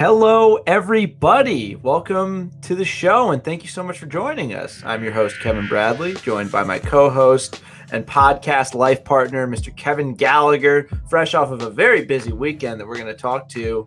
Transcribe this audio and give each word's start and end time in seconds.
Hello, 0.00 0.56
everybody. 0.66 1.76
Welcome 1.76 2.52
to 2.62 2.74
the 2.74 2.86
show, 2.86 3.32
and 3.32 3.44
thank 3.44 3.62
you 3.62 3.68
so 3.68 3.82
much 3.82 3.98
for 3.98 4.06
joining 4.06 4.54
us. 4.54 4.82
I'm 4.82 5.04
your 5.04 5.12
host, 5.12 5.38
Kevin 5.40 5.68
Bradley, 5.68 6.14
joined 6.14 6.50
by 6.50 6.62
my 6.62 6.78
co 6.78 7.10
host 7.10 7.60
and 7.92 8.06
podcast 8.06 8.74
life 8.74 9.04
partner, 9.04 9.46
Mr. 9.46 9.76
Kevin 9.76 10.14
Gallagher, 10.14 10.88
fresh 11.10 11.34
off 11.34 11.50
of 11.50 11.60
a 11.60 11.68
very 11.68 12.06
busy 12.06 12.32
weekend 12.32 12.80
that 12.80 12.88
we're 12.88 12.94
going 12.94 13.08
to 13.08 13.12
talk 13.12 13.50
to 13.50 13.86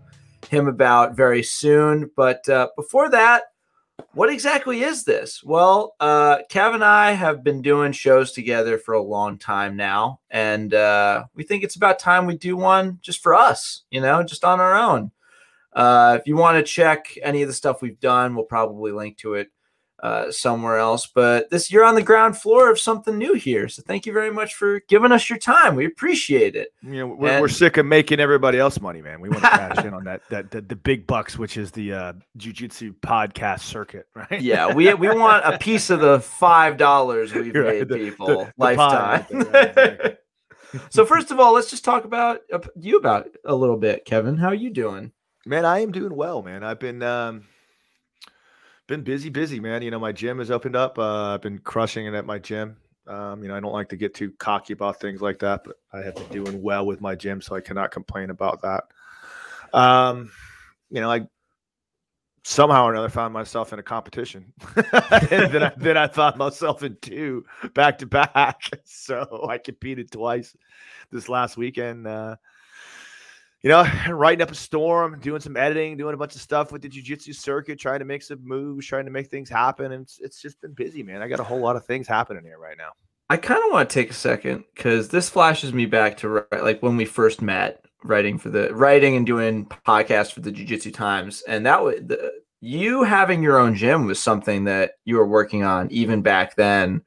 him 0.51 0.67
about 0.67 1.15
very 1.15 1.41
soon. 1.41 2.11
But 2.15 2.47
uh, 2.47 2.67
before 2.75 3.09
that, 3.09 3.45
what 4.13 4.29
exactly 4.29 4.83
is 4.83 5.05
this? 5.05 5.43
Well, 5.43 5.95
uh, 5.99 6.43
Kev 6.47 6.75
and 6.75 6.85
I 6.85 7.13
have 7.13 7.43
been 7.43 7.63
doing 7.63 7.91
shows 7.91 8.33
together 8.33 8.77
for 8.77 8.93
a 8.93 9.01
long 9.01 9.39
time 9.39 9.75
now, 9.75 10.19
and 10.29 10.75
uh, 10.75 11.23
we 11.33 11.43
think 11.43 11.63
it's 11.63 11.75
about 11.75 11.97
time 11.97 12.27
we 12.27 12.37
do 12.37 12.55
one 12.55 12.99
just 13.01 13.23
for 13.23 13.33
us, 13.33 13.81
you 13.89 13.99
know, 13.99 14.21
just 14.21 14.45
on 14.45 14.59
our 14.59 14.75
own. 14.75 15.09
Uh, 15.75 16.17
if 16.19 16.27
you 16.27 16.35
want 16.35 16.57
to 16.57 16.63
check 16.63 17.07
any 17.21 17.41
of 17.41 17.47
the 17.47 17.53
stuff 17.53 17.81
we've 17.81 17.99
done, 17.99 18.35
we'll 18.35 18.45
probably 18.45 18.91
link 18.91 19.17
to 19.17 19.33
it 19.35 19.49
uh, 20.03 20.29
somewhere 20.31 20.77
else. 20.77 21.07
But 21.07 21.49
this 21.49 21.71
you're 21.71 21.85
on 21.85 21.95
the 21.95 22.03
ground 22.03 22.37
floor 22.37 22.69
of 22.69 22.77
something 22.77 23.17
new 23.17 23.33
here. 23.33 23.69
So 23.69 23.81
thank 23.81 24.05
you 24.05 24.11
very 24.11 24.31
much 24.31 24.53
for 24.53 24.81
giving 24.89 25.11
us 25.11 25.29
your 25.29 25.39
time. 25.39 25.75
We 25.75 25.85
appreciate 25.85 26.55
it. 26.55 26.73
You 26.81 26.91
know, 26.91 27.07
we're, 27.07 27.29
and, 27.29 27.41
we're 27.41 27.47
sick 27.47 27.77
of 27.77 27.85
making 27.85 28.19
everybody 28.19 28.59
else 28.59 28.81
money, 28.81 29.01
man. 29.01 29.21
We 29.21 29.29
want 29.29 29.43
to 29.43 29.49
cash 29.49 29.85
in 29.85 29.93
on 29.93 30.03
that 30.03 30.21
that 30.29 30.51
the, 30.51 30.61
the, 30.61 30.75
big 30.75 31.07
bucks, 31.07 31.37
which 31.37 31.55
is 31.55 31.71
the 31.71 31.93
uh, 31.93 32.13
jujitsu 32.37 32.93
podcast 32.99 33.61
circuit, 33.61 34.07
right? 34.13 34.41
Yeah, 34.41 34.73
we 34.73 34.93
we 34.93 35.07
want 35.09 35.45
a 35.45 35.57
piece 35.57 35.89
of 35.89 36.01
the 36.01 36.19
five 36.19 36.77
dollars 36.77 37.33
we've 37.33 37.55
right, 37.55 37.79
paid 37.79 37.87
the, 37.87 37.95
people 37.95 38.27
the, 38.27 38.53
lifetime. 38.57 39.25
Right 39.53 40.17
so 40.89 41.05
first 41.05 41.31
of 41.31 41.39
all, 41.39 41.53
let's 41.53 41.69
just 41.69 41.85
talk 41.85 42.03
about 42.03 42.41
uh, 42.51 42.59
you 42.75 42.97
about 42.97 43.29
a 43.45 43.55
little 43.55 43.77
bit, 43.77 44.05
Kevin. 44.05 44.37
How 44.37 44.47
are 44.47 44.55
you 44.55 44.69
doing? 44.69 45.11
Man, 45.45 45.65
I 45.65 45.79
am 45.79 45.91
doing 45.91 46.15
well, 46.15 46.41
man. 46.41 46.63
I've 46.63 46.79
been 46.79 47.03
um, 47.03 47.43
been 48.87 49.03
busy, 49.03 49.29
busy, 49.29 49.59
man. 49.59 49.81
You 49.81 49.91
know, 49.91 49.99
my 49.99 50.11
gym 50.11 50.39
has 50.39 50.51
opened 50.51 50.75
up. 50.75 50.97
Uh, 50.97 51.33
I've 51.33 51.41
been 51.41 51.59
crushing 51.59 52.05
it 52.05 52.13
at 52.13 52.25
my 52.25 52.39
gym. 52.39 52.77
Um, 53.07 53.41
you 53.41 53.49
know, 53.49 53.55
I 53.55 53.59
don't 53.59 53.73
like 53.73 53.89
to 53.89 53.97
get 53.97 54.13
too 54.13 54.31
cocky 54.39 54.71
about 54.71 55.01
things 55.01 55.21
like 55.21 55.39
that, 55.39 55.65
but 55.65 55.75
I 55.91 55.99
have 55.99 56.15
been 56.15 56.43
doing 56.43 56.61
well 56.61 56.85
with 56.85 57.01
my 57.01 57.15
gym, 57.15 57.41
so 57.41 57.55
I 57.55 57.61
cannot 57.61 57.91
complain 57.91 58.29
about 58.29 58.61
that. 58.61 58.85
Um, 59.77 60.31
you 60.89 61.01
know, 61.01 61.11
I 61.11 61.27
somehow 62.45 62.85
or 62.85 62.93
another 62.93 63.09
found 63.09 63.33
myself 63.33 63.73
in 63.73 63.79
a 63.79 63.83
competition. 63.83 64.53
then 65.29 65.63
I, 65.63 65.71
then 65.77 65.97
I 65.97 66.07
found 66.07 66.37
myself 66.37 66.83
in 66.83 66.97
two 67.01 67.45
back 67.73 67.97
to 67.99 68.05
back. 68.05 68.61
So 68.85 69.47
I 69.49 69.57
competed 69.57 70.11
twice 70.11 70.55
this 71.11 71.27
last 71.27 71.57
weekend. 71.57 72.07
Uh, 72.07 72.35
you 73.63 73.69
know, 73.69 73.85
writing 74.09 74.41
up 74.41 74.51
a 74.51 74.55
storm, 74.55 75.19
doing 75.19 75.41
some 75.41 75.57
editing, 75.57 75.97
doing 75.97 76.13
a 76.13 76.17
bunch 76.17 76.35
of 76.35 76.41
stuff 76.41 76.71
with 76.71 76.81
the 76.81 76.89
jiu-jitsu 76.89 77.33
circuit, 77.33 77.79
trying 77.79 77.99
to 77.99 78.05
make 78.05 78.21
some 78.21 78.45
moves, 78.45 78.85
trying 78.85 79.05
to 79.05 79.11
make 79.11 79.29
things 79.29 79.49
happen. 79.49 79.93
And 79.93 80.03
it's, 80.03 80.19
it's 80.19 80.41
just 80.41 80.61
been 80.61 80.73
busy, 80.73 81.01
man. 81.01 81.21
I 81.21 81.27
got 81.27 81.39
a 81.39 81.43
whole 81.43 81.59
lot 81.59 81.75
of 81.75 81.85
things 81.85 82.07
happening 82.07 82.43
here 82.43 82.59
right 82.59 82.77
now. 82.77 82.91
I 83.29 83.37
kind 83.37 83.63
of 83.63 83.71
want 83.71 83.89
to 83.89 83.93
take 83.93 84.11
a 84.11 84.13
second 84.13 84.65
because 84.75 85.09
this 85.09 85.29
flashes 85.29 85.73
me 85.73 85.85
back 85.85 86.17
to 86.17 86.45
like 86.51 86.83
when 86.83 86.97
we 86.97 87.05
first 87.05 87.41
met 87.41 87.83
writing 88.03 88.37
for 88.37 88.49
the 88.49 88.73
writing 88.75 89.15
and 89.15 89.25
doing 89.25 89.65
podcasts 89.65 90.33
for 90.33 90.41
the 90.41 90.51
Jiu-Jitsu 90.51 90.91
Times. 90.91 91.41
And 91.47 91.65
that 91.65 91.81
was 91.81 91.95
the, 91.95 92.31
you 92.59 93.03
having 93.03 93.41
your 93.41 93.57
own 93.57 93.75
gym 93.75 94.05
was 94.05 94.21
something 94.21 94.65
that 94.65 94.95
you 95.05 95.15
were 95.15 95.27
working 95.27 95.63
on 95.63 95.89
even 95.89 96.21
back 96.21 96.55
then. 96.57 97.01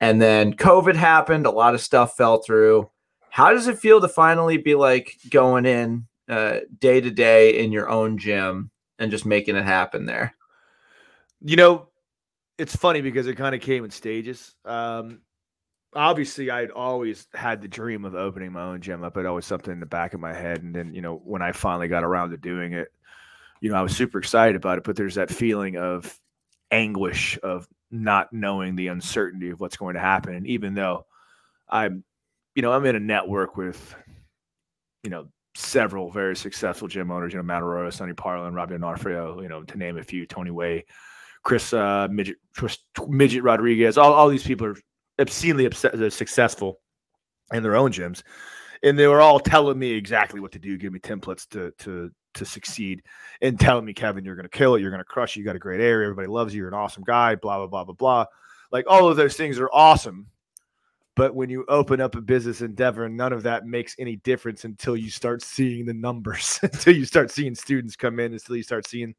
And 0.00 0.20
then 0.20 0.54
COVID 0.54 0.96
happened, 0.96 1.46
a 1.46 1.50
lot 1.50 1.74
of 1.74 1.80
stuff 1.80 2.14
fell 2.14 2.42
through 2.42 2.90
how 3.34 3.52
does 3.52 3.66
it 3.66 3.80
feel 3.80 4.00
to 4.00 4.06
finally 4.06 4.58
be 4.58 4.76
like 4.76 5.18
going 5.28 5.66
in 5.66 6.06
uh, 6.28 6.60
day 6.78 7.00
to 7.00 7.10
day 7.10 7.58
in 7.64 7.72
your 7.72 7.88
own 7.88 8.16
gym 8.16 8.70
and 9.00 9.10
just 9.10 9.26
making 9.26 9.56
it 9.56 9.64
happen 9.64 10.06
there? 10.06 10.36
You 11.40 11.56
know, 11.56 11.88
it's 12.58 12.76
funny 12.76 13.00
because 13.00 13.26
it 13.26 13.34
kind 13.34 13.52
of 13.52 13.60
came 13.60 13.84
in 13.84 13.90
stages. 13.90 14.54
Um, 14.64 15.22
obviously, 15.96 16.48
I'd 16.48 16.70
always 16.70 17.26
had 17.34 17.60
the 17.60 17.66
dream 17.66 18.04
of 18.04 18.14
opening 18.14 18.52
my 18.52 18.62
own 18.62 18.80
gym 18.80 19.02
up. 19.02 19.16
It 19.16 19.26
always 19.26 19.46
something 19.46 19.72
in 19.72 19.80
the 19.80 19.86
back 19.86 20.14
of 20.14 20.20
my 20.20 20.32
head. 20.32 20.62
And 20.62 20.72
then, 20.72 20.94
you 20.94 21.00
know, 21.00 21.20
when 21.24 21.42
I 21.42 21.50
finally 21.50 21.88
got 21.88 22.04
around 22.04 22.30
to 22.30 22.36
doing 22.36 22.72
it, 22.72 22.92
you 23.60 23.68
know, 23.68 23.74
I 23.74 23.82
was 23.82 23.96
super 23.96 24.18
excited 24.18 24.54
about 24.54 24.78
it. 24.78 24.84
But 24.84 24.94
there's 24.94 25.16
that 25.16 25.28
feeling 25.28 25.76
of 25.76 26.20
anguish 26.70 27.36
of 27.42 27.66
not 27.90 28.32
knowing 28.32 28.76
the 28.76 28.86
uncertainty 28.86 29.50
of 29.50 29.58
what's 29.58 29.76
going 29.76 29.94
to 29.94 30.00
happen. 30.00 30.36
And 30.36 30.46
even 30.46 30.74
though 30.74 31.06
I'm 31.68 32.04
you 32.54 32.62
know, 32.62 32.72
I'm 32.72 32.86
in 32.86 32.96
a 32.96 33.00
network 33.00 33.56
with, 33.56 33.94
you 35.02 35.10
know, 35.10 35.26
several 35.56 36.10
very 36.10 36.36
successful 36.36 36.88
gym 36.88 37.10
owners, 37.10 37.32
you 37.32 37.38
know, 37.38 37.42
Matt 37.42 37.62
Arroyo, 37.62 37.90
Sonny 37.90 38.12
Parlin, 38.12 38.54
Robbie 38.54 38.74
Onofrio, 38.74 39.40
you 39.40 39.48
know, 39.48 39.62
to 39.62 39.78
name 39.78 39.98
a 39.98 40.02
few, 40.02 40.26
Tony 40.26 40.50
Way, 40.50 40.84
Chris 41.42 41.72
uh, 41.72 42.08
Midget, 42.10 42.36
Midget 43.08 43.42
Rodriguez, 43.42 43.98
all, 43.98 44.12
all 44.12 44.28
these 44.28 44.44
people 44.44 44.66
are 44.66 44.76
obscenely 45.18 45.66
obs- 45.66 46.14
successful 46.14 46.80
in 47.52 47.62
their 47.62 47.76
own 47.76 47.92
gyms. 47.92 48.22
And 48.82 48.98
they 48.98 49.06
were 49.06 49.20
all 49.20 49.40
telling 49.40 49.78
me 49.78 49.92
exactly 49.92 50.40
what 50.40 50.52
to 50.52 50.58
do, 50.58 50.76
give 50.76 50.92
me 50.92 50.98
templates 50.98 51.48
to, 51.50 51.72
to, 51.78 52.10
to 52.34 52.44
succeed 52.44 53.02
and 53.40 53.58
telling 53.58 53.84
me, 53.84 53.94
Kevin, 53.94 54.24
you're 54.24 54.36
going 54.36 54.48
to 54.48 54.58
kill 54.58 54.74
it. 54.74 54.82
You're 54.82 54.90
going 54.90 55.00
to 55.00 55.04
crush 55.04 55.36
it. 55.36 55.40
You 55.40 55.46
got 55.46 55.56
a 55.56 55.60
great 55.60 55.80
area. 55.80 56.06
Everybody 56.06 56.28
loves 56.28 56.54
you. 56.54 56.58
You're 56.58 56.68
an 56.68 56.74
awesome 56.74 57.04
guy, 57.04 57.34
blah, 57.36 57.58
blah, 57.58 57.66
blah, 57.66 57.84
blah, 57.84 57.94
blah. 57.94 58.26
Like 58.70 58.84
all 58.88 59.08
of 59.08 59.16
those 59.16 59.36
things 59.36 59.58
are 59.58 59.70
awesome 59.72 60.26
but 61.16 61.34
when 61.34 61.48
you 61.48 61.64
open 61.68 62.00
up 62.00 62.16
a 62.16 62.20
business 62.20 62.60
endeavor, 62.60 63.08
none 63.08 63.32
of 63.32 63.44
that 63.44 63.66
makes 63.66 63.94
any 63.98 64.16
difference 64.16 64.64
until 64.64 64.96
you 64.96 65.10
start 65.10 65.42
seeing 65.42 65.86
the 65.86 65.94
numbers, 65.94 66.58
until 66.62 66.94
you 66.94 67.04
start 67.04 67.30
seeing 67.30 67.54
students 67.54 67.96
come 67.96 68.18
in, 68.18 68.32
until 68.32 68.56
you 68.56 68.62
start 68.62 68.86
seeing 68.86 69.14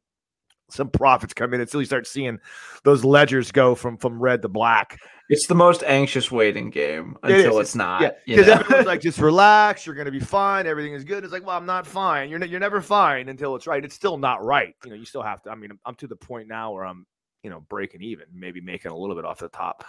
some 0.68 0.90
profits 0.90 1.32
come 1.32 1.54
in, 1.54 1.60
until 1.60 1.80
you 1.80 1.86
start 1.86 2.06
seeing 2.06 2.38
those 2.82 3.04
ledgers 3.04 3.52
go 3.52 3.74
from 3.74 3.96
from 3.96 4.20
red 4.20 4.42
to 4.42 4.48
black. 4.48 4.98
It's 5.28 5.46
the 5.46 5.54
most 5.54 5.82
anxious 5.84 6.30
waiting 6.30 6.70
game 6.70 7.16
until 7.22 7.58
it 7.58 7.62
it's 7.62 7.74
not. 7.74 8.02
Yeah, 8.02 8.10
because 8.26 8.48
everyone's 8.48 8.86
like, 8.86 9.00
just 9.00 9.18
relax, 9.18 9.86
you're 9.86 9.94
gonna 9.94 10.10
be 10.10 10.20
fine, 10.20 10.66
everything 10.66 10.92
is 10.92 11.04
good. 11.04 11.24
It's 11.24 11.32
like, 11.32 11.46
well, 11.46 11.56
I'm 11.56 11.66
not 11.66 11.86
fine. 11.86 12.28
You're 12.28 12.38
ne- 12.38 12.48
you're 12.48 12.60
never 12.60 12.80
fine 12.80 13.28
until 13.28 13.56
it's 13.56 13.66
right. 13.66 13.84
It's 13.84 13.94
still 13.94 14.18
not 14.18 14.44
right. 14.44 14.74
You 14.84 14.90
know, 14.90 14.96
you 14.96 15.06
still 15.06 15.22
have 15.22 15.42
to. 15.42 15.50
I 15.50 15.54
mean, 15.54 15.70
I'm, 15.70 15.80
I'm 15.86 15.94
to 15.96 16.06
the 16.06 16.16
point 16.16 16.48
now 16.48 16.72
where 16.72 16.84
I'm, 16.84 17.06
you 17.42 17.50
know, 17.50 17.60
breaking 17.68 18.02
even, 18.02 18.26
maybe 18.34 18.60
making 18.60 18.90
a 18.90 18.96
little 18.96 19.16
bit 19.16 19.24
off 19.24 19.38
the 19.38 19.48
top 19.48 19.84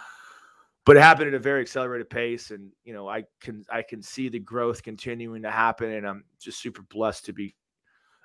but 0.84 0.96
it 0.96 1.00
happened 1.00 1.28
at 1.28 1.34
a 1.34 1.38
very 1.38 1.60
accelerated 1.60 2.08
pace 2.08 2.50
and 2.50 2.70
you 2.84 2.92
know 2.92 3.08
i 3.08 3.22
can 3.40 3.64
i 3.70 3.82
can 3.82 4.02
see 4.02 4.28
the 4.28 4.38
growth 4.38 4.82
continuing 4.82 5.42
to 5.42 5.50
happen 5.50 5.92
and 5.92 6.06
i'm 6.06 6.24
just 6.40 6.60
super 6.60 6.82
blessed 6.90 7.24
to 7.26 7.32
be 7.32 7.54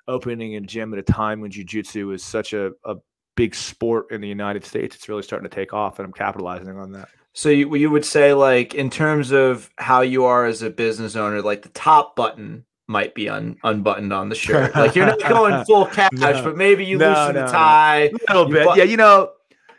opening 0.07 0.55
a 0.55 0.61
gym 0.61 0.93
at 0.93 0.99
a 0.99 1.03
time 1.03 1.39
when 1.41 1.51
jiu-jitsu 1.51 2.11
is 2.11 2.23
such 2.23 2.53
a, 2.53 2.71
a 2.85 2.95
big 3.35 3.55
sport 3.55 4.11
in 4.11 4.21
the 4.21 4.27
united 4.27 4.63
states. 4.63 4.95
It's 4.95 5.09
really 5.09 5.23
starting 5.23 5.49
to 5.49 5.55
take 5.55 5.73
off 5.73 5.99
and 5.99 6.05
i'm 6.05 6.13
capitalizing 6.13 6.77
on 6.77 6.91
that. 6.91 7.09
So 7.35 7.49
you, 7.49 7.75
you 7.75 7.89
would 7.89 8.05
say 8.05 8.33
like 8.33 8.75
in 8.75 8.89
terms 8.89 9.31
of 9.31 9.69
how 9.77 10.01
you 10.01 10.25
are 10.25 10.45
as 10.45 10.61
a 10.61 10.69
business 10.69 11.15
owner 11.15 11.41
like 11.41 11.63
the 11.63 11.69
top 11.69 12.15
button 12.15 12.65
might 12.87 13.15
be 13.15 13.29
un, 13.29 13.55
unbuttoned 13.63 14.11
on 14.13 14.29
the 14.29 14.35
shirt. 14.35 14.75
Like 14.75 14.95
you're 14.95 15.05
not 15.05 15.19
going 15.27 15.65
full 15.65 15.85
cash 15.85 16.11
no, 16.13 16.43
but 16.43 16.57
maybe 16.57 16.85
you 16.85 16.97
no, 16.97 17.09
loosen 17.09 17.35
no, 17.35 17.45
the 17.45 17.51
tie 17.51 18.11
a 18.29 18.33
little 18.35 18.51
bit. 18.51 18.67
bu- 18.67 18.77
yeah 18.77 18.83
you 18.83 18.97
know 18.97 19.31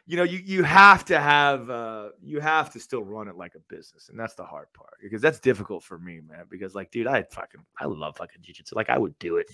you 0.06 0.18
know, 0.18 0.22
you 0.22 0.38
you 0.38 0.62
have 0.62 1.04
to 1.06 1.18
have 1.18 1.70
uh 1.70 2.08
you 2.22 2.40
have 2.40 2.70
to 2.72 2.80
still 2.80 3.02
run 3.02 3.28
it 3.28 3.36
like 3.36 3.54
a 3.54 3.74
business, 3.74 4.10
and 4.10 4.18
that's 4.18 4.34
the 4.34 4.44
hard 4.44 4.70
part 4.74 4.94
because 5.02 5.22
that's 5.22 5.40
difficult 5.40 5.82
for 5.82 5.98
me, 5.98 6.20
man. 6.28 6.44
Because 6.50 6.74
like, 6.74 6.90
dude, 6.90 7.06
I 7.06 7.22
fucking 7.22 7.64
I 7.78 7.86
love 7.86 8.16
fucking 8.16 8.42
jiu-jitsu. 8.42 8.76
Like, 8.76 8.90
I 8.90 8.98
would 8.98 9.18
do 9.18 9.36
it 9.38 9.50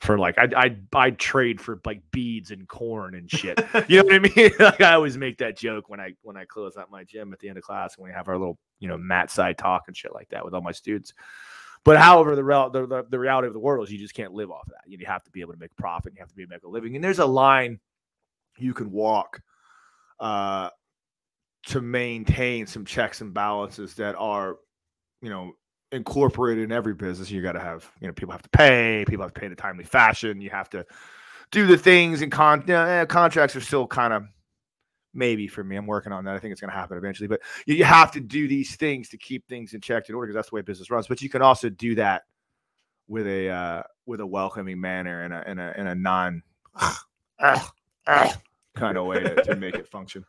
for 0.00 0.18
like 0.18 0.38
I 0.38 0.48
I 0.56 0.76
I 0.92 1.10
trade 1.12 1.60
for 1.60 1.80
like 1.84 2.02
beads 2.10 2.50
and 2.50 2.66
corn 2.66 3.14
and 3.14 3.30
shit. 3.30 3.60
you 3.88 3.98
know 3.98 4.04
what 4.04 4.14
I 4.14 4.18
mean? 4.18 4.50
like 4.58 4.80
I 4.80 4.94
always 4.94 5.16
make 5.16 5.38
that 5.38 5.56
joke 5.56 5.88
when 5.88 6.00
I 6.00 6.14
when 6.22 6.36
I 6.36 6.44
close 6.46 6.76
out 6.76 6.90
my 6.90 7.04
gym 7.04 7.32
at 7.32 7.38
the 7.38 7.48
end 7.48 7.58
of 7.58 7.64
class 7.64 7.96
when 7.96 8.10
we 8.10 8.14
have 8.14 8.28
our 8.28 8.38
little 8.38 8.58
you 8.80 8.88
know 8.88 8.98
mat 8.98 9.30
side 9.30 9.56
talk 9.56 9.84
and 9.86 9.96
shit 9.96 10.12
like 10.12 10.28
that 10.30 10.44
with 10.44 10.52
all 10.52 10.62
my 10.62 10.72
students. 10.72 11.14
But 11.84 11.98
however, 11.98 12.34
the, 12.34 12.42
the, 12.42 12.86
the, 12.88 13.06
the 13.10 13.18
reality 13.20 13.46
of 13.46 13.52
the 13.52 13.60
world 13.60 13.86
is 13.86 13.92
you 13.92 13.98
just 14.00 14.12
can't 14.12 14.32
live 14.32 14.50
off 14.50 14.66
of 14.66 14.72
that. 14.72 14.90
You 14.90 14.98
have 15.06 15.22
to 15.22 15.30
be 15.30 15.40
able 15.40 15.52
to 15.52 15.58
make 15.60 15.74
profit. 15.76 16.14
You 16.16 16.18
have 16.18 16.28
to 16.30 16.34
be 16.34 16.42
able 16.42 16.50
to 16.50 16.56
make 16.56 16.64
a 16.64 16.68
living. 16.68 16.96
And 16.96 17.04
there's 17.04 17.20
a 17.20 17.26
line 17.26 17.78
you 18.58 18.74
can 18.74 18.90
walk 18.90 19.40
uh, 20.20 20.70
to 21.66 21.80
maintain 21.80 22.66
some 22.66 22.84
checks 22.84 23.20
and 23.20 23.34
balances 23.34 23.94
that 23.94 24.14
are, 24.16 24.56
you 25.20 25.30
know, 25.30 25.52
incorporated 25.92 26.64
in 26.64 26.72
every 26.72 26.94
business. 26.94 27.30
You 27.30 27.42
got 27.42 27.52
to 27.52 27.60
have, 27.60 27.90
you 28.00 28.06
know, 28.06 28.12
people 28.12 28.32
have 28.32 28.42
to 28.42 28.48
pay, 28.50 29.04
people 29.08 29.24
have 29.24 29.34
to 29.34 29.40
pay 29.40 29.46
in 29.46 29.52
a 29.52 29.56
timely 29.56 29.84
fashion. 29.84 30.40
You 30.40 30.50
have 30.50 30.70
to 30.70 30.84
do 31.50 31.66
the 31.66 31.78
things 31.78 32.22
and 32.22 32.30
con- 32.30 32.62
you 32.66 32.74
know, 32.74 32.84
eh, 32.84 33.04
contracts 33.04 33.54
are 33.56 33.60
still 33.60 33.86
kind 33.86 34.12
of 34.12 34.24
maybe 35.14 35.48
for 35.48 35.64
me. 35.64 35.76
I'm 35.76 35.86
working 35.86 36.12
on 36.12 36.24
that. 36.24 36.36
I 36.36 36.38
think 36.38 36.52
it's 36.52 36.60
going 36.60 36.70
to 36.70 36.76
happen 36.76 36.96
eventually, 36.96 37.28
but 37.28 37.40
you, 37.66 37.74
you, 37.76 37.84
have 37.84 38.12
to 38.12 38.20
do 38.20 38.46
these 38.46 38.76
things 38.76 39.08
to 39.10 39.18
keep 39.18 39.48
things 39.48 39.72
in 39.74 39.80
check 39.80 40.08
in 40.08 40.14
order 40.14 40.26
because 40.26 40.36
that's 40.36 40.50
the 40.50 40.56
way 40.56 40.62
business 40.62 40.90
runs. 40.90 41.06
But 41.06 41.22
you 41.22 41.28
can 41.28 41.42
also 41.42 41.68
do 41.70 41.94
that 41.96 42.22
with 43.08 43.26
a 43.26 43.48
uh, 43.48 43.82
with 44.04 44.20
a 44.20 44.26
welcoming 44.26 44.80
manner 44.80 45.22
and 45.22 45.32
a 45.32 45.50
in 45.50 45.58
a 45.58 45.74
in 45.76 45.86
a 45.86 45.94
non 45.94 46.42
kind 48.76 48.96
of 48.96 49.06
way 49.06 49.20
to, 49.20 49.42
to 49.42 49.56
make 49.56 49.74
it 49.74 49.88
function. 49.88 50.24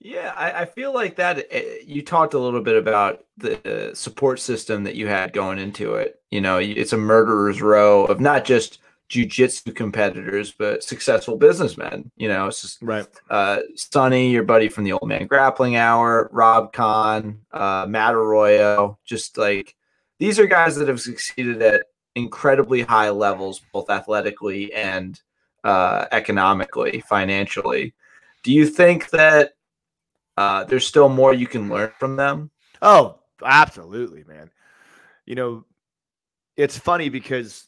Yeah, 0.00 0.34
I, 0.36 0.62
I, 0.62 0.64
feel 0.66 0.92
like 0.92 1.16
that. 1.16 1.46
Eh, 1.50 1.76
you 1.86 2.02
talked 2.02 2.34
a 2.34 2.38
little 2.38 2.60
bit 2.60 2.76
about 2.76 3.24
the 3.36 3.92
support 3.94 4.40
system 4.40 4.84
that 4.84 4.96
you 4.96 5.06
had 5.06 5.32
going 5.32 5.58
into 5.58 5.94
it. 5.94 6.20
You 6.30 6.40
know, 6.40 6.58
it's 6.58 6.92
a 6.92 6.98
murderer's 6.98 7.62
row 7.62 8.04
of 8.04 8.20
not 8.20 8.44
just 8.44 8.80
jujitsu 9.10 9.74
competitors, 9.74 10.52
but 10.52 10.82
successful 10.82 11.36
businessmen. 11.36 12.10
You 12.16 12.28
know, 12.28 12.48
it's 12.48 12.62
just 12.62 12.82
Right. 12.82 13.06
uh, 13.30 13.60
Sonny, 13.76 14.30
your 14.30 14.42
buddy 14.42 14.68
from 14.68 14.84
the 14.84 14.92
Old 14.92 15.08
Man 15.08 15.26
Grappling 15.26 15.76
Hour, 15.76 16.28
Rob 16.32 16.72
Kahn, 16.72 17.40
uh, 17.52 17.86
Matt 17.88 18.14
Arroyo. 18.14 18.98
Just 19.04 19.38
like 19.38 19.74
these 20.18 20.38
are 20.38 20.46
guys 20.46 20.76
that 20.76 20.88
have 20.88 21.00
succeeded 21.00 21.62
at 21.62 21.86
incredibly 22.14 22.82
high 22.82 23.10
levels, 23.10 23.60
both 23.72 23.90
athletically 23.90 24.72
and 24.72 25.20
uh, 25.64 26.06
economically, 26.12 27.02
financially. 27.08 27.94
Do 28.42 28.52
you 28.52 28.66
think 28.66 29.10
that 29.10 29.54
uh, 30.36 30.64
there's 30.64 30.86
still 30.86 31.08
more 31.08 31.32
you 31.32 31.46
can 31.46 31.68
learn 31.68 31.92
from 31.98 32.16
them? 32.16 32.50
Oh, 32.82 33.18
absolutely, 33.42 34.24
man. 34.24 34.50
You 35.24 35.34
know, 35.34 35.64
it's 36.56 36.78
funny 36.78 37.08
because 37.08 37.66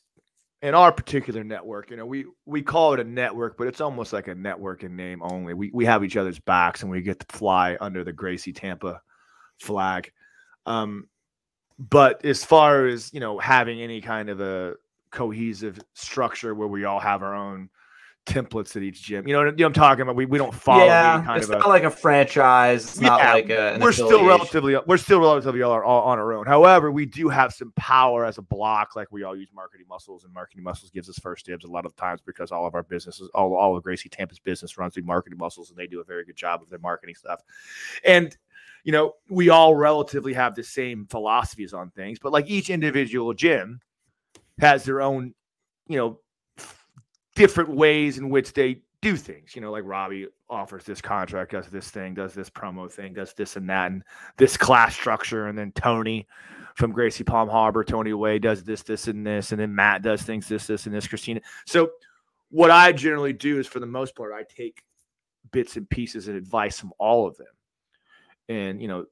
in 0.63 0.75
our 0.75 0.93
particular 0.93 1.43
network, 1.43 1.91
you 1.91 1.97
know, 1.97 2.07
we 2.07 2.27
we 2.45 2.63
call 2.63 2.93
it 2.93 3.01
a 3.01 3.05
network, 3.05 3.57
but 3.57 3.67
it's 3.67 3.81
almost 3.81 4.13
like 4.13 4.29
a 4.29 4.35
network 4.35 4.83
in 4.85 4.95
name 4.95 5.23
only. 5.23 5.55
We 5.55 5.71
we 5.73 5.87
have 5.87 6.05
each 6.05 6.17
other's 6.17 6.39
backs 6.39 6.83
and 6.83 6.91
we 6.91 7.01
get 7.01 7.19
to 7.21 7.37
fly 7.37 7.79
under 7.81 8.05
the 8.05 8.13
Gracie 8.13 8.53
Tampa 8.53 9.01
flag. 9.59 10.13
Um, 10.67 11.09
but 11.79 12.25
as 12.25 12.45
far 12.45 12.87
as 12.87 13.13
you 13.15 13.21
know, 13.21 13.39
having 13.39 13.81
any 13.81 14.01
kind 14.01 14.29
of 14.29 14.41
a 14.41 14.75
cohesive 15.11 15.79
structure 15.95 16.55
where 16.55 16.69
we 16.69 16.85
all 16.85 17.01
have 17.01 17.23
our 17.23 17.35
own 17.35 17.71
templates 18.27 18.77
at 18.77 18.83
each 18.83 19.03
gym, 19.03 19.27
you 19.27 19.33
know, 19.33 19.41
you 19.41 19.47
know 19.47 19.53
what 19.53 19.67
I'm 19.67 19.73
talking 19.73 20.03
about. 20.03 20.17
We, 20.17 20.27
we 20.27 20.37
don't 20.37 20.53
follow 20.53 20.85
yeah, 20.85 21.23
kind 21.25 21.39
it's 21.39 21.49
of 21.49 21.57
a 21.57 21.59
not 21.61 21.69
like 21.69 21.85
a 21.85 21.91
franchise. 21.91 22.85
It's 22.85 23.01
not 23.01 23.21
like 23.21 23.49
a, 23.49 23.79
we're 23.81 23.93
still 23.93 24.27
relatively 24.27 24.77
we're 24.87 24.97
still 24.97 25.21
relatively 25.21 25.63
all, 25.63 25.81
all 25.81 26.03
on 26.03 26.19
our 26.19 26.33
own. 26.33 26.47
However, 26.47 26.91
we 26.91 27.07
do 27.07 27.29
have 27.29 27.55
some 27.55 27.73
power 27.77 28.25
as 28.25 28.39
a 28.39 28.43
block, 28.43 28.97
like 28.97 29.11
we 29.11 29.23
all 29.23 29.37
use 29.37 29.49
marketing 29.55 29.87
muscles, 29.89 30.25
and 30.25 30.35
marketing 30.35 30.65
muscles 30.65 30.91
gives 30.91 31.09
us 31.09 31.19
first 31.19 31.47
dibs 31.47 31.65
a 31.65 31.69
lot 31.69 31.87
of 31.87 31.95
times 31.97 32.21
because 32.21 32.53
all 32.53 32.67
of 32.67 32.75
our 32.75 32.83
businesses, 32.83 33.31
all 33.35 33.55
all 33.55 33.77
of 33.77 33.83
Gracie 33.83 34.09
Tampa's 34.09 34.41
business 34.41 34.77
runs 34.77 34.95
through 34.95 35.05
marketing 35.05 35.39
muscles, 35.39 35.71
and 35.71 35.79
they 35.79 35.87
do 35.87 36.01
a 36.01 36.05
very 36.05 36.25
good 36.25 36.37
job 36.37 36.63
of 36.63 36.69
their 36.69 36.81
marketing 36.81 37.15
stuff. 37.15 37.41
And 38.05 38.37
you 38.85 38.93
know, 38.93 39.15
we 39.29 39.49
all 39.49 39.75
relatively 39.75 40.33
have 40.35 40.55
the 40.55 40.63
same 40.63 41.07
philosophies 41.07 41.73
on 41.73 41.91
things, 41.91 42.19
but 42.21 42.33
like 42.33 42.49
each 42.49 42.71
individual 42.71 43.35
gym 43.35 43.81
has 44.61 44.85
their 44.85 45.03
own, 45.03 45.35
you 45.89 45.97
know, 45.97 46.21
different 47.37 47.71
ways 47.71 48.19
in 48.19 48.29
which 48.29 48.53
they 48.53 48.81
do 49.03 49.17
things. 49.17 49.55
You 49.55 49.63
know, 49.63 49.71
like 49.71 49.85
Robbie 49.87 50.27
offers 50.51 50.85
this 50.85 51.01
contract, 51.01 51.53
does 51.53 51.69
this 51.69 51.91
thing, 51.91 52.15
does 52.15 52.35
this 52.35 52.51
promo 52.51 52.91
thing, 52.91 53.13
does 53.13 53.33
this 53.35 53.55
and 53.55 53.71
that, 53.71 53.93
and 53.93 54.03
this 54.37 54.57
class 54.57 54.95
structure. 54.95 55.47
And 55.47 55.57
then 55.57 55.71
Tony 55.73 56.27
from 56.75 56.91
Gracie 56.91 57.25
Palm 57.25 57.49
Harbor, 57.49 57.85
Tony 57.85 58.13
Way 58.13 58.39
does 58.41 58.65
this, 58.65 58.83
this, 58.83 59.07
and 59.07 59.25
this. 59.25 59.53
And 59.53 59.61
then 59.61 59.75
Matt 59.75 60.03
does 60.03 60.23
things, 60.23 60.49
this, 60.49 60.67
this, 60.67 60.87
and 60.87 60.95
this, 60.95 61.07
Christina. 61.07 61.41
So 61.67 61.91
what 62.51 62.71
I 62.71 62.93
generally 62.93 63.33
do 63.33 63.61
is 63.61 63.67
for 63.67 63.81
the 63.81 63.87
most 63.87 64.17
part, 64.17 64.33
I 64.35 64.43
take 64.43 64.83
bits 65.53 65.77
and 65.77 65.89
pieces 65.89 66.29
and 66.29 66.37
advice 66.37 66.81
from 66.81 66.93
all 66.99 67.27
of 67.27 67.37
them. 67.37 67.47
And, 68.49 68.81
you 68.81 68.89
know, 68.89 69.07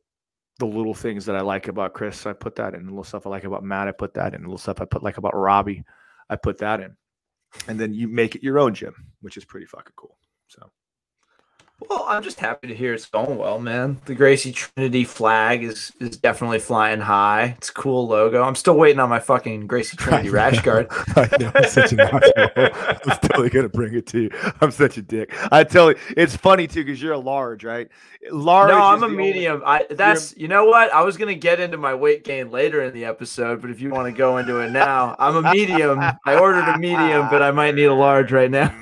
the 0.59 0.67
little 0.67 0.94
things 0.94 1.26
that 1.26 1.37
I 1.37 1.41
like 1.41 1.69
about 1.69 1.94
Chris, 1.94 2.26
I 2.26 2.32
put 2.32 2.56
that 2.56 2.75
in. 2.75 2.85
The 2.85 2.91
little 2.91 3.05
stuff 3.05 3.26
I 3.26 3.31
like 3.31 3.44
about 3.44 3.65
Matt, 3.65 3.88
I 3.88 3.93
put 3.93 4.15
that 4.15 4.35
in. 4.35 4.43
The 4.43 4.49
little 4.49 4.59
stuff 4.59 4.81
I 4.81 4.85
put 4.85 5.03
like 5.03 5.19
about 5.19 5.35
Robbie, 5.35 5.85
I 6.31 6.37
put 6.37 6.59
that 6.59 6.81
in. 6.81 6.97
And 7.68 7.78
then 7.78 7.94
you 7.94 8.08
make 8.08 8.34
it 8.34 8.42
your 8.42 8.58
own 8.58 8.74
gym, 8.74 9.12
which 9.20 9.36
is 9.36 9.44
pretty 9.44 9.66
fucking 9.66 9.94
cool. 9.96 10.18
So 10.48 10.70
Well, 11.91 12.05
I'm 12.09 12.23
just 12.23 12.38
happy 12.41 12.69
to 12.69 12.75
hear 12.75 12.94
it's 12.94 13.05
going 13.06 13.37
well, 13.37 13.59
man. 13.59 14.00
The 14.06 14.15
Gracie 14.15 14.53
Trinity 14.53 15.05
flag 15.05 15.62
is 15.65 15.93
is 16.00 16.17
definitely 16.17 16.61
flying 16.61 17.00
high. 17.00 17.56
It's 17.59 17.69
a 17.69 17.73
cool 17.75 18.06
logo. 18.06 18.43
I'm 18.43 18.55
still 18.55 18.76
waiting 18.76 19.00
on 19.00 19.09
my 19.11 19.19
fucking 19.19 19.67
Gracie 19.67 19.97
Trinity 19.99 20.31
rash 20.31 20.61
guard. 20.62 20.87
I 21.17 21.29
know, 21.38 21.50
I'm 21.55 21.65
such 21.69 21.93
an 21.93 22.00
asshole. 22.00 22.21
I'm 22.56 23.19
totally 23.23 23.50
gonna 23.50 23.69
bring 23.69 23.93
it 23.94 24.06
to 24.09 24.23
you. 24.23 24.31
I'm 24.61 24.71
such 24.71 24.97
a 24.99 25.03
dick. 25.03 25.35
I 25.53 25.65
tell 25.65 25.91
you, 25.91 25.99
it's 26.17 26.37
funny 26.37 26.67
too 26.69 26.85
because 26.85 27.03
you're 27.03 27.12
a 27.12 27.19
large, 27.19 27.65
right? 27.65 27.88
Large. 28.31 28.71
No, 28.71 28.81
I'm 28.81 28.97
a 28.99 29.00
the 29.00 29.06
only- 29.06 29.17
medium. 29.19 29.62
I 29.67 29.85
that's 29.91 30.35
you 30.38 30.49
know 30.49 30.65
what? 30.67 30.93
I 30.94 31.03
was 31.03 31.17
gonna 31.17 31.35
get 31.35 31.59
into 31.61 31.76
my 31.76 31.94
weight 31.94 32.25
gain 32.25 32.50
later 32.50 32.82
in 32.82 32.94
the 32.94 33.05
episode, 33.05 33.61
but 33.61 33.71
if 33.71 33.81
you 33.81 33.91
want 33.91 34.06
to 34.06 34.12
go 34.17 34.38
into 34.38 34.59
it 34.61 34.71
now, 34.71 35.17
I'm 35.19 35.44
a 35.44 35.53
medium. 35.53 35.99
I 36.25 36.37
ordered 36.38 36.69
a 36.69 36.79
medium, 36.79 37.29
but 37.31 37.43
I 37.43 37.50
might 37.50 37.75
need 37.75 37.85
a 37.87 37.94
large 37.94 38.32
right 38.32 38.50
now. 38.50 38.73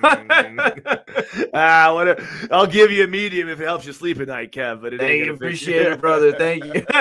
ah, 1.55 1.91
what 1.95 2.21
I'll 2.51 2.67
give 2.67 2.82
you 2.91 3.05
a 3.05 3.07
medium 3.07 3.49
if 3.49 3.61
it 3.61 3.65
helps 3.65 3.87
you 3.87 3.93
sleep 3.93 4.19
at 4.21 4.29
night, 4.29 4.53
Kev. 4.53 4.81
But 4.83 4.95
it 4.95 5.01
Thank 5.01 5.13
ain't 5.13 5.27
you, 5.27 5.35
appreciate 5.35 5.93
it, 5.93 6.01
brother. 6.01 6.33
Thank 6.33 6.65
you. 6.65 6.85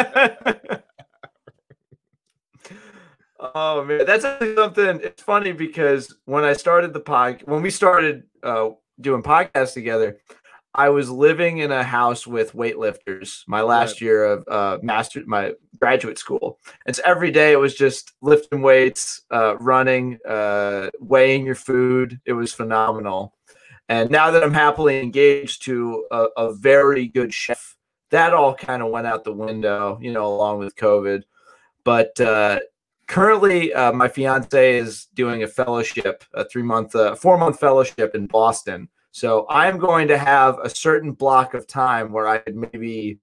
oh 3.56 3.84
man, 3.84 4.06
that's 4.06 4.24
something. 4.24 5.00
It's 5.02 5.24
funny 5.24 5.52
because 5.52 6.16
when 6.26 6.44
I 6.44 6.54
started 6.54 6.94
the 6.94 7.00
pod, 7.00 7.42
when 7.46 7.62
we 7.62 7.70
started 7.70 8.24
uh, 8.44 8.70
doing 9.00 9.24
podcasts 9.24 9.74
together, 9.74 10.18
I 10.74 10.90
was 10.90 11.10
living 11.10 11.58
in 11.58 11.72
a 11.72 11.84
house 11.84 12.26
with 12.26 12.54
weightlifters. 12.54 13.44
My 13.48 13.62
last 13.62 13.96
Right. 13.96 14.02
year 14.02 14.26
of 14.26 14.48
uh, 14.48 14.78
master, 14.82 15.22
my 15.26 15.54
graduate 15.80 16.18
school, 16.18 16.60
and 16.86 16.96
so 16.96 17.02
every 17.06 17.32
day 17.32 17.52
it 17.52 17.60
was 17.60 17.76
just 17.76 18.14
lifting 18.22 18.62
weights, 18.62 19.24
uh, 19.32 19.58
running, 19.58 20.18
uh, 20.28 20.90
weighing 21.00 21.46
your 21.46 21.56
food. 21.56 22.20
It 22.26 22.34
was 22.34 22.54
phenomenal. 22.54 23.34
And 23.92 24.10
now 24.10 24.32
that 24.32 24.42
I'm 24.42 24.54
happily 24.54 25.02
engaged 25.02 25.64
to 25.64 26.06
a, 26.12 26.28
a 26.38 26.54
very 26.54 27.10
good 27.10 27.34
chef, 27.34 27.76
that 28.10 28.34
all 28.34 28.56
kind 28.56 28.82
of 28.82 28.90
went 28.90 29.06
out 29.06 29.26
the 29.26 29.34
window, 29.34 30.00
you 30.02 30.14
know, 30.14 30.28
along 30.28 30.60
with 30.60 30.78
COVID. 30.78 31.24
But 31.84 32.18
uh, 32.22 32.60
currently, 33.08 33.74
uh, 33.74 33.92
my 33.92 34.08
fiance 34.08 34.78
is 34.78 35.08
doing 35.14 35.44
a 35.44 35.48
fellowship, 35.48 36.24
a 36.34 36.46
three 36.46 36.64
month, 36.64 36.96
uh, 36.96 37.16
four 37.16 37.38
month 37.38 37.60
fellowship 37.60 38.16
in 38.16 38.28
Boston. 38.28 38.88
So 39.12 39.46
I'm 39.50 39.78
going 39.78 40.08
to 40.08 40.18
have 40.18 40.58
a 40.64 40.70
certain 40.70 41.12
block 41.12 41.54
of 41.54 41.68
time 41.68 42.14
where 42.14 42.30
I 42.30 42.38
could 42.38 42.56
maybe 42.56 43.20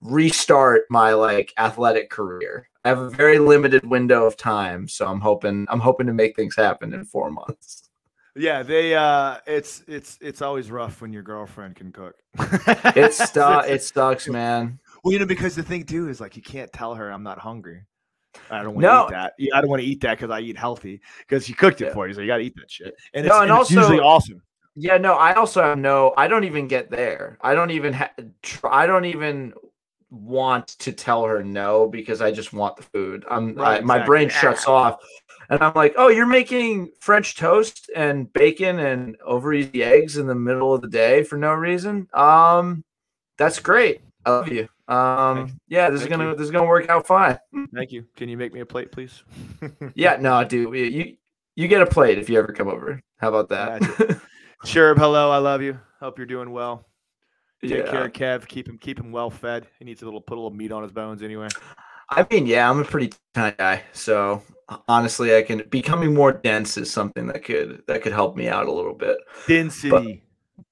restart 0.00 0.82
my 0.88 1.14
like 1.14 1.52
athletic 1.58 2.10
career. 2.10 2.68
I 2.84 2.90
have 2.90 3.00
a 3.00 3.10
very 3.10 3.40
limited 3.40 3.84
window 3.84 4.24
of 4.24 4.36
time, 4.36 4.86
so 4.86 5.04
I'm 5.04 5.20
hoping 5.20 5.66
I'm 5.68 5.80
hoping 5.80 6.06
to 6.06 6.12
make 6.12 6.36
things 6.36 6.54
happen 6.54 6.94
in 6.94 7.04
four 7.04 7.28
months. 7.28 7.81
Yeah, 8.34 8.62
they. 8.62 8.94
uh 8.94 9.38
It's 9.46 9.82
it's 9.86 10.18
it's 10.20 10.40
always 10.42 10.70
rough 10.70 11.00
when 11.02 11.12
your 11.12 11.22
girlfriend 11.22 11.76
can 11.76 11.92
cook. 11.92 12.14
It 12.96 13.12
stu- 13.14 13.60
it 13.68 13.82
sucks, 13.82 14.28
man. 14.28 14.78
Well, 15.04 15.12
you 15.12 15.18
know, 15.18 15.26
because 15.26 15.54
the 15.54 15.62
thing 15.62 15.84
too 15.84 16.08
is 16.08 16.20
like 16.20 16.36
you 16.36 16.42
can't 16.42 16.72
tell 16.72 16.94
her 16.94 17.10
I'm 17.10 17.22
not 17.22 17.38
hungry. 17.38 17.82
I 18.50 18.62
don't 18.62 18.74
want 18.74 18.84
to 18.84 18.88
No. 18.88 19.04
eat 19.06 19.10
that. 19.10 19.32
Yeah, 19.38 19.56
I 19.56 19.60
don't 19.60 19.68
want 19.68 19.82
to 19.82 19.86
eat 19.88 20.00
that 20.00 20.16
because 20.18 20.30
I 20.30 20.40
eat 20.40 20.56
healthy. 20.56 21.02
Because 21.18 21.44
she 21.44 21.52
cooked 21.52 21.82
it 21.82 21.88
Yeah. 21.88 21.92
for 21.94 22.08
you, 22.08 22.14
so 22.14 22.22
you 22.22 22.26
got 22.26 22.38
to 22.38 22.44
eat 22.44 22.54
that 22.56 22.70
shit. 22.70 22.94
And 23.12 23.26
No, 23.26 23.34
it's, 23.34 23.42
and 23.42 23.50
and 23.50 23.60
it's 23.60 23.70
usually 23.70 24.00
also- 24.00 24.32
awesome. 24.34 24.42
Yeah, 24.74 24.96
no, 24.96 25.12
I 25.14 25.34
also 25.34 25.60
have 25.62 25.76
no. 25.78 26.14
I 26.16 26.28
don't 26.28 26.44
even 26.44 26.66
get 26.66 26.90
there. 26.90 27.36
I 27.42 27.54
don't 27.54 27.70
even. 27.72 27.92
Ha- 27.92 28.12
try, 28.40 28.84
I 28.84 28.86
don't 28.86 29.04
even 29.04 29.52
want 30.10 30.68
to 30.68 30.92
tell 30.92 31.24
her 31.24 31.42
no 31.44 31.88
because 31.88 32.22
I 32.22 32.32
just 32.32 32.54
want 32.54 32.76
the 32.76 32.82
food. 32.82 33.26
I'm. 33.30 33.54
Right, 33.54 33.82
I, 33.82 33.84
my 33.84 33.98
brain 34.02 34.28
exactly. 34.28 34.48
shuts 34.56 34.66
off, 34.66 34.96
and 35.52 35.62
I'm 35.62 35.72
like, 35.74 35.94
"Oh, 35.96 36.08
you're 36.08 36.26
making 36.26 36.90
French 37.00 37.36
toast 37.36 37.90
and 37.94 38.32
bacon 38.32 38.78
and 38.80 39.16
over 39.24 39.52
easy 39.52 39.82
eggs 39.84 40.16
in 40.16 40.26
the 40.26 40.34
middle 40.34 40.74
of 40.74 40.80
the 40.80 40.88
day 40.88 41.22
for 41.22 41.36
no 41.36 41.52
reason." 41.52 42.08
Um, 42.14 42.82
that's 43.38 43.58
great. 43.58 44.00
I 44.24 44.30
love 44.30 44.48
you. 44.48 44.68
Um, 44.88 45.58
yeah, 45.68 45.90
this 45.90 46.02
is 46.02 46.08
gonna 46.08 46.30
you. 46.30 46.36
this 46.36 46.44
is 46.46 46.50
gonna 46.50 46.66
work 46.66 46.88
out 46.88 47.06
fine. 47.06 47.38
Thank 47.74 47.92
you. 47.92 48.06
Can 48.16 48.28
you 48.28 48.36
make 48.36 48.52
me 48.52 48.60
a 48.60 48.66
plate, 48.66 48.90
please? 48.90 49.22
Yeah, 49.94 50.16
no, 50.16 50.42
dude, 50.44 50.74
you 50.74 50.84
you, 50.84 51.16
you 51.56 51.68
get 51.68 51.82
a 51.82 51.86
plate 51.86 52.18
if 52.18 52.28
you 52.30 52.38
ever 52.38 52.52
come 52.52 52.68
over. 52.68 53.00
How 53.18 53.28
about 53.28 53.48
that? 53.50 53.82
Sherb, 54.64 54.96
hello. 54.98 55.30
I 55.30 55.38
love 55.38 55.60
you. 55.62 55.78
Hope 56.00 56.18
you're 56.18 56.26
doing 56.26 56.50
well. 56.50 56.84
Take 57.62 57.70
Yeah. 57.84 57.90
care 57.90 58.04
of 58.06 58.12
Kev. 58.12 58.46
Keep 58.48 58.68
him 58.68 58.78
keep 58.78 58.98
him 58.98 59.12
well 59.12 59.30
fed. 59.30 59.66
He 59.78 59.84
needs 59.84 60.02
a 60.02 60.04
little 60.04 60.20
put 60.20 60.34
a 60.34 60.40
little 60.40 60.56
meat 60.56 60.72
on 60.72 60.82
his 60.82 60.92
bones 60.92 61.22
anyway. 61.22 61.48
I 62.16 62.26
mean, 62.30 62.46
yeah, 62.46 62.68
I'm 62.68 62.80
a 62.80 62.84
pretty 62.84 63.12
tiny 63.34 63.54
guy, 63.58 63.82
so 63.92 64.42
honestly, 64.88 65.34
I 65.36 65.42
can 65.42 65.62
becoming 65.70 66.14
more 66.14 66.32
dense 66.32 66.76
is 66.76 66.90
something 66.90 67.26
that 67.28 67.44
could 67.44 67.82
that 67.86 68.02
could 68.02 68.12
help 68.12 68.36
me 68.36 68.48
out 68.48 68.66
a 68.66 68.72
little 68.72 68.94
bit. 68.94 69.16
Density. 69.46 70.22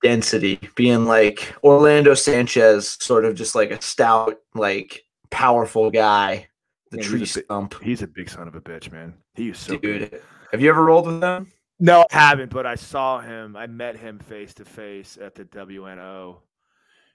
Density, 0.02 0.60
being 0.76 1.04
like 1.04 1.54
Orlando 1.64 2.14
Sanchez, 2.14 2.96
sort 3.00 3.24
of 3.24 3.34
just 3.34 3.54
like 3.54 3.70
a 3.70 3.80
stout, 3.82 4.38
like 4.54 5.04
powerful 5.30 5.90
guy, 5.90 6.48
the 6.90 6.98
he's 6.98 7.06
tree 7.06 7.16
a 7.18 7.20
bit- 7.20 7.28
stump, 7.28 7.74
He's 7.82 8.02
a 8.02 8.06
big 8.06 8.28
son 8.28 8.46
of 8.46 8.54
a 8.54 8.60
bitch, 8.60 8.92
man. 8.92 9.14
He 9.34 9.50
is 9.50 9.58
so 9.58 9.78
good. 9.78 10.20
Have 10.52 10.60
you 10.60 10.68
ever 10.68 10.84
rolled 10.84 11.06
with 11.06 11.22
him? 11.22 11.50
No, 11.80 12.04
I 12.12 12.16
haven't, 12.16 12.50
but 12.50 12.66
I 12.66 12.74
saw 12.74 13.20
him. 13.20 13.56
I 13.56 13.66
met 13.66 13.96
him 13.96 14.18
face 14.18 14.54
to 14.54 14.64
face 14.64 15.18
at 15.20 15.34
the 15.34 15.44
WNO 15.44 16.36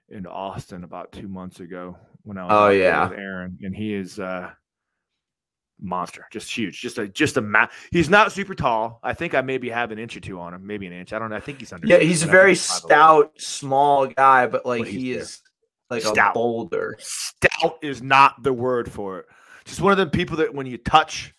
in 0.10 0.26
Austin 0.26 0.84
about 0.84 1.12
two 1.12 1.28
months 1.28 1.60
ago 1.60 1.98
when 2.26 2.38
I 2.38 2.44
was 2.44 2.52
Oh, 2.54 2.70
yeah. 2.70 3.08
with 3.10 3.18
Aaron, 3.18 3.58
and 3.62 3.74
he 3.76 3.94
is 3.94 4.20
uh 4.20 4.52
monster, 5.80 6.26
just 6.32 6.56
huge, 6.56 6.80
just 6.82 6.98
a 6.98 7.08
just 7.08 7.38
a 7.38 7.42
ma- 7.42 7.68
He's 7.92 8.10
not 8.10 8.32
super 8.32 8.56
tall. 8.56 9.00
I 9.04 9.14
think 9.14 9.36
I 9.36 9.42
maybe 9.42 9.70
have 9.70 9.92
an 9.92 10.00
inch 10.00 10.16
or 10.16 10.20
two 10.22 10.40
on 10.40 10.54
him, 10.54 10.66
maybe 10.66 10.88
an 10.88 10.94
inch. 10.94 11.14
I 11.14 11.20
don't 11.20 11.30
know. 11.30 11.36
I 11.36 11.42
think 11.42 11.60
he's 11.60 11.74
under. 11.74 11.86
Yeah, 11.88 11.98
he's 12.00 12.24
a 12.24 12.26
but 12.26 12.30
I 12.30 12.32
think 12.32 12.42
very 12.42 12.52
he's 12.52 12.62
stout, 12.62 13.32
small 13.38 14.08
guy, 14.08 14.48
but 14.48 14.66
like 14.66 14.84
But 14.84 14.88
he 14.90 15.14
there. 15.14 15.22
is 15.22 15.42
like 15.90 16.04
a 16.06 16.32
boulder. 16.34 16.96
Stout 17.00 17.78
is 17.82 18.02
not 18.02 18.42
the 18.42 18.54
word 18.54 18.92
for 18.92 19.20
it. 19.20 19.26
Just 19.66 19.82
one 19.82 19.92
of 19.92 19.98
them 19.98 20.10
people 20.10 20.38
that 20.38 20.54
when 20.54 20.66
you 20.66 20.78
touch, 20.78 21.35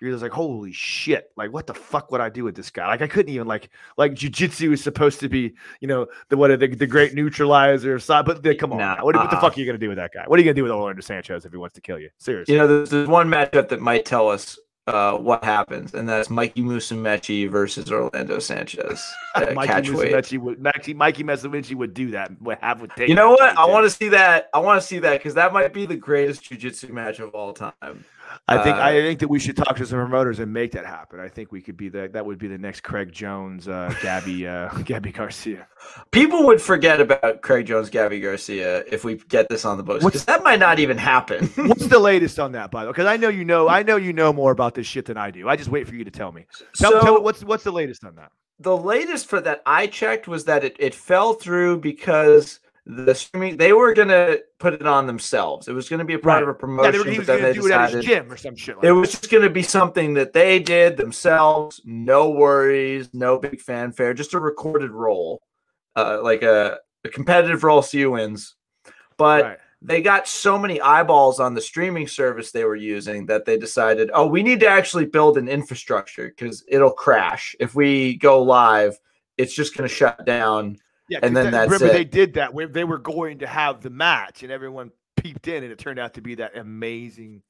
You're 0.00 0.12
just 0.12 0.22
like, 0.22 0.32
holy 0.32 0.72
shit! 0.72 1.30
Like, 1.36 1.52
what 1.52 1.66
the 1.66 1.74
fuck 1.74 2.12
would 2.12 2.20
I 2.20 2.28
do 2.28 2.44
with 2.44 2.54
this 2.54 2.70
guy? 2.70 2.86
Like, 2.86 3.02
I 3.02 3.08
couldn't 3.08 3.32
even 3.32 3.48
like 3.48 3.70
like 3.96 4.12
jujitsu 4.12 4.72
is 4.72 4.82
supposed 4.82 5.20
to 5.20 5.28
be, 5.28 5.54
you 5.80 5.88
know, 5.88 6.06
the 6.28 6.36
what 6.36 6.58
the, 6.58 6.68
the 6.68 6.86
great 6.86 7.14
neutralizer. 7.14 7.98
Side, 7.98 8.24
but 8.24 8.42
the, 8.42 8.54
come 8.54 8.72
on, 8.72 8.78
Nah, 8.78 8.96
what, 8.96 9.16
what 9.16 9.30
the 9.30 9.36
uh-uh. 9.36 9.40
fuck 9.40 9.56
are 9.56 9.60
you 9.60 9.66
gonna 9.66 9.78
do 9.78 9.88
with 9.88 9.98
that 9.98 10.12
guy? 10.14 10.24
What 10.26 10.38
are 10.38 10.42
you 10.42 10.44
gonna 10.44 10.54
do 10.54 10.62
with 10.62 10.72
Orlando 10.72 11.00
Sanchez 11.00 11.44
if 11.44 11.52
he 11.52 11.58
wants 11.58 11.74
to 11.74 11.80
kill 11.80 11.98
you? 11.98 12.10
Seriously. 12.18 12.54
You 12.54 12.60
know, 12.60 12.66
there's, 12.66 12.90
there's 12.90 13.08
one 13.08 13.28
matchup 13.28 13.68
that 13.68 13.80
might 13.80 14.04
tell 14.04 14.28
us 14.28 14.58
uh, 14.88 15.18
what 15.18 15.44
happens, 15.44 15.92
and 15.92 16.08
that's 16.08 16.30
Mikey 16.30 16.62
Musumeci 16.62 17.50
versus 17.50 17.92
Orlando 17.92 18.38
Sanchez. 18.38 19.04
Uh, 19.34 19.46
Mikey. 19.54 19.90
Musumeci 19.90 20.38
would 20.38 20.60
Mikey, 20.60 20.94
Mikey 20.94 21.24
Musumeci 21.24 21.74
would 21.74 21.92
do 21.92 22.10
that. 22.12 22.30
Would 22.40 22.58
have 22.62 22.80
would 22.80 22.90
take. 22.96 23.08
You 23.08 23.14
know 23.14 23.30
what? 23.30 23.56
I 23.58 23.66
want 23.66 23.84
to 23.84 23.90
see 23.90 24.08
that. 24.08 24.48
I 24.54 24.58
want 24.58 24.80
to 24.80 24.86
see 24.86 24.98
that 25.00 25.18
because 25.18 25.34
that 25.34 25.52
might 25.52 25.74
be 25.74 25.84
the 25.84 25.96
greatest 25.96 26.42
jujitsu 26.44 26.88
match 26.90 27.20
of 27.20 27.34
all 27.34 27.52
time. 27.52 28.04
I 28.46 28.62
think 28.62 28.76
uh, 28.76 28.80
I 28.80 28.92
think 28.92 29.20
that 29.20 29.28
we 29.28 29.38
should 29.38 29.56
talk 29.56 29.76
to 29.76 29.86
some 29.86 29.98
promoters 29.98 30.38
and 30.38 30.52
make 30.52 30.72
that 30.72 30.86
happen. 30.86 31.20
I 31.20 31.28
think 31.28 31.52
we 31.52 31.60
could 31.60 31.76
be 31.76 31.88
the 31.88 32.08
that 32.12 32.24
would 32.24 32.38
be 32.38 32.48
the 32.48 32.58
next 32.58 32.82
Craig 32.82 33.12
Jones, 33.12 33.68
uh, 33.68 33.94
Gabby, 34.02 34.46
uh, 34.46 34.68
Gabby 34.84 35.12
Garcia. 35.12 35.66
People 36.10 36.46
would 36.46 36.60
forget 36.60 37.00
about 37.00 37.42
Craig 37.42 37.66
Jones, 37.66 37.90
Gabby 37.90 38.20
Garcia 38.20 38.84
if 38.90 39.04
we 39.04 39.16
get 39.16 39.48
this 39.48 39.64
on 39.64 39.76
the 39.76 39.82
books 39.82 40.04
because 40.04 40.24
that 40.24 40.42
might 40.42 40.58
not 40.58 40.78
even 40.78 40.98
happen. 40.98 41.46
What's 41.56 41.86
the 41.86 41.98
latest 41.98 42.38
on 42.38 42.52
that, 42.52 42.70
by 42.70 42.82
the 42.82 42.88
way? 42.88 42.92
Because 42.92 43.06
I 43.06 43.16
know 43.16 43.28
you 43.28 43.44
know, 43.44 43.68
I 43.68 43.82
know 43.82 43.96
you 43.96 44.12
know 44.12 44.32
more 44.32 44.52
about 44.52 44.74
this 44.74 44.86
shit 44.86 45.06
than 45.06 45.16
I 45.16 45.30
do. 45.30 45.48
I 45.48 45.56
just 45.56 45.70
wait 45.70 45.86
for 45.86 45.94
you 45.94 46.04
to 46.04 46.10
tell 46.10 46.32
me. 46.32 46.46
Tell, 46.76 46.92
so 46.92 47.00
tell 47.00 47.14
me 47.14 47.20
what's 47.20 47.44
what's 47.44 47.64
the 47.64 47.72
latest 47.72 48.04
on 48.04 48.16
that? 48.16 48.32
the 48.60 48.76
latest 48.76 49.26
for 49.26 49.40
that 49.40 49.62
I 49.64 49.86
checked 49.86 50.26
was 50.26 50.44
that 50.46 50.64
it, 50.64 50.76
it 50.78 50.94
fell 50.94 51.34
through 51.34 51.78
because 51.78 52.60
the 52.90 53.14
streaming 53.14 53.58
they 53.58 53.74
were 53.74 53.92
gonna 53.92 54.38
put 54.58 54.72
it 54.72 54.86
on 54.86 55.06
themselves. 55.06 55.68
It 55.68 55.72
was 55.72 55.88
gonna 55.90 56.06
be 56.06 56.14
a 56.14 56.18
part 56.18 56.36
Right. 56.36 56.42
of 56.42 56.48
a 56.48 56.54
promotion. 56.54 56.84
Yeah, 56.86 56.90
they 56.92 56.98
were, 56.98 57.12
he 57.12 57.18
was 57.18 57.26
then 57.26 57.42
they 57.42 57.52
do 57.52 57.66
it 57.66 57.72
at 57.72 57.92
his 57.92 58.04
gym 58.04 58.32
or 58.32 58.36
some 58.38 58.56
shit 58.56 58.76
like 58.76 58.86
It 58.86 58.92
was 58.92 59.10
just 59.10 59.30
going 59.30 59.42
to 59.42 59.50
be 59.50 59.62
something 59.62 60.14
that 60.14 60.32
they 60.32 60.58
did 60.58 60.96
themselves, 60.96 61.82
no 61.84 62.30
worries, 62.30 63.10
no 63.12 63.38
big 63.38 63.60
fanfare, 63.60 64.14
just 64.14 64.32
a 64.32 64.40
recorded 64.40 64.90
role, 64.90 65.42
uh, 65.96 66.20
like 66.22 66.42
a, 66.42 66.78
a 67.04 67.08
competitive 67.10 67.62
role. 67.62 67.82
See 67.82 68.00
who 68.00 68.12
wins. 68.12 68.54
But 69.18 69.44
Right. 69.44 69.58
they 69.82 70.00
got 70.00 70.26
so 70.26 70.58
many 70.58 70.80
eyeballs 70.80 71.40
on 71.40 71.52
the 71.52 71.60
streaming 71.60 72.08
service 72.08 72.52
they 72.52 72.64
were 72.64 72.74
using 72.74 73.26
that 73.26 73.44
they 73.44 73.58
decided, 73.58 74.10
oh, 74.14 74.26
we 74.26 74.42
need 74.42 74.60
to 74.60 74.68
actually 74.68 75.04
build 75.04 75.36
an 75.36 75.46
infrastructure 75.48 76.28
because 76.28 76.64
it'll 76.68 76.92
crash 76.92 77.54
if 77.60 77.74
we 77.74 78.16
go 78.16 78.42
live. 78.42 78.98
It's 79.36 79.54
just 79.54 79.76
going 79.76 79.88
to 79.88 79.94
shut 79.94 80.24
down. 80.24 80.78
Yeah, 81.08 81.20
and 81.22 81.36
then 81.36 81.50
that- 81.52 81.64
remember 81.64 81.86
it. 81.86 81.92
they 81.92 82.04
did 82.04 82.34
that 82.34 82.52
where 82.52 82.66
they 82.68 82.84
were 82.84 82.98
going 82.98 83.38
to 83.38 83.46
have 83.46 83.80
the 83.80 83.90
match, 83.90 84.42
and 84.42 84.52
everyone 84.52 84.90
peeped 85.16 85.48
in, 85.48 85.62
and 85.62 85.72
it 85.72 85.78
turned 85.78 85.98
out 85.98 86.14
to 86.14 86.20
be 86.20 86.34
that 86.36 86.56
amazing 86.56 87.42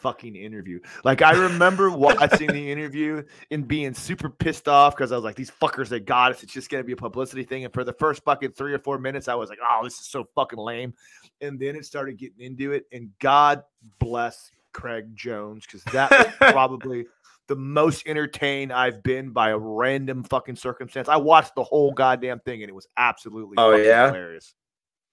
fucking 0.00 0.36
interview. 0.36 0.78
Like 1.04 1.22
I 1.22 1.32
remember 1.32 1.90
watching 1.90 2.46
the 2.48 2.70
interview 2.70 3.24
and 3.50 3.66
being 3.66 3.94
super 3.94 4.30
pissed 4.30 4.68
off 4.68 4.94
because 4.94 5.10
I 5.10 5.16
was 5.16 5.24
like, 5.24 5.34
these 5.34 5.50
fuckers, 5.50 5.88
they 5.88 5.98
got 6.00 6.30
us. 6.32 6.42
It's 6.44 6.52
just 6.52 6.70
gonna 6.70 6.84
be 6.84 6.92
a 6.92 6.96
publicity 6.96 7.42
thing. 7.42 7.64
And 7.64 7.74
for 7.74 7.82
the 7.82 7.92
first 7.94 8.22
fucking 8.24 8.52
three 8.52 8.72
or 8.72 8.78
four 8.78 8.98
minutes, 8.98 9.26
I 9.26 9.34
was 9.34 9.48
like, 9.48 9.58
oh, 9.68 9.80
this 9.82 9.94
is 9.94 10.06
so 10.06 10.28
fucking 10.36 10.58
lame. 10.58 10.94
And 11.40 11.58
then 11.58 11.74
it 11.74 11.84
started 11.84 12.16
getting 12.16 12.40
into 12.40 12.72
it, 12.72 12.86
and 12.92 13.10
God 13.18 13.62
bless 13.98 14.50
Craig 14.72 15.16
Jones 15.16 15.64
because 15.66 15.82
that 15.92 16.10
was 16.10 16.28
probably 16.52 17.06
the 17.48 17.56
most 17.56 18.06
entertained 18.06 18.72
I've 18.72 19.02
been 19.02 19.30
by 19.30 19.50
a 19.50 19.58
random 19.58 20.22
fucking 20.22 20.56
circumstance. 20.56 21.08
I 21.08 21.16
watched 21.16 21.54
the 21.56 21.64
whole 21.64 21.92
goddamn 21.92 22.40
thing 22.40 22.62
and 22.62 22.68
it 22.68 22.74
was 22.74 22.86
absolutely 22.96 23.54
Oh, 23.58 23.74
yeah? 23.74 24.06
hilarious. 24.08 24.54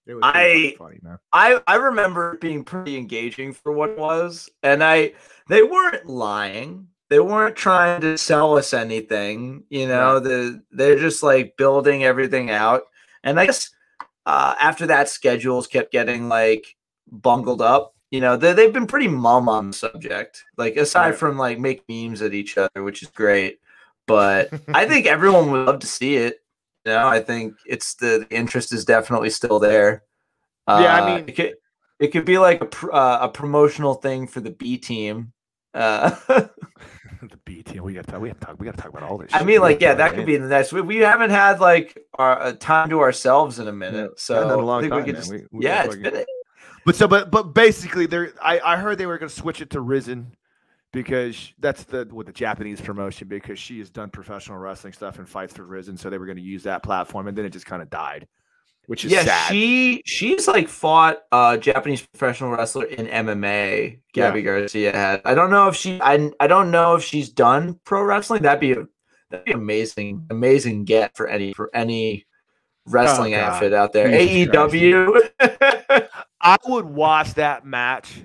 It 0.05 0.13
was 0.13 0.21
I- 0.23 0.75
funny, 0.77 0.99
man. 1.01 1.17
I 1.33 1.61
I 1.65 1.75
remember 1.77 2.33
it 2.33 2.41
being 2.41 2.63
pretty 2.63 2.95
engaging 2.97 3.53
for 3.53 3.71
what 3.71 3.89
it 3.89 3.97
was, 3.97 4.47
and 4.61 4.83
I 4.83 5.13
they 5.49 5.63
weren't 5.63 6.05
lying. 6.05 6.89
They 7.09 7.19
weren't 7.19 7.55
trying 7.55 8.01
to 8.01 8.15
sell 8.17 8.55
us 8.57 8.71
anything, 8.73 9.63
you 9.69 9.87
know. 9.87 10.19
The 10.19 10.61
they're 10.71 10.99
just 10.99 11.23
like 11.23 11.55
building 11.57 12.03
everything 12.03 12.51
out, 12.51 12.83
and 13.23 13.39
I 13.39 13.47
guess 13.47 13.71
uh, 14.27 14.53
after 14.59 14.85
that, 14.87 15.09
schedules 15.09 15.65
kept 15.65 15.91
getting 15.91 16.29
like 16.29 16.67
bungled 17.11 17.61
up. 17.63 17.94
You 18.15 18.21
know, 18.21 18.37
they 18.37 18.53
they've 18.53 18.71
been 18.71 18.87
pretty 18.87 19.09
mum 19.09 19.49
on 19.49 19.67
the 19.71 19.73
subject. 19.73 20.45
Like 20.55 20.77
aside 20.77 21.09
Right. 21.09 21.15
from 21.17 21.37
like 21.37 21.59
make 21.59 21.83
memes 21.89 22.21
at 22.21 22.33
each 22.33 22.57
other, 22.57 22.81
which 22.81 23.03
is 23.03 23.09
great, 23.09 23.59
but 24.07 24.49
I 24.73 24.85
think 24.85 25.05
everyone 25.05 25.51
would 25.51 25.65
love 25.65 25.79
to 25.79 25.87
see 25.87 26.15
it. 26.15 26.41
You 26.85 26.93
know, 26.93 27.07
I 27.07 27.19
think 27.19 27.55
it's 27.65 27.95
the, 27.95 28.25
the 28.29 28.33
interest 28.33 28.71
is 28.71 28.85
definitely 28.85 29.31
still 29.31 29.59
there. 29.59 30.03
Yeah, 30.67 30.75
I 30.75 30.99
Uh, 31.01 31.05
mean- 31.17 31.25
it 31.27 31.35
could, 31.35 31.53
it 31.99 32.07
could 32.13 32.23
be 32.23 32.37
like 32.37 32.61
a 32.61 32.67
pr- 32.67 32.93
uh, 32.93 33.19
a 33.25 33.27
promotional 33.29 33.95
thing 33.95 34.27
for 34.27 34.39
the 34.39 34.51
B 34.51 34.77
team. 34.77 35.33
Uh, 35.73 36.11
the 37.21 37.39
B 37.43 37.63
team. 37.63 37.83
We 37.83 37.95
got 37.95 38.07
to 38.07 38.19
we 38.19 38.29
have 38.29 38.39
to 38.39 38.45
talk. 38.45 38.59
We 38.59 38.65
got 38.65 38.77
to 38.77 38.81
talk 38.81 38.91
about 38.91 39.03
all 39.03 39.17
this. 39.17 39.33
I 39.33 39.39
shit. 39.39 39.47
mean, 39.47 39.59
like, 39.59 39.81
yeah, 39.81 39.93
that 39.95 40.13
could 40.13 40.25
be 40.25 40.37
the 40.37 40.47
next. 40.47 40.71
We, 40.71 40.79
we 40.79 40.97
haven't 40.97 41.31
had 41.31 41.59
like 41.59 41.97
our 42.13 42.39
uh, 42.41 42.53
time 42.53 42.89
to 42.91 43.01
ourselves 43.01 43.59
in 43.59 43.67
a 43.67 43.73
minute, 43.73 44.19
so 44.21 44.35
a 44.41 44.47
I 44.47 44.61
long 44.61 44.81
think 44.81 44.93
we 44.93 44.99
time, 44.99 45.05
could 45.05 45.13
man. 45.15 45.21
just, 45.21 45.31
We- 45.33 45.45
we 45.51 45.65
yeah, 45.65 45.83
it's 45.83 45.95
been 45.97 46.15
it. 46.15 46.27
But 46.85 46.95
so, 46.95 47.07
but 47.07 47.31
but 47.31 47.53
basically, 47.53 48.05
there. 48.05 48.33
I 48.41 48.59
I 48.59 48.77
heard 48.77 48.97
they 48.97 49.05
were 49.07 49.17
going 49.17 49.29
to 49.29 49.35
switch 49.35 49.59
it 49.61 49.71
to 49.71 49.81
Rizin 49.81 50.35
because 50.93 51.51
that's 51.59 51.83
the 51.83 52.07
with 52.11 52.27
the 52.27 52.33
Japanese 52.33 52.79
promotion 52.79 53.27
because 53.27 53.57
she 53.59 53.79
has 53.79 53.89
done 53.89 54.09
professional 54.09 54.57
wrestling 54.59 54.93
stuff 54.93 55.17
and 55.19 55.27
fights 55.27 55.53
for 55.53 55.63
Rizin, 55.63 55.97
so 55.97 56.09
they 56.09 56.17
were 56.17 56.25
going 56.27 56.37
to 56.37 56.43
use 56.43 56.63
that 56.63 56.83
platform, 56.83 57.27
and 57.27 57.37
then 57.37 57.43
it 57.45 57.49
just 57.49 57.65
kind 57.65 57.81
of 57.81 57.89
died, 57.89 58.27
which 58.85 59.03
is 59.03 59.11
Yeah, 59.11 59.23
sad. 59.23 59.49
she 59.51 60.03
she's 60.05 60.47
like 60.47 60.67
fought 60.69 61.17
a 61.31 61.57
Japanese 61.57 62.01
professional 62.05 62.51
wrestler 62.51 62.85
in 62.85 63.07
MMA. 63.07 63.99
Gabby 64.13 64.43
Garcia 64.43 64.93
had. 64.95 65.21
I 65.25 65.33
don't 65.33 65.49
know 65.49 65.67
if 65.67 65.75
she. 65.75 65.99
I 66.01 66.31
I 66.39 66.47
don't 66.47 66.69
know 66.71 66.95
if 66.95 67.03
she's 67.03 67.29
done 67.29 67.79
pro 67.83 68.03
wrestling. 68.03 68.43
That'd 68.43 68.59
be 68.61 68.73
a 68.73 68.85
that'd 69.31 69.45
be 69.45 69.51
amazing, 69.53 70.27
amazing 70.29 70.85
get 70.85 71.17
for 71.17 71.27
any 71.27 71.51
for 71.51 71.75
any 71.75 72.25
oh, 72.87 72.91
wrestling 72.91 73.33
Oh, 73.33 73.39
outfit 73.39 73.73
out 73.73 73.91
there. 73.91 74.07
Jesus 74.07 74.47
AEW. 74.53 75.29
I 76.45 76.57
would 76.67 76.85
watch 76.85 77.33
that 77.33 77.65
match 77.65 78.21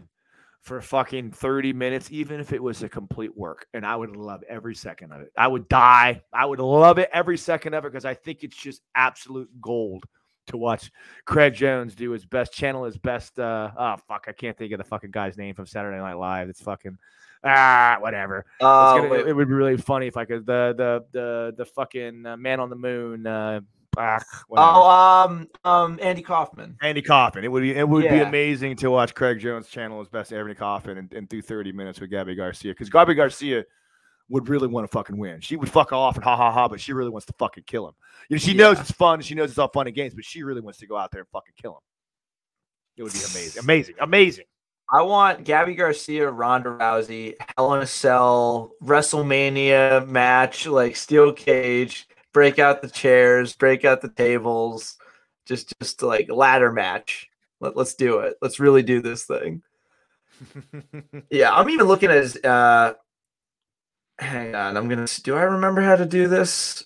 for 0.61 0.83
fucking 0.83 1.31
30 1.31 1.73
minutes, 1.73 2.11
even 2.13 2.39
if 2.39 2.53
it 2.53 2.63
was 2.63 2.83
a 2.83 2.89
complete 2.89 3.35
work. 3.35 3.67
And 3.73 3.85
I 3.87 3.97
would 3.97 4.15
love 4.15 4.45
every 4.47 4.75
second 4.75 5.11
of 5.11 5.23
it. 5.23 5.33
I 5.39 5.49
would 5.49 5.69
die. 5.69 6.23
I 6.31 6.45
would 6.45 6.61
love 6.61 6.99
it 6.99 7.09
every 7.15 7.39
second 7.39 7.73
of 7.73 7.85
it 7.87 7.93
because 7.93 8.05
I 8.05 8.13
think 8.13 8.45
it's 8.45 8.57
just 8.57 8.83
absolute 8.95 9.49
gold 9.63 10.05
to 10.49 10.59
watch 10.59 10.91
Craig 11.25 11.55
Jones 11.55 11.95
do 11.95 12.11
his 12.11 12.27
best, 12.27 12.53
channel 12.53 12.85
his 12.85 12.99
best. 12.99 13.39
Uh, 13.39 13.71
oh, 13.75 13.97
fuck. 14.07 14.27
I 14.29 14.33
can't 14.33 14.57
think 14.57 14.73
of 14.73 14.79
the 14.79 14.85
fucking 14.85 15.13
guy's 15.13 15.39
name 15.39 15.55
from 15.55 15.65
Saturday 15.65 15.97
Night 15.97 16.19
Live. 16.19 16.51
It's 16.51 16.61
fucking. 16.61 16.99
Ah, 17.43 17.97
whatever. 18.01 18.45
Oh, 18.61 19.01
gonna- 19.01 19.15
it 19.15 19.35
would 19.35 19.49
be 19.49 19.55
really 19.55 19.79
funny 19.79 20.07
if 20.09 20.19
I 20.19 20.27
could 20.27 20.45
the 20.45 20.75
the 20.77 21.05
the 21.13 21.55
the 21.57 21.65
fucking 21.65 22.27
uh, 22.27 22.37
man 22.37 22.61
on 22.61 22.69
the 22.69 22.77
moon. 22.77 23.27
Uh, 23.27 23.61
ah, 24.01 25.25
oh, 25.25 25.29
um, 25.31 25.49
um, 25.65 25.99
Andy 26.03 26.23
Kaufman. 26.23 26.77
Andy 26.83 27.03
Kaufman. 27.03 27.45
It 27.45 27.49
would 27.49 27.63
be 27.63 27.75
it 27.75 27.89
would 27.89 28.09
be 28.09 28.19
amazing 28.21 28.77
to 28.77 28.91
watch 28.91 29.15
Craig 29.15 29.39
Jones 29.39 29.69
channel 29.69 29.99
his 29.99 30.09
best 30.09 30.33
Andy 30.33 30.55
Kaufman 30.55 30.99
and, 30.99 31.13
and 31.13 31.29
do 31.29 31.43
30 31.43 31.73
minutes 31.73 32.01
with 32.01 32.11
Gabby 32.11 32.35
Garcia 32.35 32.73
because 32.73 32.91
Gabby 32.91 33.15
Garcia 33.15 33.65
would 34.31 34.49
really 34.49 34.69
want 34.69 34.85
to 34.85 34.89
fucking 34.89 35.19
win. 35.19 35.41
She 35.41 35.57
would 35.57 35.69
fuck 35.69 35.93
off 35.93 36.15
and 36.15 36.25
ha 36.25 36.37
ha 36.37 36.53
ha, 36.53 36.69
but 36.69 36.81
she 36.81 36.93
really 36.93 37.11
wants 37.11 37.27
to 37.27 37.35
fucking 37.39 37.65
kill 37.67 37.89
him. 37.89 37.95
You 38.29 38.37
know, 38.37 38.39
she 38.39 38.55
knows 38.55 38.79
it's 38.79 38.93
fun. 38.93 39.21
She 39.21 39.35
knows 39.35 39.51
it's 39.51 39.59
all 39.59 39.69
fun 39.69 39.87
and 39.87 39.97
games, 39.97 40.15
but 40.15 40.25
she 40.25 40.43
really 40.43 40.61
wants 40.61 40.79
to 40.79 40.87
go 40.87 40.97
out 40.97 41.11
there 41.11 41.21
and 41.21 41.29
fucking 41.31 41.55
kill 41.61 41.73
him. 41.73 41.83
It 42.97 43.03
would 43.03 43.13
be 43.13 43.19
amazing, 43.19 43.63
amazing, 43.63 43.95
amazing. 44.01 44.45
I 44.93 45.03
want 45.03 45.45
Gabby 45.45 45.75
Garcia, 45.75 46.29
Ronda 46.29 46.71
Rousey, 46.71 47.37
Hell 47.57 47.75
in 47.75 47.83
a 47.83 47.87
Cell, 47.87 48.73
WrestleMania 48.83 50.07
match, 50.09 50.67
like 50.67 50.97
steel 50.97 51.33
cage, 51.33 52.09
break 52.33 52.59
out 52.59 52.83
the 52.83 52.91
chairs, 52.91 53.55
break 53.55 53.85
out 53.85 54.01
the 54.01 54.11
tables, 54.11 54.97
just 55.47 55.73
just 55.81 56.03
like 56.03 56.31
ladder 56.31 56.73
match. 56.73 57.29
Let, 57.61 57.77
let's 57.77 57.95
do 57.95 58.21
it. 58.21 58.37
Let's 58.41 58.61
really 58.61 58.83
do 58.83 59.01
this 59.01 59.25
thing. 59.25 59.63
Yeah, 61.31 61.53
I'm 61.53 61.69
even 61.69 61.87
looking 61.87 62.11
at 62.11 62.17
his 62.17 62.37
uh 62.37 62.95
hang 64.19 64.55
on, 64.55 64.77
I'm 64.77 64.89
gonna 64.89 65.07
do 65.23 65.37
I 65.37 65.43
remember 65.43 65.83
how 65.83 65.97
to 65.97 66.07
do 66.07 66.29
this? 66.29 66.85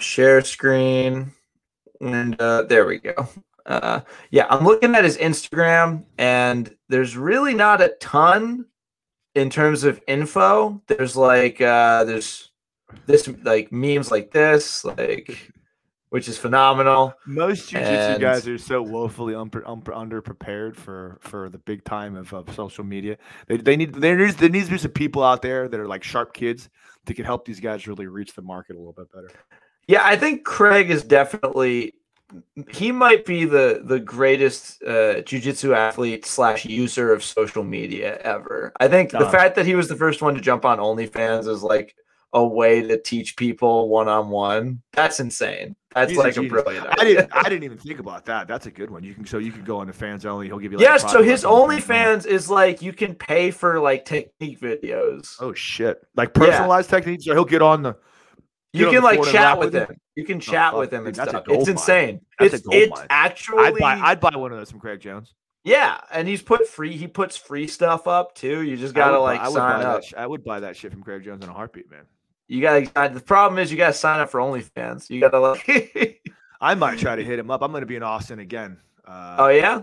Share 0.00 0.40
screen. 0.40 1.32
And 2.00 2.40
uh 2.40 2.62
there 2.64 2.86
we 2.86 2.98
go. 2.98 3.28
Uh 3.64 4.00
yeah, 4.30 4.46
I'm 4.50 4.64
looking 4.64 4.94
at 4.94 5.04
his 5.04 5.16
Instagram 5.16 6.04
and 6.18 6.74
there's 6.88 7.16
really 7.16 7.54
not 7.54 7.80
a 7.80 7.94
ton 8.00 8.66
in 9.34 9.48
terms 9.48 9.84
of 9.84 10.00
info. 10.08 10.82
There's 10.88 11.16
like 11.16 11.60
uh 11.60 12.04
there's 12.04 12.51
this 13.06 13.28
like 13.44 13.72
memes 13.72 14.10
like 14.10 14.30
this, 14.30 14.84
like 14.84 15.52
which 16.10 16.28
is 16.28 16.36
phenomenal. 16.36 17.14
Most 17.26 17.70
jiu-jitsu 17.70 17.90
And- 17.90 18.20
guys 18.20 18.46
are 18.46 18.58
so 18.58 18.82
woefully 18.82 19.32
unpre- 19.34 19.64
unpre- 19.64 19.94
underprepared 19.96 20.76
for 20.76 21.18
for 21.22 21.48
the 21.48 21.58
big 21.58 21.84
time 21.84 22.16
of, 22.16 22.32
of 22.34 22.54
social 22.54 22.84
media. 22.84 23.16
They, 23.46 23.56
they 23.56 23.76
need 23.76 23.94
there 23.94 24.16
needs 24.16 24.36
there 24.36 24.48
needs 24.50 24.66
to 24.66 24.72
be 24.72 24.78
some 24.78 24.90
people 24.90 25.22
out 25.22 25.42
there 25.42 25.68
that 25.68 25.80
are 25.80 25.88
like 25.88 26.02
sharp 26.02 26.34
kids 26.34 26.68
that 27.06 27.14
can 27.14 27.24
help 27.24 27.44
these 27.44 27.60
guys 27.60 27.86
really 27.88 28.06
reach 28.06 28.34
the 28.34 28.42
market 28.42 28.76
a 28.76 28.78
little 28.78 28.92
bit 28.92 29.10
better. 29.12 29.30
Yeah, 29.88 30.02
I 30.04 30.16
think 30.16 30.44
Craig 30.44 30.90
is 30.90 31.02
definitely 31.02 31.94
he 32.70 32.92
might 32.92 33.24
be 33.26 33.44
the 33.44 33.82
the 33.84 33.98
greatest 34.00 34.82
uh, 34.82 35.20
jujitsu 35.22 35.74
athlete 35.76 36.24
slash 36.24 36.64
user 36.64 37.12
of 37.12 37.22
social 37.24 37.64
media 37.64 38.18
ever. 38.18 38.72
I 38.80 38.88
think 38.88 39.10
the 39.10 39.26
Uh. 39.26 39.30
fact 39.30 39.54
that 39.56 39.66
he 39.66 39.74
was 39.74 39.88
the 39.88 39.96
first 39.96 40.22
one 40.22 40.34
to 40.34 40.40
jump 40.40 40.64
on 40.64 40.78
OnlyFans 40.78 41.48
is 41.48 41.62
like 41.62 41.94
a 42.32 42.46
way 42.46 42.82
to 42.82 43.00
teach 43.00 43.36
people 43.36 43.88
one 43.88 44.08
on 44.08 44.30
one. 44.30 44.82
That's 44.92 45.20
insane. 45.20 45.76
That's 45.94 46.10
He's 46.10 46.18
like 46.18 46.32
a, 46.32 46.34
genius. 46.36 46.52
brilliant. 46.52 46.86
I 46.90 47.04
didn't. 47.04 47.28
I 47.32 47.42
didn't 47.44 47.64
even 47.64 47.78
think 47.78 47.98
about 47.98 48.24
that. 48.26 48.48
That's 48.48 48.66
a 48.66 48.70
good 48.70 48.90
one. 48.90 49.04
You 49.04 49.14
can 49.14 49.26
so 49.26 49.38
you 49.38 49.52
can 49.52 49.64
go 49.64 49.78
on 49.80 49.86
the 49.86 49.92
fans 49.92 50.24
only. 50.24 50.46
He'll 50.46 50.58
give 50.58 50.72
you. 50.72 50.78
Like, 50.78 50.86
Yes, 50.86 51.02
so 51.02 51.22
his 51.22 51.44
lessons 51.44 51.44
on 51.44 51.68
the 51.68 51.80
phone. 51.80 51.96
OnlyFans 51.96 52.26
is 52.26 52.48
like 52.50 52.80
you 52.80 52.92
can 52.92 53.14
pay 53.14 53.50
for 53.50 53.78
like 53.80 54.04
technique 54.04 54.60
videos. 54.60 55.36
Oh 55.40 55.52
shit! 55.52 56.00
Like 56.16 56.32
personalized 56.32 56.88
techniques, 56.88 57.28
or 57.28 57.34
he'll 57.34 57.44
get 57.44 57.62
on 57.62 57.82
the. 57.82 57.96
you 58.72 58.90
can 58.90 59.02
like 59.02 59.22
chat 59.24 59.58
with 59.58 59.74
him. 59.74 59.88
You 60.16 60.24
can 60.24 60.38
oh, 60.38 60.40
chat 60.40 60.70
fuck, 60.72 60.80
with 60.80 60.92
him 60.92 61.06
and 61.06 61.14
stuff. 61.14 61.44
It's 61.46 61.66
mine. 61.66 61.68
insane. 61.68 62.20
That's 62.38 62.54
a 62.54 62.56
it's 62.56 62.66
it's 62.70 62.96
mine. 62.96 63.06
actually 63.10 63.64
I'd 63.64 63.76
buy. 63.76 64.00
I'd 64.02 64.20
buy 64.20 64.34
one 64.34 64.52
of 64.52 64.58
those 64.58 64.70
from 64.70 64.80
Craig 64.80 65.00
Jones. 65.00 65.34
yeah, 65.64 66.00
and 66.10 66.26
he's 66.26 66.42
put 66.42 66.66
free. 66.66 66.96
He 66.96 67.06
puts 67.06 67.36
free 67.36 67.66
stuff 67.66 68.06
up 68.06 68.34
too. 68.34 68.62
You 68.62 68.78
just 68.78 68.94
gotta 68.94 69.18
would 69.18 69.24
like 69.24 69.40
I 69.40 69.48
would 69.48 69.56
sign 69.56 69.84
up. 69.84 70.02
Sh- 70.04 70.14
I 70.16 70.26
would 70.26 70.42
buy 70.42 70.60
that 70.60 70.76
shit 70.76 70.90
from 70.90 71.02
Craig 71.02 71.22
Jones 71.22 71.44
in 71.44 71.50
a 71.50 71.52
heartbeat, 71.52 71.90
man. 71.90 72.04
You 72.48 72.60
gotta. 72.60 73.14
The 73.14 73.20
problem 73.20 73.58
is 73.58 73.70
you 73.70 73.76
gotta 73.78 73.94
sign 73.94 74.20
up 74.20 74.30
for 74.30 74.40
OnlyFans. 74.40 75.08
You 75.10 75.20
gotta 75.20 75.38
like. 75.38 76.20
I 76.60 76.74
might 76.76 76.98
try 76.98 77.16
to 77.16 77.24
hit 77.24 77.38
him 77.38 77.50
up. 77.50 77.62
I'm 77.62 77.72
going 77.72 77.82
to 77.82 77.86
be 77.86 77.96
in 77.96 78.02
Austin 78.02 78.38
again. 78.38 78.78
Uh, 79.06 79.36
oh 79.38 79.48
yeah. 79.48 79.82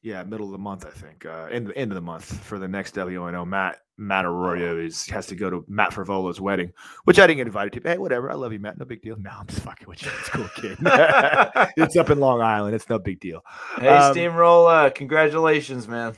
yeah, 0.00 0.22
middle 0.22 0.46
of 0.46 0.52
the 0.52 0.58
month, 0.58 0.86
I 0.86 0.90
think. 0.90 1.26
Uh, 1.26 1.48
end 1.50 1.70
end 1.76 1.92
of 1.92 1.96
the 1.96 2.00
month 2.00 2.42
for 2.44 2.58
the 2.58 2.66
next 2.66 2.94
WNO. 2.94 3.46
Matt 3.46 3.80
Matt 3.98 4.24
Arroyo 4.24 4.78
is 4.78 5.06
has 5.08 5.26
to 5.26 5.34
go 5.36 5.50
to 5.50 5.64
Matt 5.68 5.90
Fervolo's 5.90 6.40
wedding, 6.40 6.72
which 7.04 7.18
I 7.18 7.26
didn't 7.26 7.38
get 7.38 7.46
invited 7.48 7.82
to. 7.82 7.88
Hey, 7.88 7.98
whatever. 7.98 8.30
I 8.30 8.34
love 8.34 8.52
you, 8.52 8.58
Matt. 8.58 8.78
No 8.78 8.86
big 8.86 9.02
deal. 9.02 9.16
No, 9.18 9.30
I'm 9.30 9.46
just 9.46 9.60
fucking 9.60 9.86
with 9.86 10.02
you. 10.02 10.10
It's 10.18 10.28
cool 10.30 10.48
kid. 10.56 10.78
it's 11.76 11.96
up 11.96 12.08
in 12.10 12.20
Long 12.20 12.40
Island. 12.40 12.74
It's 12.74 12.88
no 12.88 12.98
big 12.98 13.20
deal. 13.20 13.42
Hey, 13.78 13.88
Um, 13.88 14.12
Steamroller, 14.12 14.90
congratulations, 14.90 15.86
man. 15.86 16.14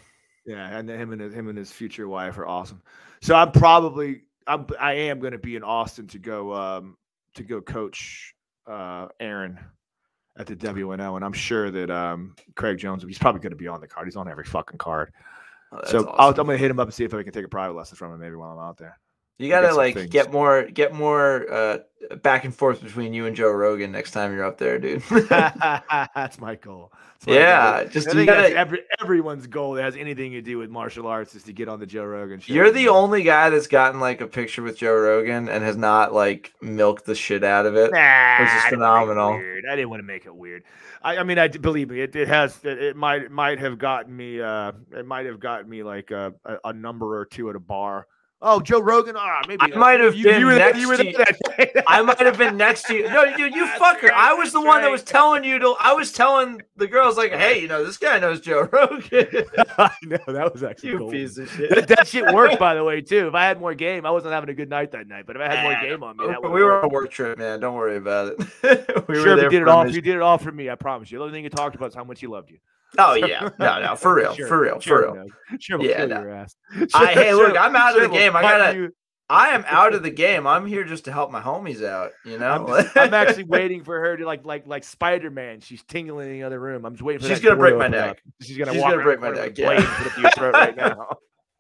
Yeah, 0.47 0.79
and 0.79 0.89
him 0.89 1.13
and 1.13 1.21
his, 1.21 1.35
him 1.35 1.49
and 1.49 1.59
his 1.59 1.73
future 1.73 2.07
wife 2.09 2.39
are 2.39 2.47
awesome. 2.47 2.83
So 3.23 3.35
I'm 3.35 3.51
probably 3.53 4.23
I'm 4.51 4.67
I 4.79 4.93
am 4.95 5.21
going 5.21 5.33
to 5.33 5.39
be 5.39 5.57
in 5.57 5.63
Austin 5.63 6.07
to 6.09 6.19
go 6.19 6.53
um 6.53 6.97
to 7.35 7.45
go 7.45 7.61
coach 7.61 8.35
uh 8.67 9.07
Aaron 9.21 9.59
at 10.37 10.47
the 10.47 10.57
WNO, 10.57 11.17
and 11.17 11.25
I'm 11.25 11.33
sure 11.33 11.71
that 11.71 11.91
um 11.91 12.35
Craig 12.57 12.79
Jones 12.79 13.05
he's 13.05 13.19
probably 13.19 13.41
going 13.41 13.51
to 13.53 13.57
be 13.57 13.69
on 13.69 13.81
the 13.81 13.87
card. 13.87 14.07
He's 14.07 14.17
on 14.17 14.29
every 14.29 14.45
fucking 14.45 14.79
card. 14.79 15.13
Oh, 15.73 15.81
so 15.87 16.09
I'll, 16.09 16.31
I'm 16.31 16.35
going 16.35 16.49
to 16.49 16.59
hit 16.59 16.71
him 16.71 16.81
up 16.81 16.89
and 16.89 16.95
see 16.95 17.05
if 17.05 17.15
I 17.15 17.23
can 17.23 17.33
take 17.33 17.45
a 17.45 17.49
private 17.49 17.75
lesson 17.75 17.97
from 17.97 18.13
him 18.13 18.21
maybe 18.21 18.35
while 18.35 18.59
I'm 18.59 18.69
out 18.69 18.77
there. 18.77 18.99
You 19.41 19.49
gotta 19.49 19.75
like 19.75 19.95
things. 19.95 20.11
get 20.11 20.31
more, 20.31 20.65
get 20.65 20.93
more 20.93 21.51
uh, 21.53 21.79
back 22.23 22.45
and 22.45 22.55
forth 22.55 22.83
between 22.83 23.15
you 23.15 23.27
and 23.27 23.35
Joe 23.35 23.51
Rogan 23.51 23.93
next 23.93 24.11
time 24.13 24.35
you're 24.35 24.45
up 24.45 24.59
there, 24.59 24.79
dude. 24.79 25.03
That's 25.29 26.39
my 26.39 26.57
goal. 26.57 26.93
That's 27.15 27.27
my 27.27 27.35
yeah, 27.35 27.81
goal. 27.83 27.91
just 27.91 28.09
I 28.09 28.13
think 28.13 28.27
gotta. 28.29 28.55
every, 28.55 28.81
everyone's 29.01 29.47
goal 29.47 29.75
that 29.75 29.83
has 29.83 29.97
anything 29.97 30.33
to 30.33 30.43
do 30.43 30.59
with 30.59 30.71
martial 30.71 31.07
arts 31.07 31.35
is 31.35 31.43
to 31.45 31.53
get 31.53 31.69
on 31.69 31.81
the 31.81 31.87
Joe 31.87 32.05
Rogan 32.05 32.41
show. 32.41 32.53
You're 32.53 32.71
the 32.71 32.89
only 32.89 33.23
guy 33.23 33.51
that's 33.51 33.67
gotten 33.67 34.01
like 34.01 34.21
a 34.21 34.27
picture 34.27 34.63
with 34.63 34.79
Joe 34.79 34.95
Rogan 34.95 35.49
and 35.49 35.65
has 35.65 35.77
not 35.77 36.13
like 36.13 36.53
milked 36.61 37.07
the 37.07 37.15
shit 37.15 37.45
out 37.45 37.67
of 37.67 37.77
it. 37.77 37.93
Nah, 37.93 38.41
which 38.41 38.49
is 38.49 38.55
I 38.55 38.55
didn't 38.55 38.67
it 38.67 38.71
phenomenal. 38.71 39.33
I 39.35 39.77
didn't 39.77 39.91
want 39.91 40.01
to 40.01 40.07
make 40.07 40.27
it 40.27 40.35
weird. 40.35 40.65
I, 41.03 41.19
I 41.19 41.23
mean, 41.23 41.39
I 41.39 41.49
believe 41.49 41.91
me, 41.91 42.01
it, 42.01 42.15
it 42.15 42.29
has. 42.29 42.59
It, 42.65 42.79
it 42.83 42.97
might 42.97 43.31
might 43.31 43.59
have 43.59 43.79
gotten 43.79 44.15
me. 44.15 44.41
Uh, 44.41 44.73
it 44.93 45.07
might 45.07 45.27
have 45.27 45.41
gotten 45.41 45.69
me 45.69 45.83
like 45.83 46.11
a, 46.11 46.35
a, 46.45 46.57
a 46.65 46.73
number 46.73 47.19
or 47.19 47.25
two 47.25 47.49
at 47.51 47.57
a 47.57 47.61
bar. 47.61 48.07
Oh, 48.43 48.59
Joe 48.61 48.81
Rogan. 48.81 49.17
Ah, 49.19 49.43
maybe 49.47 49.61
I 49.61 49.67
might 49.77 50.01
have 50.01 50.15
you, 50.15 50.25
been 50.25 50.41
you 50.41 50.47
were, 50.47 50.55
next 50.55 50.79
you 50.79 50.89
were 50.89 50.97
to 50.97 51.05
you. 51.11 51.13
that. 51.19 51.85
I 51.87 52.01
might 52.01 52.21
have 52.21 52.39
been 52.39 52.57
next 52.57 52.85
to 52.85 52.95
you. 52.95 53.05
No, 53.07 53.23
you, 53.25 53.45
you 53.45 53.67
That's 53.67 53.79
fucker. 53.79 54.05
right, 54.09 54.13
I 54.15 54.33
was 54.33 54.51
the 54.53 54.63
one 54.63 54.81
that 54.81 54.91
was 54.91 55.03
telling 55.03 55.45
you 55.45 55.59
to. 55.59 55.75
I 55.79 55.93
was 55.93 56.11
telling 56.11 56.63
the 56.77 56.87
girls 56.87 57.19
like, 57.19 57.33
hey, 57.33 57.61
you 57.61 57.69
know, 57.69 57.85
this 57.85 57.99
guy 57.99 58.19
knows 58.19 58.41
Joe 58.41 58.63
Rogan. 58.73 59.03
I 59.79 59.91
know 60.05 60.19
that 60.27 60.51
was 60.55 60.63
actually 60.63 60.89
you 60.91 60.99
cool. 60.99 61.11
piece 61.11 61.37
of 61.37 61.51
That, 61.59 61.69
shit. 61.75 61.89
that 61.89 62.09
shit 62.09 62.33
worked, 62.33 62.59
by 62.59 62.75
the 62.75 62.83
way, 62.83 63.03
too. 63.03 63.29
If 63.29 63.35
I 63.35 63.45
had 63.45 63.61
more 63.61 63.75
game, 63.75 64.07
I 64.07 64.11
wasn't 64.11 64.33
having 64.33 64.49
a 64.49 64.55
good 64.55 64.71
night 64.71 64.93
that 64.93 65.07
night. 65.07 65.27
But 65.27 65.37
if 65.37 65.43
I 65.43 65.55
had 65.55 65.63
more 65.63 65.75
Ah, 65.77 65.83
game 65.83 66.03
on 66.03 66.17
me, 66.17 66.27
that 66.29 66.43
we 66.43 66.63
were 66.63 66.79
on 66.79 66.85
a 66.87 66.89
work 66.89 67.11
trip, 67.11 67.37
man. 67.39 67.61
Don't 67.61 67.75
worry 67.75 67.99
about 67.99 68.37
it. 68.39 69.07
we 69.07 69.17
sure, 69.17 69.37
there 69.37 69.45
you 69.45 69.51
did 69.51 69.63
it 69.63 69.69
all. 69.69 69.87
You 69.87 70.01
did 70.01 70.17
it 70.17 70.23
all 70.23 70.39
for 70.39 70.51
me. 70.51 70.71
I 70.71 70.77
promise 70.77 71.11
you. 71.11 71.19
The 71.19 71.25
only 71.25 71.35
thing 71.37 71.45
you 71.45 71.51
talked 71.51 71.75
about 71.77 71.91
is 71.91 71.95
how 71.95 72.05
much 72.05 72.21
he 72.21 72.27
loved 72.27 72.51
you. 72.51 72.59
Oh 72.99 73.15
yeah, 73.15 73.51
no, 73.59 73.81
no, 73.81 73.97
for 73.97 74.15
real, 74.15 74.35
Sure, 74.35 74.47
for 74.49 74.61
real, 74.61 74.81
sure 74.81 75.03
for 75.03 75.13
real. 75.15 75.27
Sure, 75.61 75.83
Yeah, 75.83 75.97
kill 75.99 76.09
no. 76.09 76.21
your 76.23 76.31
ass. 76.35 76.57
I- 76.95 77.07
hey, 77.13 77.35
look, 77.35 77.57
I'm 77.59 77.77
out 77.77 77.97
of 77.97 78.03
the 78.03 78.09
game. 78.09 78.35
I 78.37 78.43
gotta- 78.43 78.77
you- 78.77 78.95
I 79.29 79.51
am 79.51 79.65
out 79.69 79.95
of 79.95 80.03
the 80.03 80.11
game. 80.11 80.45
I'm 80.47 80.67
here 80.67 80.83
just 80.83 81.05
to 81.05 81.13
help 81.13 81.31
my 81.31 81.41
homies 81.41 81.85
out. 81.85 82.11
You 82.25 82.35
I'm, 82.43 82.67
know, 82.67 82.83
just- 82.83 82.97
I'm 82.97 83.15
actually 83.15 83.45
waiting 83.45 83.85
for 83.85 84.01
her 84.01 84.17
to 84.17 84.27
like 84.27 84.45
like 84.45 84.67
like 84.67 84.83
Spider 84.83 85.31
Man. 85.31 85.61
She's 85.61 85.85
tingling 85.85 86.31
in 86.31 86.33
the 86.35 86.43
other 86.43 86.59
room. 86.59 86.85
I'm 86.85 86.95
just 86.95 87.03
waiting 87.03 87.21
for. 87.23 87.29
She's 87.29 87.39
gonna 87.41 87.55
break 87.57 87.77
my 87.77 87.87
neck. 87.87 88.11
up. 88.11 88.17
She's 88.43 88.57
gonna 88.59 88.73
She's 88.73 88.83
walk 88.83 88.91
gonna 88.91 89.05
break 89.05 89.21
my 89.21 89.31
neck, 89.31 89.57
yeah. 89.57 89.67
blade 89.75 89.87
put 89.87 90.07
it 90.09 90.19
your 90.19 90.31
throat 90.33 90.55
right 90.55 90.77
now. 90.77 91.17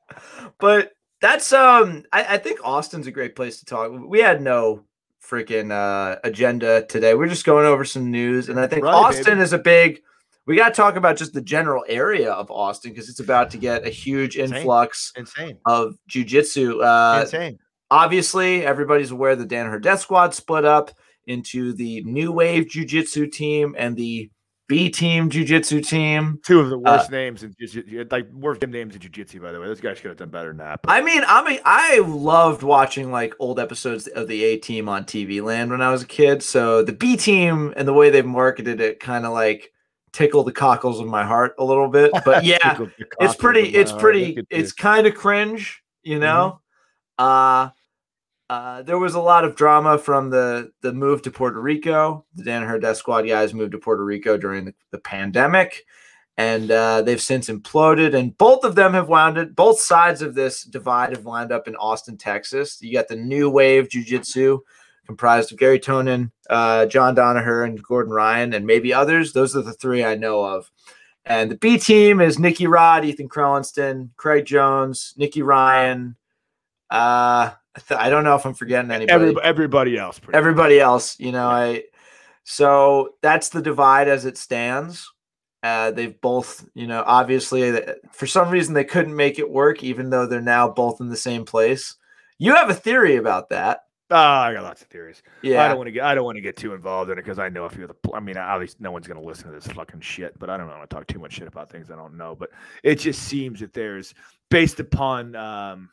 but 0.58 0.90
that's 1.20 1.52
um 1.52 2.02
I, 2.12 2.34
I 2.34 2.38
think 2.38 2.60
austin's 2.64 3.06
a 3.06 3.12
great 3.12 3.36
place 3.36 3.58
to 3.60 3.64
talk 3.64 3.92
we 3.92 4.20
had 4.20 4.40
no 4.42 4.84
freaking 5.24 5.70
uh 5.70 6.18
agenda 6.24 6.84
today 6.86 7.14
we're 7.14 7.28
just 7.28 7.44
going 7.44 7.66
over 7.66 7.84
some 7.84 8.10
news 8.10 8.48
and 8.48 8.58
i 8.58 8.66
think 8.66 8.84
Right, 8.84 8.92
austin 8.92 9.34
baby. 9.34 9.40
is 9.42 9.52
a 9.52 9.58
big 9.58 10.00
we 10.50 10.56
got 10.56 10.68
to 10.68 10.74
talk 10.74 10.96
about 10.96 11.16
just 11.16 11.32
the 11.32 11.40
general 11.40 11.84
area 11.88 12.32
of 12.32 12.50
austin 12.50 12.90
because 12.92 13.08
it's 13.08 13.20
about 13.20 13.50
to 13.50 13.56
get 13.58 13.86
a 13.86 13.90
huge 13.90 14.36
Insane. 14.36 14.58
influx 14.58 15.12
Insane. 15.16 15.58
of 15.66 15.94
jiu-jitsu 16.08 16.80
uh 16.82 17.20
Insane. 17.22 17.58
obviously 17.90 18.64
everybody's 18.64 19.10
aware 19.10 19.36
the 19.36 19.46
Danaher 19.46 19.80
Death 19.80 20.00
Squad 20.00 20.34
split 20.34 20.64
up 20.64 20.90
into 21.26 21.72
the 21.72 22.02
New 22.04 22.32
Wave 22.32 22.68
Jiu 22.68 22.84
Jitsu 22.84 23.26
team 23.28 23.74
and 23.78 23.96
the 23.96 24.30
B 24.68 24.88
Team 24.88 25.30
Jiu 25.30 25.44
Jitsu 25.44 25.80
team. 25.80 26.38
Two 26.46 26.60
of 26.60 26.70
the 26.70 26.76
Uh, 26.76 26.96
worst 26.96 27.10
names 27.10 27.42
in 27.42 27.54
like 28.10 28.26
worst 28.32 28.62
names 28.66 28.94
in 28.94 29.00
jiu-jitsu. 29.00 29.40
By 29.40 29.50
the 29.50 29.60
way, 29.60 29.66
those 29.66 29.80
guys 29.80 29.98
could 30.00 30.10
have 30.10 30.16
done 30.16 30.30
better 30.30 30.48
than 30.50 30.58
that. 30.58 30.80
but- 30.82 30.92
I 30.92 31.00
mean, 31.02 31.22
I 31.26 31.42
mean, 31.48 31.58
I 31.64 31.98
loved 31.98 32.62
watching 32.62 33.10
like 33.10 33.34
old 33.40 33.58
episodes 33.58 34.06
of 34.06 34.28
the 34.28 34.42
A 34.44 34.56
Team 34.58 34.88
on 34.88 35.04
TV 35.04 35.40
Land 35.42 35.72
when 35.72 35.82
I 35.82 35.90
was 35.90 36.02
a 36.02 36.06
kid. 36.06 36.42
So 36.42 36.82
the 36.84 36.92
B 36.92 37.16
Team 37.16 37.74
and 37.76 37.86
the 37.88 37.92
way 37.92 38.10
they've 38.10 38.24
marketed 38.24 38.80
it 38.80 39.00
kind 39.00 39.26
of 39.26 39.32
like 39.32 39.72
tickled 40.12 40.46
the 40.46 40.52
cockles 40.52 41.00
of 41.00 41.06
my 41.06 41.24
heart 41.24 41.54
a 41.58 41.64
little 41.64 41.88
bit. 41.88 42.10
But 42.24 42.44
yeah, 42.44 42.78
it's 43.20 43.36
pretty 43.36 43.68
it's 43.68 43.90
heart. 43.90 44.00
pretty 44.00 44.44
it's 44.50 44.72
kind 44.72 45.06
of 45.06 45.14
cringe 45.14 45.82
you 46.02 46.18
know 46.18 46.60
uh 47.18 47.68
uh 48.48 48.82
there 48.82 48.98
was 48.98 49.14
a 49.14 49.20
lot 49.20 49.44
of 49.44 49.54
drama 49.54 49.98
from 49.98 50.30
the 50.30 50.70
the 50.82 50.92
move 50.92 51.22
to 51.22 51.30
puerto 51.30 51.60
rico 51.60 52.24
the 52.34 52.42
danaher 52.42 52.80
death 52.80 52.96
squad 52.96 53.22
guys 53.22 53.54
moved 53.54 53.72
to 53.72 53.78
puerto 53.78 54.04
rico 54.04 54.36
during 54.36 54.64
the, 54.64 54.74
the 54.90 54.98
pandemic 54.98 55.84
and 56.36 56.70
uh 56.70 57.02
they've 57.02 57.20
since 57.20 57.48
imploded 57.48 58.14
and 58.14 58.36
both 58.38 58.64
of 58.64 58.74
them 58.74 58.94
have 58.94 59.08
wound 59.08 59.36
it 59.36 59.54
both 59.54 59.80
sides 59.80 60.22
of 60.22 60.34
this 60.34 60.64
divide 60.64 61.10
have 61.10 61.24
wound 61.24 61.52
up 61.52 61.68
in 61.68 61.76
austin 61.76 62.16
texas 62.16 62.78
you 62.80 62.92
got 62.92 63.08
the 63.08 63.16
new 63.16 63.50
wave 63.50 63.88
jiu-jitsu 63.88 64.58
comprised 65.06 65.52
of 65.52 65.58
garry 65.58 65.78
tonon 65.78 66.30
uh 66.50 66.86
john 66.86 67.14
danaher 67.14 67.64
and 67.64 67.82
gordon 67.82 68.12
ryan 68.12 68.52
and 68.52 68.66
maybe 68.66 68.92
others 68.92 69.32
those 69.32 69.56
are 69.56 69.62
the 69.62 69.72
three 69.72 70.04
i 70.04 70.14
know 70.14 70.44
of 70.44 70.70
and 71.24 71.50
the 71.50 71.56
B 71.56 71.78
team 71.78 72.20
is 72.20 72.38
Nicky 72.38 72.66
Rod, 72.66 73.04
Ethan 73.04 73.28
Crelinsten, 73.28 74.10
Craig 74.16 74.46
Jones, 74.46 75.14
Nicky 75.16 75.42
Ryan. 75.42 76.16
Uh, 76.90 77.50
I, 77.90 78.10
don't 78.10 78.24
know 78.24 78.34
if 78.34 78.44
I'm 78.44 78.54
forgetting 78.54 78.90
anybody. 78.90 79.12
Everybody, 79.12 79.46
everybody 79.46 79.98
else. 79.98 80.18
pretty 80.18 80.32
much. 80.32 80.38
Everybody 80.38 80.80
else, 80.80 81.18
you 81.20 81.32
know, 81.32 81.48
I. 81.48 81.84
So 82.44 83.14
that's 83.22 83.50
the 83.50 83.62
divide 83.62 84.08
as 84.08 84.24
it 84.24 84.36
stands. 84.36 85.08
Uh, 85.62 85.90
they've 85.90 86.18
both, 86.22 86.66
you 86.74 86.86
know, 86.86 87.04
obviously 87.06 87.78
for 88.12 88.26
some 88.26 88.48
reason 88.48 88.72
they 88.72 88.82
couldn't 88.82 89.14
make 89.14 89.38
it 89.38 89.48
work, 89.48 89.84
even 89.84 90.08
though 90.08 90.26
they're 90.26 90.40
now 90.40 90.68
both 90.68 91.00
in 91.00 91.10
the 91.10 91.16
same 91.16 91.44
place. 91.44 91.96
You 92.38 92.54
have 92.54 92.70
a 92.70 92.74
theory 92.74 93.16
about 93.16 93.50
that, 93.50 93.82
Oh, 94.12 94.16
I 94.16 94.52
got 94.52 94.64
lots 94.64 94.82
of 94.82 94.88
theories. 94.88 95.22
Yeah, 95.40 95.64
I 95.64 95.68
don't 95.68 95.76
want 95.76 95.86
to 95.86 95.92
get. 95.92 96.02
I 96.02 96.16
don't 96.16 96.24
want 96.24 96.36
to 96.36 96.42
get 96.42 96.56
too 96.56 96.74
involved 96.74 97.10
in 97.10 97.18
it 97.18 97.22
because 97.22 97.38
I 97.38 97.48
know 97.48 97.64
a 97.64 97.70
few 97.70 97.84
of 97.84 97.90
the. 97.90 98.12
I 98.12 98.18
mean, 98.18 98.36
obviously 98.36 98.78
no 98.80 98.90
one's 98.90 99.06
going 99.06 99.20
to 99.20 99.26
listen 99.26 99.46
to 99.46 99.52
this 99.52 99.68
fucking 99.68 100.00
shit. 100.00 100.36
But 100.36 100.50
I 100.50 100.56
don't 100.56 100.66
want 100.66 100.88
to 100.88 100.94
talk 100.94 101.06
too 101.06 101.20
much 101.20 101.34
shit 101.34 101.46
about 101.46 101.70
things 101.70 101.90
I 101.90 101.96
don't 101.96 102.16
know. 102.16 102.34
But 102.34 102.50
it 102.82 102.96
just 102.96 103.22
seems 103.22 103.60
that 103.60 103.72
there's 103.72 104.12
based 104.48 104.80
upon 104.80 105.36
um, 105.36 105.90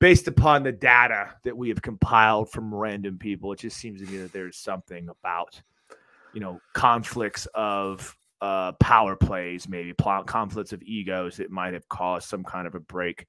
based 0.00 0.28
upon 0.28 0.62
the 0.62 0.72
data 0.72 1.34
that 1.44 1.56
we 1.56 1.68
have 1.68 1.82
compiled 1.82 2.50
from 2.50 2.74
random 2.74 3.18
people. 3.18 3.52
It 3.52 3.58
just 3.58 3.76
seems 3.76 4.00
to 4.00 4.06
me 4.10 4.18
that 4.18 4.32
there's 4.32 4.56
something 4.56 5.08
about 5.10 5.60
you 6.32 6.40
know 6.40 6.58
conflicts 6.72 7.46
of 7.54 8.16
uh, 8.40 8.72
power 8.80 9.14
plays, 9.14 9.68
maybe 9.68 9.92
pl- 9.92 10.24
conflicts 10.24 10.72
of 10.72 10.82
egos 10.82 11.36
that 11.36 11.50
might 11.50 11.74
have 11.74 11.88
caused 11.90 12.30
some 12.30 12.44
kind 12.44 12.66
of 12.66 12.74
a 12.74 12.80
break 12.80 13.26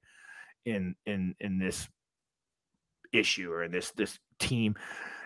in 0.64 0.94
in 1.04 1.34
in 1.40 1.58
this 1.58 1.88
issue 3.12 3.50
or 3.52 3.62
in 3.64 3.70
this 3.70 3.90
this 3.92 4.18
team. 4.38 4.76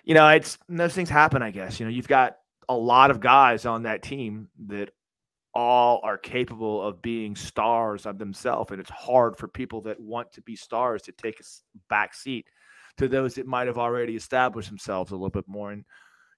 You 0.04 0.14
know, 0.14 0.28
it's 0.28 0.58
those 0.68 0.94
things 0.94 1.10
happen, 1.10 1.42
I 1.42 1.50
guess. 1.50 1.78
You 1.78 1.86
know, 1.86 1.92
you've 1.92 2.08
got 2.08 2.36
a 2.68 2.74
lot 2.74 3.10
of 3.10 3.20
guys 3.20 3.66
on 3.66 3.82
that 3.82 4.02
team 4.02 4.48
that 4.66 4.90
all 5.52 6.00
are 6.04 6.16
capable 6.16 6.80
of 6.80 7.02
being 7.02 7.34
stars 7.34 8.06
of 8.06 8.18
themselves. 8.18 8.70
And 8.70 8.80
it's 8.80 8.90
hard 8.90 9.36
for 9.36 9.48
people 9.48 9.82
that 9.82 10.00
want 10.00 10.32
to 10.32 10.42
be 10.42 10.56
stars 10.56 11.02
to 11.02 11.12
take 11.12 11.40
a 11.40 11.44
back 11.88 12.14
seat 12.14 12.46
to 12.98 13.08
those 13.08 13.34
that 13.34 13.46
might 13.46 13.66
have 13.66 13.78
already 13.78 14.14
established 14.14 14.68
themselves 14.68 15.10
a 15.10 15.16
little 15.16 15.30
bit 15.30 15.48
more. 15.48 15.72
And, 15.72 15.84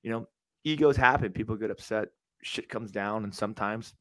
you 0.03 0.11
know, 0.11 0.27
egos 0.65 0.97
happen. 0.97 1.33
People 1.33 1.57
get 1.57 1.71
upset. 1.71 2.09
Shit 2.43 2.69
comes 2.69 2.91
down, 2.91 3.25
and 3.25 3.35
sometimes 3.35 3.95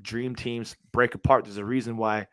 dream 0.00 0.36
teams 0.36 0.76
break 0.92 1.14
apart. 1.14 1.44
There's 1.44 1.56
a 1.56 1.64
reason 1.64 1.96
why 1.96 2.26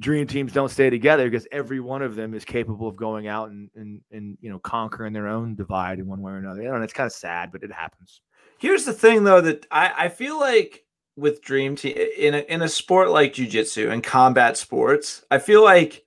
dream 0.00 0.26
teams 0.26 0.52
don't 0.52 0.70
stay 0.70 0.90
together 0.90 1.30
because 1.30 1.46
every 1.52 1.80
one 1.80 2.02
of 2.02 2.16
them 2.16 2.34
is 2.34 2.44
capable 2.44 2.88
of 2.88 2.96
going 2.96 3.28
out 3.28 3.50
and 3.50 3.70
and, 3.74 4.00
and 4.10 4.36
you 4.40 4.50
know 4.50 4.58
conquering 4.58 5.12
their 5.12 5.28
own 5.28 5.54
divide 5.54 5.98
in 5.98 6.06
one 6.06 6.20
way 6.20 6.32
or 6.32 6.38
another. 6.38 6.62
You 6.62 6.68
know, 6.68 6.74
and 6.74 6.84
it's 6.84 6.92
kind 6.92 7.06
of 7.06 7.12
sad, 7.12 7.52
but 7.52 7.62
it 7.62 7.72
happens. 7.72 8.20
Here's 8.58 8.84
the 8.84 8.92
thing, 8.92 9.24
though, 9.24 9.40
that 9.40 9.66
I, 9.70 9.92
I 10.04 10.08
feel 10.08 10.38
like 10.38 10.84
with 11.16 11.42
dream 11.42 11.76
team 11.76 11.96
in 12.16 12.34
a, 12.34 12.38
in 12.38 12.62
a 12.62 12.68
sport 12.68 13.10
like 13.10 13.34
jujitsu 13.34 13.90
and 13.90 14.02
combat 14.02 14.56
sports, 14.56 15.24
I 15.30 15.38
feel 15.38 15.62
like 15.62 16.04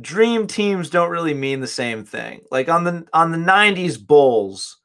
dream 0.00 0.46
teams 0.46 0.90
don't 0.90 1.10
really 1.10 1.34
mean 1.34 1.60
the 1.60 1.66
same 1.66 2.04
thing. 2.04 2.40
Like 2.50 2.68
on 2.68 2.84
the 2.84 3.06
on 3.12 3.32
the 3.32 3.38
90s 3.38 4.04
Bulls, 4.04 4.78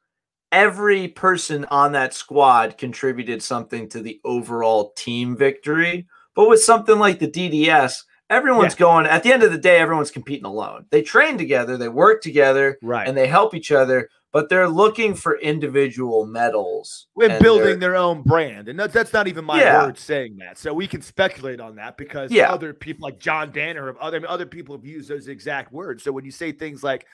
every 0.52 1.08
person 1.08 1.64
on 1.66 1.92
that 1.92 2.14
squad 2.14 2.78
contributed 2.78 3.42
something 3.42 3.88
to 3.90 4.00
the 4.00 4.20
overall 4.24 4.92
team 4.96 5.36
victory. 5.36 6.06
But 6.34 6.48
with 6.48 6.62
something 6.62 6.98
like 6.98 7.18
the 7.18 7.30
DDS, 7.30 8.02
everyone's 8.30 8.74
yeah. 8.74 8.78
going 8.78 9.06
at 9.06 9.22
the 9.22 9.32
end 9.32 9.42
of 9.42 9.52
the 9.52 9.58
day, 9.58 9.78
everyone's 9.78 10.10
competing 10.10 10.46
alone. 10.46 10.86
They 10.90 11.02
train 11.02 11.38
together, 11.38 11.76
they 11.76 11.88
work 11.88 12.22
together, 12.22 12.78
right, 12.82 13.06
and 13.06 13.16
they 13.16 13.26
help 13.26 13.54
each 13.54 13.72
other 13.72 14.08
but 14.34 14.48
they're 14.48 14.68
looking 14.68 15.14
for 15.14 15.38
individual 15.38 16.26
medals 16.26 17.06
and, 17.22 17.40
building 17.40 17.78
their 17.78 17.94
own 17.94 18.20
brand. 18.22 18.68
And 18.68 18.76
that's, 18.76 18.92
that's 18.92 19.12
not 19.12 19.28
even 19.28 19.44
my 19.44 19.60
yeah. 19.60 19.84
word 19.84 19.96
saying 19.96 20.38
that. 20.38 20.58
So 20.58 20.74
we 20.74 20.88
can 20.88 21.02
speculate 21.02 21.60
on 21.60 21.76
that 21.76 21.96
because 21.96 22.32
yeah. 22.32 22.50
other 22.50 22.74
people 22.74 23.04
like 23.04 23.20
John 23.20 23.52
Danaher 23.52 23.88
of 23.88 23.96
other, 23.98 24.28
other 24.28 24.44
people 24.44 24.74
have 24.74 24.84
used 24.84 25.08
those 25.08 25.28
exact 25.28 25.72
words. 25.72 26.02
So 26.02 26.10
when 26.10 26.24
you 26.24 26.32
say 26.32 26.50
things 26.50 26.82
like 26.82 27.06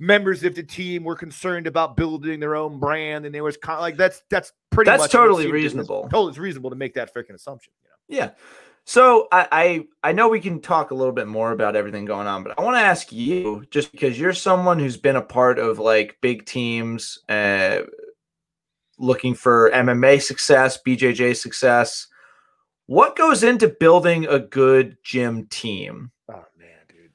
members 0.00 0.42
of 0.42 0.56
the 0.56 0.64
team 0.64 1.04
were 1.04 1.14
concerned 1.14 1.68
about 1.68 1.96
building 1.96 2.40
their 2.40 2.56
own 2.56 2.80
brand 2.80 3.24
and 3.24 3.32
there 3.32 3.44
was 3.44 3.56
kind 3.56 3.76
of 3.76 3.82
like 3.82 3.96
that's 3.96 4.24
that's 4.28 4.52
pretty 4.70 4.90
that's 4.90 5.06
totally 5.06 5.52
reasonable. 5.52 6.08
Totally 6.10 6.40
reasonable 6.40 6.70
to 6.70 6.76
make 6.76 6.94
that 6.94 7.14
freaking 7.14 7.34
assumption. 7.36 7.72
You 7.84 8.16
know? 8.18 8.24
Yeah. 8.24 8.30
So 8.88 9.28
I, 9.30 9.48
I, 9.52 9.86
I 10.02 10.12
know 10.12 10.30
we 10.30 10.40
can 10.40 10.62
talk 10.62 10.92
a 10.92 10.94
little 10.94 11.12
bit 11.12 11.26
more 11.26 11.52
about 11.52 11.76
everything 11.76 12.06
going 12.06 12.26
on, 12.26 12.42
but 12.42 12.58
I 12.58 12.62
want 12.62 12.76
to 12.76 12.80
ask 12.80 13.12
you 13.12 13.66
just 13.70 13.92
because 13.92 14.18
you're 14.18 14.32
someone 14.32 14.78
who's 14.78 14.96
been 14.96 15.16
a 15.16 15.20
part 15.20 15.58
of 15.58 15.78
like 15.78 16.16
big 16.22 16.46
teams, 16.46 17.18
uh, 17.28 17.80
looking 18.98 19.34
for 19.34 19.70
MMA 19.72 20.22
success, 20.22 20.78
BJJ 20.86 21.36
success. 21.36 22.06
What 22.86 23.14
goes 23.14 23.42
into 23.42 23.68
building 23.68 24.24
a 24.24 24.38
good 24.38 24.96
gym 25.04 25.48
team? 25.48 26.10
Oh 26.30 26.46
man, 26.58 26.78
dude. 26.88 27.10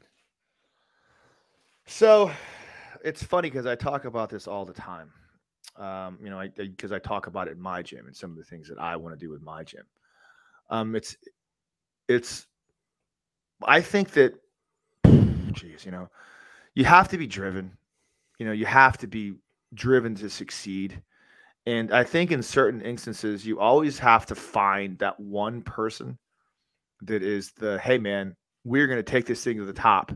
So 1.88 2.30
it's 3.04 3.24
funny 3.24 3.50
because 3.50 3.66
I 3.66 3.74
talk 3.74 4.06
about 4.06 4.30
this 4.30 4.48
all 4.48 4.64
the 4.64 4.74
time. 4.74 5.10
Um, 5.76 6.20
you 6.22 6.30
know, 6.30 6.40
because 6.56 6.92
I, 6.92 6.98
I, 6.98 6.98
I 6.98 7.00
talk 7.00 7.26
about 7.26 7.48
it 7.48 7.54
in 7.54 7.60
my 7.60 7.82
gym 7.82 8.06
and 8.06 8.16
some 8.16 8.30
of 8.30 8.38
the 8.38 8.44
things 8.44 8.70
that 8.70 8.78
I 8.78 8.96
want 8.96 9.20
to 9.20 9.26
do 9.26 9.32
with 9.32 9.42
my 9.42 9.64
gym. 9.64 9.86
Um, 10.70 10.96
it's 10.96 11.18
it's 12.08 12.48
I 13.66 13.82
think 13.82 14.12
that 14.12 14.34
geez, 15.54 15.86
you 15.86 15.92
know, 15.92 16.10
you 16.74 16.86
have 16.86 17.08
to 17.10 17.18
be 17.18 17.28
driven. 17.28 17.78
You 18.40 18.46
know, 18.46 18.52
you 18.52 18.66
have 18.66 18.98
to 19.00 19.08
be 19.08 19.36
driven 19.74 20.16
to 20.16 20.30
succeed. 20.30 21.02
And 21.66 21.94
I 21.94 22.04
think 22.04 22.32
in 22.32 22.44
certain 22.44 22.82
instances, 22.82 23.46
you 23.46 23.60
always 23.60 23.98
have 24.00 24.26
to 24.28 24.36
find 24.36 24.98
that 25.00 25.20
one 25.20 25.62
person 25.62 26.18
that 27.04 27.24
is 27.24 27.52
the 27.52 27.80
hey 27.80 27.98
man, 27.98 28.36
we're 28.64 28.88
going 28.88 29.00
to 29.00 29.04
take 29.04 29.26
this 29.26 29.44
thing 29.44 29.58
to 29.58 29.66
the 29.66 29.74
top. 29.74 30.12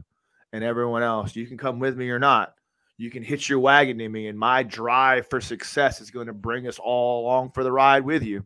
And 0.54 0.64
everyone 0.64 1.04
else, 1.04 1.36
you 1.36 1.46
can 1.46 1.58
come 1.58 1.80
with 1.80 1.98
me 1.98 2.10
or 2.10 2.20
not. 2.20 2.54
You 2.98 3.12
can 3.12 3.22
hitch 3.22 3.48
your 3.48 3.60
wagon 3.60 4.00
to 4.00 4.10
me, 4.10 4.28
and 4.28 4.40
my 4.40 4.64
drive 4.64 5.30
for 5.30 5.40
success 5.40 6.02
is 6.02 6.10
going 6.10 6.28
to 6.28 6.34
bring 6.34 6.68
us 6.68 6.80
all 6.80 7.22
along 7.22 7.52
for 7.52 7.64
the 7.64 7.72
ride 7.72 8.04
with 8.04 8.24
you. 8.24 8.46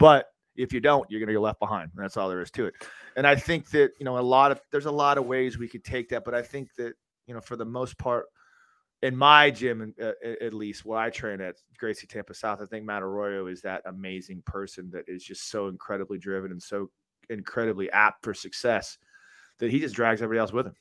But 0.00 0.31
if 0.56 0.72
you 0.72 0.80
don't, 0.80 1.08
you're 1.10 1.20
going 1.20 1.28
to 1.28 1.34
get 1.34 1.40
left 1.40 1.60
behind. 1.60 1.90
That's 1.94 2.16
all 2.16 2.28
there 2.28 2.42
is 2.42 2.50
to 2.52 2.66
it. 2.66 2.74
And 3.16 3.26
I 3.26 3.34
think 3.34 3.70
that 3.70 3.92
you 3.98 4.04
know 4.04 4.18
a 4.18 4.20
lot 4.20 4.50
of 4.52 4.60
there's 4.70 4.86
a 4.86 4.90
lot 4.90 5.18
of 5.18 5.26
ways 5.26 5.58
we 5.58 5.68
could 5.68 5.84
take 5.84 6.08
that, 6.10 6.24
but 6.24 6.34
I 6.34 6.42
think 6.42 6.74
that 6.76 6.94
you 7.26 7.34
know 7.34 7.40
for 7.40 7.56
the 7.56 7.64
most 7.64 7.98
part, 7.98 8.26
in 9.02 9.16
my 9.16 9.50
gym, 9.50 9.94
uh, 10.00 10.12
at 10.40 10.54
least 10.54 10.84
where 10.84 10.98
I 10.98 11.10
train 11.10 11.40
at 11.40 11.56
Gracie 11.78 12.06
Tampa 12.06 12.34
South, 12.34 12.60
I 12.62 12.66
think 12.66 12.84
Matt 12.84 13.02
Arroyo 13.02 13.46
is 13.46 13.60
that 13.62 13.82
amazing 13.86 14.42
person 14.46 14.90
that 14.92 15.04
is 15.08 15.24
just 15.24 15.50
so 15.50 15.68
incredibly 15.68 16.18
driven 16.18 16.52
and 16.52 16.62
so 16.62 16.90
incredibly 17.30 17.90
apt 17.90 18.24
for 18.24 18.34
success 18.34 18.98
that 19.58 19.70
he 19.70 19.80
just 19.80 19.94
drags 19.94 20.22
everybody 20.22 20.40
else 20.40 20.52
with 20.52 20.66
him. 20.66 20.74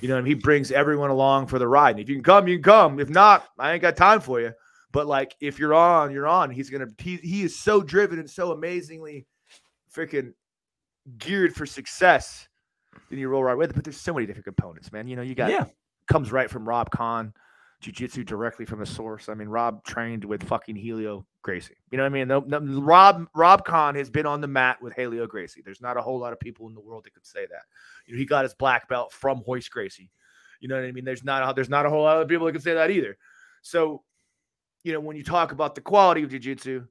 You 0.00 0.08
know, 0.08 0.16
and 0.16 0.26
he 0.26 0.34
brings 0.34 0.72
everyone 0.72 1.10
along 1.10 1.46
for 1.46 1.60
the 1.60 1.68
ride. 1.68 1.92
And 1.92 2.00
if 2.00 2.08
you 2.08 2.16
can 2.16 2.24
come, 2.24 2.48
you 2.48 2.56
can 2.56 2.64
come. 2.64 3.00
If 3.00 3.10
not, 3.10 3.46
I 3.58 3.72
ain't 3.72 3.82
got 3.82 3.96
time 3.96 4.20
for 4.20 4.40
you. 4.40 4.52
But 4.92 5.06
like 5.06 5.36
if 5.40 5.58
you're 5.58 5.74
on, 5.74 6.12
you're 6.12 6.26
on. 6.26 6.50
He's 6.50 6.70
gonna 6.70 6.88
he 6.98 7.16
he 7.16 7.42
is 7.42 7.58
so 7.58 7.82
driven 7.82 8.18
and 8.18 8.28
so 8.30 8.52
amazingly 8.52 9.26
freaking 9.94 10.32
geared 11.18 11.54
for 11.54 11.66
success. 11.66 12.48
Then 13.10 13.18
you 13.18 13.28
roll 13.28 13.44
right 13.44 13.56
with 13.56 13.70
it. 13.70 13.74
But 13.74 13.84
there's 13.84 14.00
so 14.00 14.14
many 14.14 14.26
different 14.26 14.46
components, 14.46 14.92
man. 14.92 15.06
You 15.06 15.16
know, 15.16 15.22
you 15.22 15.34
got 15.34 15.50
yeah. 15.50 15.66
comes 16.10 16.32
right 16.32 16.50
from 16.50 16.68
Rob 16.68 16.90
Kahn, 16.90 17.32
jiu-jitsu 17.80 18.24
directly 18.24 18.64
from 18.64 18.80
the 18.80 18.86
source. 18.86 19.28
I 19.28 19.34
mean, 19.34 19.48
Rob 19.48 19.84
trained 19.84 20.24
with 20.24 20.42
fucking 20.42 20.76
Helio 20.76 21.26
Gracie. 21.42 21.76
You 21.90 21.98
know 21.98 22.04
what 22.04 22.12
I 22.12 22.12
mean? 22.12 22.28
No, 22.28 22.40
no, 22.40 22.80
Rob 22.80 23.26
Rob 23.34 23.64
Kahn 23.64 23.94
has 23.94 24.10
been 24.10 24.26
on 24.26 24.40
the 24.40 24.48
mat 24.48 24.80
with 24.82 24.94
Helio 24.94 25.26
Gracie. 25.26 25.62
There's 25.64 25.80
not 25.80 25.96
a 25.96 26.02
whole 26.02 26.18
lot 26.18 26.32
of 26.32 26.40
people 26.40 26.66
in 26.68 26.74
the 26.74 26.80
world 26.80 27.04
that 27.04 27.14
could 27.14 27.26
say 27.26 27.46
that. 27.46 27.62
You 28.06 28.14
know, 28.14 28.18
he 28.18 28.26
got 28.26 28.44
his 28.44 28.54
black 28.54 28.88
belt 28.88 29.12
from 29.12 29.42
Royce 29.46 29.68
Gracie. 29.68 30.10
You 30.60 30.68
know 30.68 30.74
what 30.74 30.84
I 30.84 30.92
mean? 30.92 31.04
There's 31.04 31.24
not 31.24 31.48
a, 31.48 31.54
there's 31.54 31.68
not 31.68 31.86
a 31.86 31.90
whole 31.90 32.02
lot 32.02 32.20
of 32.20 32.28
people 32.28 32.46
that 32.46 32.52
can 32.52 32.62
say 32.62 32.74
that 32.74 32.90
either. 32.90 33.16
So 33.62 34.02
you 34.88 34.94
know, 34.94 35.00
when 35.00 35.18
you 35.18 35.22
talk 35.22 35.52
about 35.52 35.74
the 35.74 35.82
quality 35.82 36.22
of 36.22 36.30
jiu-jitsu, 36.30 36.82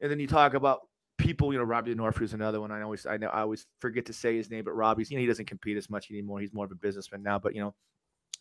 and 0.00 0.10
then 0.10 0.18
you 0.18 0.26
talk 0.26 0.54
about 0.54 0.88
people, 1.18 1.52
you 1.52 1.58
know, 1.58 1.64
Robbie 1.66 1.94
North 1.94 2.22
is 2.22 2.32
another 2.32 2.62
one. 2.62 2.72
I 2.72 2.80
always 2.80 3.04
I 3.04 3.18
know 3.18 3.28
I 3.28 3.42
always 3.42 3.66
forget 3.78 4.06
to 4.06 4.14
say 4.14 4.38
his 4.38 4.50
name, 4.50 4.64
but 4.64 4.72
Robbie's, 4.72 5.10
you 5.10 5.18
know, 5.18 5.20
he 5.20 5.26
doesn't 5.26 5.44
compete 5.44 5.76
as 5.76 5.90
much 5.90 6.10
anymore. 6.10 6.40
He's 6.40 6.54
more 6.54 6.64
of 6.64 6.70
a 6.70 6.76
businessman 6.76 7.22
now, 7.22 7.38
but 7.38 7.54
you 7.54 7.60
know, 7.60 7.74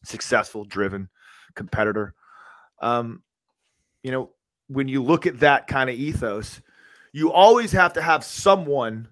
successful, 0.05 0.63
driven 0.63 1.09
competitor. 1.55 2.13
Um, 2.81 3.21
you 4.01 4.11
know, 4.11 4.29
when 4.69 4.87
you 4.87 5.03
look 5.03 5.27
at 5.27 5.41
that 5.41 5.67
kind 5.67 5.89
of 5.89 5.97
ethos, 5.97 6.61
you 7.11 7.33
always 7.33 7.73
have 7.73 7.91
to 7.93 8.01
have 8.01 8.23
someone 8.23 9.09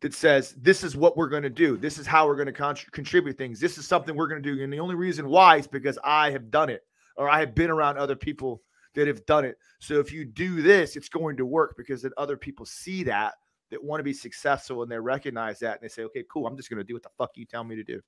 that 0.00 0.14
says 0.14 0.52
this 0.52 0.84
is 0.84 0.96
what 0.96 1.16
we're 1.16 1.28
going 1.28 1.42
to 1.42 1.50
do 1.50 1.76
this 1.76 1.98
is 1.98 2.06
how 2.06 2.24
we're 2.24 2.36
going 2.36 2.46
to 2.46 2.52
con- 2.52 2.76
contribute 2.92 3.36
things 3.36 3.58
this 3.58 3.78
is 3.78 3.86
something 3.86 4.14
we're 4.14 4.28
going 4.28 4.40
to 4.40 4.54
do 4.54 4.62
and 4.62 4.72
the 4.72 4.78
only 4.78 4.94
reason 4.94 5.28
why 5.28 5.56
is 5.56 5.66
because 5.66 5.98
i 6.04 6.30
have 6.30 6.50
done 6.50 6.68
it 6.68 6.84
or 7.16 7.28
i 7.28 7.40
have 7.40 7.54
been 7.54 7.70
around 7.70 7.98
other 7.98 8.14
people 8.14 8.62
that 8.94 9.06
have 9.06 9.24
done 9.26 9.44
it. 9.44 9.56
So 9.78 10.00
if 10.00 10.12
you 10.12 10.24
do 10.24 10.62
this, 10.62 10.96
it's 10.96 11.08
going 11.08 11.36
to 11.36 11.46
work 11.46 11.74
because 11.76 12.02
then 12.02 12.12
other 12.16 12.36
people 12.36 12.66
see 12.66 13.04
that 13.04 13.34
that 13.70 13.82
want 13.82 14.00
to 14.00 14.04
be 14.04 14.14
successful 14.14 14.82
and 14.82 14.90
they 14.90 14.98
recognize 14.98 15.58
that 15.60 15.74
and 15.74 15.82
they 15.82 15.88
say, 15.88 16.02
okay, 16.04 16.24
cool, 16.30 16.46
I'm 16.46 16.56
just 16.56 16.70
going 16.70 16.78
to 16.78 16.84
do 16.84 16.94
what 16.94 17.02
the 17.02 17.10
fuck 17.18 17.30
you 17.34 17.44
tell 17.44 17.64
me 17.64 17.76
to 17.76 17.84
do. 17.84 18.00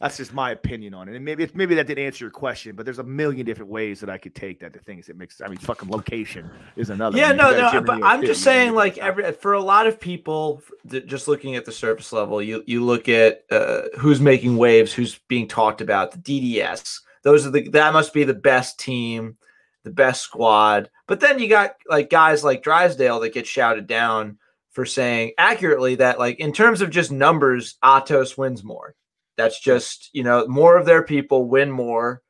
That's 0.00 0.16
just 0.16 0.34
my 0.34 0.50
opinion 0.50 0.94
on 0.94 1.08
it. 1.08 1.14
And 1.14 1.24
maybe 1.24 1.48
maybe 1.54 1.76
that 1.76 1.86
didn't 1.86 2.04
answer 2.04 2.24
your 2.24 2.32
question, 2.32 2.74
but 2.74 2.84
there's 2.84 2.98
a 2.98 3.04
million 3.04 3.46
different 3.46 3.70
ways 3.70 4.00
that 4.00 4.10
I 4.10 4.18
could 4.18 4.34
take 4.34 4.58
that. 4.58 4.72
The 4.72 4.80
things 4.80 5.06
that 5.06 5.16
makes 5.16 5.40
I 5.40 5.46
mean, 5.46 5.58
fucking 5.58 5.88
location 5.88 6.50
is 6.74 6.90
another. 6.90 7.16
Yeah, 7.16 7.30
no, 7.30 7.56
no. 7.56 7.80
But 7.80 8.02
I'm 8.02 8.20
just 8.26 8.42
saying, 8.42 8.74
like 8.74 8.98
every 8.98 9.30
for 9.30 9.52
a 9.52 9.62
lot 9.62 9.86
of 9.86 10.00
people, 10.00 10.60
just 10.88 11.28
looking 11.28 11.54
at 11.54 11.64
the 11.64 11.70
surface 11.70 12.12
level, 12.12 12.42
you 12.42 12.64
you 12.66 12.84
look 12.84 13.08
at 13.08 13.44
uh, 13.52 13.82
who's 13.96 14.20
making 14.20 14.56
waves, 14.56 14.92
who's 14.92 15.20
being 15.28 15.46
talked 15.46 15.80
about, 15.80 16.10
the 16.10 16.18
DDS 16.18 16.98
those 17.22 17.46
are 17.46 17.50
the 17.50 17.68
that 17.70 17.92
must 17.92 18.12
be 18.12 18.24
the 18.24 18.34
best 18.34 18.78
team, 18.78 19.36
the 19.84 19.90
best 19.90 20.22
squad. 20.22 20.90
But 21.06 21.20
then 21.20 21.38
you 21.38 21.48
got 21.48 21.74
like 21.88 22.10
guys 22.10 22.44
like 22.44 22.62
Drysdale 22.62 23.20
that 23.20 23.34
get 23.34 23.46
shouted 23.46 23.86
down 23.86 24.38
for 24.70 24.86
saying 24.86 25.32
accurately 25.38 25.94
that 25.96 26.18
like 26.18 26.40
in 26.40 26.52
terms 26.52 26.80
of 26.80 26.90
just 26.90 27.12
numbers, 27.12 27.76
Atos 27.84 28.38
wins 28.38 28.64
more. 28.64 28.94
That's 29.36 29.60
just, 29.60 30.10
you 30.12 30.22
know, 30.22 30.46
more 30.46 30.76
of 30.76 30.86
their 30.86 31.02
people 31.02 31.48
win 31.48 31.70
more 31.70 32.22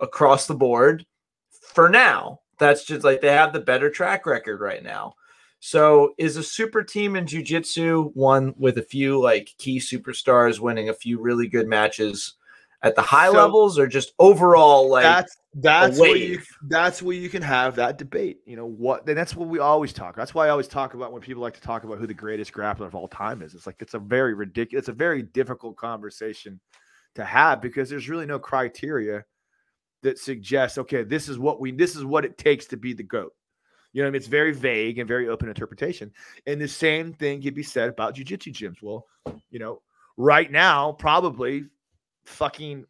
across 0.00 0.46
the 0.46 0.54
board 0.54 1.06
for 1.72 1.88
now. 1.88 2.40
That's 2.58 2.84
just 2.84 3.04
like 3.04 3.20
they 3.20 3.32
have 3.32 3.52
the 3.52 3.60
better 3.60 3.90
track 3.90 4.26
record 4.26 4.60
right 4.60 4.82
now. 4.82 5.14
So 5.60 6.14
is 6.18 6.36
a 6.36 6.42
super 6.42 6.82
team 6.82 7.16
in 7.16 7.26
jiu-jitsu 7.26 8.10
one 8.12 8.54
with 8.58 8.76
a 8.76 8.82
few 8.82 9.18
like 9.20 9.54
key 9.56 9.78
superstars 9.78 10.60
winning 10.60 10.90
a 10.90 10.94
few 10.94 11.18
really 11.20 11.48
good 11.48 11.66
matches 11.66 12.34
at 12.84 12.94
the 12.94 13.02
high 13.02 13.26
so 13.26 13.32
levels 13.32 13.78
or 13.78 13.86
just 13.86 14.12
overall 14.18 14.88
like 14.88 15.02
that's 15.02 15.36
that's 15.54 15.98
where 15.98 16.16
you 16.16 16.40
that's 16.68 17.02
where 17.02 17.16
you 17.16 17.28
can 17.28 17.42
have 17.42 17.76
that 17.76 17.98
debate 17.98 18.38
you 18.46 18.56
know 18.56 18.66
what 18.66 19.08
and 19.08 19.16
that's 19.16 19.34
what 19.34 19.48
we 19.48 19.58
always 19.58 19.92
talk 19.92 20.14
that's 20.14 20.34
why 20.34 20.46
i 20.46 20.50
always 20.50 20.68
talk 20.68 20.94
about 20.94 21.12
when 21.12 21.22
people 21.22 21.42
like 21.42 21.54
to 21.54 21.60
talk 21.60 21.84
about 21.84 21.98
who 21.98 22.06
the 22.06 22.14
greatest 22.14 22.52
grappler 22.52 22.86
of 22.86 22.94
all 22.94 23.08
time 23.08 23.42
is 23.42 23.54
it's 23.54 23.66
like 23.66 23.76
it's 23.80 23.94
a 23.94 23.98
very 23.98 24.34
ridiculous 24.34 24.82
it's 24.82 24.88
a 24.88 24.92
very 24.92 25.22
difficult 25.22 25.76
conversation 25.76 26.60
to 27.14 27.24
have 27.24 27.60
because 27.60 27.88
there's 27.88 28.08
really 28.08 28.26
no 28.26 28.38
criteria 28.38 29.24
that 30.02 30.18
suggests 30.18 30.78
okay 30.78 31.02
this 31.02 31.28
is 31.28 31.38
what 31.38 31.60
we 31.60 31.72
this 31.72 31.96
is 31.96 32.04
what 32.04 32.24
it 32.24 32.38
takes 32.38 32.66
to 32.66 32.76
be 32.76 32.92
the 32.92 33.02
goat. 33.02 33.32
You 33.92 34.02
know 34.02 34.08
I 34.08 34.10
mean? 34.10 34.16
it's 34.16 34.26
very 34.26 34.52
vague 34.52 34.98
and 34.98 35.08
very 35.08 35.28
open 35.28 35.48
interpretation. 35.48 36.12
And 36.46 36.60
the 36.60 36.68
same 36.68 37.12
thing 37.12 37.40
can 37.40 37.54
be 37.54 37.62
said 37.62 37.88
about 37.88 38.14
jiu-jitsu 38.14 38.52
gyms. 38.52 38.82
Well 38.82 39.06
you 39.50 39.58
know 39.58 39.80
right 40.16 40.50
now 40.50 40.92
probably 40.92 41.64
fucking 42.24 42.84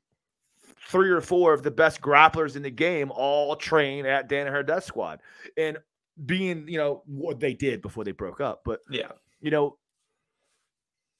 three 0.89 1.11
or 1.11 1.21
four 1.21 1.53
of 1.53 1.63
the 1.63 1.71
best 1.71 2.01
grapplers 2.01 2.57
in 2.57 2.63
the 2.63 2.71
game 2.71 3.11
all 3.15 3.57
train 3.57 4.07
at 4.07 4.29
Danaher 4.29 4.67
Death 4.67 4.85
Squad. 4.85 5.21
And 5.57 5.79
being, 6.27 6.69
you 6.69 6.79
know, 6.79 7.03
what 7.07 7.41
they 7.41 7.55
did 7.55 7.83
before 7.83 8.05
they 8.05 8.13
broke 8.13 8.41
up. 8.41 8.63
But 8.65 8.81
yeah, 8.89 9.13
you 9.41 9.51
know, 9.51 9.79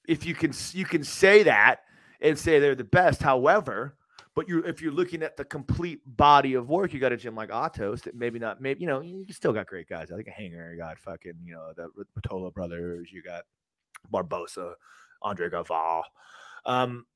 if 0.07 0.25
you 0.25 0.35
can 0.35 0.53
you 0.73 0.85
can 0.85 1.03
say 1.03 1.43
that 1.45 1.81
and 2.21 2.39
say 2.39 2.59
they're 2.59 2.75
the 2.75 2.85
best, 2.85 3.23
however, 3.23 3.97
but 4.35 4.49
you 4.49 4.61
if 4.61 4.81
you're 4.81 4.93
looking 4.93 5.23
at 5.23 5.37
the 5.37 5.45
complete 5.45 6.01
body 6.07 6.55
of 6.55 6.69
work, 6.69 6.93
you 6.93 7.01
got 7.01 7.13
a 7.13 7.17
gym 7.17 7.35
like 7.35 7.51
Atos 7.51 8.03
that 8.03 8.15
maybe 8.15 8.39
not 8.39 8.61
maybe 8.61 8.81
you 8.81 8.87
know, 8.87 9.01
you 9.01 9.27
still 9.33 9.53
got 9.53 9.67
great 9.67 9.89
guys. 9.89 10.13
I 10.13 10.17
think 10.17 10.29
a 10.29 10.33
hanger, 10.33 10.73
you 10.73 10.79
got 10.79 10.99
fucking, 10.99 11.35
you 11.45 11.55
know, 11.55 11.73
the 11.75 11.89
Rotolo 12.21 12.53
brothers, 12.53 13.11
you 13.13 13.23
got 13.23 13.45
Barbosa, 14.13 14.75
Andre 15.23 15.49
Galvao. 15.49 16.03
Um, 16.67 17.07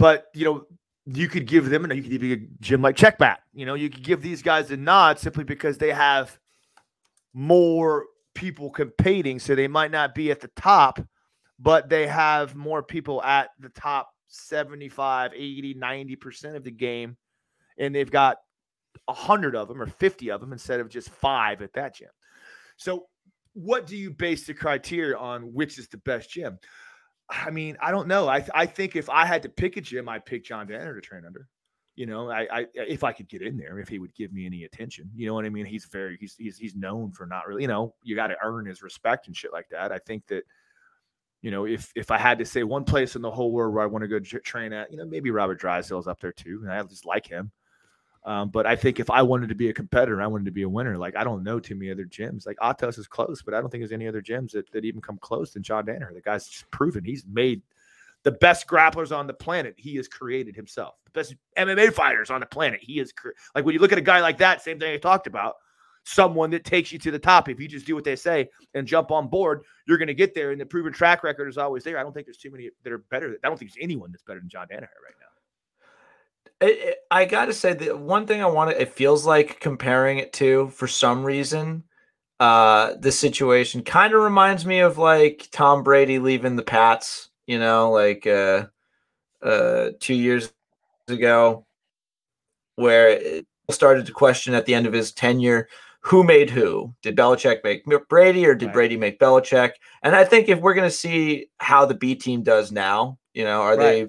but 0.00 0.28
you 0.32 0.46
know, 0.46 0.64
you 1.04 1.28
could 1.28 1.46
give 1.46 1.68
them, 1.68 1.84
and 1.84 1.94
you 1.94 2.02
could 2.02 2.12
even 2.12 2.32
a 2.32 2.62
gym 2.62 2.80
like 2.80 2.96
Checkmat. 2.96 3.36
You 3.52 3.66
know, 3.66 3.74
you 3.74 3.90
could 3.90 4.02
give 4.02 4.22
these 4.22 4.42
guys 4.42 4.70
a 4.70 4.76
nod 4.76 5.18
simply 5.18 5.44
because 5.44 5.76
they 5.76 5.92
have 5.92 6.38
more 7.34 8.06
people 8.34 8.70
competing, 8.70 9.38
so 9.38 9.54
they 9.54 9.68
might 9.68 9.90
not 9.90 10.14
be 10.14 10.30
at 10.30 10.40
the 10.40 10.50
top, 10.56 11.00
but 11.58 11.90
they 11.90 12.06
have 12.06 12.56
more 12.56 12.82
people 12.82 13.22
at 13.22 13.50
the 13.58 13.68
top 13.68 14.08
75, 14.28 15.32
80, 15.34 15.74
90% 15.74 16.56
of 16.56 16.64
the 16.64 16.70
game, 16.70 17.18
and 17.78 17.94
they've 17.94 18.10
got 18.10 18.38
100 19.04 19.54
of 19.54 19.68
them 19.68 19.82
or 19.82 19.86
50 19.86 20.30
of 20.30 20.40
them 20.40 20.54
instead 20.54 20.80
of 20.80 20.88
just 20.88 21.10
five 21.10 21.60
at 21.60 21.74
that 21.74 21.96
gym. 21.96 22.08
So, 22.78 23.06
what 23.52 23.86
do 23.86 23.96
you 23.96 24.12
base 24.12 24.46
the 24.46 24.54
criteria 24.54 25.16
on 25.18 25.52
which 25.52 25.78
is 25.78 25.88
the 25.88 25.98
best 25.98 26.30
gym? 26.30 26.58
I 27.30 27.50
mean, 27.50 27.76
I 27.80 27.90
don't 27.90 28.08
know. 28.08 28.28
I 28.28 28.44
I 28.54 28.66
think 28.66 28.96
if 28.96 29.08
I 29.08 29.24
had 29.24 29.42
to 29.42 29.48
pick 29.48 29.76
a 29.76 29.80
gym, 29.80 30.08
I'd 30.08 30.26
pick 30.26 30.44
John 30.44 30.66
Danaher 30.66 30.94
to 30.94 31.00
train 31.00 31.24
under. 31.24 31.48
You 31.96 32.06
know, 32.06 32.30
I, 32.30 32.46
I 32.50 32.66
if 32.74 33.04
I 33.04 33.12
could 33.12 33.28
get 33.28 33.42
in 33.42 33.56
there, 33.56 33.78
if 33.78 33.88
he 33.88 33.98
would 33.98 34.14
give 34.14 34.32
me 34.32 34.46
any 34.46 34.64
attention, 34.64 35.10
you 35.14 35.26
know 35.26 35.34
what 35.34 35.44
I 35.44 35.50
mean. 35.50 35.66
He's 35.66 35.84
very 35.84 36.16
he's 36.18 36.34
he's 36.36 36.56
he's 36.56 36.74
known 36.74 37.12
for 37.12 37.26
not 37.26 37.46
really, 37.46 37.62
you 37.62 37.68
know, 37.68 37.94
you 38.02 38.16
got 38.16 38.28
to 38.28 38.36
earn 38.42 38.66
his 38.66 38.82
respect 38.82 39.26
and 39.26 39.36
shit 39.36 39.52
like 39.52 39.68
that. 39.70 39.92
I 39.92 39.98
think 39.98 40.26
that, 40.28 40.44
you 41.42 41.50
know, 41.50 41.66
if 41.66 41.92
if 41.94 42.10
I 42.10 42.16
had 42.18 42.38
to 42.38 42.44
say 42.44 42.62
one 42.62 42.84
place 42.84 43.16
in 43.16 43.22
the 43.22 43.30
whole 43.30 43.52
world 43.52 43.74
where 43.74 43.82
I 43.82 43.86
want 43.86 44.02
to 44.02 44.08
go 44.08 44.18
train 44.18 44.72
at, 44.72 44.90
you 44.90 44.96
know, 44.96 45.04
maybe 45.04 45.30
Robert 45.30 45.60
Drysdale's 45.60 46.06
up 46.06 46.20
there 46.20 46.32
too, 46.32 46.60
and 46.62 46.72
I 46.72 46.82
just 46.84 47.06
like 47.06 47.26
him. 47.26 47.50
Um, 48.24 48.50
but 48.50 48.66
I 48.66 48.76
think 48.76 49.00
if 49.00 49.08
I 49.08 49.22
wanted 49.22 49.48
to 49.48 49.54
be 49.54 49.70
a 49.70 49.72
competitor, 49.72 50.20
I 50.20 50.26
wanted 50.26 50.44
to 50.44 50.50
be 50.50 50.62
a 50.62 50.68
winner. 50.68 50.98
Like 50.98 51.16
I 51.16 51.24
don't 51.24 51.42
know 51.42 51.58
too 51.58 51.74
many 51.74 51.90
other 51.90 52.04
gyms. 52.04 52.46
Like 52.46 52.58
Atos 52.58 52.98
is 52.98 53.06
close, 53.06 53.42
but 53.42 53.54
I 53.54 53.60
don't 53.60 53.70
think 53.70 53.80
there's 53.80 53.92
any 53.92 54.08
other 54.08 54.20
gyms 54.20 54.52
that, 54.52 54.70
that 54.72 54.84
even 54.84 55.00
come 55.00 55.18
close 55.18 55.52
to 55.52 55.60
John 55.60 55.86
Danaher. 55.86 56.12
The 56.12 56.20
guy's 56.20 56.46
just 56.46 56.70
proven 56.70 57.04
he's 57.04 57.24
made 57.26 57.62
the 58.22 58.32
best 58.32 58.66
grapplers 58.66 59.16
on 59.16 59.26
the 59.26 59.32
planet. 59.32 59.74
He 59.78 59.96
has 59.96 60.06
created 60.08 60.54
himself. 60.54 60.96
The 61.04 61.10
best 61.10 61.34
MMA 61.56 61.92
fighters 61.94 62.30
on 62.30 62.40
the 62.40 62.46
planet. 62.46 62.80
He 62.82 63.00
is 63.00 63.12
cre- 63.12 63.30
like 63.54 63.64
when 63.64 63.72
you 63.72 63.80
look 63.80 63.92
at 63.92 63.98
a 63.98 64.02
guy 64.02 64.20
like 64.20 64.38
that, 64.38 64.62
same 64.62 64.78
thing 64.78 64.92
I 64.92 64.98
talked 64.98 65.26
about. 65.26 65.56
Someone 66.04 66.50
that 66.50 66.64
takes 66.64 66.92
you 66.92 66.98
to 66.98 67.10
the 67.10 67.18
top. 67.18 67.48
If 67.48 67.60
you 67.60 67.68
just 67.68 67.86
do 67.86 67.94
what 67.94 68.04
they 68.04 68.16
say 68.16 68.48
and 68.74 68.86
jump 68.86 69.10
on 69.10 69.28
board, 69.28 69.64
you're 69.86 69.98
going 69.98 70.08
to 70.08 70.14
get 70.14 70.34
there. 70.34 70.50
And 70.50 70.60
the 70.60 70.66
proven 70.66 70.92
track 70.92 71.22
record 71.22 71.48
is 71.48 71.58
always 71.58 71.84
there. 71.84 71.98
I 71.98 72.02
don't 72.02 72.12
think 72.12 72.26
there's 72.26 72.38
too 72.38 72.50
many 72.50 72.70
that 72.84 72.92
are 72.92 72.98
better. 72.98 73.36
I 73.44 73.48
don't 73.48 73.58
think 73.58 73.70
there's 73.70 73.84
anyone 73.84 74.10
that's 74.10 74.22
better 74.22 74.40
than 74.40 74.48
John 74.48 74.66
Danaher 74.66 74.80
right 74.80 75.14
now. 75.20 75.29
It, 76.60 76.98
I 77.10 77.24
got 77.24 77.46
to 77.46 77.52
say 77.52 77.72
the 77.72 77.96
one 77.96 78.26
thing 78.26 78.42
I 78.42 78.46
want 78.46 78.70
to, 78.70 78.80
it 78.80 78.92
feels 78.92 79.24
like 79.24 79.60
comparing 79.60 80.18
it 80.18 80.32
to, 80.34 80.68
for 80.68 80.86
some 80.86 81.24
reason, 81.24 81.84
uh, 82.38 82.94
the 82.98 83.12
situation 83.12 83.82
kind 83.82 84.14
of 84.14 84.22
reminds 84.22 84.64
me 84.64 84.80
of 84.80 84.98
like 84.98 85.48
Tom 85.52 85.82
Brady 85.82 86.18
leaving 86.18 86.56
the 86.56 86.62
Pats, 86.62 87.30
you 87.46 87.58
know, 87.58 87.90
like 87.90 88.26
uh, 88.26 88.66
uh, 89.42 89.90
two 90.00 90.14
years 90.14 90.52
ago, 91.08 91.66
where 92.76 93.08
it 93.08 93.46
started 93.70 94.06
to 94.06 94.12
question 94.12 94.54
at 94.54 94.66
the 94.66 94.74
end 94.74 94.86
of 94.86 94.92
his 94.92 95.12
tenure 95.12 95.68
who 96.00 96.24
made 96.24 96.50
who. 96.50 96.94
Did 97.02 97.16
Belichick 97.16 97.62
make 97.62 97.84
Brady 98.08 98.46
or 98.46 98.54
did 98.54 98.66
right. 98.66 98.74
Brady 98.74 98.96
make 98.96 99.18
Belichick? 99.18 99.72
And 100.02 100.16
I 100.16 100.24
think 100.24 100.48
if 100.48 100.60
we're 100.60 100.74
going 100.74 100.88
to 100.88 100.94
see 100.94 101.48
how 101.58 101.84
the 101.84 101.94
B 101.94 102.14
team 102.14 102.42
does 102.42 102.72
now, 102.72 103.18
you 103.34 103.44
know, 103.44 103.60
are 103.60 103.76
right. 103.76 103.78
they 103.78 104.08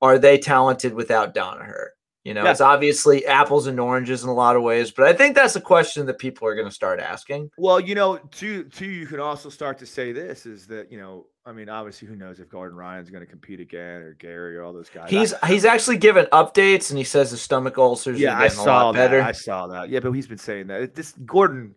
are 0.00 0.18
they 0.18 0.38
talented 0.38 0.94
without 0.94 1.34
Danaher? 1.34 1.88
You 2.24 2.34
know, 2.34 2.44
yeah. 2.44 2.50
it's 2.50 2.60
obviously 2.60 3.24
apples 3.24 3.66
and 3.68 3.80
oranges 3.80 4.22
in 4.22 4.28
a 4.28 4.34
lot 4.34 4.54
of 4.54 4.62
ways, 4.62 4.90
but 4.90 5.06
I 5.06 5.14
think 5.14 5.34
that's 5.34 5.56
a 5.56 5.62
question 5.62 6.04
that 6.06 6.18
people 6.18 6.46
are 6.46 6.54
going 6.54 6.68
to 6.68 6.74
start 6.74 7.00
asking. 7.00 7.48
Well, 7.56 7.80
you 7.80 7.94
know, 7.94 8.18
too, 8.18 8.64
too, 8.64 8.84
you 8.84 9.06
can 9.06 9.18
also 9.18 9.48
start 9.48 9.78
to 9.78 9.86
say 9.86 10.12
this 10.12 10.44
is 10.44 10.66
that 10.66 10.92
you 10.92 10.98
know, 10.98 11.26
I 11.46 11.52
mean, 11.52 11.70
obviously, 11.70 12.06
who 12.06 12.16
knows 12.16 12.38
if 12.38 12.50
Gordon 12.50 12.76
Ryan's 12.76 13.08
going 13.08 13.24
to 13.24 13.26
compete 13.26 13.60
again 13.60 14.02
or 14.02 14.12
Gary 14.12 14.58
or 14.58 14.62
all 14.62 14.74
those 14.74 14.90
guys. 14.90 15.08
He's 15.08 15.32
I, 15.32 15.46
he's 15.46 15.64
actually 15.64 15.96
given 15.96 16.26
updates 16.26 16.90
and 16.90 16.98
he 16.98 17.04
says 17.04 17.30
his 17.30 17.40
stomach 17.40 17.78
ulcers. 17.78 18.20
Yeah, 18.20 18.38
I 18.38 18.48
saw 18.48 18.92
that. 18.92 18.98
Better. 18.98 19.22
I 19.22 19.32
saw 19.32 19.68
that. 19.68 19.88
Yeah, 19.88 20.00
but 20.00 20.12
he's 20.12 20.26
been 20.26 20.36
saying 20.36 20.66
that 20.66 20.94
this 20.94 21.12
Gordon. 21.24 21.76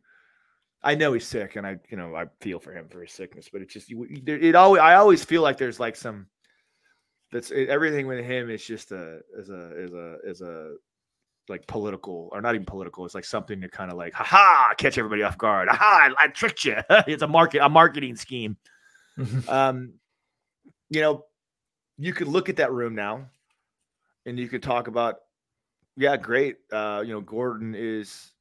I 0.83 0.95
know 0.95 1.13
he's 1.13 1.27
sick, 1.27 1.55
and 1.55 1.65
I, 1.65 1.77
you 1.89 1.95
know, 1.95 2.13
I 2.13 2.25
feel 2.41 2.59
for 2.59 2.73
him 2.73 2.89
for 2.89 3.01
his 3.01 3.13
sickness, 3.13 3.47
but 3.53 3.61
it's 3.61 3.73
just 3.73 3.89
it 3.89 4.55
always. 4.55 4.81
I 4.81 4.95
always 4.95 5.23
feel 5.23 5.43
like 5.43 5.57
there's 5.57 5.79
like 5.79 5.95
some 5.95 6.25
that's 7.31 7.51
it, 7.51 7.69
everything 7.69 8.07
with 8.07 8.23
him 8.23 8.49
is 8.49 8.63
just 8.65 8.91
a 8.91 9.19
is 9.37 9.49
a 9.49 9.77
is 9.77 9.93
a 9.93 10.17
is 10.23 10.41
a 10.41 10.73
like 11.49 11.65
political 11.67 12.29
or 12.31 12.41
not 12.41 12.55
even 12.55 12.65
political. 12.65 13.05
It's 13.05 13.15
like 13.15 13.25
something 13.25 13.61
to 13.61 13.69
kind 13.69 13.91
of 13.91 13.97
like, 13.97 14.13
ha 14.13 14.73
catch 14.77 14.97
everybody 14.97 15.23
off 15.23 15.37
guard. 15.37 15.69
Ha, 15.69 16.09
I, 16.17 16.25
I 16.25 16.27
tricked 16.27 16.65
you. 16.65 16.77
it's 16.89 17.23
a 17.23 17.27
market 17.27 17.61
a 17.63 17.69
marketing 17.69 18.15
scheme. 18.15 18.57
Um, 19.47 19.93
you 20.89 21.01
know, 21.01 21.25
you 21.97 22.11
could 22.11 22.27
look 22.27 22.49
at 22.49 22.55
that 22.55 22.71
room 22.71 22.95
now, 22.95 23.27
and 24.25 24.39
you 24.39 24.47
could 24.47 24.63
talk 24.63 24.87
about, 24.87 25.17
yeah, 25.95 26.17
great. 26.17 26.57
Uh, 26.71 27.03
you 27.05 27.13
know, 27.13 27.21
Gordon 27.21 27.75
is 27.75 28.31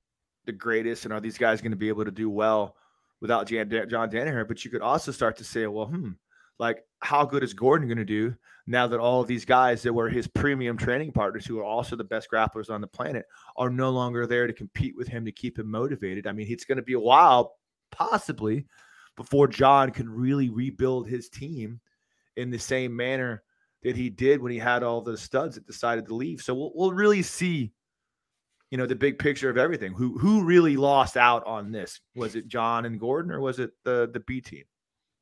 the 0.47 0.53
greatest, 0.53 1.05
and 1.05 1.13
are 1.13 1.21
these 1.21 1.37
guys 1.37 1.61
going 1.61 1.73
to 1.73 1.77
be 1.77 1.89
able 1.89 2.05
to 2.05 2.11
do 2.11 2.31
well 2.31 2.77
without 3.21 3.47
Jan, 3.47 3.69
John 3.91 4.11
Danaher? 4.11 4.49
But 4.49 4.65
you 4.65 4.71
could 4.71 4.81
also 4.81 5.13
start 5.13 5.37
to 5.39 5.45
say, 5.45 5.67
well, 5.67 5.87
hmm, 5.87 6.13
like 6.61 6.85
how 7.01 7.25
good 7.25 7.43
is 7.43 7.55
Gordon 7.55 7.89
going 7.89 7.99
to 7.99 8.05
do 8.05 8.35
now 8.67 8.87
that 8.87 9.01
all 9.01 9.23
of 9.23 9.27
these 9.27 9.47
guys 9.47 9.83
that 9.83 9.93
were 9.93 10.09
his 10.09 10.29
premium 10.29 10.77
training 10.77 11.11
partners, 11.11 11.47
who 11.47 11.59
are 11.59 11.65
also 11.65 11.97
the 11.97 12.05
best 12.05 12.29
grapplers 12.31 12.71
on 12.71 12.81
the 12.81 12.87
planet, 12.87 13.25
are 13.57 13.71
no 13.71 13.91
longer 13.91 14.27
there 14.27 14.47
to 14.47 14.53
compete 14.53 14.95
with 14.97 15.09
him 15.09 15.25
to 15.25 15.33
keep 15.33 15.59
him 15.59 15.69
motivated? 15.71 16.27
I 16.27 16.33
mean, 16.33 16.47
it's 16.49 16.67
going 16.67 16.77
to 16.77 16.83
be 16.83 16.93
a 16.93 17.01
while, 17.01 17.55
possibly, 17.91 18.67
before 19.17 19.49
John 19.49 19.91
can 19.91 20.09
really 20.09 20.51
rebuild 20.51 21.09
his 21.09 21.31
team 21.31 21.81
in 22.37 22.51
the 22.51 22.59
same 22.59 22.95
manner 22.95 23.43
that 23.83 23.97
he 23.97 24.11
did 24.11 24.41
when 24.41 24.53
he 24.53 24.59
had 24.59 24.83
all 24.83 25.01
the 25.01 25.17
studs 25.17 25.55
that 25.55 25.67
decided 25.67 26.07
to 26.07 26.15
leave. 26.15 26.43
So 26.43 26.55
we'll, 26.55 26.73
we'll 26.75 26.93
really 26.93 27.23
see, 27.23 27.73
you 28.71 28.79
know, 28.79 28.87
the 28.87 28.95
big 28.95 29.19
picture 29.19 29.49
of 29.49 29.57
everything. 29.57 29.95
Who 29.95 30.19
who 30.19 30.45
really 30.45 30.77
lost 30.77 31.17
out 31.17 31.45
on 31.47 31.73
this? 31.73 32.01
Was 32.15 32.37
it 32.37 32.47
John 32.47 32.85
and 32.85 33.01
Gordon, 33.01 33.33
or 33.33 33.41
was 33.41 33.59
it 33.59 33.71
the 33.85 34.11
the 34.13 34.21
B 34.21 34.43
team? 34.43 34.65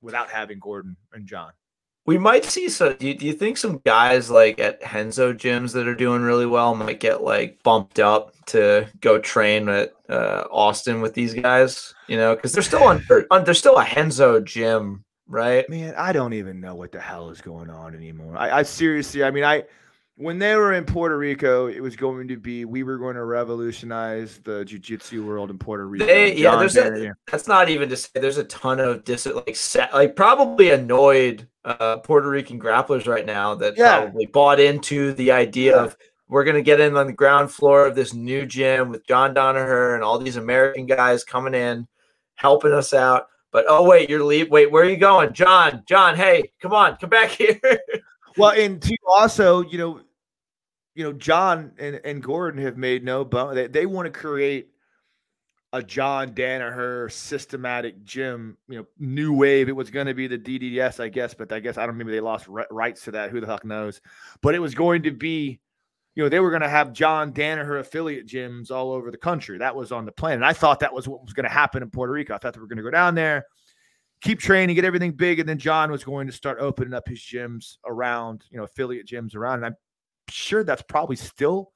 Without 0.03 0.31
having 0.31 0.59
Gordon 0.59 0.97
and 1.13 1.27
John. 1.27 1.53
We 2.07 2.17
might 2.17 2.47
see 2.47 2.71
some. 2.71 2.95
Do 2.95 3.07
you, 3.07 3.15
do 3.15 3.27
you 3.27 3.35
think 3.35 3.59
some 3.59 3.83
guys 3.85 4.31
like 4.31 4.59
at 4.59 4.81
Renzo 4.95 5.35
gyms 5.35 5.75
that 5.75 5.87
are 5.87 5.95
doing 5.95 6.23
really 6.23 6.47
well 6.47 6.75
might 6.75 7.01
get 7.01 7.23
like 7.23 7.63
bumped 7.63 7.99
up 7.99 8.35
to 8.47 8.89
go 9.01 9.19
train 9.19 9.69
at 9.69 9.93
uh, 10.09 10.45
Austin 10.51 11.03
with 11.03 11.13
these 11.13 11.35
guys? 11.35 11.95
You 12.07 12.17
know, 12.17 12.35
because 12.35 12.53
they're 12.53 12.63
still 12.63 12.85
under, 12.85 13.27
they're 13.45 13.53
still 13.53 13.77
a 13.77 13.87
Renzo 13.95 14.41
gym, 14.41 15.05
right? 15.27 15.69
Man, 15.69 15.95
I 15.99 16.15
don't 16.15 16.33
even 16.33 16.63
know 16.63 16.75
what 16.75 16.93
the 16.93 17.01
hell 17.01 17.29
is 17.29 17.43
going 17.43 17.69
on 17.69 17.95
anymore. 17.95 18.39
I, 18.39 18.61
I 18.61 18.63
seriously, 18.63 19.23
I 19.23 19.31
mean, 19.31 19.45
I 19.45 19.65
when 20.19 20.41
they 20.41 20.57
were 20.57 20.73
in 20.73 20.85
Puerto 20.85 21.17
Rico, 21.17 21.69
it 21.69 21.81
was 21.81 21.95
going 21.95 22.27
to 22.27 22.37
be 22.37 22.65
we 22.65 22.83
were 22.83 22.99
going 22.99 23.15
to 23.15 23.25
revolutionize 23.25 24.39
the 24.39 24.65
jiu-jitsu 24.65 25.25
world 25.25 25.49
in 25.49 25.59
Puerto 25.59 25.87
Rico. 25.87 26.07
They, 26.07 26.35
yeah, 26.35 26.57
there's 26.57 26.77
a, 26.77 27.15
that's 27.31 27.47
not 27.47 27.69
even 27.69 27.89
to 27.89 27.97
say 27.97 28.11
there's 28.15 28.37
a 28.37 28.45
ton 28.45 28.81
of 28.81 29.05
dis 29.05 29.27
like 29.27 29.55
set, 29.55 29.95
like 29.95 30.17
probably 30.17 30.71
annoyed 30.71 31.47
uh, 31.65 31.99
Puerto 31.99 32.29
Rican 32.29 32.61
grapplers 32.61 33.07
right 33.07 33.25
now 33.25 33.55
that 33.55 33.77
yeah. 33.77 34.01
probably 34.01 34.27
bought 34.27 34.59
into 34.59 35.13
the 35.13 35.31
idea 35.31 35.77
yeah. 35.77 35.85
of 35.85 35.97
we're 36.27 36.45
going 36.45 36.57
to 36.57 36.63
get 36.63 36.81
in 36.81 36.97
on 36.97 37.07
the 37.07 37.13
ground 37.13 37.53
floor 37.53 37.87
of 37.87 37.95
this 37.95 38.13
new 38.13 38.45
gym 38.45 38.91
with 38.91 39.07
John 39.07 39.35
Danaher 39.35 39.95
and 39.95 40.03
all 40.03 40.19
these 40.19 40.37
American 40.37 40.87
guys 40.87 41.23
coming 41.23 41.55
in 41.55 41.87
helping 42.35 42.73
us 42.73 42.93
out. 42.93 43.29
But 43.53 43.67
oh 43.69 43.89
wait, 43.89 44.11
you're 44.11 44.25
leave. 44.25 44.51
Wait, 44.51 44.71
where 44.71 44.83
are 44.83 44.91
you 44.91 44.97
going, 44.97 45.33
John? 45.33 45.85
John, 45.87 46.17
hey, 46.17 46.51
come 46.61 46.73
on, 46.73 46.97
come 46.97 47.09
back 47.09 47.31
here. 47.31 47.61
well, 48.37 48.51
and 48.51 48.83
to 48.83 48.97
also, 49.07 49.63
you 49.63 49.79
know, 49.79 50.01
you 50.99 51.05
know, 51.05 51.13
John 51.13 51.71
and, 51.79 52.01
and 52.05 52.21
Gordon 52.21 52.61
have 52.61 52.77
made 52.77 53.05
no 53.05 53.25
bone. 53.25 53.55
They, 53.55 53.69
they 53.69 53.87
want 53.87 54.13
to 54.13 54.21
create 54.21 54.71
a 55.73 55.81
John 55.81 56.33
Danaher 56.33 57.11
systematic 57.13 58.03
gym, 58.03 58.57
you 58.69 58.79
know, 58.79 58.87
new 58.99 59.33
wave. 59.33 59.69
It 59.69 59.77
was 59.77 59.93
going 59.93 60.09
to 60.09 60.15
be 60.15 60.27
the 60.27 60.37
DDS, 60.37 60.99
I 60.99 61.09
guess, 61.09 61.35
but 61.35 61.53
I 61.53 61.61
guess 61.61 61.79
I 61.79 61.83
don't 61.83 61.91
remember 61.91 62.11
they 62.11 62.19
lost 62.19 62.49
rights 62.49 63.05
to 63.05 63.13
that. 63.13 63.31
Who 63.31 63.41
the 63.41 63.47
fuck 63.47 63.65
knows? 63.65 64.01
But 64.43 64.57
it 64.57 64.59
was 64.59 64.75
going 64.75 65.05
to 65.05 65.13
be, 65.13 65.61
you 66.17 66.25
know, 66.25 66.29
they 66.29 66.41
were 66.41 66.51
going 66.51 66.63
to 66.63 66.69
have 66.69 66.93
John 66.93 67.33
Danaher 67.33 67.79
affiliate 67.79 68.27
gyms 68.27 68.73
all 68.73 68.91
over 68.91 69.13
the 69.13 69.19
country. 69.19 69.57
That 69.59 69.77
was 69.77 69.93
on 69.93 70.05
the 70.05 70.11
plan. 70.11 70.35
And 70.35 70.45
I 70.45 70.53
thought 70.53 70.81
that 70.81 70.93
was 70.93 71.07
what 71.07 71.23
was 71.23 71.33
going 71.33 71.47
to 71.47 71.49
happen 71.49 71.81
in 71.81 71.91
Puerto 71.91 72.13
Rico. 72.13 72.35
I 72.35 72.39
thought 72.39 72.55
they 72.55 72.61
were 72.61 72.67
going 72.67 72.79
to 72.79 72.83
go 72.83 72.91
down 72.91 73.15
there, 73.15 73.47
keep 74.21 74.41
training, 74.41 74.75
get 74.75 74.85
everything 74.85 75.13
big. 75.13 75.39
And 75.39 75.49
then 75.49 75.59
John 75.59 75.93
was 75.93 76.03
going 76.03 76.27
to 76.27 76.33
start 76.33 76.59
opening 76.59 76.93
up 76.93 77.07
his 77.07 77.21
gyms 77.21 77.77
around, 77.87 78.43
you 78.51 78.59
know, 78.59 78.65
affiliate 78.65 79.07
gyms 79.07 79.37
around. 79.37 79.63
And 79.63 79.67
I 79.67 79.77
sure 80.29 80.65
that's 80.65 80.83
probably 80.83 81.17
still 81.17 81.73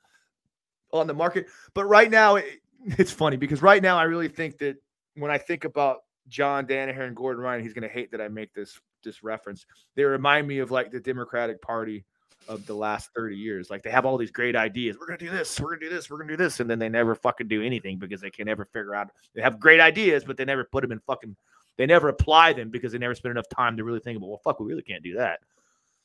on 0.92 1.06
the 1.06 1.14
market. 1.14 1.46
But 1.74 1.86
right 1.86 2.10
now, 2.10 2.36
it, 2.36 2.60
it's 2.84 3.12
funny 3.12 3.36
because 3.36 3.62
right 3.62 3.82
now 3.82 3.98
I 3.98 4.04
really 4.04 4.28
think 4.28 4.58
that 4.58 4.76
when 5.14 5.30
I 5.30 5.38
think 5.38 5.64
about 5.64 5.98
John 6.28 6.66
Danaher 6.66 7.06
and 7.06 7.16
Gordon 7.16 7.42
Ryan, 7.42 7.62
he's 7.62 7.72
going 7.72 7.88
to 7.88 7.92
hate 7.92 8.10
that 8.12 8.20
I 8.20 8.28
make 8.28 8.52
this 8.54 8.80
this 9.02 9.22
reference. 9.22 9.66
They 9.96 10.04
remind 10.04 10.46
me 10.46 10.58
of 10.58 10.70
like 10.70 10.90
the 10.90 11.00
Democratic 11.00 11.60
Party 11.60 12.04
of 12.48 12.66
the 12.66 12.74
last 12.74 13.10
30 13.14 13.36
years. 13.36 13.70
Like 13.70 13.82
they 13.82 13.90
have 13.90 14.06
all 14.06 14.16
these 14.16 14.30
great 14.30 14.56
ideas. 14.56 14.96
We're 14.98 15.06
gonna 15.06 15.18
do 15.18 15.30
this, 15.30 15.58
we're 15.60 15.70
gonna 15.70 15.80
do 15.80 15.94
this, 15.94 16.10
we're 16.10 16.18
gonna 16.18 16.32
do 16.32 16.36
this, 16.36 16.60
and 16.60 16.68
then 16.68 16.78
they 16.78 16.88
never 16.88 17.14
fucking 17.14 17.48
do 17.48 17.62
anything 17.62 17.98
because 17.98 18.20
they 18.20 18.30
can 18.30 18.46
never 18.46 18.64
figure 18.66 18.94
out 18.94 19.10
they 19.34 19.42
have 19.42 19.60
great 19.60 19.80
ideas, 19.80 20.24
but 20.24 20.36
they 20.36 20.44
never 20.44 20.64
put 20.64 20.82
them 20.82 20.92
in 20.92 21.00
fucking 21.00 21.36
they 21.78 21.86
never 21.86 22.08
apply 22.08 22.52
them 22.52 22.70
because 22.70 22.92
they 22.92 22.98
never 22.98 23.14
spend 23.14 23.30
enough 23.30 23.48
time 23.48 23.76
to 23.76 23.84
really 23.84 24.00
think 24.00 24.16
about 24.16 24.28
well 24.28 24.40
fuck, 24.44 24.60
we 24.60 24.66
really 24.66 24.82
can't 24.82 25.02
do 25.02 25.14
that. 25.14 25.40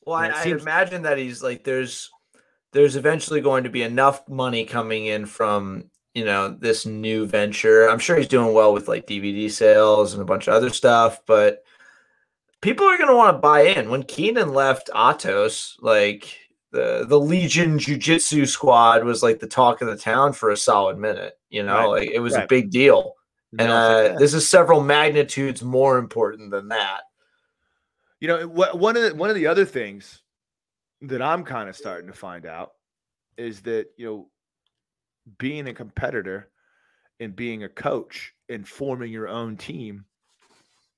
Well, 0.04 0.16
I, 0.16 0.28
I 0.28 0.44
imagine 0.44 1.02
that 1.02 1.18
he's 1.18 1.42
like 1.42 1.64
there's 1.64 2.10
there's 2.72 2.96
eventually 2.96 3.40
going 3.40 3.64
to 3.64 3.70
be 3.70 3.82
enough 3.82 4.28
money 4.28 4.64
coming 4.64 5.06
in 5.06 5.26
from 5.26 5.84
you 6.14 6.24
know 6.24 6.48
this 6.48 6.86
new 6.86 7.26
venture. 7.26 7.88
I'm 7.88 7.98
sure 7.98 8.16
he's 8.16 8.28
doing 8.28 8.54
well 8.54 8.72
with 8.72 8.88
like 8.88 9.06
DVD 9.06 9.50
sales 9.50 10.12
and 10.12 10.22
a 10.22 10.26
bunch 10.26 10.48
of 10.48 10.54
other 10.54 10.70
stuff, 10.70 11.20
but 11.26 11.62
people 12.60 12.86
are 12.86 12.96
going 12.96 13.10
to 13.10 13.16
want 13.16 13.36
to 13.36 13.40
buy 13.40 13.62
in. 13.62 13.90
When 13.90 14.02
Keenan 14.02 14.52
left 14.52 14.90
Atos, 14.94 15.74
like 15.80 16.36
the 16.72 17.06
the 17.08 17.20
Legion 17.20 17.78
Jiu 17.78 17.96
Jitsu 17.96 18.46
squad 18.46 19.04
was 19.04 19.22
like 19.22 19.38
the 19.38 19.46
talk 19.46 19.80
of 19.80 19.88
the 19.88 19.96
town 19.96 20.32
for 20.32 20.50
a 20.50 20.56
solid 20.56 20.98
minute. 20.98 21.34
You 21.50 21.62
know, 21.62 21.92
right. 21.92 22.00
like 22.00 22.10
it 22.10 22.20
was 22.20 22.34
right. 22.34 22.44
a 22.44 22.48
big 22.48 22.70
deal. 22.70 23.14
And 23.58 23.70
uh, 23.70 24.16
this 24.18 24.34
is 24.34 24.48
several 24.48 24.82
magnitudes 24.82 25.62
more 25.62 25.96
important 25.96 26.50
than 26.50 26.68
that. 26.68 27.00
You 28.20 28.28
know, 28.28 28.46
one 28.46 28.96
of 28.96 29.02
the, 29.02 29.14
one 29.14 29.30
of 29.30 29.36
the 29.36 29.46
other 29.46 29.64
things 29.64 30.20
that 31.02 31.22
I'm 31.22 31.44
kind 31.44 31.68
of 31.68 31.76
starting 31.76 32.08
to 32.08 32.16
find 32.16 32.46
out 32.46 32.72
is 33.36 33.60
that 33.62 33.86
you 33.96 34.06
know, 34.06 34.28
being 35.38 35.68
a 35.68 35.74
competitor 35.74 36.50
and 37.20 37.36
being 37.36 37.64
a 37.64 37.68
coach 37.68 38.32
and 38.48 38.66
forming 38.66 39.12
your 39.12 39.28
own 39.28 39.56
team 39.56 40.04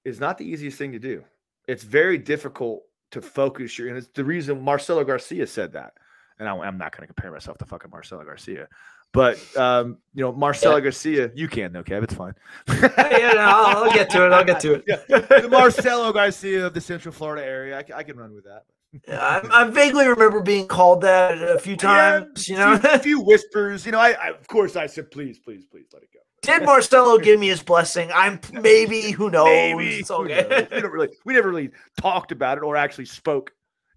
is 0.05 0.21
not 0.21 0.39
the 0.39 0.45
easiest 0.45 0.79
thing 0.79 0.93
to 0.93 0.99
do 0.99 1.25
it's 1.71 1.85
very 1.85 2.19
difficult 2.19 2.83
to 3.13 3.23
focus 3.23 3.79
your 3.79 3.89
and 3.89 3.97
it's 3.97 4.09
the 4.09 4.25
reason 4.25 4.61
Marcelo 4.61 5.05
Garcia 5.05 5.47
said 5.47 5.73
that. 5.73 5.95
And 6.39 6.49
I, 6.49 6.67
am 6.67 6.79
not 6.79 6.97
going 6.97 7.07
to 7.07 7.07
compare 7.07 7.31
myself 7.31 7.59
to 7.59 7.67
fucking 7.67 7.91
Marcelo 7.91 8.25
Garcia, 8.25 8.67
but 9.13 9.39
um, 9.59 9.99
you 10.15 10.25
know 10.25 10.33
Marcelo 10.33 10.77
yeah. 10.77 10.83
Garcia, 10.83 11.31
you 11.35 11.49
can 11.49 11.71
though, 11.71 11.83
Kev. 11.83 12.03
It's 12.03 12.15
fine. 12.15 12.33
yeah, 12.67 13.33
no, 13.35 13.41
I'll, 13.41 13.85
I'll, 13.85 13.93
get 13.93 14.09
to 14.11 14.25
it. 14.25 14.33
I'll 14.33 14.45
get 14.45 14.59
to 14.61 14.75
it. 14.75 14.85
yeah. 15.09 15.19
The 15.19 15.49
Marcelo 15.51 16.11
Garcia 16.15 16.67
of 16.67 16.73
the 16.73 16.81
Central 16.81 17.13
Florida 17.13 17.45
area, 17.45 17.79
I, 17.79 17.99
I 17.99 18.03
can 18.05 18.17
run 18.17 18.35
with 18.35 18.45
that. 18.45 18.65
Yeah, 19.07 19.21
I, 19.21 19.63
I, 19.63 19.65
vaguely 19.71 20.09
remember 20.09 20.41
being 20.41 20.67
called 20.67 21.03
that 21.03 21.41
a 21.41 21.61
few 21.61 21.77
times. 21.77 22.49
Yeah, 22.49 22.75
you 22.75 22.83
know, 22.83 22.91
a 22.91 22.99
few 22.99 23.21
whispers. 23.21 23.87
You 23.87 23.93
know, 23.93 24.01
I, 24.01 24.11
I 24.11 24.29
of 24.31 24.47
course 24.49 24.75
I 24.75 24.87
said, 24.87 25.11
please, 25.13 25.39
please, 25.39 25.65
please 25.65 25.87
let 25.93 26.03
it 26.03 26.09
go. 26.13 26.21
Did 26.43 26.65
Marcelo 26.65 27.19
give 27.19 27.39
me 27.39 27.49
his 27.49 27.63
blessing? 27.63 28.11
I'm 28.13 28.41
maybe 28.53 29.13
who 29.13 29.31
knows. 29.31 29.47
Maybe 29.47 29.97
it's 29.97 30.11
okay. 30.11 30.47
Knows. 30.49 30.67
We 30.71 30.81
don't 30.81 30.93
really 30.93 31.09
we 31.25 31.35
never 31.35 31.51
really 31.51 31.71
talked 32.01 32.33
about 32.33 32.59
it 32.59 32.65
or 32.65 32.77
actually 32.77 33.05
spoke 33.05 33.53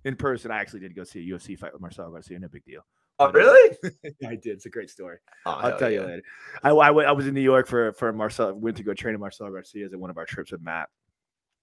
in 0.06 0.16
person. 0.16 0.52
I 0.52 0.60
actually 0.60 0.82
did 0.82 0.96
go 0.96 1.04
see 1.04 1.20
a 1.20 1.34
UFC 1.34 1.58
fight 1.58 1.74
with 1.74 1.82
Marcelo 1.82 2.12
Garcia. 2.12 2.40
No 2.40 2.48
big 2.48 2.66
deal. 2.66 2.82
Oh, 3.20 3.32
but, 3.32 3.36
uh, 3.36 3.46
really? 3.46 3.78
I 4.28 4.36
did. 4.36 4.54
It's 4.54 4.66
a 4.66 4.70
great 4.70 4.90
story. 4.90 5.18
Oh, 5.46 5.52
I'll 5.52 5.78
tell 5.78 5.90
yeah. 5.90 6.02
you 6.02 6.06
later. 6.06 6.24
I, 6.64 6.70
I, 6.72 6.90
I 6.90 7.12
was 7.12 7.28
in 7.28 7.34
New 7.34 7.42
York 7.42 7.68
for 7.68 7.94
for 7.94 8.12
Marcelo. 8.12 8.54
Went 8.54 8.78
to 8.78 8.84
go 8.84 8.94
train 8.94 9.14
with 9.14 9.22
Marcelo 9.22 9.52
Garcia 9.52 9.86
at 9.86 9.96
one 9.96 10.10
of 10.10 10.18
our 10.18 10.26
trips 10.26 10.52
with 10.52 10.62
Matt, 10.62 10.90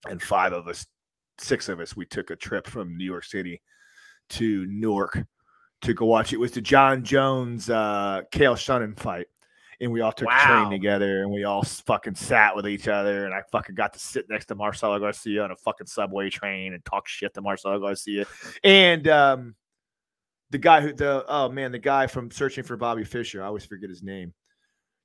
and 0.09 0.23
five 0.23 0.53
of 0.53 0.67
us, 0.67 0.87
six 1.41 1.69
of 1.69 1.81
us, 1.81 1.97
we 1.97 2.07
took 2.07 2.31
a 2.31 2.37
trip 2.37 2.67
from 2.67 2.97
New 2.97 3.05
York 3.05 3.25
City 3.25 3.61
to 4.31 4.67
Newark 4.67 5.25
to 5.83 5.95
go 5.95 6.07
watch. 6.07 6.33
It 6.33 6.41
was 6.41 6.53
the 6.53 6.61
Jon 6.61 7.03
Jones 7.03 7.71
uh, 7.71 8.23
Chael 8.33 8.55
Sonnen 8.55 8.99
fight 8.99 9.27
and 9.81 9.91
we 9.91 10.01
all 10.01 10.13
took 10.13 10.29
wow. 10.29 10.39
a 10.39 10.47
train 10.47 10.71
together 10.71 11.23
and 11.23 11.31
we 11.31 11.45
all 11.45 11.63
fucking 11.63 12.15
sat 12.15 12.55
with 12.55 12.69
each 12.69 12.89
other 12.89 13.25
and 13.25 13.35
I 13.35 13.43
fucking 13.51 13.75
got 13.75 13.93
to 13.95 13.99
sit 13.99 14.27
next 14.29 14.47
to 14.47 14.55
Marcelo 14.55 14.99
Garcia 14.99 15.43
on 15.43 15.51
a 15.51 15.57
fucking 15.57 15.87
subway 15.87 16.29
train 16.31 16.75
and 16.75 16.85
talk 16.85 17.09
shit 17.09 17.35
to 17.35 17.43
Marcelo 17.43 17.79
Garcia 17.79 18.27
and 18.63 19.09
um 19.09 19.55
the 20.51 20.59
guy 20.59 20.81
who 20.81 20.93
the 20.93 21.25
oh 21.29 21.49
man 21.49 21.73
the 21.73 21.79
guy 21.79 22.07
from 22.07 22.31
Searching 22.31 22.65
for 22.65 22.77
Bobby 22.77 23.05
Fischer, 23.05 23.43
I 23.43 23.47
always 23.47 23.65
forget 23.65 23.89
his 23.89 24.03
name 24.03 24.35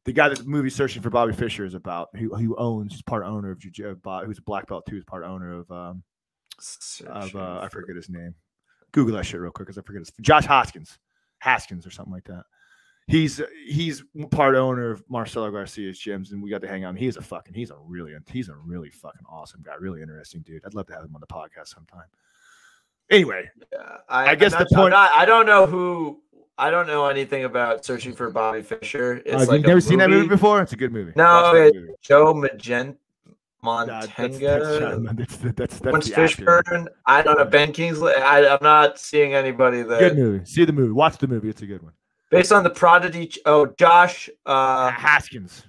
the 0.03 0.13
guy 0.13 0.29
that 0.29 0.39
the 0.39 0.45
movie 0.45 0.69
Searching 0.69 1.01
for 1.01 1.09
Bobby 1.09 1.33
Fischer 1.33 1.65
is 1.65 1.73
about 1.73 2.09
who 2.15 2.35
who 2.35 2.55
owns 2.57 3.01
part 3.03 3.23
owner 3.23 3.51
of 3.51 3.61
who's 3.61 4.37
a 4.39 4.41
black 4.41 4.67
belt 4.67 4.85
too 4.87 4.97
is 4.97 5.05
part 5.05 5.23
owner 5.23 5.59
of 5.59 5.71
um 5.71 6.03
of 7.07 7.35
uh, 7.35 7.59
I 7.61 7.69
forget 7.69 7.95
his 7.95 8.09
name 8.09 8.35
Google 8.91 9.15
that 9.17 9.25
shit 9.25 9.39
real 9.39 9.51
quick 9.51 9.67
because 9.67 9.77
I 9.77 9.81
forget 9.81 9.99
his 10.01 10.11
Josh 10.21 10.45
Hoskins 10.45 10.97
Haskins 11.39 11.85
or 11.85 11.91
something 11.91 12.13
like 12.13 12.25
that 12.25 12.43
he's 13.07 13.41
he's 13.67 14.03
part 14.31 14.55
owner 14.55 14.91
of 14.91 15.03
Marcelo 15.09 15.51
Garcia's 15.51 15.99
gyms, 15.99 16.31
and 16.31 16.41
we 16.41 16.49
got 16.49 16.61
to 16.61 16.67
hang 16.67 16.83
out. 16.83 16.97
He's 16.97 17.17
a 17.17 17.21
fucking 17.21 17.53
he's 17.53 17.71
a 17.71 17.77
really 17.77 18.15
he's 18.31 18.49
a 18.49 18.55
really 18.55 18.89
fucking 18.89 19.25
awesome 19.29 19.61
guy, 19.63 19.75
really 19.79 20.01
interesting 20.01 20.41
dude. 20.41 20.63
I'd 20.65 20.73
love 20.73 20.87
to 20.87 20.93
have 20.93 21.03
him 21.03 21.15
on 21.15 21.21
the 21.21 21.27
podcast 21.27 21.67
sometime. 21.67 22.05
Anyway, 23.09 23.49
yeah, 23.71 23.97
I, 24.09 24.31
I 24.31 24.35
guess 24.35 24.55
the 24.55 24.65
point 24.73 24.91
not, 24.91 25.11
I 25.15 25.25
don't 25.25 25.45
know 25.45 25.65
who 25.65 26.21
I 26.57 26.71
don't 26.71 26.87
know 26.87 27.05
anything 27.07 27.43
about 27.43 27.85
searching 27.85 28.15
for 28.15 28.29
Bobby 28.29 28.63
Fischer. 28.63 29.21
It's 29.25 29.33
uh, 29.33 29.37
like 29.51 29.59
you've 29.59 29.67
never 29.67 29.81
seen 29.81 29.99
that 29.99 30.09
movie 30.09 30.27
before. 30.27 30.61
It's 30.61 30.73
a 30.73 30.77
good 30.77 30.91
movie. 30.91 31.11
No, 31.15 31.53
it's 31.53 31.75
movie. 31.75 31.93
Joe 32.01 32.33
Mantegna. 32.33 32.95
Montana. 33.65 34.97
Nah, 34.97 35.11
that's, 35.13 35.37
that's, 35.37 35.79
that's, 35.79 35.79
that's 35.79 36.09
Fishburne. 36.09 36.87
I 37.05 37.21
don't 37.21 37.37
know. 37.37 37.45
Ben 37.45 37.73
Kingsley. 37.73 38.13
I, 38.13 38.53
I'm 38.53 38.59
not 38.61 38.99
seeing 38.99 39.33
anybody 39.33 39.81
there. 39.81 40.09
Good 40.09 40.17
movie. 40.17 40.45
See 40.45 40.63
the 40.63 40.71
movie. 40.71 40.91
Watch 40.91 41.17
the 41.17 41.27
movie. 41.27 41.49
It's 41.49 41.61
a 41.61 41.65
good 41.65 41.83
one. 41.83 41.93
Based 42.31 42.51
on 42.51 42.63
the 42.63 42.69
prodigy. 42.69 43.31
Oh, 43.45 43.67
Josh 43.77 44.29
uh, 44.45 44.91
Haskins. 44.91 45.63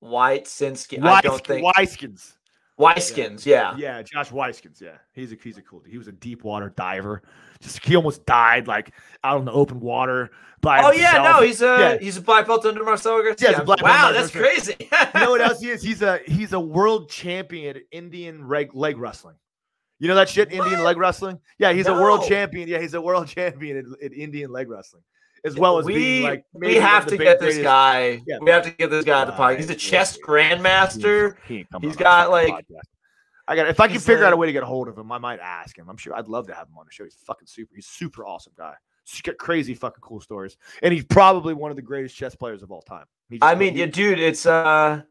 White 0.00 0.46
Sinsky. 0.46 1.02
I 1.02 1.20
don't 1.20 1.46
think 1.46 1.64
Weiskins. 1.64 2.34
Weiskins, 2.82 3.46
yeah. 3.46 3.74
yeah. 3.76 4.02
Josh 4.02 4.30
Weiskins, 4.30 4.80
yeah. 4.80 4.96
He's 5.12 5.32
a 5.32 5.36
he's 5.42 5.58
a 5.58 5.62
cool 5.62 5.80
dude. 5.80 5.92
He 5.92 5.98
was 5.98 6.08
a 6.08 6.12
deep 6.12 6.44
water 6.44 6.72
diver. 6.76 7.22
Just 7.60 7.84
he 7.84 7.96
almost 7.96 8.26
died 8.26 8.66
like 8.66 8.92
out 9.22 9.38
in 9.38 9.44
the 9.44 9.52
open 9.52 9.80
water 9.80 10.30
by 10.60 10.80
Oh 10.82 10.90
himself. 10.90 11.14
yeah, 11.14 11.22
no, 11.22 11.42
he's 11.42 11.62
a 11.62 11.64
yeah. 11.78 11.98
he's 11.98 12.16
a 12.16 12.20
black 12.20 12.46
belt 12.46 12.66
under 12.66 12.82
Marcelo 12.84 13.22
Garcia. 13.22 13.50
Yeah, 13.50 13.62
wow, 13.62 14.12
that's 14.12 14.30
crazy. 14.30 14.74
you 14.80 15.20
know 15.20 15.30
what 15.30 15.40
else 15.40 15.60
he 15.60 15.70
is? 15.70 15.82
He's 15.82 16.02
a 16.02 16.20
he's 16.26 16.52
a 16.52 16.60
world 16.60 17.08
champion 17.10 17.76
at 17.76 17.82
Indian 17.90 18.48
leg 18.48 18.74
leg 18.74 18.98
wrestling. 18.98 19.36
You 19.98 20.08
know 20.08 20.16
that 20.16 20.28
shit, 20.28 20.50
what? 20.50 20.66
Indian 20.66 20.82
leg 20.82 20.96
wrestling? 20.96 21.38
Yeah, 21.58 21.72
he's 21.72 21.86
no. 21.86 21.96
a 21.96 22.00
world 22.00 22.26
champion. 22.26 22.68
Yeah, 22.68 22.80
he's 22.80 22.94
a 22.94 23.00
world 23.00 23.28
champion 23.28 23.76
in, 23.76 23.94
in 24.00 24.12
Indian 24.12 24.50
leg 24.50 24.68
wrestling 24.68 25.02
as 25.44 25.56
well 25.56 25.78
as 25.78 25.86
we, 25.86 25.94
being 25.94 26.22
like 26.22 26.44
we 26.52 26.76
have 26.76 27.06
to 27.06 27.16
get 27.16 27.40
this 27.40 27.58
guy. 27.58 28.20
Yeah. 28.26 28.38
We 28.40 28.50
have 28.50 28.64
to 28.64 28.70
get 28.70 28.90
this 28.90 29.04
guy 29.04 29.22
on 29.22 29.26
the 29.26 29.32
podcast. 29.32 29.58
He's 29.58 29.70
a 29.70 29.74
chess 29.74 30.18
grandmaster. 30.18 31.36
He 31.46 31.66
he's 31.80 31.96
got 31.96 32.30
like. 32.30 32.52
Podcast. 32.52 32.82
I 33.48 33.56
got 33.56 33.68
if 33.68 33.80
I 33.80 33.88
can 33.88 33.98
figure 33.98 34.24
out 34.24 34.32
a 34.32 34.36
way 34.36 34.46
to 34.46 34.52
get 34.52 34.62
a 34.62 34.66
hold 34.66 34.88
of 34.88 34.96
him, 34.96 35.10
I 35.10 35.18
might 35.18 35.40
ask 35.40 35.76
him. 35.76 35.88
I'm 35.88 35.96
sure 35.96 36.14
I'd 36.14 36.28
love 36.28 36.46
to 36.46 36.54
have 36.54 36.68
him 36.68 36.78
on 36.78 36.86
the 36.86 36.92
show. 36.92 37.04
He's 37.04 37.16
fucking 37.26 37.48
super. 37.48 37.74
He's 37.74 37.86
super 37.86 38.24
awesome 38.24 38.52
guy. 38.56 38.74
He's 39.04 39.20
got 39.20 39.36
crazy 39.36 39.74
fucking 39.74 40.00
cool 40.00 40.20
stories, 40.20 40.56
and 40.80 40.94
he's 40.94 41.04
probably 41.04 41.54
one 41.54 41.70
of 41.70 41.76
the 41.76 41.82
greatest 41.82 42.16
chess 42.16 42.36
players 42.36 42.62
of 42.62 42.70
all 42.70 42.82
time. 42.82 43.04
I 43.40 43.56
mean, 43.56 43.76
yeah, 43.76 43.86
dude, 43.86 44.20
it's 44.20 44.46
uh, 44.46 45.02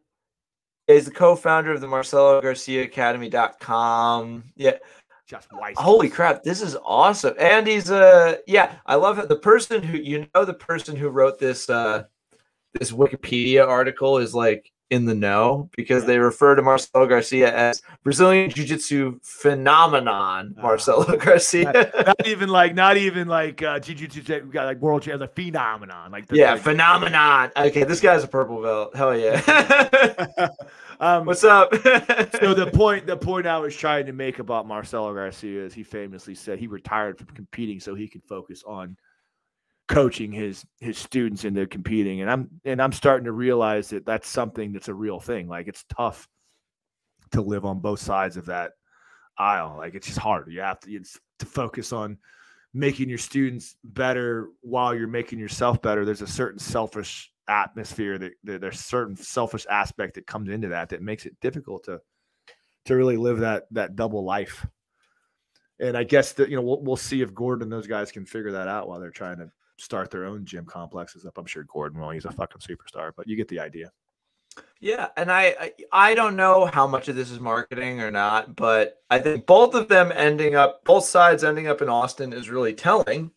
he's 0.88 1.06
the 1.06 1.12
co-founder 1.12 1.74
of 1.74 1.82
the 1.82 1.88
Marcelo 1.88 2.40
Garcia 2.42 2.84
Academy.com. 2.84 4.46
Yeah, 4.56 4.78
just. 5.32 5.48
Holy 5.78 6.10
crap, 6.10 6.44
this 6.44 6.62
is 6.62 6.78
awesome. 6.84 7.34
And 7.40 7.66
he's 7.66 7.90
uh 7.90 8.36
yeah, 8.48 8.76
I 8.86 8.96
love 8.96 9.18
it. 9.18 9.30
The 9.30 9.38
person 9.38 9.82
who 9.82 9.98
you 9.98 10.28
know 10.36 10.46
the 10.46 10.54
person 10.54 10.96
who 10.96 11.10
wrote 11.10 11.40
this 11.40 11.70
uh 11.70 12.04
this 12.74 12.92
Wikipedia 12.92 13.68
article 13.68 14.18
is 14.18 14.36
like 14.36 14.72
in 14.92 15.06
the 15.06 15.16
know 15.16 15.70
because 15.76 16.04
they 16.06 16.20
refer 16.20 16.54
to 16.54 16.62
Marcelo 16.62 17.08
Garcia 17.08 17.56
as 17.56 17.82
Brazilian 18.04 18.50
Jiu-Jitsu 18.50 19.20
phenomenon. 19.24 20.54
Ah. 20.58 20.62
Marcelo 20.62 21.18
Garcia, 21.18 21.72
not, 21.72 22.08
not, 22.08 22.28
even 22.28 22.50
like, 22.50 22.76
not 22.76 22.98
even 22.98 23.30
like 23.30 23.64
uh, 23.64 23.80
Jiu-Jitsu 23.80 24.22
We 24.46 24.52
got 24.52 24.66
like 24.66 24.80
world 24.80 25.04
champ, 25.04 25.22
a 25.22 25.30
phenomenon. 25.30 26.12
Like 26.12 26.28
the, 26.28 26.36
yeah, 26.36 26.54
like, 26.54 26.62
phenomenon. 26.62 27.52
Okay, 27.56 27.86
this 27.86 28.02
guy's 28.02 28.26
a 28.26 28.28
purple 28.28 28.62
belt. 28.62 28.94
Hell 28.94 29.18
yeah. 29.18 29.40
um, 31.02 31.26
What's 31.26 31.44
up? 31.44 31.74
so 32.40 32.54
the 32.54 32.72
point, 32.74 33.08
the 33.08 33.18
point 33.18 33.48
I 33.48 33.58
was 33.58 33.76
trying 33.76 34.06
to 34.06 34.14
make 34.14 34.40
about 34.40 34.68
Marcelo 34.68 35.14
Garcia 35.14 35.66
is 35.66 35.74
he 35.74 35.84
famously 35.84 36.36
said 36.36 36.60
he 36.60 36.68
retired 36.68 37.18
from 37.18 37.28
competing 37.28 37.80
so 37.80 37.96
he 37.96 38.08
could 38.08 38.24
focus 38.24 38.64
on 38.66 38.96
coaching 39.88 40.32
his 40.32 40.66
his 40.80 40.98
students 40.98 41.44
into 41.44 41.68
competing. 41.68 42.22
And 42.22 42.32
i'm 42.32 42.50
and 42.64 42.82
i'm 42.82 42.94
starting 42.94 43.26
to 43.26 43.34
realize 43.34 43.90
that 43.90 44.06
that's 44.06 44.30
something 44.30 44.72
that's 44.72 44.88
a 44.88 44.94
real 44.94 45.20
thing. 45.20 45.48
Like 45.50 45.68
it's 45.68 45.84
tough 45.90 46.30
to 47.32 47.42
live 47.42 47.66
on 47.66 47.80
both 47.80 48.00
sides 48.00 48.38
of 48.38 48.46
that 48.46 48.74
aisle. 49.38 49.76
Like 49.78 49.96
it's 49.96 50.08
just 50.08 50.20
hard. 50.20 50.52
You 50.52 50.62
have 50.62 50.80
to 50.82 51.00
to 51.40 51.46
focus 51.46 51.92
on 51.92 52.18
making 52.74 53.10
your 53.10 53.18
students 53.18 53.76
better 53.84 54.50
while 54.62 54.96
you're 54.96 55.08
making 55.08 55.40
yourself 55.40 55.82
better. 55.82 56.06
There's 56.06 56.22
a 56.22 56.28
certain 56.28 56.60
selfish 56.60 57.31
atmosphere 57.48 58.18
that, 58.18 58.34
there's 58.44 58.80
certain 58.80 59.16
selfish 59.16 59.66
aspect 59.70 60.16
that 60.16 60.28
comes 60.28 60.50
into 60.50 60.70
that 60.70 60.90
that 60.90 61.02
makes 61.02 61.26
it 61.26 61.40
difficult 61.42 61.84
to 61.86 62.00
to 62.86 62.96
really 62.96 63.18
live 63.18 63.40
that 63.40 63.66
that 63.72 63.96
double 63.96 64.24
life 64.24 64.66
And 65.80 65.98
I 65.98 66.04
guess 66.04 66.34
that 66.34 66.50
you 66.50 66.56
know 66.56 66.62
we'll, 66.62 66.82
we'll 66.82 66.96
see 66.96 67.22
if 67.22 67.34
Gordon 67.34 67.64
and 67.64 67.72
those 67.72 67.88
guys 67.88 68.12
can 68.12 68.26
figure 68.26 68.52
that 68.52 68.68
out 68.68 68.88
while 68.88 69.00
they're 69.00 69.10
trying 69.12 69.38
to 69.40 69.52
start 69.78 70.12
their 70.12 70.26
own 70.26 70.46
gym 70.46 70.66
complexes 70.66 71.26
up. 71.26 71.38
I'm 71.38 71.46
sure 71.46 71.64
Gordon 71.64 72.00
will. 72.00 72.12
He's 72.12 72.26
a 72.26 72.32
fucking 72.32 72.62
superstar, 72.62 73.12
but 73.16 73.28
you 73.28 73.36
get 73.36 73.48
the 73.48 73.60
idea. 73.60 73.92
Yeah, 74.80 75.10
and 75.16 75.32
I 75.32 75.72
I 75.92 76.14
don't 76.16 76.36
know 76.36 76.66
how 76.66 76.88
much 76.88 77.08
of 77.08 77.16
this 77.16 77.32
is 77.32 77.40
marketing 77.40 78.02
or 78.02 78.12
not, 78.12 78.56
but 78.56 78.98
I 79.10 79.20
think 79.20 79.46
both 79.46 79.76
of 79.76 79.88
them 79.88 80.12
ending 80.14 80.56
up, 80.56 80.84
both 80.84 81.06
sides 81.06 81.44
ending 81.44 81.68
up 81.68 81.82
in 81.82 81.90
Austin 81.90 82.34
is 82.34 82.50
really 82.50 82.74
telling 82.74 83.32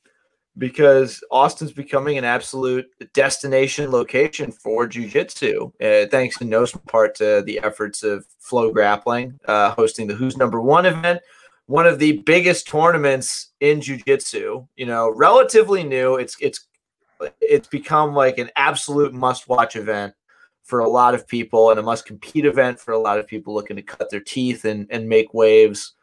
because 0.57 1.23
Austin's 1.31 1.73
becoming 1.73 2.17
an 2.17 2.25
absolute 2.25 2.87
destination 3.13 3.91
location 3.91 4.53
for 4.53 4.89
jujitsu, 4.89 5.73
uh, 5.83 6.09
thanks 6.11 6.41
in 6.41 6.49
no 6.49 6.65
small 6.65 6.83
part 6.87 7.15
to 7.17 7.43
the 7.45 7.59
efforts 7.61 8.03
of 8.03 8.25
Flow 8.39 8.73
Grappling, 8.73 9.39
uh, 9.47 9.73
hosting 9.73 10.07
the 10.07 10.15
Who's 10.15 10.37
Number 10.37 10.61
One 10.61 10.87
event, 10.87 11.21
one 11.67 11.87
of 11.87 11.99
the 11.99 12.19
biggest 12.19 12.69
tournaments 12.69 13.53
in 13.61 13.81
jujitsu. 13.81 14.67
You 14.77 14.87
know, 14.87 15.11
relatively 15.11 15.83
new. 15.83 16.17
It's 16.17 16.37
it's 16.41 16.67
it's 17.41 17.69
become 17.69 18.15
like 18.15 18.39
an 18.39 18.51
absolute 18.57 19.15
must-watch 19.15 19.77
event 19.77 20.15
for 20.63 20.81
a 20.81 20.89
lot 20.89 21.15
of 21.15 21.27
people 21.27 21.71
and 21.71 21.79
a 21.79 21.83
must-compete 21.83 22.45
event 22.45 22.79
for 22.81 22.93
a 22.93 22.99
lot 22.99 23.19
of 23.19 23.27
people 23.27 23.55
looking 23.55 23.77
to 23.77 23.83
cut 23.83 24.11
their 24.11 24.21
teeth 24.21 24.65
and 24.65 24.87
and 24.91 25.09
make 25.09 25.35
waves. 25.35 25.95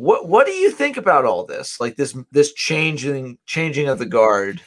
What 0.00 0.26
what 0.26 0.46
do 0.46 0.52
you 0.52 0.70
think 0.70 0.96
about 0.96 1.26
all 1.26 1.44
this? 1.44 1.78
Like 1.78 1.96
this 1.96 2.16
this 2.32 2.54
changing 2.54 3.36
changing 3.44 3.86
of 3.86 3.98
the 3.98 4.06
guard. 4.06 4.62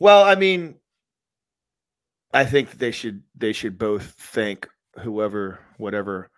Well, 0.00 0.24
I 0.24 0.34
mean, 0.34 0.74
I 2.34 2.44
think 2.44 2.72
they 2.72 2.90
should 2.90 3.22
they 3.36 3.52
should 3.52 3.78
both 3.78 4.16
thank 4.18 4.68
whoever 4.98 5.60
whatever 5.76 6.28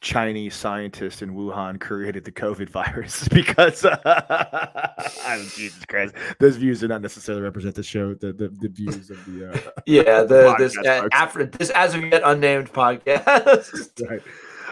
Chinese 0.00 0.54
scientist 0.54 1.20
in 1.20 1.34
Wuhan 1.34 1.78
created 1.78 2.24
the 2.24 2.32
COVID 2.32 2.70
virus 2.70 3.28
because 3.34 3.84
uh, 3.84 5.44
Jesus 5.54 5.84
Christ, 5.84 6.14
those 6.38 6.56
views 6.56 6.80
do 6.80 6.88
not 6.88 7.02
necessarily 7.02 7.42
represent 7.42 7.74
the 7.74 7.82
show, 7.82 8.14
the 8.14 8.32
the, 8.32 8.48
the 8.48 8.68
views 8.70 9.10
of 9.10 9.22
the 9.26 9.50
uh, 9.50 9.70
yeah 9.84 10.22
the 10.22 10.54
this 10.56 10.78
uh, 10.78 11.06
after 11.12 11.44
this 11.44 11.68
as 11.68 11.94
of 11.94 12.02
yet 12.06 12.22
unnamed 12.24 12.72
podcast. 12.72 14.08
right. 14.08 14.22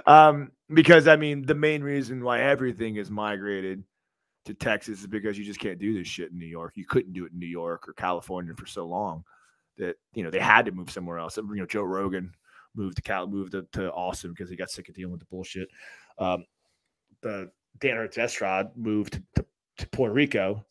Um, 0.09 0.53
because 0.73 1.07
I 1.07 1.17
mean, 1.17 1.45
the 1.45 1.55
main 1.55 1.83
reason 1.83 2.25
why 2.25 2.41
everything 2.41 2.97
is 2.97 3.11
migrated 3.11 3.85
to 4.47 4.55
Texas 4.55 5.01
is 5.01 5.07
because 5.07 5.39
you 5.39 5.45
just 5.45 5.61
can't 5.61 5.79
do 5.79 5.93
this 5.93 6.09
shit 6.09 6.33
in 6.33 6.39
New 6.39 6.47
York. 6.47 6.73
You 6.77 6.87
couldn't 6.87 7.13
do 7.13 7.27
it 7.27 7.33
in 7.33 7.39
New 7.39 7.47
York 7.47 7.87
or 7.87 7.93
California 7.93 8.55
for 8.57 8.67
so 8.67 8.87
long 8.87 9.23
that 9.77 9.97
you 10.15 10.25
know 10.25 10.31
they 10.31 10.41
had 10.41 10.65
to 10.65 10.73
move 10.73 10.91
somewhere 10.91 11.19
else. 11.19 11.37
You 11.37 11.45
know, 11.55 11.67
Joe 11.67 11.83
Rogan 11.83 12.33
moved 12.75 12.97
to 12.97 13.03
Cal, 13.03 13.27
moved 13.27 13.53
to, 13.53 13.67
to 13.73 13.93
Austin 13.93 14.31
because 14.31 14.49
he 14.49 14.57
got 14.57 14.71
sick 14.71 14.89
of 14.89 14.95
dealing 14.95 15.13
with 15.13 15.21
the 15.21 15.27
bullshit. 15.27 15.69
Um, 16.19 16.47
the 17.21 17.51
Dan 17.79 17.97
Estrad 17.97 18.71
moved 18.77 19.13
to, 19.13 19.23
to, 19.37 19.47
to 19.77 19.89
Puerto 19.89 20.15
Rico, 20.15 20.65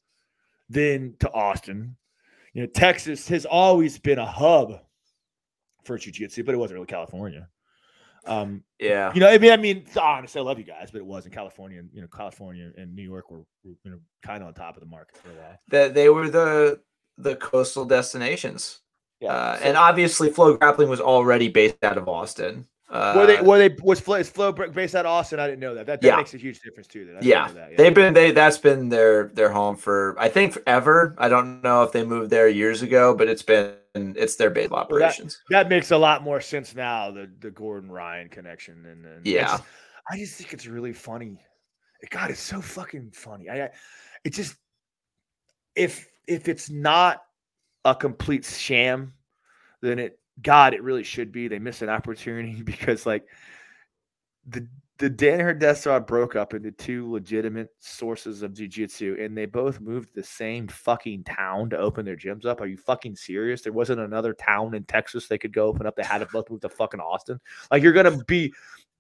then 0.68 1.16
to 1.20 1.32
Austin. 1.32 1.96
You 2.54 2.64
know, 2.64 2.68
Texas 2.68 3.28
has 3.28 3.46
always 3.46 4.00
been 4.00 4.18
a 4.18 4.26
hub 4.26 4.82
for 5.84 5.96
jiu-jitsu, 5.98 6.44
but 6.44 6.56
it 6.56 6.58
wasn't 6.58 6.76
really 6.76 6.88
California. 6.88 7.48
Um, 8.28 8.64
yeah, 8.80 9.12
you 9.14 9.20
know, 9.20 9.30
I 9.30 9.38
mean, 9.38 9.52
I 9.52 9.58
mean, 9.58 9.86
honestly, 10.00 10.40
I 10.40 10.44
love 10.44 10.58
you 10.58 10.64
guys, 10.64 10.90
but 10.92 11.00
it 11.00 11.06
was 11.06 11.26
in 11.26 11.32
California, 11.32 11.80
and 11.80 11.90
you 11.94 12.02
know, 12.02 12.08
California 12.08 12.72
and 12.78 12.96
New 12.96 13.04
York 13.04 13.32
were, 13.32 13.40
were 13.64 13.74
you 13.84 13.92
know 13.92 14.00
kind 14.24 14.42
of 14.42 14.48
on 14.48 14.54
top 14.54 14.76
of 14.76 14.82
the 14.82 14.90
market 14.90 15.18
for 15.18 15.30
a 15.30 15.34
while. 15.34 15.60
That 15.70 15.94
they 15.94 16.10
were 16.10 16.30
the 16.30 16.82
the 17.18 17.36
coastal 17.36 17.86
destinations. 17.86 18.80
Yeah, 19.20 19.34
uh, 19.34 19.58
so, 19.58 19.64
and 19.64 19.78
obviously, 19.78 20.30
Flow 20.30 20.58
Grappling 20.58 20.90
was 20.90 21.02
already 21.02 21.48
based 21.48 21.84
out 21.84 21.98
of 21.98 22.08
Austin. 22.08 22.68
Uh, 22.90 23.14
were 23.18 23.26
they? 23.26 23.42
Were 23.42 23.58
they? 23.58 23.76
Was 23.82 24.00
Flow, 24.00 24.16
is 24.16 24.30
Flow 24.30 24.54
based 24.54 24.96
out 24.96 25.06
of 25.06 25.12
Austin? 25.12 25.40
I 25.40 25.48
didn't 25.48 25.60
know 25.60 25.76
that. 25.76 25.88
That, 25.88 26.02
that 26.02 26.08
yeah. 26.08 26.16
makes 26.16 26.34
a 26.34 26.38
huge 26.38 26.62
difference 26.62 26.88
too. 26.88 27.18
Yeah. 27.22 27.50
yeah. 27.54 27.68
they've 27.76 27.94
been 27.94 28.14
they 28.14 28.32
that's 28.32 28.58
been 28.58 28.88
their 28.90 29.28
their 29.28 29.50
home 29.50 29.76
for 29.76 30.16
I 30.18 30.30
think 30.30 30.54
forever. 30.54 31.14
I 31.18 31.28
don't 31.28 31.62
know 31.64 31.84
if 31.84 31.92
they 31.92 32.06
moved 32.06 32.30
there 32.30 32.48
years 32.48 32.82
ago, 32.82 33.14
but 33.14 33.28
it's 33.28 33.44
been 33.44 33.74
it's 34.18 34.36
their 34.36 34.50
base 34.50 34.68
of 34.68 34.74
operations. 34.74 35.42
That, 35.50 35.64
that, 35.64 35.70
makes 35.70 35.92
a 35.92 35.98
lot 35.98 36.24
more 36.24 36.42
sense 36.42 36.76
now. 36.76 37.12
The 37.12 37.30
the 37.40 37.52
Gordon 37.52 37.92
Ryan 37.92 38.30
connection 38.30 38.86
and, 38.86 39.06
and 39.06 39.26
yeah, 39.26 39.60
I 40.10 40.18
just 40.18 40.36
think 40.36 40.54
it's 40.54 40.68
really 40.68 40.94
funny. 40.94 41.40
God, 42.10 42.30
it's 42.32 42.40
so 42.40 42.62
fucking 42.62 43.12
funny. 43.12 43.50
I, 43.50 43.70
it 44.24 44.34
just 44.34 44.56
if 45.76 46.08
if 46.28 46.48
it's 46.48 46.70
not 46.70 47.24
a 47.86 47.96
complete 47.96 48.46
sham, 48.46 49.14
then 49.82 50.00
it 50.00 50.20
God, 50.42 50.74
it 50.74 50.84
really 50.84 51.04
should 51.04 51.32
be. 51.32 51.48
They 51.48 51.60
miss 51.60 51.82
an 51.82 51.90
opportunity 51.90 52.62
because 52.64 53.06
like 53.06 53.26
the 54.48 54.68
the 55.00 55.10
Dan 55.10 55.40
Danaher 55.40 55.60
Death 55.60 55.80
Squad 55.80 56.08
broke 56.08 56.36
up 56.36 56.54
into 56.54 56.72
two 56.72 57.12
legitimate 57.12 57.70
sources 57.80 58.42
of 58.42 58.54
jiu-jitsu 58.54 59.18
and 59.20 59.38
they 59.38 59.46
both 59.46 59.80
moved 59.80 60.10
the 60.16 60.24
same 60.24 60.68
fucking 60.68 61.24
town 61.24 61.70
to 61.70 61.78
open 61.78 62.06
their 62.06 62.16
gyms 62.16 62.46
up. 62.46 62.62
Are 62.62 62.66
you 62.66 62.78
fucking 62.78 63.16
serious? 63.16 63.62
There 63.62 63.74
wasn't 63.74 64.00
another 64.00 64.34
town 64.34 64.74
in 64.74 64.84
Texas 64.86 65.28
they 65.28 65.38
could 65.38 65.54
go 65.54 65.68
open 65.68 65.86
up. 65.86 65.96
They 65.96 66.04
had 66.04 66.20
to 66.20 66.28
both 66.32 66.50
move 66.50 66.62
to 66.62 66.70
fucking 66.70 67.00
Austin. 67.00 67.40
Like 67.70 67.84
you're 67.84 67.94
gonna 67.94 68.24
be 68.24 68.54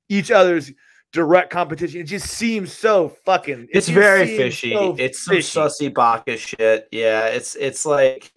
each 0.09 0.29
other's 0.29 0.71
direct 1.11 1.49
competition. 1.49 2.01
It 2.01 2.05
just 2.05 2.27
seems 2.27 2.71
so 2.71 3.09
fucking 3.25 3.63
it 3.63 3.69
it's 3.71 3.89
very 3.89 4.37
fishy. 4.37 4.73
So 4.73 4.95
it's 4.99 5.27
fishy. 5.27 5.41
some 5.41 5.67
sussy 5.67 5.93
baka 5.93 6.37
shit. 6.37 6.87
Yeah, 6.91 7.27
it's 7.27 7.55
it's 7.55 7.85
like 7.85 8.31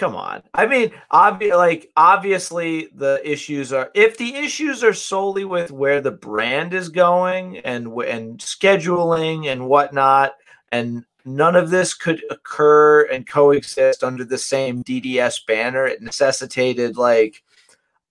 come 0.00 0.16
on. 0.16 0.42
I 0.54 0.66
mean, 0.66 0.92
obvi- 1.12 1.56
like 1.56 1.92
obviously 1.94 2.88
the 2.94 3.20
issues 3.22 3.70
are 3.72 3.90
if 3.94 4.16
the 4.16 4.34
issues 4.34 4.82
are 4.82 4.94
solely 4.94 5.44
with 5.44 5.70
where 5.70 6.00
the 6.00 6.10
brand 6.10 6.72
is 6.72 6.88
going 6.88 7.58
and 7.58 7.86
and 7.86 8.40
scheduling 8.40 9.46
and 9.46 9.68
whatnot, 9.68 10.32
and 10.72 11.04
none 11.26 11.54
of 11.54 11.68
this 11.68 11.92
could 11.92 12.22
occur 12.30 13.02
and 13.02 13.26
coexist 13.26 14.02
under 14.02 14.24
the 14.24 14.38
same 14.38 14.82
DDS 14.82 15.46
banner. 15.46 15.86
It 15.86 16.00
necessitated 16.00 16.96
like 16.96 17.42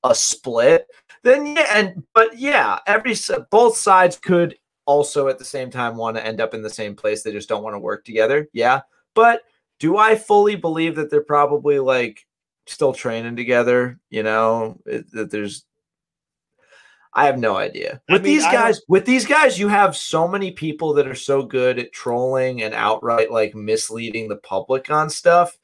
a 0.04 0.14
split. 0.14 0.88
Then 1.24 1.48
yeah, 1.48 1.72
and 1.74 2.04
but 2.14 2.38
yeah, 2.38 2.80
every 2.86 3.16
both 3.50 3.76
sides 3.76 4.16
could 4.16 4.56
also 4.86 5.28
at 5.28 5.40
the 5.40 5.46
same 5.46 5.72
time 5.72 5.98
want 5.98 6.18
to 6.18 6.26
end 6.26 6.40
up 6.40 6.54
in 6.54 6.62
the 6.62 6.70
same 6.70 6.96
place. 6.96 7.24
They 7.24 7.32
just 7.32 7.50
don't 7.50 7.64
want 7.64 7.74
to 7.74 7.80
work 7.80 8.06
together. 8.06 8.48
Yeah, 8.54 8.82
but 9.16 9.42
do 9.80 9.98
I 9.98 10.16
fully 10.16 10.56
believe 10.56 10.96
that 10.96 11.10
they're 11.10 11.22
probably 11.22 11.80
like 11.80 12.26
still 12.68 12.94
training 12.94 13.36
together? 13.36 14.00
You 14.10 14.24
know, 14.24 14.80
that 14.86 15.32
there's 15.32 15.66
I 17.14 17.26
have 17.26 17.40
no 17.40 17.58
idea. 17.58 18.02
With 18.08 18.22
I 18.22 18.24
mean, 18.24 18.34
these 18.34 18.44
guys, 18.44 18.82
with 18.88 19.06
these 19.06 19.26
guys, 19.26 19.58
you 19.58 19.68
have 19.68 19.98
so 19.98 20.28
many 20.28 20.52
people 20.52 20.94
that 20.94 21.08
are 21.08 21.16
so 21.16 21.42
good 21.42 21.80
at 21.80 21.92
trolling 21.92 22.62
and 22.62 22.74
outright 22.74 23.32
like 23.32 23.56
misleading 23.56 24.28
the 24.28 24.36
public 24.38 24.92
on 24.92 25.10
stuff 25.10 25.58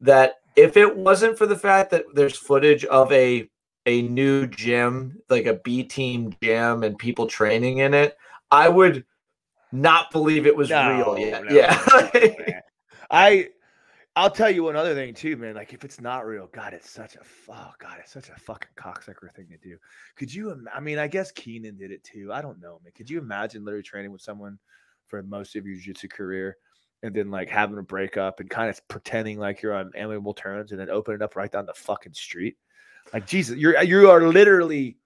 that 0.00 0.36
if 0.54 0.76
it 0.76 0.96
wasn't 0.96 1.36
for 1.36 1.46
the 1.46 1.58
fact 1.58 1.90
that 1.90 2.04
there's 2.14 2.36
footage 2.36 2.84
of 2.84 3.10
a 3.12 3.48
a 3.86 4.02
new 4.02 4.46
gym, 4.46 5.18
like 5.28 5.46
a 5.46 5.54
B 5.54 5.82
team 5.82 6.34
gym 6.42 6.82
and 6.82 6.98
people 6.98 7.26
training 7.26 7.78
in 7.78 7.94
it, 7.94 8.16
I 8.50 8.68
would 8.68 9.04
not 9.72 10.10
believe 10.10 10.46
it 10.46 10.56
was 10.56 10.70
no, 10.70 10.96
real 10.96 11.18
yet. 11.18 11.44
No, 11.44 11.50
yeah. 11.50 12.60
I 13.10 13.48
I'll 14.16 14.30
tell 14.30 14.50
you 14.50 14.64
one 14.64 14.74
other 14.74 14.94
thing 14.94 15.14
too, 15.14 15.36
man. 15.36 15.54
Like 15.54 15.72
if 15.72 15.84
it's 15.84 16.00
not 16.00 16.26
real, 16.26 16.48
God, 16.52 16.74
it's 16.74 16.90
such 16.90 17.14
a 17.14 17.20
oh 17.48 17.70
God, 17.78 17.98
it's 18.00 18.12
such 18.12 18.30
a 18.30 18.34
fucking 18.40 18.70
cocksucker 18.76 19.32
thing 19.32 19.46
to 19.50 19.58
do. 19.58 19.76
Could 20.16 20.34
you? 20.34 20.66
I 20.74 20.80
mean, 20.80 20.98
I 20.98 21.06
guess 21.06 21.30
Keenan 21.30 21.76
did 21.76 21.92
it 21.92 22.02
too. 22.02 22.32
I 22.32 22.42
don't 22.42 22.60
know, 22.60 22.80
man. 22.82 22.92
Could 22.96 23.08
you 23.08 23.18
imagine 23.18 23.64
literally 23.64 23.84
training 23.84 24.10
with 24.10 24.20
someone 24.20 24.58
for 25.06 25.22
most 25.22 25.54
of 25.56 25.64
your 25.64 25.76
jiu-jitsu 25.76 26.08
career 26.08 26.56
and 27.02 27.14
then 27.14 27.30
like 27.30 27.48
having 27.48 27.78
a 27.78 27.82
breakup 27.82 28.40
and 28.40 28.50
kind 28.50 28.68
of 28.68 28.88
pretending 28.88 29.38
like 29.38 29.62
you're 29.62 29.74
on 29.74 29.92
amiable 29.94 30.34
terms 30.34 30.72
and 30.72 30.80
then 30.80 30.90
opening 30.90 31.22
up 31.22 31.36
right 31.36 31.52
down 31.52 31.64
the 31.64 31.74
fucking 31.74 32.14
street? 32.14 32.56
Like 33.12 33.24
Jesus, 33.24 33.56
you're 33.56 33.80
you 33.82 34.10
are 34.10 34.26
literally 34.26 34.98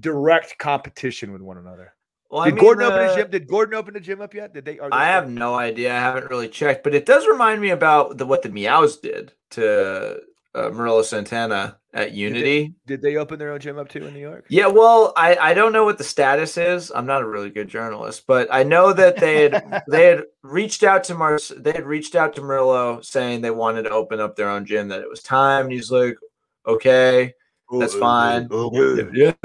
direct 0.00 0.58
competition 0.58 1.32
with 1.32 1.40
one 1.40 1.56
another. 1.56 1.94
Well, 2.30 2.44
did 2.44 2.52
I 2.52 2.54
mean, 2.54 2.64
Gordon 2.64 2.84
open 2.84 3.00
a 3.00 3.16
gym? 3.16 3.30
Did 3.30 3.48
Gordon 3.48 3.74
open 3.74 3.94
the 3.94 4.00
gym 4.00 4.20
up 4.20 4.34
yet? 4.34 4.54
Did 4.54 4.64
they? 4.64 4.76
they 4.76 4.88
I 4.92 5.06
have 5.06 5.28
no 5.28 5.54
idea. 5.54 5.92
I 5.92 5.98
haven't 5.98 6.30
really 6.30 6.48
checked, 6.48 6.84
but 6.84 6.94
it 6.94 7.04
does 7.04 7.26
remind 7.26 7.60
me 7.60 7.70
about 7.70 8.18
the 8.18 8.26
what 8.26 8.42
the 8.42 8.50
Miyaos 8.50 9.00
did 9.00 9.32
to 9.50 10.20
uh, 10.54 10.70
Murilo 10.70 11.02
Santana 11.02 11.78
at 11.92 12.12
Unity. 12.12 12.68
Did 12.68 12.72
they, 12.86 12.94
did 12.94 13.02
they, 13.02 13.16
open 13.16 13.40
their 13.40 13.52
own 13.52 13.58
gym 13.58 13.78
up 13.78 13.88
too 13.88 14.06
in 14.06 14.14
New 14.14 14.20
York? 14.20 14.46
Yeah. 14.48 14.68
Well, 14.68 15.12
I 15.16 15.36
I 15.36 15.54
don't 15.54 15.72
know 15.72 15.84
what 15.84 15.98
the 15.98 16.04
status 16.04 16.56
is. 16.56 16.92
I'm 16.94 17.06
not 17.06 17.22
a 17.22 17.26
really 17.26 17.50
good 17.50 17.68
journalist, 17.68 18.24
but 18.28 18.46
I 18.52 18.62
know 18.62 18.92
that 18.92 19.16
they 19.16 19.42
had 19.42 19.82
they 19.88 20.06
had 20.06 20.22
reached 20.42 20.84
out 20.84 21.02
to 21.04 21.14
Mars. 21.14 21.52
They 21.56 21.72
had 21.72 21.84
reached 21.84 22.14
out 22.14 22.36
to 22.36 22.42
Murilo 22.42 23.04
saying 23.04 23.40
they 23.40 23.50
wanted 23.50 23.82
to 23.84 23.90
open 23.90 24.20
up 24.20 24.36
their 24.36 24.50
own 24.50 24.66
gym. 24.66 24.88
That 24.88 25.00
it 25.00 25.10
was 25.10 25.22
time. 25.22 25.66
And 25.66 25.72
he's 25.72 25.90
like, 25.90 26.16
okay. 26.64 27.34
That's 27.78 27.94
fine. 27.94 28.48
Okay. 28.50 29.08
Yeah. 29.14 29.32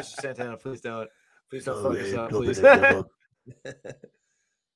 Mr. 0.00 0.20
Santana, 0.20 0.56
please 0.56 0.80
don't. 0.80 1.08
Please 1.50 1.64
don't 1.64 1.84
oh, 1.84 1.92
fuck 1.92 2.00
us 2.00 2.14
up, 2.14 2.30
please. 2.30 2.60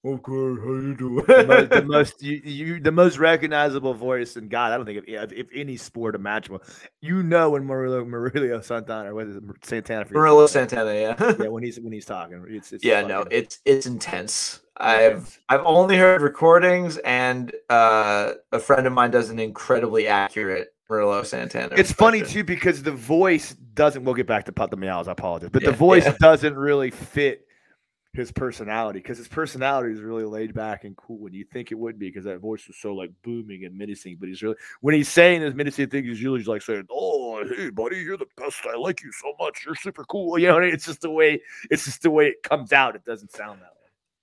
Okay, 0.07 0.33
how 0.33 0.75
you 0.75 0.95
doing? 0.99 1.25
the 1.27 1.47
most, 1.47 1.71
the 1.71 1.83
most 1.87 2.23
you, 2.23 2.43
you 2.45 2.79
the 2.79 2.93
most 2.93 3.17
recognizable 3.17 3.95
voice 3.95 4.37
in 4.37 4.49
God. 4.49 4.71
I 4.71 4.77
don't 4.77 4.85
think 4.85 5.03
if, 5.07 5.09
if, 5.09 5.33
if 5.33 5.47
any 5.55 5.79
sport 5.79 6.15
imaginable, 6.15 6.63
you 7.01 7.23
know 7.23 7.49
when 7.49 7.65
Murilo 7.65 8.07
Murilo 8.07 8.63
Santana 8.63 9.13
or 9.13 9.15
what 9.15 9.29
is 9.29 9.37
it, 9.37 9.43
Santana? 9.63 10.05
for? 10.05 10.13
Murilo 10.13 10.47
Santana, 10.47 10.93
yeah. 10.93 11.35
Yeah, 11.41 11.49
when 11.49 11.63
he's 11.63 11.81
when 11.81 11.95
he's 11.95 12.05
talking, 12.05 12.45
it's, 12.51 12.75
it's 12.75 12.85
yeah, 12.85 13.01
no, 13.01 13.25
it's 13.31 13.61
it's 13.65 13.87
intense. 13.87 14.61
I've 14.77 15.41
I've 15.49 15.65
only 15.65 15.97
heard 15.97 16.21
recordings, 16.21 16.99
and 16.99 17.53
uh, 17.71 18.33
a 18.53 18.59
friend 18.59 18.87
of 18.87 18.93
mine 18.93 19.11
does 19.11 19.31
an 19.31 19.39
incredibly 19.39 20.09
accurate 20.09 20.75
Murilo 20.91 21.25
Santana. 21.25 21.75
It's 21.77 21.93
funny 21.93 22.23
too 22.23 22.45
because 22.45 22.83
the 22.83 22.93
voice 22.93 23.55
doesn't. 23.75 24.05
We'll 24.05 24.15
get 24.15 24.27
back 24.27 24.45
to 24.47 24.53
Put 24.53 24.71
the 24.71 24.77
Miyaos. 24.77 25.09
I 25.09 25.13
apologize, 25.13 25.51
but 25.53 25.63
Yeah, 25.63 25.71
the 25.71 25.77
voice 25.77 26.05
yeah. 26.05 26.17
doesn't 26.21 26.57
really 26.57 26.91
fit 26.91 27.47
his 28.15 28.31
personality 28.31 29.01
because 29.01 29.19
his 29.19 29.27
personality 29.27 29.93
is 29.93 30.01
really 30.01 30.25
laid 30.25 30.55
back 30.55 30.85
and 30.85 30.97
cool, 30.97 31.27
and 31.27 31.35
you 31.35 31.45
think 31.53 31.73
it 31.73 31.75
would 31.77 31.99
be 31.99 32.09
because 32.09 32.25
that 32.25 32.39
voice 32.39 32.67
was 32.67 32.77
so 32.77 32.95
like 32.95 33.11
booming 33.23 33.65
and 33.65 33.77
menacing. 33.77 34.17
But 34.19 34.29
he's 34.29 34.43
really 34.43 34.57
when 34.81 34.95
he's 34.95 35.09
saying 35.09 35.41
those 35.41 35.55
menacing 35.55 35.89
things, 35.89 36.07
he's 36.07 36.23
usually 36.23 36.43
like 36.45 36.63
saying, 36.63 36.87
"Oh, 36.91 37.45
hey, 37.57 37.71
buddy, 37.71 37.99
you're 37.99 38.17
the 38.17 38.27
best. 38.37 38.61
I 38.67 38.77
like 38.77 39.03
you 39.03 39.13
so 39.13 39.35
much. 39.39 39.65
You're 39.65 39.75
super 39.75 40.05
cool." 40.05 40.39
You 40.45 40.49
know, 40.49 40.59
it's 40.59 40.87
just 40.87 41.01
the 41.01 41.11
way 41.11 41.41
it's 41.71 41.85
just 41.85 42.03
the 42.03 42.11
way 42.11 42.27
it 42.27 42.43
comes 42.43 42.73
out. 42.73 42.95
It 42.95 43.05
doesn't 43.05 43.33
sound 43.33 43.61
that. 43.63 43.74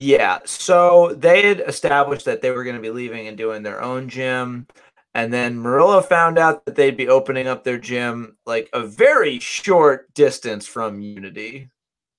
Yeah, 0.01 0.39
so 0.45 1.13
they 1.15 1.43
had 1.43 1.59
established 1.59 2.25
that 2.25 2.41
they 2.41 2.49
were 2.49 2.63
going 2.63 2.75
to 2.75 2.81
be 2.81 2.89
leaving 2.89 3.27
and 3.27 3.37
doing 3.37 3.61
their 3.61 3.83
own 3.83 4.09
gym. 4.09 4.65
And 5.13 5.31
then 5.31 5.55
Murilo 5.55 6.03
found 6.03 6.39
out 6.39 6.65
that 6.65 6.75
they'd 6.75 6.97
be 6.97 7.07
opening 7.07 7.45
up 7.47 7.63
their 7.63 7.77
gym 7.77 8.35
like 8.47 8.67
a 8.73 8.81
very 8.81 9.37
short 9.37 10.11
distance 10.15 10.65
from 10.65 11.01
Unity, 11.01 11.69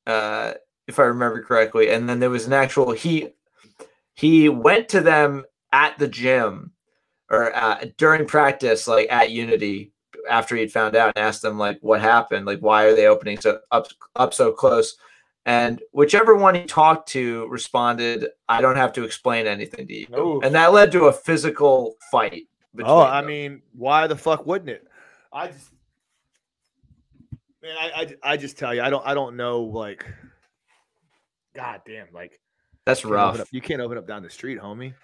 uh, 0.07 0.55
if 0.87 1.01
I 1.01 1.05
remember 1.05 1.43
correctly. 1.43 1.91
And 1.91 2.09
then 2.09 2.21
there 2.21 2.31
was 2.31 2.47
an 2.47 2.53
actual 2.53 2.93
he 2.93 3.31
he 4.15 4.49
went 4.49 4.89
to 4.91 5.01
them 5.01 5.45
at 5.73 5.99
the 5.99 6.09
gym 6.09 6.73
or 7.31 7.55
uh, 7.57 7.87
during 7.99 8.27
practice, 8.27 8.87
like 8.87 9.11
at 9.11 9.31
Unity, 9.33 9.93
after 10.31 10.55
he'd 10.55 10.73
found 10.73 10.95
out 10.95 11.13
and 11.17 11.25
asked 11.27 11.43
them 11.43 11.59
like 11.59 11.79
what 11.81 12.01
happened, 12.01 12.47
like 12.47 12.61
why 12.61 12.85
are 12.85 12.95
they 12.95 13.07
opening 13.09 13.41
so 13.41 13.59
up 13.73 13.89
up 14.17 14.35
so 14.35 14.53
close? 14.53 14.97
And 15.45 15.83
whichever 15.91 16.35
one 16.37 16.55
he 16.55 16.65
talked 16.65 17.09
to 17.11 17.47
responded, 17.49 18.29
I 18.49 18.61
don't 18.61 18.77
have 18.77 18.93
to 18.93 19.05
explain 19.05 19.47
anything 19.47 19.89
to 19.89 19.95
you. 19.95 20.07
Ooh. 20.17 20.41
And 20.41 20.55
that 20.55 20.73
led 20.73 20.93
to 20.93 21.07
a 21.07 21.13
physical 21.13 21.97
fight. 22.13 22.47
Oh, 22.85 23.01
I 23.01 23.21
them. 23.21 23.29
mean, 23.29 23.63
why 23.77 24.07
the 24.07 24.17
fuck 24.17 24.47
wouldn't 24.47 24.71
it? 24.71 24.87
I 25.33 25.49
just, 25.49 25.71
man, 27.63 27.75
I, 27.79 27.91
I, 28.23 28.33
I 28.33 28.37
just 28.37 28.57
tell 28.57 28.75
you, 28.75 28.83
I 28.83 28.91
don't, 28.91 29.05
I 29.07 29.15
don't 29.15 29.37
know, 29.37 29.63
like, 29.63 30.07
god 31.55 31.83
damn, 31.87 32.07
like, 32.13 32.39
that's 32.87 33.03
you 33.05 33.11
rough. 33.11 33.41
up- 33.41 33.49
you 33.51 33.61
can't 33.61 33.81
open 33.81 33.99
up 33.99 34.07
down 34.07 34.23
the 34.23 34.31
street, 34.31 34.59
homie. 34.61 34.95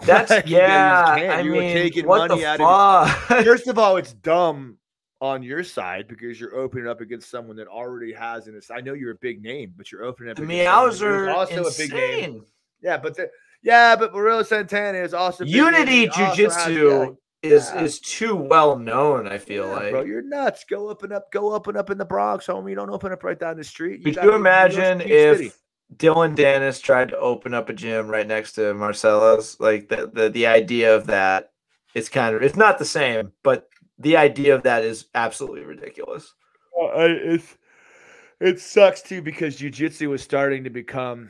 That's 0.00 0.30
Like, 0.30 0.46
you- 0.46 0.56
you 0.56 0.62
yeah. 0.62 1.04
I 1.38 1.40
You 1.40 1.50
were 1.52 1.60
mean, 1.60 1.76
taking 1.76 2.06
what 2.06 2.28
money 2.28 2.40
the 2.42 2.46
out 2.46 2.60
of 2.60 3.10
fuck? 3.28 3.44
First 3.44 3.66
of 3.68 3.78
all, 3.78 3.96
it's 3.96 4.12
dumb 4.12 4.78
on 5.20 5.42
your 5.42 5.64
side 5.64 6.06
because 6.08 6.38
you're 6.40 6.54
opening 6.54 6.86
up 6.86 7.00
against 7.00 7.30
someone 7.30 7.56
that 7.56 7.66
already 7.66 8.12
has 8.12 8.46
an. 8.46 8.60
I 8.70 8.80
know 8.80 8.94
you're 8.94 9.12
a 9.12 9.16
big 9.16 9.42
name, 9.42 9.74
but 9.76 9.90
you're 9.90 10.04
opening 10.04 10.30
up. 10.30 10.36
the 10.36 10.44
against 10.44 10.68
Miyaos 10.68 11.02
are 11.02 11.30
also 11.30 11.66
insane. 11.66 11.86
a 11.86 11.88
big 11.88 11.94
name. 11.94 12.44
Yeah, 12.80 12.96
but 12.98 13.16
the, 13.16 13.28
yeah, 13.62 13.96
but 13.96 14.12
Murilo 14.12 14.46
Santana 14.46 14.98
is 14.98 15.14
also 15.14 15.44
Unity 15.44 15.90
he 16.02 16.08
Jiu-Jitsu 16.08 17.16
is 17.42 17.70
Yeah. 17.74 17.82
is 17.82 18.00
too 18.00 18.36
well 18.36 18.78
known. 18.78 19.26
I 19.26 19.38
feel 19.38 19.66
Yeah, 19.66 19.72
like. 19.74 19.90
bro, 19.90 20.02
you're 20.02 20.22
nuts. 20.22 20.64
Go 20.68 20.88
up 20.88 21.02
and 21.02 21.12
up, 21.12 21.30
go 21.32 21.52
up 21.54 21.66
and 21.66 21.76
up 21.76 21.90
in 21.90 21.98
the 21.98 22.04
Bronx, 22.04 22.46
homie. 22.46 22.70
You 22.70 22.76
don't 22.76 22.90
open 22.90 23.12
up 23.12 23.22
right 23.24 23.38
down 23.38 23.56
the 23.56 23.64
street. 23.64 24.04
Could 24.04 24.16
you 24.16 24.22
New 24.22 24.28
York 24.28 24.40
imagine 24.40 24.98
City 25.00 25.10
City. 25.10 25.46
if 25.46 25.58
Dillon 25.96 26.34
Danis 26.36 26.82
tried 26.82 27.08
to 27.10 27.18
open 27.18 27.54
up 27.54 27.68
a 27.68 27.72
gym 27.72 28.08
right 28.08 28.26
next 28.26 28.52
to 28.52 28.74
Marcelo's? 28.74 29.58
Like 29.58 29.88
the 29.88 30.10
the, 30.12 30.30
the 30.30 30.46
idea 30.46 30.94
of 30.94 31.06
that, 31.06 31.50
it's 31.94 32.08
kind 32.08 32.34
of 32.36 32.42
it's 32.42 32.56
not 32.56 32.78
the 32.78 32.84
same, 32.84 33.32
but 33.42 33.68
the 33.98 34.16
idea 34.16 34.54
of 34.54 34.62
that 34.62 34.84
is 34.84 35.06
absolutely 35.14 35.62
ridiculous. 35.62 36.34
I, 36.80 37.06
it's 37.06 37.56
it 38.40 38.60
sucks 38.60 39.02
too 39.02 39.20
because 39.20 39.58
jujitsu 39.58 40.08
was 40.08 40.22
starting 40.22 40.64
to 40.64 40.70
become 40.70 41.28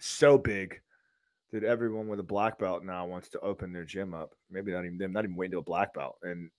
so 0.00 0.38
big 0.38 0.80
that 1.52 1.64
everyone 1.64 2.08
with 2.08 2.20
a 2.20 2.24
black 2.24 2.58
belt 2.58 2.84
now 2.84 3.06
wants 3.06 3.28
to 3.30 3.40
open 3.40 3.72
their 3.72 3.84
gym 3.84 4.14
up. 4.14 4.34
Maybe 4.50 4.72
not 4.72 4.84
even 4.84 4.98
them, 4.98 5.12
not 5.12 5.24
even 5.24 5.36
waiting 5.36 5.52
to 5.52 5.58
a 5.58 5.62
black 5.62 5.94
belt, 5.94 6.16
and 6.22 6.50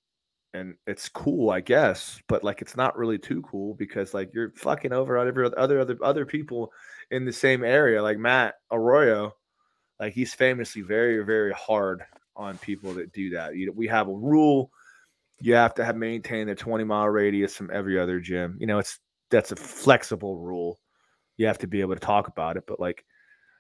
and 0.53 0.75
it's 0.87 1.09
cool, 1.09 1.51
I 1.51 1.61
guess, 1.61 2.19
but 2.27 2.43
like 2.43 2.61
it's 2.61 2.77
not 2.77 2.97
really 2.97 3.17
too 3.17 3.41
cool 3.43 3.75
because 3.75 4.13
like 4.13 4.31
you're 4.33 4.51
fucking 4.55 4.93
over 4.93 5.17
on 5.17 5.27
every 5.27 5.45
other 5.45 5.79
other, 5.79 5.97
other 6.03 6.25
people 6.25 6.71
in 7.11 7.25
the 7.25 7.33
same 7.33 7.63
area, 7.63 8.01
like 8.01 8.17
Matt 8.17 8.55
Arroyo. 8.71 9.35
Like 9.99 10.13
he's 10.13 10.33
famously 10.33 10.81
very 10.81 11.23
very 11.25 11.51
hard 11.53 12.03
on 12.39 12.57
people 12.57 12.93
that 12.93 13.13
do 13.13 13.29
that. 13.31 13.55
You 13.55 13.67
know, 13.67 13.73
we 13.75 13.87
have 13.87 14.07
a 14.07 14.13
rule 14.13 14.71
you 15.41 15.53
have 15.53 15.73
to 15.75 15.85
have 15.85 15.95
maintained 15.95 16.49
a 16.49 16.55
20 16.55 16.83
mile 16.83 17.07
radius 17.07 17.55
from 17.55 17.69
every 17.71 17.99
other 17.99 18.19
gym. 18.19 18.57
You 18.59 18.67
know, 18.67 18.79
it's 18.79 18.99
that's 19.29 19.51
a 19.51 19.55
flexible 19.55 20.37
rule. 20.37 20.79
You 21.37 21.47
have 21.47 21.59
to 21.59 21.67
be 21.67 21.81
able 21.81 21.95
to 21.95 21.99
talk 21.99 22.27
about 22.27 22.57
it, 22.57 22.63
but 22.67 22.79
like, 22.79 23.05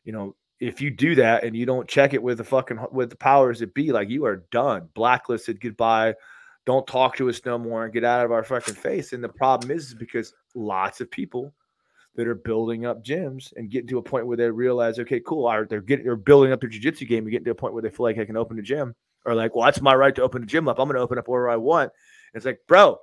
you 0.03 0.11
know, 0.11 0.35
if 0.59 0.81
you 0.81 0.91
do 0.91 1.15
that 1.15 1.43
and 1.43 1.55
you 1.55 1.65
don't 1.65 1.87
check 1.87 2.13
it 2.13 2.21
with 2.21 2.39
the 2.39 2.43
fucking 2.43 2.79
with 2.91 3.09
the 3.09 3.15
powers 3.15 3.59
that 3.59 3.73
be, 3.73 3.91
like 3.91 4.09
you 4.09 4.25
are 4.25 4.43
done, 4.51 4.89
blacklisted, 4.93 5.61
goodbye. 5.61 6.13
Don't 6.65 6.85
talk 6.85 7.15
to 7.15 7.29
us 7.29 7.41
no 7.45 7.57
more 7.57 7.85
and 7.85 7.93
get 7.93 8.03
out 8.03 8.25
of 8.25 8.31
our 8.31 8.43
fucking 8.43 8.75
face. 8.75 9.13
And 9.13 9.23
the 9.23 9.29
problem 9.29 9.71
is, 9.71 9.87
is 9.87 9.93
because 9.95 10.33
lots 10.53 11.01
of 11.01 11.09
people 11.09 11.53
that 12.19 12.27
are 12.27 12.35
building 12.35 12.85
up 12.85 13.01
gyms 13.01 13.53
and 13.55 13.71
getting 13.71 13.87
to 13.87 13.97
a 13.97 14.03
point 14.03 14.27
where 14.27 14.35
they 14.35 14.51
realize, 14.51 14.99
okay, 14.99 15.21
cool, 15.25 15.49
they're 15.69 15.79
getting 15.79 16.03
they're 16.03 16.17
building 16.17 16.51
up 16.51 16.59
their 16.59 16.69
jiu-jitsu 16.69 17.05
game 17.05 17.23
and 17.23 17.31
getting 17.31 17.45
to 17.45 17.51
a 17.51 17.55
point 17.55 17.73
where 17.73 17.81
they 17.81 17.89
feel 17.89 18.03
like 18.03 18.17
I 18.17 18.25
can 18.25 18.35
open 18.35 18.59
a 18.59 18.61
gym 18.61 18.93
or 19.25 19.33
like, 19.35 19.55
well, 19.55 19.63
that's 19.63 19.79
my 19.79 19.95
right 19.95 20.13
to 20.15 20.21
open 20.21 20.43
a 20.43 20.45
gym 20.45 20.67
up. 20.67 20.79
I'm 20.79 20.89
gonna 20.89 20.99
open 20.99 21.17
up 21.17 21.29
wherever 21.29 21.49
I 21.49 21.55
want. 21.55 21.93
It's 22.33 22.45
like, 22.45 22.59
bro, 22.67 22.97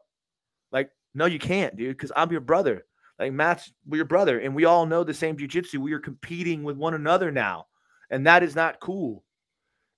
like, 0.71 0.91
no, 1.15 1.25
you 1.25 1.39
can't, 1.39 1.75
dude, 1.77 1.97
because 1.97 2.13
I'm 2.15 2.31
your 2.31 2.43
brother. 2.43 2.85
Like 3.19 3.33
Matt's 3.33 3.73
your 3.91 4.05
brother, 4.05 4.41
and 4.41 4.55
we 4.55 4.67
all 4.67 4.85
know 4.85 5.03
the 5.03 5.15
same 5.15 5.39
jujitsu. 5.39 5.79
We 5.79 5.95
are 5.95 5.99
competing 5.99 6.63
with 6.63 6.77
one 6.77 6.93
another 6.93 7.33
now, 7.33 7.69
and 8.11 8.27
that 8.27 8.43
is 8.43 8.55
not 8.55 8.79
cool. 8.81 9.25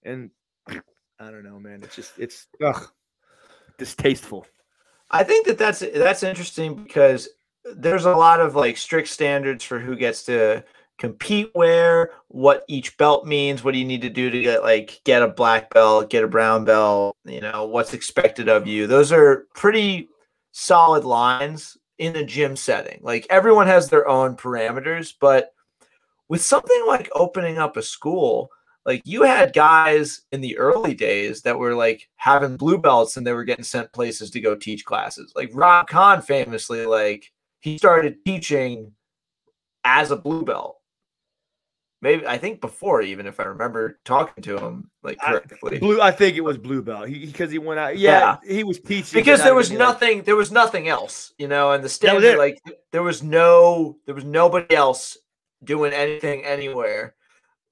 And 0.04 0.30
I 0.68 1.32
don't 1.32 1.42
know, 1.42 1.58
man. 1.58 1.82
It's 1.82 1.96
just 1.96 2.12
it's 2.16 2.46
ugh, 2.64 2.88
distasteful. 3.76 4.46
I 5.10 5.24
think 5.24 5.46
that 5.48 5.58
that's 5.58 5.80
that's 5.80 6.22
interesting 6.22 6.76
because 6.76 7.28
there's 7.64 8.04
a 8.04 8.16
lot 8.16 8.40
of 8.40 8.54
like 8.54 8.76
strict 8.76 9.09
standards 9.09 9.64
for 9.64 9.78
who 9.78 9.96
gets 9.96 10.24
to 10.24 10.64
compete 10.98 11.50
where, 11.52 12.11
what 12.28 12.64
each 12.68 12.96
belt 12.98 13.26
means, 13.26 13.62
what 13.62 13.72
do 13.72 13.78
you 13.78 13.84
need 13.84 14.02
to 14.02 14.11
do 14.11 14.30
to 14.30 14.42
get 14.42 14.62
like 14.62 15.00
get 15.04 15.22
a 15.22 15.28
black 15.28 15.72
belt, 15.72 16.11
get 16.11 16.24
a 16.24 16.28
brown 16.28 16.64
belt, 16.64 17.16
you 17.24 17.40
know, 17.40 17.66
what's 17.66 17.94
expected 17.94 18.48
of 18.48 18.66
you. 18.66 18.86
Those 18.86 19.12
are 19.12 19.46
pretty 19.54 20.09
solid 20.52 21.04
lines 21.04 21.76
in 21.98 22.16
a 22.16 22.24
gym 22.24 22.56
setting. 22.56 23.00
Like 23.02 23.26
everyone 23.30 23.66
has 23.66 23.88
their 23.88 24.09
own 24.09 24.36
parameters, 24.36 25.14
but 25.20 25.52
with 26.28 26.42
something 26.42 26.84
like 26.86 27.09
opening 27.14 27.59
up 27.59 27.76
a 27.76 27.82
school, 27.82 28.50
like 28.84 29.02
you 29.04 29.22
had 29.22 29.52
guys 29.52 30.22
in 30.32 30.40
the 30.40 30.56
early 30.59 30.94
days 30.94 31.42
that 31.42 31.59
were 31.59 31.74
like 31.74 32.09
having 32.16 32.56
blue 32.56 32.78
belts 32.78 33.16
and 33.16 33.26
they 33.26 33.32
were 33.32 33.44
getting 33.44 33.64
sent 33.64 33.92
places 33.92 34.30
to 34.30 34.40
go 34.40 34.54
teach 34.54 34.84
classes. 34.84 35.32
Like 35.36 35.50
Rob 35.52 35.88
Kahn 35.88 36.22
famously, 36.22 36.86
like 36.86 37.30
he 37.61 37.78
started 37.78 38.24
teaching 38.24 38.92
as 39.84 40.11
a 40.11 40.16
blue 40.16 40.44
belt. 40.44 40.76
Maybe 42.00 42.24
I 42.26 42.38
think 42.38 42.61
before 42.61 43.02
even 43.02 43.26
if 43.26 43.40
I 43.40 43.44
remember 43.44 43.98
talking 44.04 44.42
to 44.44 44.56
him 44.56 44.88
like 45.02 45.18
I- 45.20 45.40
Blue, 45.80 46.00
I 46.00 46.12
think 46.12 46.36
it 46.36 46.42
was 46.42 46.56
blue 46.56 46.80
belt. 46.80 47.09
He 47.09 47.26
because 47.26 47.50
he 47.50 47.59
went 47.59 47.80
out. 47.80 47.98
Yeah, 47.98 48.36
he 48.46 48.62
was 48.62 48.78
teaching 48.78 49.18
because 49.18 49.42
there 49.42 49.54
was 49.54 49.72
even, 49.72 49.80
like- 49.80 49.88
nothing 49.88 50.22
there 50.22 50.36
was 50.36 50.52
nothing 50.52 50.88
else 50.88 51.32
you 51.38 51.48
know 51.48 51.72
and 51.72 51.82
the 51.82 51.88
it. 52.24 52.38
like 52.38 52.61
there 52.92 53.02
was 53.02 53.22
no 53.24 53.98
there 54.06 54.14
was 54.14 54.24
nobody 54.24 54.76
else 54.76 55.18
doing 55.64 55.92
anything 55.92 56.44
anywhere 56.44 57.16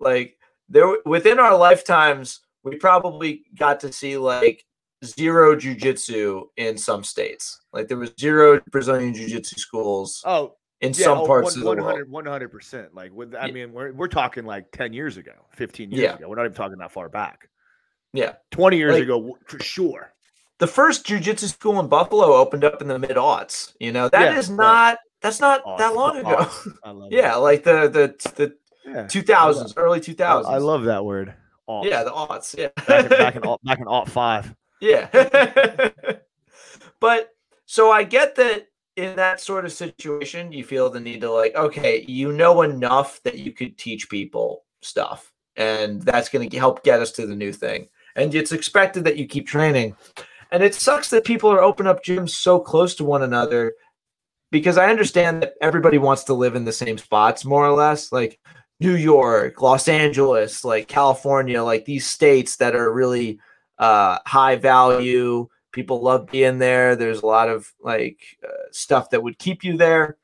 like 0.01 0.37
there 0.69 0.97
within 1.05 1.39
our 1.39 1.57
lifetimes 1.57 2.41
we 2.65 2.75
probably 2.77 3.45
got 3.57 3.79
to 3.81 3.93
see 3.93 4.17
like 4.17 4.65
zero 5.05 5.55
jujitsu 5.57 6.45
in 6.57 6.77
some 6.79 7.05
states 7.05 7.61
like 7.73 7.87
there 7.89 7.97
was 7.99 8.13
zero 8.19 8.61
brazilian 8.71 9.13
jiu-jitsu 9.15 9.57
schools 9.59 10.23
Oh, 10.25 10.55
in 10.81 10.89
yeah, 10.91 11.05
some 11.05 11.19
oh, 11.19 11.27
parts 11.27 11.57
one- 11.57 11.79
of 11.79 11.79
the 11.79 11.83
world 11.83 12.09
100 12.11 12.49
percent. 12.51 12.95
Like 12.95 13.13
with, 13.13 13.35
I 13.35 13.47
Yeah. 13.47 13.53
mean, 13.53 13.73
we're 13.73 13.93
we're 13.93 14.09
talking 14.09 14.45
like 14.45 14.71
ten 14.73 14.93
years 14.93 15.17
ago, 15.17 15.33
fifteen 15.55 15.91
years 15.91 16.03
Yeah. 16.03 16.17
ago. 16.17 16.29
We're 16.29 16.37
not 16.37 16.45
even 16.45 16.55
talking 16.57 16.79
that 16.79 16.93
far 16.93 17.09
back. 17.09 17.49
yeah 18.13 18.35
Twenty 18.51 18.77
years 18.79 18.95
Like- 18.95 19.03
ago, 19.05 19.37
for 19.47 19.59
sure. 19.61 20.13
the 20.59 20.67
first 20.67 21.07
jiu-jitsu 21.07 21.47
school 21.49 21.79
in 21.81 21.89
buffalo 21.89 22.35
opened 22.35 22.65
up 22.65 22.81
in 22.83 22.89
the 22.89 22.99
mid-aughts 22.99 23.75
you 23.81 23.93
know 23.93 24.09
that 24.09 24.37
is 24.37 24.49
right. 24.51 24.57
not 24.57 24.99
that's 25.23 25.41
not 25.41 25.63
that 25.79 25.95
long 25.95 26.17
ago 26.19 26.37
Awesome. 26.39 26.79
I 26.85 26.91
love 26.91 27.09
yeah 27.13 27.31
that. 27.33 27.37
like 27.37 27.63
the 27.65 27.89
the 27.89 28.33
the 28.37 28.57
yeah. 28.87 29.05
2000s, 29.07 29.73
early 29.77 30.01
2000s. 30.01 30.45
I 30.47 30.59
love 30.59 30.85
that 30.85 31.05
word. 31.05 31.35
Aughts. 31.69 31.85
Yeah, 31.91 32.05
the 32.05 32.11
aughts. 32.13 32.55
Yeah. 32.57 32.69
back 32.87 33.05
in 33.05 33.09
back 33.11 33.35
in, 33.37 33.43
aught- 33.43 33.63
back 33.65 33.79
in 33.81 33.87
aught 33.89 34.09
five. 34.09 34.55
Yeah. 34.81 35.09
but 37.01 37.31
so 37.67 37.91
I 37.91 38.05
get 38.05 38.37
that 38.37 38.69
in 38.97 39.17
that 39.17 39.41
sort 39.41 39.65
of 39.65 39.73
situation, 39.73 40.53
you 40.53 40.65
feel 40.65 40.89
the 40.89 41.01
need 41.01 41.21
to 41.21 41.31
like, 41.31 41.55
okay, 41.55 42.05
you 42.09 42.33
know 42.33 42.63
enough 42.63 43.23
that 43.25 43.39
you 43.39 43.53
could 43.53 43.77
teach 43.77 44.09
people 44.09 44.65
stuff, 44.81 45.33
and 45.57 46.03
that's 46.03 46.29
going 46.29 46.49
to 46.49 46.59
help 46.59 46.83
get 46.83 47.01
us 47.01 47.13
to 47.13 47.27
the 47.27 47.37
new 47.37 47.53
thing. 47.53 47.89
And 48.15 48.35
it's 48.35 48.53
expected 48.53 49.05
that 49.05 49.19
you 49.19 49.27
keep 49.27 49.47
training. 49.47 49.95
And 50.51 50.63
it 50.63 50.75
sucks 50.75 51.11
that 51.11 51.25
people 51.25 51.51
are 51.51 51.63
opening 51.63 51.91
up 51.91 52.03
gyms 52.03 52.31
so 52.31 52.59
close 52.59 52.95
to 52.97 53.05
one 53.05 53.23
another 53.23 53.75
because 54.51 54.79
I 54.79 54.89
understand 54.89 55.43
that 55.43 55.55
everybody 55.61 55.99
wants 55.99 56.25
to 56.25 56.35
live 56.35 56.55
in 56.55 56.65
the 56.65 56.73
same 56.73 56.97
spots 56.97 57.45
more 57.45 57.67
or 57.67 57.73
less, 57.73 58.13
like 58.13 58.39
New 58.81 58.95
York, 58.95 59.61
Los 59.61 59.89
Angeles, 59.89 60.65
like 60.65 60.89
California, 60.89 61.63
like 61.63 61.85
these 61.85 62.07
states 62.07 62.57
that 62.57 62.77
are 62.77 62.93
really 62.93 63.39
uh, 63.79 64.19
high 64.27 64.57
value. 64.57 65.49
People 65.73 66.03
love 66.03 66.27
being 66.27 66.59
there. 66.59 66.97
There's 66.97 67.23
a 67.23 67.27
lot 67.27 67.49
of 67.49 67.73
like 67.81 68.21
uh, 68.45 68.71
stuff 68.71 69.11
that 69.11 69.23
would 69.23 69.39
keep 69.39 69.65
you 69.65 69.77
there. 69.77 70.17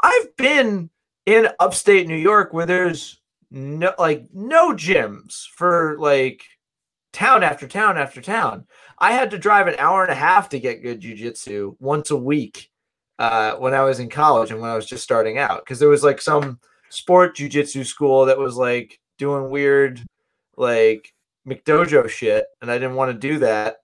I've 0.00 0.36
been 0.36 0.90
in 1.26 1.48
upstate 1.58 2.06
New 2.06 2.16
York 2.16 2.52
where 2.52 2.66
there's 2.66 3.20
no 3.50 3.92
like 3.98 4.26
no 4.32 4.72
gyms 4.72 5.46
for 5.48 5.96
like 5.98 6.44
town 7.12 7.42
after 7.42 7.66
town 7.66 7.98
after 7.98 8.20
town. 8.20 8.66
I 8.98 9.12
had 9.12 9.30
to 9.32 9.38
drive 9.38 9.66
an 9.66 9.76
hour 9.78 10.02
and 10.02 10.12
a 10.12 10.16
half 10.16 10.48
to 10.50 10.60
get 10.60 10.82
good 10.82 11.00
jujitsu 11.00 11.76
once 11.78 12.10
a 12.10 12.16
week 12.16 12.70
uh, 13.18 13.56
when 13.56 13.74
I 13.74 13.82
was 13.82 14.00
in 14.00 14.08
college 14.08 14.50
and 14.50 14.60
when 14.60 14.70
I 14.70 14.76
was 14.76 14.86
just 14.86 15.04
starting 15.04 15.38
out 15.38 15.64
because 15.64 15.78
there 15.78 15.88
was 15.88 16.04
like 16.04 16.20
some 16.20 16.58
sport 16.88 17.36
jujitsu 17.36 17.84
school 17.84 18.26
that 18.26 18.38
was 18.38 18.56
like 18.56 19.00
doing 19.18 19.50
weird 19.50 20.02
like 20.56 21.12
McDojo 21.46 22.08
shit, 22.08 22.46
and 22.60 22.70
I 22.70 22.74
didn't 22.78 22.96
want 22.96 23.12
to 23.12 23.28
do 23.28 23.38
that. 23.38 23.76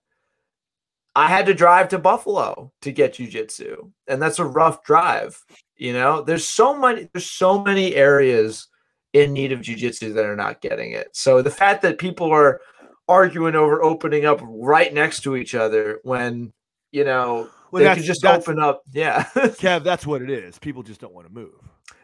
I 1.15 1.29
had 1.29 1.47
to 1.47 1.55
drive 1.55 1.89
to 1.89 1.99
Buffalo 1.99 2.73
to 2.81 2.93
get 2.93 3.15
jujitsu, 3.15 3.91
and 4.09 4.21
that's 4.21 4.39
a 4.39 4.45
rough 4.45 4.83
drive. 4.83 5.39
You 5.77 5.93
know, 5.93 6.23
there's 6.23 6.49
so 6.49 6.77
many, 6.77 7.09
there's 7.13 7.31
so 7.31 7.63
many 7.63 7.95
areas 7.95 8.69
in 9.13 9.33
need 9.33 9.53
of 9.53 9.61
jujitsu 9.61 10.15
that 10.15 10.25
are 10.25 10.37
not 10.37 10.63
getting 10.63 10.93
it. 10.93 11.09
So 11.13 11.43
the 11.43 11.51
fact 11.51 11.83
that 11.83 11.99
people 11.99 12.31
are 12.33 12.61
arguing 13.09 13.55
over 13.55 13.83
opening 13.83 14.25
up 14.25 14.41
right 14.43 14.93
next 14.95 15.21
to 15.21 15.37
each 15.37 15.55
other 15.55 16.01
when 16.03 16.53
you 16.93 17.05
know 17.05 17.51
well, 17.71 17.83
they 17.83 17.95
could 17.95 18.05
just 18.05 18.25
open 18.25 18.59
up, 18.59 18.83
yeah. 18.93 19.25
Kev, 19.35 19.83
that's 19.83 20.07
what 20.07 20.23
it 20.23 20.31
is. 20.31 20.59
People 20.59 20.83
just 20.83 21.01
don't 21.01 21.15
want 21.15 21.27
to 21.27 21.33
move. 21.33 21.55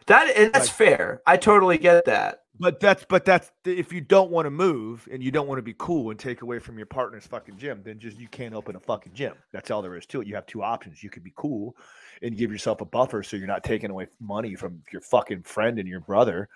That 0.07 0.35
and 0.35 0.51
that's 0.51 0.67
like, 0.67 0.75
fair. 0.75 1.21
I 1.27 1.37
totally 1.37 1.77
get 1.77 2.05
that. 2.05 2.39
But 2.61 2.81
that's 2.81 3.05
but 3.07 3.23
that's 3.23 3.51
if 3.63 3.93
you 3.93 4.01
don't 4.01 4.31
want 4.31 4.45
to 4.45 4.51
move 4.51 5.07
and 5.11 5.23
you 5.23 5.31
don't 5.31 5.47
want 5.47 5.59
to 5.59 5.63
be 5.63 5.75
cool 5.77 6.11
and 6.11 6.19
take 6.19 6.41
away 6.41 6.59
from 6.59 6.77
your 6.77 6.87
partner's 6.87 7.25
fucking 7.25 7.57
gym, 7.57 7.81
then 7.85 7.99
just 7.99 8.19
you 8.19 8.27
can't 8.27 8.53
open 8.53 8.75
a 8.75 8.79
fucking 8.81 9.13
gym. 9.13 9.33
That's 9.53 9.71
all 9.71 9.81
there 9.81 9.95
is 9.95 10.05
to 10.07 10.21
it. 10.21 10.27
You 10.27 10.35
have 10.35 10.45
two 10.45 10.61
options. 10.61 11.01
You 11.01 11.09
could 11.09 11.23
be 11.23 11.33
cool 11.37 11.77
and 12.21 12.35
give 12.35 12.51
yourself 12.51 12.81
a 12.81 12.85
buffer 12.85 13.23
so 13.23 13.37
you're 13.37 13.47
not 13.47 13.63
taking 13.63 13.89
away 13.91 14.07
money 14.19 14.55
from 14.55 14.81
your 14.91 15.01
fucking 15.01 15.43
friend 15.43 15.79
and 15.79 15.87
your 15.87 16.01
brother 16.01 16.49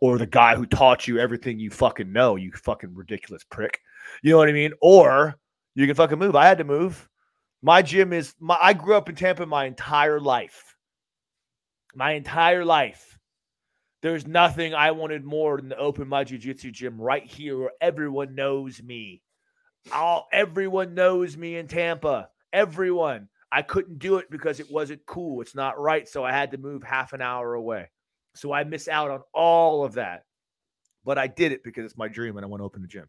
or 0.00 0.16
the 0.16 0.26
guy 0.26 0.54
who 0.54 0.64
taught 0.64 1.08
you 1.08 1.18
everything 1.18 1.58
you 1.58 1.70
fucking 1.70 2.12
know, 2.12 2.36
you 2.36 2.52
fucking 2.52 2.94
ridiculous 2.94 3.42
prick. 3.42 3.80
You 4.22 4.30
know 4.30 4.38
what 4.38 4.48
I 4.48 4.52
mean? 4.52 4.72
Or 4.80 5.36
you 5.74 5.86
can 5.86 5.96
fucking 5.96 6.18
move. 6.18 6.36
I 6.36 6.46
had 6.46 6.58
to 6.58 6.64
move. 6.64 7.08
My 7.62 7.82
gym 7.82 8.12
is 8.12 8.34
my 8.38 8.56
I 8.60 8.74
grew 8.74 8.94
up 8.94 9.08
in 9.08 9.16
Tampa 9.16 9.44
my 9.44 9.64
entire 9.64 10.20
life. 10.20 10.76
My 11.96 12.12
entire 12.12 12.64
life. 12.64 13.17
There's 14.00 14.26
nothing 14.26 14.74
I 14.74 14.92
wanted 14.92 15.24
more 15.24 15.56
than 15.56 15.70
to 15.70 15.76
open 15.76 16.08
my 16.08 16.24
jiu-jitsu 16.24 16.70
gym 16.70 17.00
right 17.00 17.24
here 17.24 17.58
where 17.58 17.72
everyone 17.80 18.34
knows 18.34 18.82
me. 18.82 19.22
All 19.92 20.28
everyone 20.32 20.94
knows 20.94 21.36
me 21.36 21.56
in 21.56 21.66
Tampa. 21.66 22.28
Everyone. 22.52 23.28
I 23.50 23.62
couldn't 23.62 23.98
do 23.98 24.18
it 24.18 24.30
because 24.30 24.60
it 24.60 24.70
wasn't 24.70 25.06
cool. 25.06 25.40
It's 25.40 25.54
not 25.54 25.80
right. 25.80 26.06
So 26.06 26.22
I 26.22 26.32
had 26.32 26.50
to 26.50 26.58
move 26.58 26.82
half 26.82 27.12
an 27.12 27.22
hour 27.22 27.54
away. 27.54 27.88
So 28.34 28.52
I 28.52 28.64
miss 28.64 28.88
out 28.88 29.10
on 29.10 29.22
all 29.32 29.84
of 29.84 29.94
that. 29.94 30.24
But 31.04 31.18
I 31.18 31.26
did 31.26 31.52
it 31.52 31.64
because 31.64 31.84
it's 31.84 31.96
my 31.96 32.08
dream 32.08 32.36
and 32.36 32.44
I 32.44 32.48
want 32.48 32.60
to 32.60 32.64
open 32.64 32.82
the 32.82 32.88
gym. 32.88 33.08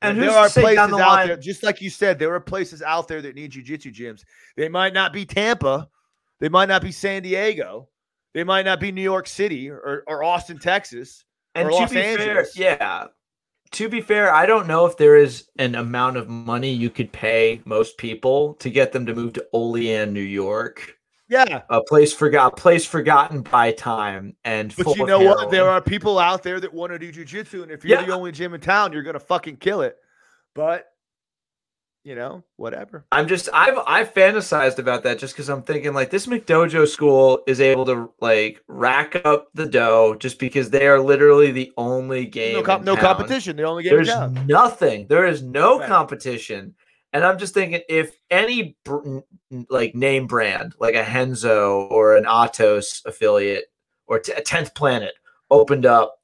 And, 0.00 0.18
and 0.18 0.22
there 0.22 0.36
are 0.36 0.48
places 0.48 0.76
the 0.76 0.82
out 0.82 0.90
line? 0.90 1.28
there, 1.28 1.36
just 1.36 1.62
like 1.62 1.80
you 1.80 1.90
said, 1.90 2.18
there 2.18 2.34
are 2.34 2.40
places 2.40 2.82
out 2.82 3.08
there 3.08 3.22
that 3.22 3.34
need 3.34 3.52
jujitsu 3.52 3.94
gyms. 3.94 4.24
They 4.56 4.68
might 4.68 4.94
not 4.94 5.12
be 5.12 5.24
Tampa, 5.24 5.88
they 6.40 6.48
might 6.48 6.68
not 6.68 6.82
be 6.82 6.90
San 6.90 7.22
Diego, 7.22 7.88
they 8.34 8.44
might 8.44 8.64
not 8.64 8.80
be 8.80 8.92
New 8.92 9.02
York 9.02 9.26
City 9.26 9.70
or, 9.70 10.04
or 10.06 10.22
Austin, 10.22 10.58
Texas, 10.58 11.24
and 11.54 11.68
or 11.68 11.72
Los 11.72 11.94
Angeles. 11.94 12.54
Fair, 12.54 12.78
yeah. 12.78 13.06
To 13.72 13.88
be 13.88 14.00
fair, 14.02 14.34
I 14.34 14.44
don't 14.44 14.66
know 14.66 14.84
if 14.84 14.98
there 14.98 15.16
is 15.16 15.48
an 15.58 15.74
amount 15.74 16.18
of 16.18 16.28
money 16.28 16.70
you 16.70 16.90
could 16.90 17.10
pay 17.10 17.62
most 17.64 17.96
people 17.96 18.54
to 18.54 18.68
get 18.68 18.92
them 18.92 19.06
to 19.06 19.14
move 19.14 19.32
to 19.34 19.46
Olean, 19.52 20.12
New 20.12 20.20
York. 20.20 20.98
Yeah, 21.28 21.62
a 21.70 21.80
place 21.82 22.12
forgot, 22.12 22.58
place 22.58 22.84
forgotten 22.84 23.40
by 23.40 23.72
time, 23.72 24.36
and 24.44 24.74
but 24.76 24.96
you 24.96 25.06
know 25.06 25.20
what? 25.20 25.50
There 25.50 25.66
are 25.66 25.80
people 25.80 26.18
out 26.18 26.42
there 26.42 26.60
that 26.60 26.74
want 26.74 26.92
to 26.92 26.98
do 26.98 27.10
jujitsu, 27.10 27.62
and 27.62 27.72
if 27.72 27.82
you're 27.82 27.98
yeah. 27.98 28.04
the 28.04 28.12
only 28.12 28.32
gym 28.32 28.52
in 28.52 28.60
town, 28.60 28.92
you're 28.92 29.02
gonna 29.02 29.18
fucking 29.18 29.56
kill 29.56 29.80
it. 29.80 29.96
But 30.54 30.91
you 32.04 32.14
know, 32.14 32.42
whatever. 32.56 33.04
I'm 33.12 33.28
just 33.28 33.48
I've 33.52 33.78
I've 33.86 34.12
fantasized 34.12 34.78
about 34.78 35.04
that 35.04 35.18
just 35.18 35.34
because 35.34 35.48
I'm 35.48 35.62
thinking 35.62 35.94
like 35.94 36.10
this 36.10 36.26
McDojo 36.26 36.88
school 36.88 37.42
is 37.46 37.60
able 37.60 37.84
to 37.86 38.10
like 38.20 38.60
rack 38.66 39.20
up 39.24 39.48
the 39.54 39.66
dough 39.66 40.16
just 40.18 40.38
because 40.38 40.70
they 40.70 40.86
are 40.86 41.00
literally 41.00 41.52
the 41.52 41.72
only 41.76 42.26
game. 42.26 42.54
No, 42.54 42.62
com- 42.62 42.84
no 42.84 42.96
competition. 42.96 43.56
The 43.56 43.64
only 43.64 43.84
game. 43.84 43.94
There's 43.94 44.46
nothing. 44.46 45.06
There 45.06 45.26
is 45.26 45.42
no 45.42 45.78
right. 45.78 45.88
competition. 45.88 46.74
And 47.12 47.24
I'm 47.24 47.38
just 47.38 47.54
thinking 47.54 47.82
if 47.88 48.16
any 48.30 48.76
br- 48.84 49.20
like 49.68 49.94
name 49.94 50.26
brand 50.26 50.74
like 50.80 50.94
a 50.94 51.04
Henzo 51.04 51.90
or 51.90 52.16
an 52.16 52.24
Atos 52.24 53.04
affiliate 53.04 53.66
or 54.06 54.18
t- 54.18 54.32
a 54.32 54.40
Tenth 54.40 54.74
Planet 54.74 55.12
opened 55.50 55.86
up 55.86 56.16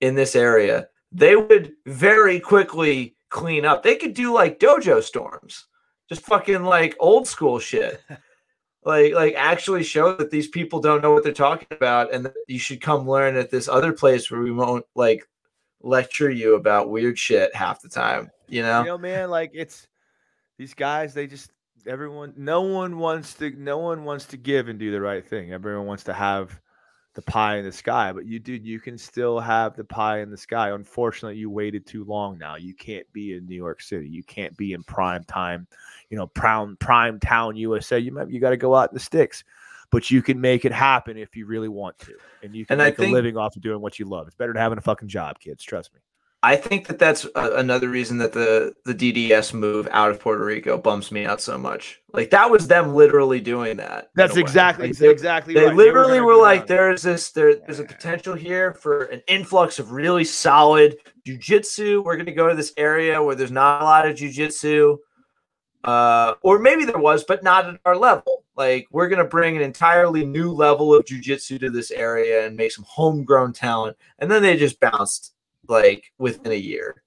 in 0.00 0.14
this 0.14 0.34
area, 0.34 0.88
they 1.12 1.36
would 1.36 1.74
very 1.86 2.40
quickly 2.40 3.14
clean 3.32 3.64
up. 3.64 3.82
They 3.82 3.96
could 3.96 4.14
do 4.14 4.32
like 4.32 4.60
dojo 4.60 5.02
storms, 5.02 5.66
just 6.08 6.24
fucking 6.26 6.62
like 6.62 6.94
old 7.00 7.26
school 7.26 7.58
shit. 7.58 8.00
like 8.84 9.14
like 9.14 9.34
actually 9.36 9.82
show 9.82 10.14
that 10.16 10.30
these 10.30 10.48
people 10.48 10.80
don't 10.80 11.02
know 11.02 11.12
what 11.12 11.24
they're 11.24 11.32
talking 11.32 11.68
about 11.70 12.12
and 12.12 12.26
that 12.26 12.34
you 12.46 12.58
should 12.58 12.80
come 12.80 13.08
learn 13.08 13.36
at 13.36 13.50
this 13.50 13.68
other 13.68 13.92
place 13.92 14.30
where 14.30 14.40
we 14.40 14.50
won't 14.50 14.84
like 14.94 15.28
lecture 15.80 16.30
you 16.30 16.54
about 16.54 16.90
weird 16.90 17.18
shit 17.18 17.54
half 17.54 17.80
the 17.82 17.88
time 17.88 18.30
you 18.48 18.62
know 18.62 18.80
you 18.80 18.86
know 18.86 18.98
man 18.98 19.30
like 19.30 19.50
it's 19.52 19.88
these 20.58 20.74
guys 20.74 21.12
they 21.12 21.26
just 21.26 21.50
everyone 21.86 22.32
no 22.36 22.62
one 22.62 22.98
wants 22.98 23.34
to 23.34 23.50
no 23.58 23.78
one 23.78 24.04
wants 24.04 24.24
to 24.26 24.36
give 24.36 24.68
and 24.68 24.78
do 24.78 24.92
the 24.92 25.00
right 25.00 25.28
thing 25.28 25.52
everyone 25.52 25.86
wants 25.86 26.04
to 26.04 26.12
have 26.12 26.60
the 27.14 27.22
pie 27.22 27.58
in 27.58 27.64
the 27.64 27.72
sky, 27.72 28.12
but 28.12 28.24
you 28.24 28.38
dude, 28.38 28.64
you 28.64 28.80
can 28.80 28.96
still 28.96 29.38
have 29.38 29.76
the 29.76 29.84
pie 29.84 30.20
in 30.20 30.30
the 30.30 30.36
sky. 30.36 30.70
Unfortunately, 30.70 31.38
you 31.38 31.50
waited 31.50 31.86
too 31.86 32.04
long 32.04 32.38
now. 32.38 32.56
You 32.56 32.74
can't 32.74 33.10
be 33.12 33.34
in 33.34 33.46
New 33.46 33.56
York 33.56 33.82
City. 33.82 34.08
You 34.08 34.22
can't 34.22 34.56
be 34.56 34.72
in 34.72 34.82
prime 34.82 35.24
time, 35.24 35.66
you 36.08 36.16
know, 36.16 36.26
prime 36.26 36.76
prime 36.78 37.20
town 37.20 37.56
USA. 37.56 37.98
You 37.98 38.12
might 38.12 38.30
you 38.30 38.40
got 38.40 38.50
to 38.50 38.56
go 38.56 38.74
out 38.74 38.90
in 38.90 38.94
the 38.94 39.00
sticks. 39.00 39.44
But 39.90 40.10
you 40.10 40.22
can 40.22 40.40
make 40.40 40.64
it 40.64 40.72
happen 40.72 41.18
if 41.18 41.36
you 41.36 41.44
really 41.44 41.68
want 41.68 41.98
to. 41.98 42.14
And 42.42 42.56
you 42.56 42.64
can 42.64 42.80
and 42.80 42.88
make 42.88 42.96
think, 42.96 43.10
a 43.10 43.12
living 43.12 43.36
off 43.36 43.56
of 43.56 43.62
doing 43.62 43.82
what 43.82 43.98
you 43.98 44.06
love. 44.06 44.26
It's 44.26 44.34
better 44.34 44.50
than 44.50 44.62
having 44.62 44.78
a 44.78 44.80
fucking 44.80 45.08
job, 45.08 45.38
kids. 45.38 45.62
Trust 45.62 45.92
me. 45.92 46.00
I 46.44 46.56
think 46.56 46.88
that 46.88 46.98
that's 46.98 47.24
a, 47.36 47.52
another 47.52 47.88
reason 47.88 48.18
that 48.18 48.32
the 48.32 48.74
the 48.84 48.94
DDS 48.94 49.54
move 49.54 49.86
out 49.92 50.10
of 50.10 50.18
Puerto 50.18 50.44
Rico 50.44 50.76
bumps 50.76 51.12
me 51.12 51.24
out 51.24 51.40
so 51.40 51.56
much. 51.56 52.00
Like 52.12 52.30
that 52.30 52.50
was 52.50 52.66
them 52.66 52.94
literally 52.94 53.40
doing 53.40 53.76
that. 53.76 54.10
That's 54.16 54.36
exactly 54.36 54.88
like 54.88 54.96
they, 54.96 55.08
exactly. 55.08 55.54
They 55.54 55.66
right. 55.66 55.76
literally 55.76 56.20
were, 56.20 56.34
were 56.34 56.42
like, 56.42 56.66
"There's 56.66 57.02
this, 57.02 57.30
there, 57.30 57.54
there's 57.54 57.78
a 57.78 57.84
potential 57.84 58.34
here 58.34 58.74
for 58.74 59.04
an 59.04 59.22
influx 59.28 59.78
of 59.78 59.92
really 59.92 60.24
solid 60.24 60.96
jujitsu. 61.24 62.02
We're 62.04 62.16
going 62.16 62.26
to 62.26 62.32
go 62.32 62.48
to 62.48 62.56
this 62.56 62.72
area 62.76 63.22
where 63.22 63.36
there's 63.36 63.52
not 63.52 63.80
a 63.80 63.84
lot 63.84 64.08
of 64.08 64.16
jujitsu, 64.16 64.98
uh, 65.84 66.34
or 66.42 66.58
maybe 66.58 66.84
there 66.84 66.98
was, 66.98 67.22
but 67.22 67.44
not 67.44 67.66
at 67.68 67.78
our 67.84 67.96
level. 67.96 68.44
Like 68.56 68.88
we're 68.90 69.08
going 69.08 69.22
to 69.22 69.24
bring 69.24 69.56
an 69.56 69.62
entirely 69.62 70.26
new 70.26 70.50
level 70.50 70.92
of 70.92 71.04
jujitsu 71.04 71.60
to 71.60 71.70
this 71.70 71.92
area 71.92 72.44
and 72.46 72.56
make 72.56 72.72
some 72.72 72.84
homegrown 72.88 73.52
talent." 73.52 73.96
And 74.18 74.28
then 74.28 74.42
they 74.42 74.56
just 74.56 74.80
bounced 74.80 75.34
like 75.68 76.12
within 76.18 76.52
a 76.52 76.56
year. 76.56 77.02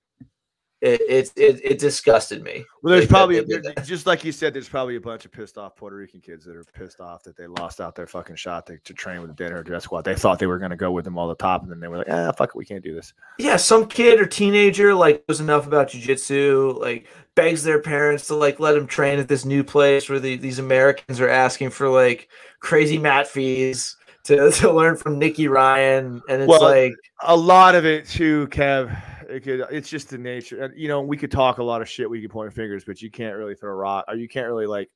It 0.81 1.01
it 1.09 1.31
it, 1.35 1.61
it 1.63 1.79
disgusted 1.79 2.43
me. 2.43 2.63
Well, 2.83 2.93
there's 2.93 3.07
probably 3.07 3.37
a, 3.37 3.45
just 3.81 4.05
like 4.05 4.23
you 4.23 4.31
said, 4.31 4.53
there's 4.53 4.69
probably 4.69 4.97
a 4.97 5.01
bunch 5.01 5.25
of 5.25 5.31
pissed 5.31 5.57
off 5.57 5.75
Puerto 5.75 5.95
Rican 5.95 6.19
kids 6.19 6.45
that 6.45 6.55
are 6.55 6.63
pissed 6.63 6.99
off 6.99 7.23
that 7.23 7.37
they 7.37 7.47
lost 7.47 7.79
out 7.79 7.95
their 7.95 8.05
fucking 8.05 8.35
shot 8.35 8.67
to, 8.67 8.77
to 8.79 8.93
train 8.93 9.21
with 9.21 9.35
the 9.35 9.43
Danaher 9.43 9.65
Death 9.65 9.83
Squad. 9.83 10.03
They 10.03 10.15
thought 10.15 10.37
they 10.37 10.45
were 10.45 10.59
going 10.59 10.71
to 10.71 10.77
go 10.77 10.91
with 10.91 11.05
them 11.05 11.17
all 11.17 11.29
the 11.29 11.35
top, 11.35 11.63
and 11.63 11.71
then 11.71 11.79
they 11.79 11.87
were 11.87 11.99
like, 11.99 12.09
"Ah, 12.09 12.31
fuck 12.33 12.49
it, 12.49 12.55
we 12.55 12.65
can't 12.65 12.83
do 12.83 12.93
this." 12.93 13.13
Yeah, 13.39 13.55
some 13.55 13.87
kid 13.87 14.19
or 14.19 14.25
teenager 14.25 14.93
like 14.93 15.23
knows 15.27 15.39
enough 15.39 15.65
about 15.65 15.89
jujitsu, 15.89 16.79
like 16.79 17.07
begs 17.35 17.63
their 17.63 17.81
parents 17.81 18.27
to 18.27 18.35
like 18.35 18.59
let 18.59 18.73
them 18.73 18.85
train 18.85 19.17
at 19.17 19.29
this 19.29 19.45
new 19.45 19.63
place 19.63 20.09
where 20.09 20.19
the, 20.19 20.35
these 20.35 20.59
Americans 20.59 21.19
are 21.19 21.29
asking 21.29 21.69
for 21.69 21.89
like 21.89 22.29
crazy 22.59 22.97
mat 22.97 23.27
fees 23.27 23.95
to, 24.25 24.51
to 24.59 24.71
learn 24.71 24.97
from 24.97 25.17
Nicky 25.17 25.47
Ryan, 25.47 26.21
and 26.29 26.41
it's 26.41 26.49
well, 26.49 26.61
like 26.61 26.93
a 27.23 27.35
lot 27.35 27.75
of 27.75 27.85
it 27.85 28.07
too, 28.07 28.47
Kev. 28.47 28.95
It 29.29 29.43
could, 29.43 29.65
it's 29.71 29.89
just 29.89 30.09
the 30.09 30.17
nature. 30.17 30.71
You 30.75 30.87
know, 30.87 31.01
we 31.01 31.17
could 31.17 31.31
talk 31.31 31.57
a 31.57 31.63
lot 31.63 31.81
of 31.81 31.89
shit. 31.89 32.09
We 32.09 32.21
could 32.21 32.29
point 32.29 32.53
fingers, 32.53 32.83
but 32.85 33.01
you 33.01 33.09
can't 33.09 33.35
really 33.35 33.55
throw 33.55 33.71
a 33.71 33.75
rock, 33.75 34.05
or 34.07 34.15
you 34.15 34.27
can't 34.27 34.47
really 34.47 34.67
like. 34.67 34.89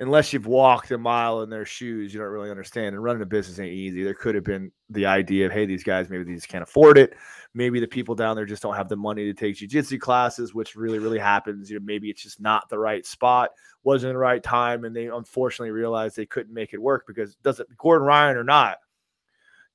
Unless 0.00 0.32
you've 0.32 0.46
walked 0.46 0.90
a 0.90 0.98
mile 0.98 1.42
in 1.42 1.50
their 1.50 1.64
shoes, 1.64 2.12
you 2.12 2.18
don't 2.18 2.30
really 2.30 2.50
understand. 2.50 2.94
And 2.94 3.04
running 3.04 3.22
a 3.22 3.26
business 3.26 3.60
ain't 3.60 3.72
easy. 3.72 4.02
There 4.02 4.12
could 4.12 4.34
have 4.34 4.42
been 4.42 4.72
the 4.90 5.06
idea 5.06 5.46
of, 5.46 5.52
hey, 5.52 5.66
these 5.66 5.84
guys 5.84 6.10
maybe 6.10 6.24
they 6.24 6.34
just 6.34 6.48
can't 6.48 6.64
afford 6.64 6.98
it. 6.98 7.14
Maybe 7.54 7.78
the 7.78 7.86
people 7.86 8.16
down 8.16 8.34
there 8.34 8.44
just 8.44 8.62
don't 8.62 8.74
have 8.74 8.88
the 8.88 8.96
money 8.96 9.24
to 9.26 9.34
take 9.34 9.54
jujitsu 9.54 10.00
classes, 10.00 10.52
which 10.52 10.74
really, 10.74 10.98
really 10.98 11.20
happens. 11.20 11.70
You 11.70 11.78
know, 11.78 11.84
maybe 11.84 12.10
it's 12.10 12.24
just 12.24 12.40
not 12.40 12.68
the 12.68 12.78
right 12.78 13.06
spot, 13.06 13.50
wasn't 13.84 14.14
the 14.14 14.18
right 14.18 14.42
time, 14.42 14.84
and 14.84 14.96
they 14.96 15.06
unfortunately 15.06 15.70
realized 15.70 16.16
they 16.16 16.26
couldn't 16.26 16.52
make 16.52 16.74
it 16.74 16.82
work 16.82 17.04
because 17.06 17.36
does 17.36 17.60
it 17.60 17.68
Gordon 17.78 18.04
Ryan 18.04 18.36
or 18.36 18.44
not, 18.44 18.78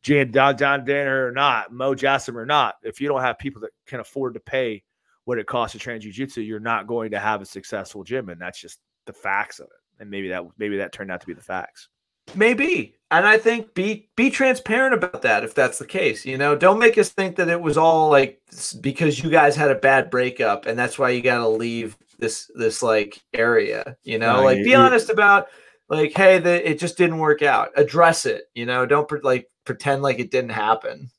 Jan 0.02 0.32
Don 0.32 0.58
John 0.58 0.86
Danaher 0.86 1.30
or 1.30 1.32
not, 1.32 1.72
Mo 1.72 1.96
Jassim 1.96 2.36
or 2.36 2.46
not, 2.46 2.76
if 2.84 3.00
you 3.00 3.08
don't 3.08 3.22
have 3.22 3.40
people 3.40 3.62
that 3.62 3.72
can 3.86 4.02
afford 4.02 4.34
to 4.34 4.42
pay 4.42 4.84
what 5.24 5.38
it 5.38 5.48
costs 5.48 5.72
to 5.74 5.80
train 5.80 6.02
jujitsu, 6.02 6.46
you're 6.46 6.60
not 6.60 6.88
going 6.88 7.12
to 7.12 7.20
have 7.20 7.42
a 7.42 7.46
successful 7.46 8.04
gym, 8.04 8.28
and 8.28 8.42
that's 8.42 8.60
just 8.60 8.80
the 9.06 9.14
facts 9.14 9.60
of 9.60 9.68
it 9.68 9.79
and 10.00 10.10
maybe 10.10 10.30
that 10.30 10.44
maybe 10.58 10.78
that 10.78 10.92
turned 10.92 11.12
out 11.12 11.22
to 11.22 11.28
be 11.28 11.34
the 11.34 11.42
facts. 11.42 11.90
Maybe. 12.36 12.96
And 13.12 13.26
I 13.26 13.38
think 13.38 13.74
be 13.74 14.10
be 14.16 14.30
transparent 14.30 14.94
about 14.94 15.24
that 15.24 15.44
if 15.44 15.56
that's 15.56 15.80
the 15.80 15.88
case. 15.88 16.26
You 16.26 16.38
know, 16.38 16.56
don't 16.56 16.80
make 16.80 16.98
us 16.98 17.10
think 17.10 17.38
that 17.38 17.50
it 17.50 17.60
was 17.60 17.78
all 17.78 18.10
like 18.10 18.40
because 18.82 19.24
you 19.24 19.30
guys 19.30 19.56
had 19.56 19.72
a 19.72 19.76
bad 19.76 20.10
breakup 20.12 20.66
and 20.66 20.78
that's 20.78 21.00
why 21.00 21.10
you 21.10 21.22
got 21.22 21.40
to 21.40 21.48
leave 21.48 21.98
this 22.20 22.52
this 22.56 22.84
like 22.84 23.24
area. 23.34 23.98
You 24.04 24.20
know, 24.20 24.38
no, 24.38 24.44
like 24.44 24.60
you, 24.60 24.66
be 24.66 24.76
honest 24.76 25.10
about 25.10 25.48
like, 25.90 26.16
hey, 26.16 26.38
the, 26.38 26.70
it 26.70 26.80
just 26.80 26.98
didn't 26.98 27.18
work 27.18 27.42
out. 27.42 27.70
Address 27.76 28.28
it. 28.28 28.44
You 28.54 28.68
know, 28.68 28.86
don't 28.86 29.08
pre- 29.08 29.22
like 29.22 29.50
pretend 29.66 30.04
like 30.04 30.20
it 30.20 30.30
didn't 30.30 30.52
happen. 30.52 31.10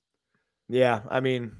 Yeah, 0.69 1.01
I 1.11 1.19
mean, 1.19 1.57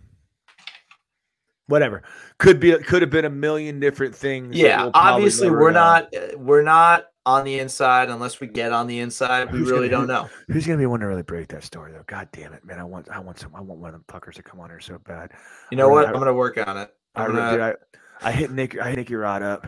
whatever 1.67 2.03
could 2.39 2.61
be 2.61 2.77
could 2.79 3.03
have 3.03 3.11
been 3.11 3.25
a 3.25 3.31
million 3.31 3.81
different 3.81 4.15
things. 4.15 4.57
Yeah, 4.57 4.83
we'll 4.83 4.93
obviously 4.95 5.51
we're 5.51 5.73
know. 5.73 5.81
not 5.81 6.39
we're 6.39 6.63
not 6.63 7.07
on 7.31 7.45
the 7.45 7.59
inside 7.59 8.11
unless 8.11 8.41
we 8.41 8.47
get 8.47 8.73
on 8.73 8.87
the 8.87 9.01
inside. 9.01 9.53
We 9.53 9.59
who's 9.59 9.71
really 9.71 9.89
gonna, 9.89 10.07
don't 10.07 10.25
know. 10.25 10.31
Who's 10.49 10.67
gonna 10.67 10.79
be 10.79 10.87
one 10.87 11.01
to 11.01 11.07
really 11.07 11.23
break 11.23 11.49
that 11.49 11.65
story 11.65 11.93
though? 11.93 12.05
God 12.07 12.29
damn 12.33 12.53
it, 12.53 12.65
man! 12.65 12.79
I 12.79 12.85
want 12.85 13.09
I 13.09 13.21
want 13.21 13.39
some 13.39 13.55
I 13.55 13.61
want 13.61 13.81
one 13.81 13.95
of 13.95 13.95
them 13.95 14.05
fuckers 14.09 14.35
to 14.35 14.43
come 14.43 14.61
on 14.61 14.71
here 14.71 14.81
so 14.81 14.99
bad. 14.99 15.31
You 15.71 15.77
know 15.77 15.89
I, 15.89 15.93
what? 15.93 16.07
I, 16.07 16.11
am 16.11 16.19
gonna 16.19 16.35
work 16.35 16.59
on 16.67 16.77
it. 16.77 16.95
I, 17.15 17.27
gonna... 17.27 17.51
dude, 17.51 17.61
I, 17.61 17.75
I 18.23 18.33
hit 18.33 18.51
Nick 18.51 18.79
I 18.79 18.91
hit 18.91 18.97
Nicky 18.97 19.15
Rod 19.15 19.43
up. 19.43 19.67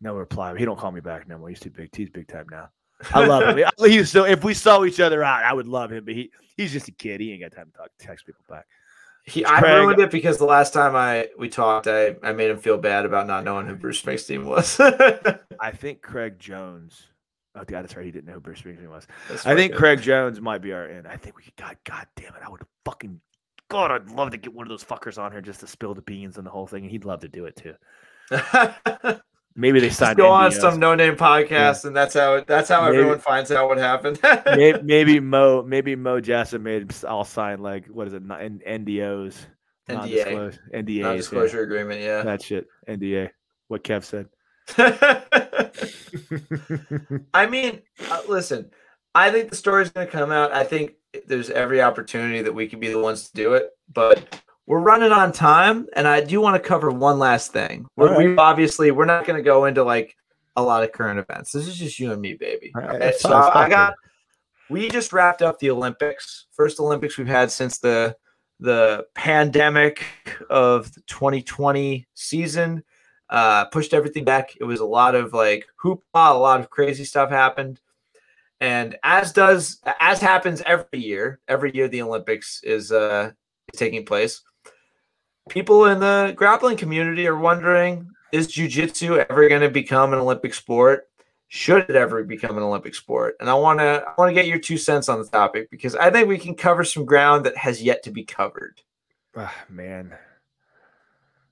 No 0.00 0.14
reply. 0.14 0.56
He 0.56 0.64
don't 0.64 0.78
call 0.78 0.92
me 0.92 1.00
back 1.00 1.26
no 1.28 1.38
more. 1.38 1.48
He's 1.48 1.60
too 1.60 1.70
big. 1.70 1.94
He's 1.94 2.10
big 2.10 2.28
time 2.28 2.46
now. 2.50 2.70
I 3.12 3.26
love 3.26 3.56
him. 3.56 3.68
He's 3.78 4.10
so 4.10 4.24
if 4.24 4.44
we 4.44 4.54
saw 4.54 4.84
each 4.84 5.00
other 5.00 5.22
out, 5.22 5.44
I 5.44 5.52
would 5.52 5.66
love 5.66 5.92
him. 5.92 6.04
But 6.04 6.14
he 6.14 6.30
he's 6.56 6.72
just 6.72 6.88
a 6.88 6.92
kid. 6.92 7.20
He 7.20 7.32
ain't 7.32 7.42
got 7.42 7.52
time 7.52 7.70
to 7.70 7.78
talk 7.78 7.90
text 7.98 8.26
people 8.26 8.44
back. 8.48 8.66
He, 9.26 9.44
I 9.44 9.60
ruined 9.60 10.00
it 10.00 10.12
because 10.12 10.38
the 10.38 10.44
last 10.44 10.72
time 10.72 10.94
I 10.94 11.28
we 11.36 11.48
talked, 11.48 11.88
I, 11.88 12.14
I 12.22 12.32
made 12.32 12.48
him 12.48 12.58
feel 12.58 12.78
bad 12.78 13.04
about 13.04 13.26
not 13.26 13.42
knowing 13.42 13.66
who 13.66 13.74
Bruce 13.74 14.00
Springsteen 14.00 14.44
was. 14.44 14.78
I 15.60 15.72
think 15.72 16.00
Craig 16.00 16.38
Jones. 16.38 17.08
Oh, 17.56 17.64
God, 17.64 17.82
that's 17.82 17.96
right. 17.96 18.04
He 18.04 18.12
didn't 18.12 18.26
know 18.26 18.34
who 18.34 18.40
Bruce 18.40 18.62
Springsteen 18.62 18.88
was. 18.88 19.06
I 19.44 19.56
think 19.56 19.72
good. 19.72 19.78
Craig 19.78 20.00
Jones 20.00 20.40
might 20.40 20.62
be 20.62 20.72
our 20.72 20.86
end. 20.86 21.08
I 21.08 21.16
think 21.16 21.36
we 21.36 21.42
could. 21.42 21.56
God, 21.56 21.76
God 21.82 22.06
damn 22.14 22.34
it! 22.34 22.42
I 22.44 22.48
would 22.48 22.62
fucking. 22.84 23.20
God, 23.68 23.90
I'd 23.90 24.10
love 24.10 24.30
to 24.30 24.36
get 24.36 24.54
one 24.54 24.64
of 24.64 24.68
those 24.68 24.84
fuckers 24.84 25.18
on 25.20 25.32
here 25.32 25.40
just 25.40 25.58
to 25.58 25.66
spill 25.66 25.94
the 25.94 26.02
beans 26.02 26.36
and 26.38 26.46
the 26.46 26.50
whole 26.50 26.68
thing, 26.68 26.84
and 26.84 26.90
he'd 26.90 27.04
love 27.04 27.20
to 27.20 27.28
do 27.28 27.46
it 27.46 27.56
too. 27.56 27.74
Maybe 29.58 29.80
they 29.80 29.88
signed. 29.88 30.18
Just 30.18 30.18
go 30.18 30.30
on 30.30 30.52
some 30.52 30.78
no 30.78 30.94
name 30.94 31.16
podcast, 31.16 31.48
yeah. 31.48 31.86
and 31.86 31.96
that's 31.96 32.12
how 32.12 32.34
it, 32.34 32.46
that's 32.46 32.68
how 32.68 32.84
maybe, 32.84 32.98
everyone 32.98 33.20
finds 33.20 33.50
out 33.50 33.68
what 33.68 33.78
happened. 33.78 34.20
maybe, 34.46 34.82
maybe, 34.82 35.18
Mo 35.18 35.62
maybe 35.62 35.96
Mo 35.96 36.20
Jassim 36.20 36.60
made 36.60 36.94
all 37.04 37.24
sign 37.24 37.60
like 37.60 37.86
what 37.86 38.06
is 38.06 38.12
it 38.12 38.22
NDOs 38.22 39.34
NDA 39.88 40.58
NDA 40.74 41.00
non-disclosure 41.00 41.58
yeah. 41.58 41.62
agreement. 41.62 42.02
Yeah, 42.02 42.22
that 42.22 42.42
shit 42.42 42.66
NDA. 42.86 43.30
What 43.68 43.82
Kev 43.82 44.04
said. 44.04 44.28
I 47.34 47.46
mean, 47.46 47.80
uh, 48.10 48.22
listen. 48.28 48.70
I 49.14 49.30
think 49.30 49.48
the 49.48 49.56
story's 49.56 49.90
going 49.90 50.06
to 50.06 50.12
come 50.12 50.30
out. 50.30 50.52
I 50.52 50.64
think 50.64 50.96
there's 51.26 51.48
every 51.48 51.80
opportunity 51.80 52.42
that 52.42 52.54
we 52.54 52.68
could 52.68 52.80
be 52.80 52.88
the 52.88 52.98
ones 52.98 53.30
to 53.30 53.34
do 53.34 53.54
it, 53.54 53.70
but 53.90 54.42
we're 54.66 54.80
running 54.80 55.12
on 55.12 55.32
time, 55.32 55.86
and 55.94 56.08
I 56.08 56.20
do 56.20 56.40
want 56.40 56.60
to 56.60 56.68
cover 56.68 56.90
one 56.90 57.18
last 57.18 57.52
thing. 57.52 57.86
Right. 57.96 58.18
we 58.18 58.36
obviously 58.36 58.90
we're 58.90 59.04
not 59.04 59.24
going 59.24 59.36
to 59.36 59.42
go 59.42 59.64
into 59.64 59.84
like 59.84 60.16
a 60.56 60.62
lot 60.62 60.82
of 60.82 60.92
current 60.92 61.20
events. 61.20 61.52
This 61.52 61.68
is 61.68 61.78
just 61.78 61.98
you 62.00 62.12
and 62.12 62.20
me, 62.20 62.34
baby. 62.34 62.72
Right. 62.74 62.96
Okay, 62.96 63.12
so 63.18 63.32
I 63.32 63.68
got. 63.68 63.94
We 64.68 64.88
just 64.88 65.12
wrapped 65.12 65.42
up 65.42 65.60
the 65.60 65.70
Olympics. 65.70 66.46
First 66.50 66.80
Olympics 66.80 67.16
we've 67.16 67.28
had 67.28 67.50
since 67.52 67.78
the 67.78 68.16
the 68.58 69.06
pandemic 69.14 70.04
of 70.50 70.92
the 70.94 71.02
2020 71.02 72.06
season. 72.14 72.82
Uh, 73.28 73.66
pushed 73.66 73.92
everything 73.94 74.24
back. 74.24 74.54
It 74.60 74.64
was 74.64 74.80
a 74.80 74.86
lot 74.86 75.14
of 75.14 75.32
like 75.32 75.66
hoopla, 75.82 76.00
a 76.14 76.34
lot 76.34 76.60
of 76.60 76.70
crazy 76.70 77.04
stuff 77.04 77.30
happened. 77.30 77.80
And 78.60 78.96
as 79.04 79.32
does 79.32 79.80
as 80.00 80.20
happens 80.20 80.62
every 80.66 80.98
year, 80.98 81.40
every 81.46 81.72
year 81.74 81.86
the 81.86 82.02
Olympics 82.02 82.60
is 82.64 82.90
uh 82.90 83.30
is 83.72 83.78
taking 83.78 84.04
place 84.04 84.42
people 85.48 85.86
in 85.86 86.00
the 86.00 86.32
grappling 86.36 86.76
community 86.76 87.26
are 87.26 87.38
wondering 87.38 88.10
is 88.32 88.48
jiu-jitsu 88.48 89.16
ever 89.16 89.48
going 89.48 89.60
to 89.60 89.70
become 89.70 90.12
an 90.12 90.18
olympic 90.18 90.54
sport? 90.54 91.08
Should 91.48 91.88
it 91.88 91.96
ever 91.96 92.24
become 92.24 92.56
an 92.56 92.62
olympic 92.62 92.94
sport? 92.94 93.36
And 93.40 93.48
i 93.48 93.54
want 93.54 93.78
to 93.78 94.04
i 94.06 94.14
want 94.18 94.28
to 94.30 94.34
get 94.34 94.46
your 94.46 94.58
two 94.58 94.76
cents 94.76 95.08
on 95.08 95.20
the 95.20 95.28
topic 95.28 95.70
because 95.70 95.94
i 95.96 96.10
think 96.10 96.28
we 96.28 96.38
can 96.38 96.54
cover 96.54 96.84
some 96.84 97.04
ground 97.04 97.46
that 97.46 97.56
has 97.56 97.82
yet 97.82 98.02
to 98.04 98.10
be 98.10 98.24
covered. 98.24 98.82
Oh, 99.36 99.52
man. 99.68 100.14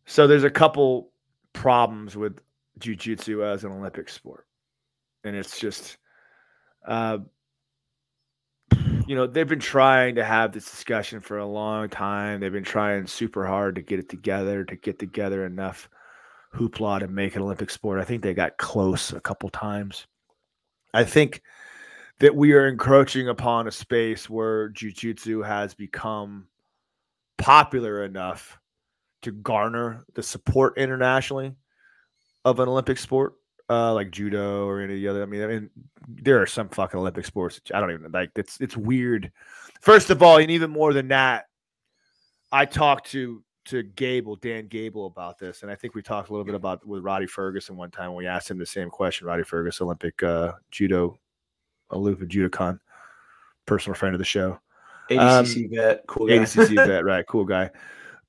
So 0.07 0.26
there's 0.26 0.45
a 0.45 0.51
couple 0.51 1.11
problems 1.53 2.16
with 2.16 2.40
jiu-jitsu 2.78 3.45
as 3.45 3.64
an 3.64 3.72
olympic 3.72 4.09
sport 4.09 4.47
and 5.22 5.36
it's 5.36 5.59
just 5.59 5.97
uh, 6.86 7.18
you 9.07 9.14
know, 9.14 9.27
they've 9.27 9.49
been 9.49 9.61
trying 9.61 10.14
to 10.14 10.25
have 10.25 10.53
this 10.53 10.70
discussion 10.70 11.20
for 11.20 11.39
a 11.39 11.47
long 11.47 11.89
time. 11.89 12.41
They've 12.41 12.53
been 12.53 12.64
trying 12.64 13.07
super 13.07 13.47
hard 13.47 13.75
to 13.75 13.83
get 13.83 13.99
it 13.99 14.09
together, 14.09 14.64
to 14.64 14.77
get 14.77 14.99
together 14.99 15.45
enough 15.45 15.89
hoopla 16.55 17.01
to 17.01 17.09
make 17.09 17.37
an 17.37 17.43
Olympic 17.43 17.70
sport. 17.70 18.01
I 18.01 18.05
think 18.05 18.22
they 18.22 18.35
got 18.35 18.57
close 18.57 19.12
a 19.12 19.20
couple 19.20 19.49
times. 19.51 20.07
I 20.95 21.05
think 21.05 21.43
that 22.20 22.35
we 22.35 22.53
are 22.53 22.68
encroaching 22.68 23.29
upon 23.29 23.66
a 23.66 23.72
space 23.72 24.31
where 24.31 24.70
jujitsu 24.70 25.45
has 25.45 25.75
become 25.75 26.47
popular 27.39 28.05
enough 28.05 28.59
to 29.22 29.33
garner 29.33 30.05
the 30.14 30.22
support 30.22 30.79
internationally 30.79 31.55
of 32.45 32.61
an 32.61 32.68
Olympic 32.68 32.99
sport 32.99 33.35
uh, 33.69 33.93
like 33.95 34.11
judo 34.11 34.67
or 34.67 34.81
any 34.81 35.07
other. 35.07 35.23
I 35.23 35.27
mean, 35.27 35.43
I 35.43 35.47
mean, 35.47 35.71
there 36.09 36.41
are 36.41 36.47
some 36.47 36.69
fucking 36.69 36.99
Olympic 36.99 37.25
sports. 37.25 37.61
I 37.73 37.81
don't 37.81 37.93
even 37.93 38.12
like. 38.12 38.31
It's 38.37 38.61
it's 38.61 38.77
weird. 38.77 39.33
First 39.81 40.11
of 40.11 40.23
all, 40.23 40.39
and 40.39 40.51
even 40.51 40.71
more 40.71 40.93
than 40.93 41.09
that, 41.09 41.47
I 42.53 42.65
talked 42.67 43.11
to 43.12 43.43
to 43.67 43.83
Gable, 43.83 44.37
Dan 44.37 44.67
Gable, 44.67 45.07
about 45.07 45.39
this, 45.39 45.62
and 45.62 45.71
I 45.71 45.75
think 45.75 45.95
we 45.95 46.03
talked 46.03 46.29
a 46.29 46.33
little 46.33 46.45
bit 46.45 46.55
about 46.55 46.87
with 46.87 47.03
Rhadi 47.03 47.29
Ferguson 47.29 47.77
one 47.77 47.91
time. 47.91 48.15
We 48.15 48.27
asked 48.27 48.51
him 48.51 48.59
the 48.59 48.67
same 48.67 48.91
question. 48.91 49.27
Rhadi 49.27 49.47
Ferguson, 49.47 49.85
Olympic 49.87 50.23
uh, 50.23 50.53
judo, 50.71 51.19
aloof 51.91 52.19
judokan, 52.21 52.79
personal 53.67 53.95
friend 53.95 54.15
of 54.15 54.19
the 54.19 54.25
show. 54.25 54.59
ADCC 55.11 55.65
um, 55.65 55.71
vet, 55.71 56.07
cool 56.07 56.27
guy. 56.27 56.35
ADCC 56.35 56.75
vet, 56.87 57.05
right? 57.05 57.27
Cool 57.27 57.45
guy. 57.45 57.71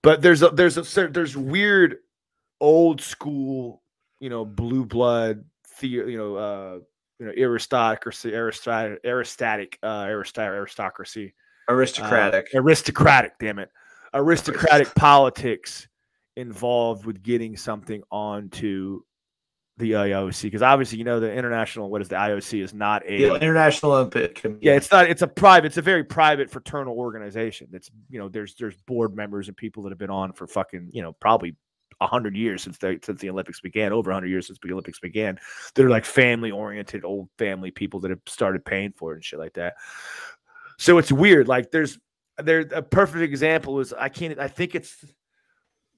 But 0.01 0.21
there's 0.21 0.41
a 0.41 0.49
there's 0.49 0.77
a 0.77 1.07
there's 1.07 1.35
weird 1.35 1.97
old 2.61 3.01
school 3.01 3.81
you 4.19 4.29
know, 4.29 4.45
blue 4.45 4.85
blood, 4.85 5.43
the, 5.79 5.87
you 5.87 6.17
know, 6.17 6.35
uh, 6.35 6.79
you 7.19 7.25
know, 7.25 7.31
aristocracy, 7.37 8.33
aristocratic, 8.33 9.03
aristatic, 9.03 9.75
uh, 9.83 10.05
aristocracy, 10.07 11.33
aristocratic, 11.69 12.49
uh, 12.53 12.59
aristocratic. 12.59 13.39
Damn 13.39 13.59
it, 13.59 13.69
aristocratic 14.13 14.93
politics 14.95 15.87
involved 16.35 17.05
with 17.05 17.23
getting 17.23 17.55
something 17.55 18.03
onto 18.11 19.01
the 19.77 19.91
IOC 19.91 20.43
because 20.43 20.61
obviously 20.61 20.97
you 20.97 21.03
know 21.03 21.19
the 21.19 21.31
international 21.31 21.89
what 21.89 22.01
is 22.01 22.07
the 22.07 22.15
IOC 22.15 22.63
is 22.63 22.73
not 22.73 23.03
a 23.05 23.17
the 23.17 23.35
international 23.35 23.91
Olympic 23.91 24.41
yeah 24.61 24.73
it's 24.73 24.89
not 24.89 25.09
it's 25.09 25.21
a 25.21 25.27
private 25.27 25.67
it's 25.67 25.75
a 25.75 25.81
very 25.81 26.03
private 26.03 26.49
fraternal 26.49 26.97
organization 26.97 27.67
that's 27.71 27.91
you 28.09 28.17
know 28.17 28.29
there's 28.29 28.55
there's 28.55 28.75
board 28.87 29.13
members 29.13 29.49
and 29.49 29.57
people 29.57 29.83
that 29.83 29.89
have 29.89 29.97
been 29.97 30.09
on 30.09 30.31
for 30.31 30.47
fucking 30.47 30.89
you 30.93 31.01
know 31.01 31.11
probably 31.11 31.57
hundred 32.01 32.35
years 32.35 32.61
since 32.61 32.77
the 32.77 32.99
since 33.03 33.21
the 33.21 33.29
Olympics 33.29 33.61
began, 33.61 33.93
over 33.93 34.11
hundred 34.11 34.27
years 34.27 34.47
since 34.47 34.59
the 34.61 34.71
Olympics 34.71 34.99
began. 34.99 35.39
They're 35.73 35.89
like 35.89 36.05
family 36.05 36.51
oriented, 36.51 37.05
old 37.05 37.29
family 37.37 37.71
people 37.71 37.99
that 38.01 38.11
have 38.11 38.21
started 38.27 38.65
paying 38.65 38.93
for 38.95 39.13
it 39.13 39.15
and 39.15 39.25
shit 39.25 39.39
like 39.39 39.53
that. 39.53 39.75
So 40.77 40.97
it's 40.97 41.11
weird. 41.11 41.47
Like 41.47 41.71
there's 41.71 41.97
there 42.37 42.61
a 42.71 42.81
perfect 42.81 43.21
example 43.21 43.79
is 43.79 43.93
I 43.93 44.09
can't 44.09 44.37
I 44.39 44.47
think 44.47 44.75
it's 44.75 45.05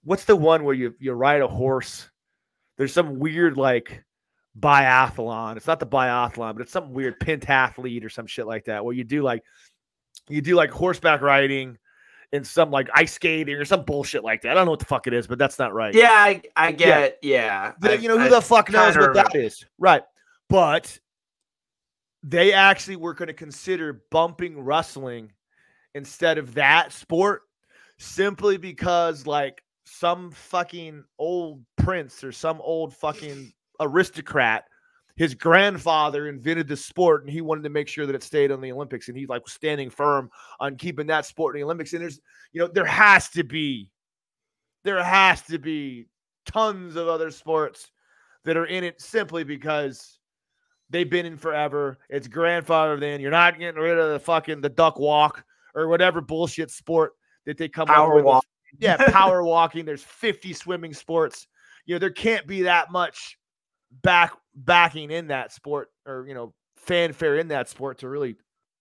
what's 0.04 0.26
the 0.26 0.36
one 0.36 0.64
where 0.64 0.76
you 0.76 0.96
you 1.00 1.14
ride 1.14 1.42
a 1.42 1.48
horse. 1.48 2.10
There's 2.78 2.94
some 2.94 3.18
weird 3.20 3.58
like 3.58 4.04
biathlon. 4.60 5.58
It's 5.58 5.68
not 5.68 5.80
the 5.80 5.88
biathlon, 5.88 6.54
but 6.54 6.62
it's 6.62 6.72
some 6.72 6.94
weird 6.94 7.20
pentathlete 7.20 8.04
or 8.04 8.10
some 8.10 8.28
shit 8.28 8.48
like 8.48 8.66
that 8.66 8.86
where 8.86 8.94
you 8.94 9.04
do 9.04 9.24
like 9.24 9.44
you 10.30 10.42
do 10.42 10.56
like 10.56 10.72
horseback 10.72 11.22
riding 11.22 11.78
in 12.34 12.44
some 12.44 12.72
like 12.72 12.90
ice 12.94 13.14
skating 13.14 13.56
or 13.56 13.66
some 13.66 13.84
bullshit 13.84 14.24
like 14.24 14.42
that. 14.42 14.52
I 14.52 14.54
don't 14.56 14.66
know 14.66 14.72
what 14.72 14.80
the 14.80 14.86
fuck 14.86 15.08
it 15.08 15.14
is, 15.14 15.28
but 15.28 15.38
that's 15.38 15.58
not 15.58 15.74
right. 15.74 15.94
Yeah, 15.94 16.12
I, 16.12 16.42
I 16.56 16.72
get 16.72 17.20
yeah. 17.22 17.74
yeah. 17.82 17.94
you 17.94 18.08
know 18.08 18.18
who 18.18 18.26
I, 18.26 18.30
the 18.30 18.42
fuck 18.42 18.70
knows 18.72 18.98
what 18.98 19.14
that 19.14 19.36
is, 19.36 19.66
right? 19.78 20.04
But 20.50 21.00
they 22.24 22.54
actually 22.54 22.98
were 22.98 23.14
going 23.14 23.28
to 23.28 23.34
consider 23.34 24.04
bumping 24.12 24.60
wrestling 24.60 25.32
instead 25.96 26.38
of 26.38 26.54
that 26.56 26.92
sport 26.92 27.44
simply 27.98 28.58
because 28.58 29.26
like 29.26 29.64
some 29.86 30.32
fucking 30.32 31.04
old 31.18 31.64
prince 31.78 32.24
or 32.24 32.32
some 32.32 32.60
old 32.62 32.94
fucking 32.94 33.54
aristocrat 33.80 34.66
his 35.18 35.34
grandfather 35.34 36.28
invented 36.28 36.68
the 36.68 36.78
sport 36.78 37.24
and 37.24 37.32
he 37.32 37.42
wanted 37.42 37.64
to 37.64 37.70
make 37.70 37.88
sure 37.88 38.06
that 38.06 38.16
it 38.16 38.24
stayed 38.24 38.52
on 38.52 38.62
the 38.62 38.72
olympics 38.72 39.08
and 39.08 39.18
he's 39.18 39.28
like 39.28 39.48
standing 39.48 39.90
firm 39.90 40.30
on 40.60 40.76
keeping 40.78 41.08
that 41.08 41.26
sport 41.26 41.56
in 41.56 41.60
the 41.60 41.66
olympics 41.66 41.94
and 41.94 42.02
there's 42.02 42.22
you 42.54 42.62
know 42.62 42.68
there 42.68 42.86
has 42.86 43.30
to 43.30 43.44
be 43.44 43.90
there 44.84 45.04
has 45.04 45.42
to 45.42 45.58
be 45.58 46.08
tons 46.46 46.96
of 46.96 47.08
other 47.08 47.32
sports 47.32 47.92
that 48.46 48.56
are 48.56 48.68
in 48.68 48.84
it 48.84 49.02
simply 49.02 49.44
because 49.44 50.20
they've 50.90 51.10
been 51.10 51.26
in 51.26 51.38
forever 51.38 51.98
it's 52.10 52.28
grandfather 52.28 52.98
then 52.98 53.20
you're 53.20 53.32
not 53.32 53.60
getting 53.60 53.82
rid 53.82 53.98
of 53.98 54.12
the 54.12 54.20
fucking 54.20 54.62
the 54.62 54.70
duck 54.70 54.98
walk 55.00 55.44
or 55.76 55.88
whatever 55.88 56.22
bullshit 56.22 56.72
sport 56.72 57.14
that 57.46 57.58
they 57.58 57.70
come 57.70 57.88
power 57.88 58.10
up 58.10 58.16
with 58.16 58.26
walk. 58.26 58.46
yeah, 58.80 58.98
power 59.12 59.44
walking. 59.46 59.86
There's 59.86 60.04
50 60.04 60.54
swimming 60.54 60.94
sports. 60.94 61.48
You 61.86 61.96
know, 61.96 62.00
there 62.00 62.12
can't 62.12 62.46
be 62.46 62.64
that 62.64 62.92
much 62.92 63.37
back 64.04 64.34
backing 64.56 65.12
in 65.12 65.28
that 65.28 65.52
sport 65.52 65.90
or 66.06 66.26
you 66.28 66.34
know 66.34 66.54
fanfare 66.76 67.38
in 67.38 67.50
that 67.50 67.70
sport 67.70 68.00
to 68.00 68.10
really 68.10 68.36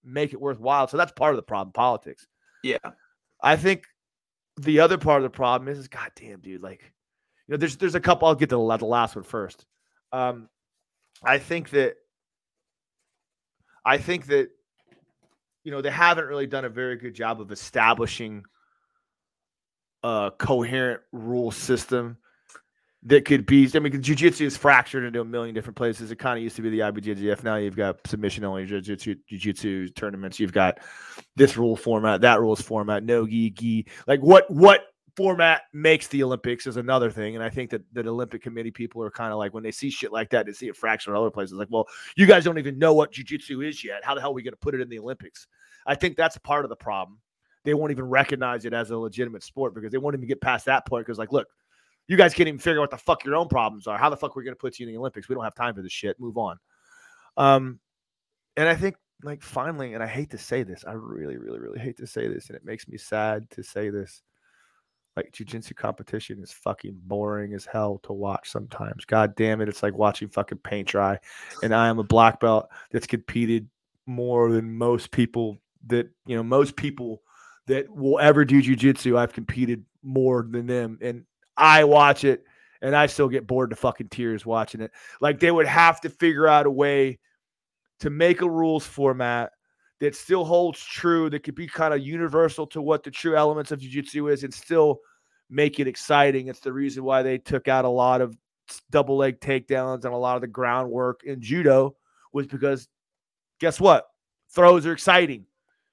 make 0.04 0.32
it 0.32 0.40
worthwhile. 0.40 0.88
So 0.88 0.96
that's 0.96 1.12
part 1.12 1.32
of 1.32 1.36
the 1.36 1.42
problem. 1.42 1.72
Politics. 1.72 2.26
Yeah, 2.62 2.78
I 3.42 3.56
think 3.56 3.84
the 4.56 4.80
other 4.80 4.98
part 4.98 5.18
of 5.18 5.24
the 5.24 5.36
problem 5.36 5.68
is, 5.68 5.78
is 5.78 5.88
goddamn, 5.88 6.40
dude. 6.40 6.62
Like, 6.62 6.92
you 7.46 7.52
know, 7.52 7.56
there's 7.58 7.76
there's 7.76 7.94
a 7.94 8.00
couple. 8.00 8.28
I'll 8.28 8.34
get 8.34 8.50
to 8.50 8.56
the, 8.56 8.76
the 8.76 8.86
last 8.86 9.16
one 9.16 9.24
first. 9.24 9.66
Um, 10.12 10.48
I 11.22 11.38
think 11.38 11.70
that 11.70 11.96
I 13.84 13.98
think 13.98 14.26
that 14.26 14.48
you 15.64 15.70
know 15.70 15.80
they 15.80 15.90
haven't 15.90 16.26
really 16.26 16.46
done 16.46 16.64
a 16.64 16.70
very 16.70 16.96
good 16.96 17.14
job 17.14 17.40
of 17.40 17.52
establishing 17.52 18.44
a 20.02 20.32
coherent 20.38 21.00
rule 21.12 21.50
system 21.50 22.16
that 23.06 23.24
could 23.24 23.46
be. 23.46 23.70
I 23.74 23.78
mean, 23.78 24.02
jiu-jitsu 24.02 24.44
is 24.44 24.56
fractured 24.56 25.04
into 25.04 25.20
a 25.20 25.24
million 25.24 25.54
different 25.54 25.76
places. 25.76 26.10
It 26.10 26.16
kind 26.16 26.38
of 26.38 26.42
used 26.42 26.56
to 26.56 26.62
be 26.62 26.70
the 26.70 26.80
IBJJF. 26.80 27.44
Now 27.44 27.56
you've 27.56 27.76
got 27.76 28.06
submission 28.06 28.44
only 28.44 28.66
jiu-jitsu, 28.66 29.14
jiu-jitsu 29.28 29.88
tournaments. 29.90 30.38
You've 30.38 30.52
got 30.52 30.78
this 31.36 31.56
rule 31.56 31.76
format, 31.76 32.20
that 32.20 32.40
rules 32.40 32.60
format, 32.60 33.04
no 33.04 33.26
gi, 33.26 33.50
gi. 33.50 33.86
Like 34.06 34.20
what 34.20 34.50
what 34.50 34.86
format 35.16 35.62
makes 35.72 36.08
the 36.08 36.22
Olympics 36.22 36.66
is 36.66 36.76
another 36.76 37.10
thing. 37.10 37.34
And 37.34 37.42
I 37.42 37.48
think 37.48 37.70
that 37.70 37.82
the 37.92 38.06
Olympic 38.06 38.42
committee 38.42 38.70
people 38.70 39.02
are 39.02 39.10
kind 39.10 39.32
of 39.32 39.38
like 39.38 39.54
when 39.54 39.62
they 39.62 39.70
see 39.70 39.88
shit 39.88 40.12
like 40.12 40.28
that, 40.30 40.44
they 40.44 40.52
see 40.52 40.68
it 40.68 40.76
fractured 40.76 41.12
in 41.12 41.18
other 41.18 41.30
places. 41.30 41.56
Like, 41.56 41.68
well, 41.70 41.86
you 42.16 42.26
guys 42.26 42.44
don't 42.44 42.58
even 42.58 42.78
know 42.78 42.92
what 42.92 43.12
jiu-jitsu 43.12 43.62
is 43.62 43.82
yet. 43.82 44.04
How 44.04 44.14
the 44.14 44.20
hell 44.20 44.30
are 44.30 44.34
we 44.34 44.42
going 44.42 44.52
to 44.52 44.58
put 44.58 44.74
it 44.74 44.80
in 44.80 44.88
the 44.88 44.98
Olympics? 44.98 45.46
I 45.86 45.94
think 45.94 46.16
that's 46.16 46.36
part 46.38 46.64
of 46.64 46.68
the 46.68 46.76
problem. 46.76 47.18
They 47.64 47.72
won't 47.72 47.92
even 47.92 48.04
recognize 48.04 48.64
it 48.64 48.74
as 48.74 48.90
a 48.90 48.98
legitimate 48.98 49.42
sport 49.42 49.74
because 49.74 49.90
they 49.90 49.98
won't 49.98 50.14
even 50.14 50.28
get 50.28 50.40
past 50.40 50.66
that 50.66 50.86
point. 50.86 51.06
Because, 51.06 51.18
like, 51.18 51.32
look, 51.32 51.48
you 52.08 52.16
guys 52.16 52.34
can't 52.34 52.48
even 52.48 52.58
figure 52.58 52.78
out 52.78 52.84
what 52.84 52.90
the 52.90 52.98
fuck 52.98 53.24
your 53.24 53.36
own 53.36 53.48
problems 53.48 53.86
are. 53.86 53.98
How 53.98 54.10
the 54.10 54.16
fuck 54.16 54.36
we're 54.36 54.40
we 54.40 54.44
going 54.44 54.54
to 54.54 54.60
put 54.60 54.78
you 54.78 54.86
in 54.86 54.92
the 54.92 54.98
Olympics? 54.98 55.28
We 55.28 55.34
don't 55.34 55.44
have 55.44 55.54
time 55.54 55.74
for 55.74 55.82
this 55.82 55.92
shit. 55.92 56.18
Move 56.20 56.38
on. 56.38 56.58
Um, 57.36 57.80
and 58.56 58.68
I 58.68 58.74
think, 58.74 58.96
like, 59.22 59.42
finally, 59.42 59.94
and 59.94 60.02
I 60.02 60.06
hate 60.06 60.30
to 60.30 60.38
say 60.38 60.62
this, 60.62 60.84
I 60.86 60.92
really, 60.92 61.36
really, 61.36 61.58
really 61.58 61.78
hate 61.78 61.96
to 61.98 62.06
say 62.06 62.28
this, 62.28 62.48
and 62.48 62.56
it 62.56 62.64
makes 62.64 62.88
me 62.88 62.96
sad 62.98 63.50
to 63.50 63.62
say 63.62 63.90
this. 63.90 64.22
Like 65.16 65.32
jujitsu 65.32 65.74
competition 65.74 66.42
is 66.42 66.52
fucking 66.52 67.00
boring 67.04 67.54
as 67.54 67.64
hell 67.64 68.00
to 68.02 68.12
watch 68.12 68.50
sometimes. 68.50 69.06
God 69.06 69.34
damn 69.34 69.62
it. 69.62 69.68
It's 69.70 69.82
like 69.82 69.94
watching 69.94 70.28
fucking 70.28 70.58
paint 70.58 70.88
dry. 70.88 71.18
And 71.62 71.74
I 71.74 71.88
am 71.88 71.98
a 71.98 72.04
black 72.04 72.38
belt 72.38 72.68
that's 72.90 73.06
competed 73.06 73.66
more 74.04 74.52
than 74.52 74.76
most 74.76 75.12
people 75.12 75.56
that, 75.86 76.10
you 76.26 76.36
know, 76.36 76.42
most 76.42 76.76
people 76.76 77.22
that 77.66 77.88
will 77.88 78.18
ever 78.18 78.44
do 78.44 78.62
jujitsu. 78.62 79.16
I've 79.16 79.32
competed 79.32 79.86
more 80.02 80.46
than 80.46 80.66
them. 80.66 80.98
And 81.00 81.24
I 81.56 81.84
watch 81.84 82.24
it 82.24 82.44
and 82.82 82.94
I 82.94 83.06
still 83.06 83.28
get 83.28 83.46
bored 83.46 83.70
to 83.70 83.76
fucking 83.76 84.08
tears 84.08 84.44
watching 84.44 84.80
it. 84.80 84.90
Like 85.20 85.40
they 85.40 85.50
would 85.50 85.66
have 85.66 86.00
to 86.02 86.10
figure 86.10 86.46
out 86.46 86.66
a 86.66 86.70
way 86.70 87.18
to 88.00 88.10
make 88.10 88.42
a 88.42 88.50
rules 88.50 88.86
format 88.86 89.52
that 90.00 90.14
still 90.14 90.44
holds 90.44 90.84
true, 90.84 91.30
that 91.30 91.42
could 91.42 91.54
be 91.54 91.66
kind 91.66 91.94
of 91.94 92.00
universal 92.00 92.66
to 92.66 92.82
what 92.82 93.02
the 93.02 93.10
true 93.10 93.34
elements 93.34 93.72
of 93.72 93.80
jiu-jitsu 93.80 94.28
is 94.28 94.44
and 94.44 94.52
still 94.52 95.00
make 95.48 95.80
it 95.80 95.88
exciting. 95.88 96.48
It's 96.48 96.60
the 96.60 96.72
reason 96.72 97.02
why 97.04 97.22
they 97.22 97.38
took 97.38 97.68
out 97.68 97.86
a 97.86 97.90
lot 97.90 98.20
of 98.20 98.36
double 98.90 99.16
leg 99.16 99.40
takedowns 99.40 100.04
and 100.04 100.12
a 100.12 100.18
lot 100.18 100.34
of 100.34 100.42
the 100.42 100.48
groundwork 100.48 101.22
in 101.24 101.40
judo 101.40 101.96
was 102.32 102.46
because 102.46 102.88
guess 103.58 103.80
what? 103.80 104.06
Throws 104.50 104.84
are 104.86 104.92
exciting. 104.92 105.46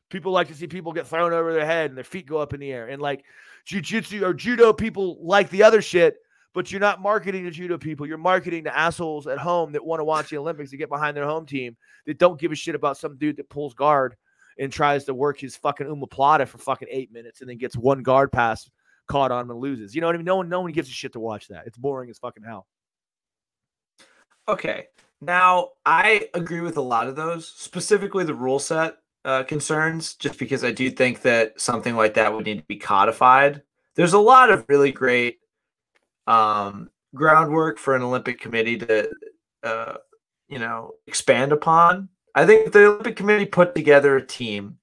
People 0.09 0.31
like 0.31 0.49
to 0.49 0.53
see 0.53 0.67
people 0.67 0.91
get 0.91 1.07
thrown 1.07 1.33
over 1.33 1.53
their 1.53 1.65
head 1.65 1.89
and 1.89 1.97
their 1.97 2.03
feet 2.03 2.27
go 2.27 2.37
up 2.37 2.53
in 2.53 2.59
the 2.59 2.71
air. 2.71 2.87
And 2.87 3.01
like 3.01 3.23
jiu-jitsu 3.65 4.23
or 4.23 4.33
judo 4.33 4.73
people 4.73 5.17
like 5.25 5.49
the 5.49 5.63
other 5.63 5.81
shit, 5.81 6.17
but 6.53 6.71
you're 6.71 6.81
not 6.81 7.01
marketing 7.01 7.45
to 7.45 7.51
judo 7.51 7.77
people. 7.77 8.05
You're 8.05 8.17
marketing 8.17 8.65
to 8.65 8.77
assholes 8.77 9.27
at 9.27 9.39
home 9.39 9.71
that 9.71 9.85
want 9.85 9.99
to 9.99 10.05
watch 10.05 10.29
the 10.29 10.37
Olympics 10.37 10.71
to 10.71 10.77
get 10.77 10.89
behind 10.89 11.17
their 11.17 11.25
home 11.25 11.45
team 11.45 11.75
that 12.05 12.19
don't 12.19 12.39
give 12.39 12.51
a 12.51 12.55
shit 12.55 12.75
about 12.75 12.97
some 12.97 13.17
dude 13.17 13.37
that 13.37 13.49
pulls 13.49 13.73
guard 13.73 14.15
and 14.59 14.71
tries 14.71 15.05
to 15.05 15.13
work 15.13 15.39
his 15.39 15.55
fucking 15.55 15.87
omoplata 15.87 16.47
for 16.47 16.59
fucking 16.59 16.87
eight 16.91 17.11
minutes 17.11 17.41
and 17.41 17.49
then 17.49 17.57
gets 17.57 17.75
one 17.75 18.03
guard 18.03 18.31
pass 18.31 18.69
caught 19.07 19.31
on 19.31 19.49
and 19.49 19.59
loses. 19.59 19.95
You 19.95 20.01
know 20.01 20.07
what 20.07 20.15
I 20.15 20.17
mean? 20.17 20.25
No 20.25 20.37
one, 20.37 20.49
no 20.49 20.61
one 20.61 20.71
gives 20.71 20.89
a 20.89 20.93
shit 20.93 21.13
to 21.13 21.19
watch 21.19 21.47
that. 21.47 21.65
It's 21.65 21.77
boring 21.77 22.09
as 22.09 22.19
fucking 22.19 22.43
hell. 22.43 22.67
Okay. 24.47 24.85
Now, 25.21 25.69
I 25.85 26.29
agree 26.33 26.59
with 26.59 26.77
a 26.77 26.81
lot 26.81 27.07
of 27.07 27.15
those, 27.15 27.47
specifically 27.47 28.25
the 28.25 28.33
rule 28.33 28.59
set 28.59 28.97
uh, 29.25 29.43
concerns, 29.43 30.15
just 30.15 30.37
because 30.37 30.63
I 30.63 30.71
do 30.71 30.89
think 30.89 31.21
that 31.21 31.59
something 31.59 31.95
like 31.95 32.15
that 32.15 32.33
would 32.33 32.45
need 32.45 32.59
to 32.59 32.65
be 32.65 32.77
codified. 32.77 33.61
There's 33.95 34.13
a 34.13 34.19
lot 34.19 34.51
of 34.51 34.65
really 34.67 34.91
great 34.91 35.39
um, 36.27 36.89
groundwork 37.15 37.77
for 37.77 37.95
an 37.95 38.01
Olympic 38.01 38.39
committee 38.39 38.77
to, 38.77 39.09
uh, 39.63 39.95
you 40.47 40.59
know, 40.59 40.93
expand 41.07 41.51
upon. 41.51 42.09
I 42.35 42.45
think 42.45 42.71
the 42.71 42.87
Olympic 42.87 43.15
committee 43.15 43.45
put 43.45 43.75
together 43.75 44.17
a 44.17 44.25
team 44.25 44.77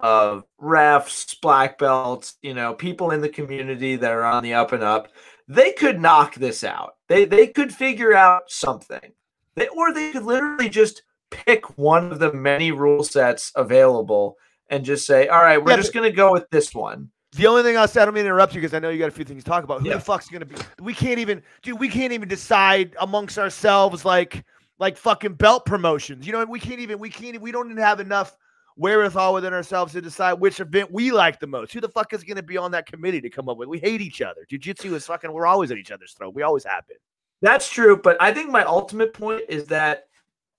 of 0.00 0.44
refs, 0.60 1.38
black 1.40 1.78
belts, 1.78 2.36
you 2.42 2.54
know, 2.54 2.74
people 2.74 3.10
in 3.12 3.20
the 3.20 3.28
community 3.28 3.96
that 3.96 4.10
are 4.10 4.24
on 4.24 4.42
the 4.42 4.54
up 4.54 4.72
and 4.72 4.82
up. 4.82 5.08
They 5.46 5.72
could 5.72 6.00
knock 6.00 6.34
this 6.34 6.64
out. 6.64 6.94
They 7.08 7.24
they 7.24 7.46
could 7.46 7.72
figure 7.72 8.14
out 8.14 8.44
something. 8.48 9.12
They, 9.54 9.68
or 9.68 9.92
they 9.92 10.12
could 10.12 10.24
literally 10.24 10.68
just 10.68 11.02
pick 11.32 11.78
one 11.78 12.12
of 12.12 12.18
the 12.20 12.32
many 12.32 12.70
rule 12.70 13.02
sets 13.02 13.50
available 13.56 14.36
and 14.70 14.84
just 14.84 15.06
say, 15.06 15.26
"All 15.28 15.42
right, 15.42 15.62
we're 15.62 15.70
Yeah, 15.70 15.76
just 15.78 15.92
going 15.92 16.08
to 16.08 16.16
go 16.16 16.32
with 16.32 16.48
this 16.50 16.74
one." 16.74 17.10
The 17.34 17.46
only 17.46 17.62
thing 17.62 17.78
I'll 17.78 17.88
say, 17.88 18.02
I 18.02 18.04
don't 18.04 18.12
mean 18.12 18.24
to 18.24 18.28
interrupt 18.28 18.54
you 18.54 18.60
because 18.60 18.74
I 18.74 18.78
know 18.78 18.90
you 18.90 18.98
got 18.98 19.08
a 19.08 19.10
few 19.10 19.24
things 19.24 19.42
to 19.42 19.48
talk 19.48 19.64
about. 19.64 19.80
Who 19.80 19.88
Yeah. 19.88 19.94
the 19.94 20.00
fuck's 20.00 20.28
gonna 20.28 20.44
be? 20.44 20.54
We 20.80 20.92
can't 20.92 21.18
even, 21.18 21.42
dude. 21.62 21.80
We 21.80 21.88
can't 21.88 22.12
even 22.12 22.28
decide 22.28 22.94
amongst 23.00 23.38
ourselves 23.38 24.04
like, 24.04 24.44
like 24.78 24.98
fucking 24.98 25.34
belt 25.34 25.64
promotions. 25.64 26.26
You 26.26 26.34
know, 26.34 26.44
we 26.44 26.60
can't 26.60 26.80
even, 26.80 26.98
we 26.98 27.08
can't, 27.08 27.40
we 27.40 27.50
don't 27.50 27.70
even 27.70 27.82
have 27.82 28.00
enough 28.00 28.36
wherewithal 28.76 29.32
within 29.32 29.54
ourselves 29.54 29.94
to 29.94 30.02
decide 30.02 30.34
which 30.34 30.60
event 30.60 30.92
we 30.92 31.10
like 31.10 31.40
the 31.40 31.46
most. 31.46 31.72
Who 31.72 31.80
the 31.80 31.88
fuck 31.88 32.12
is 32.12 32.22
gonna 32.22 32.42
be 32.42 32.58
on 32.58 32.70
that 32.72 32.84
committee 32.84 33.22
to 33.22 33.30
come 33.30 33.48
up 33.48 33.56
with? 33.56 33.66
We 33.66 33.78
hate 33.78 34.02
each 34.02 34.20
other. 34.20 34.44
Jiu-jitsu 34.50 34.94
is 34.94 35.06
fucking. 35.06 35.32
We're 35.32 35.46
always 35.46 35.70
at 35.70 35.78
each 35.78 35.90
other's 35.90 36.12
throat. 36.12 36.34
We 36.34 36.42
always 36.42 36.64
have 36.64 36.86
been. 36.86 36.98
That's 37.40 37.70
true, 37.70 37.96
but 37.96 38.20
I 38.20 38.34
think 38.34 38.50
my 38.50 38.62
ultimate 38.64 39.14
point 39.14 39.40
is 39.48 39.64
that 39.68 40.04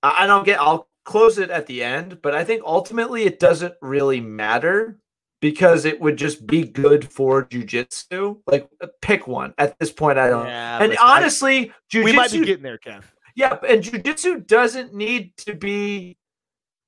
I 0.04 0.28
don't 0.28 0.46
get. 0.46 0.60
I'll 0.60 0.88
close 1.06 1.38
it 1.38 1.50
at 1.50 1.66
the 1.68 1.84
end, 1.84 2.22
but 2.22 2.36
I 2.36 2.44
think 2.44 2.62
ultimately 2.66 3.24
it 3.24 3.40
doesn't 3.40 3.74
really 3.82 4.20
matter 4.22 5.00
because 5.42 5.86
it 5.86 6.00
would 6.00 6.18
just 6.18 6.46
be 6.48 6.64
good 6.64 7.10
for 7.10 7.46
jujitsu. 7.46 8.40
Like, 8.48 8.70
uh, 8.82 8.88
pick 9.02 9.28
one. 9.28 9.54
At 9.58 9.78
this 9.80 9.92
point, 9.92 10.18
I 10.18 10.30
don't. 10.30 10.48
Yeah, 10.48 10.80
and 10.82 10.92
but 10.92 11.02
I- 11.02 11.18
honestly, 11.18 11.72
jujitsu. 11.92 12.04
we 12.04 12.14
might 12.14 12.32
be 12.32 12.46
getting 12.46 12.64
there, 12.64 12.78
Kev. 12.78 13.04
Yeah, 13.36 13.58
and 13.68 13.84
jujitsu 13.84 14.46
doesn't 14.46 14.94
need 14.94 15.36
to 15.38 15.56
be 15.56 16.18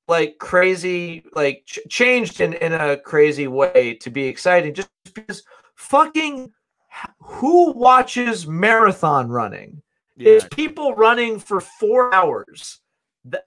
like 0.07 0.37
crazy, 0.37 1.25
like 1.33 1.63
ch- 1.65 1.79
changed 1.89 2.39
in, 2.39 2.53
in 2.53 2.71
a 2.73 2.95
crazy 2.97 3.47
way 3.47 3.95
to 4.01 4.09
be 4.09 4.25
exciting. 4.25 4.73
Just 4.73 4.89
because 5.13 5.43
fucking 5.75 6.51
who 7.19 7.71
watches 7.71 8.45
marathon 8.47 9.29
running? 9.29 9.81
Yeah, 10.15 10.33
It's 10.33 10.47
people 10.51 10.93
running 10.95 11.39
for 11.39 11.59
four 11.59 12.13
hours. 12.13 12.79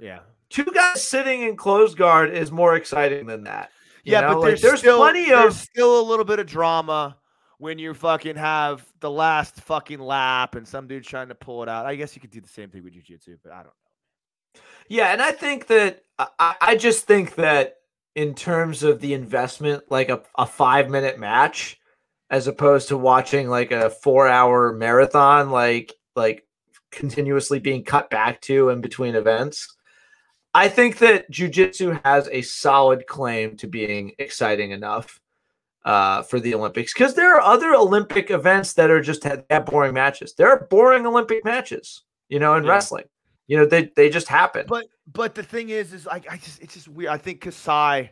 Yeah. 0.01 0.21
Two 0.51 0.65
guys 0.65 1.07
sitting 1.07 1.43
in 1.43 1.57
closed 1.57 1.99
guard 1.99 2.31
is 2.31 2.51
more 2.51 2.77
exciting 2.77 3.27
than 3.27 3.45
that. 3.45 3.71
Yeah, 4.05 4.23
know? 4.23 4.29
but 4.35 4.39
Like, 4.39 4.49
there's, 4.49 4.63
there's 4.63 4.79
still, 4.81 4.99
plenty 4.99 5.27
there's 5.27 5.55
of 5.55 5.61
still 5.61 6.01
a 6.01 6.03
little 6.03 6.25
bit 6.25 6.39
of 6.39 6.47
drama 6.47 7.17
when 7.59 7.79
you 7.79 7.93
fucking 7.93 8.37
have 8.37 8.87
the 9.01 9.11
last 9.11 9.57
fucking 9.63 10.01
lap 10.01 10.55
and 10.55 10.67
some 10.67 10.87
dude's 10.87 11.09
trying 11.09 11.29
to 11.29 11.35
pull 11.35 11.63
it 11.63 11.69
out. 11.69 11.87
I 11.87 11.97
guess 11.97 12.15
you 12.15 12.21
could 12.21 12.31
do 12.31 12.41
the 12.41 12.49
same 12.49 12.71
thing 12.71 12.83
with 12.85 12.95
jujitsu, 12.95 13.37
but 13.43 13.53
I 13.53 13.57
don't 13.57 13.67
know. 13.67 14.61
Yeah, 14.89 15.13
and 15.13 15.21
I 15.21 15.33
think 15.33 15.67
that 15.67 16.03
I- 16.19 16.29
I, 16.39 16.55
I 16.61 16.77
just 16.77 17.07
think 17.07 17.35
that 17.35 17.77
in 18.15 18.35
terms 18.35 18.83
of 18.83 19.01
the 19.01 19.13
investment, 19.13 19.85
like 19.91 20.09
a, 20.09 20.23
a 20.37 20.47
five 20.47 20.89
minute 20.89 21.19
match, 21.19 21.79
as 22.31 22.47
opposed 22.47 22.89
to 22.89 22.97
watching 22.97 23.49
like 23.49 23.71
a 23.71 23.91
four 23.91 24.27
hour 24.29 24.73
marathon, 24.73 25.51
like 25.51 25.95
like 26.17 26.45
continuously 26.91 27.59
being 27.59 27.85
cut 27.85 28.11
back 28.11 28.41
to 28.43 28.71
in 28.71 28.81
between 28.81 29.15
events, 29.15 29.77
I 30.55 30.69
think 30.69 30.99
that 30.99 31.31
jujitsu 31.31 32.01
has 32.05 32.29
a 32.33 32.43
solid 32.43 33.07
claim 33.07 33.57
to 33.59 33.67
being 33.67 34.13
exciting 34.19 34.71
enough 34.71 35.21
uh, 35.85 36.23
for 36.23 36.41
the 36.41 36.55
Olympics 36.55 36.93
because 36.93 37.15
there 37.15 37.35
are 37.35 37.41
other 37.41 37.75
Olympic 37.75 38.31
events 38.31 38.75
that 38.75 38.91
are 38.91 39.01
just 39.01 39.25
have, 39.25 39.45
have 39.51 39.67
boring 39.67 39.95
matches. 39.95 40.35
There 40.35 40.49
are 40.49 40.67
boring 40.71 41.07
Olympic 41.07 41.45
matches, 41.45 42.03
you 42.29 42.39
know, 42.39 42.55
in 42.55 42.65
Yeah. 42.65 42.71
wrestling. 42.71 43.05
You 43.47 43.57
know, 43.59 43.65
they 43.65 43.91
they 43.97 44.11
just 44.11 44.29
happen. 44.29 44.67
But 44.69 44.87
but 45.11 45.35
the 45.35 45.43
thing 45.43 45.71
is, 45.71 45.93
is 45.95 46.05
like 46.05 46.31
I 46.31 46.37
just 46.37 46.61
it's 46.61 46.75
just 46.75 46.89
weird. 46.89 47.11
I 47.11 47.17
think 47.17 47.41
Kasai 47.41 48.11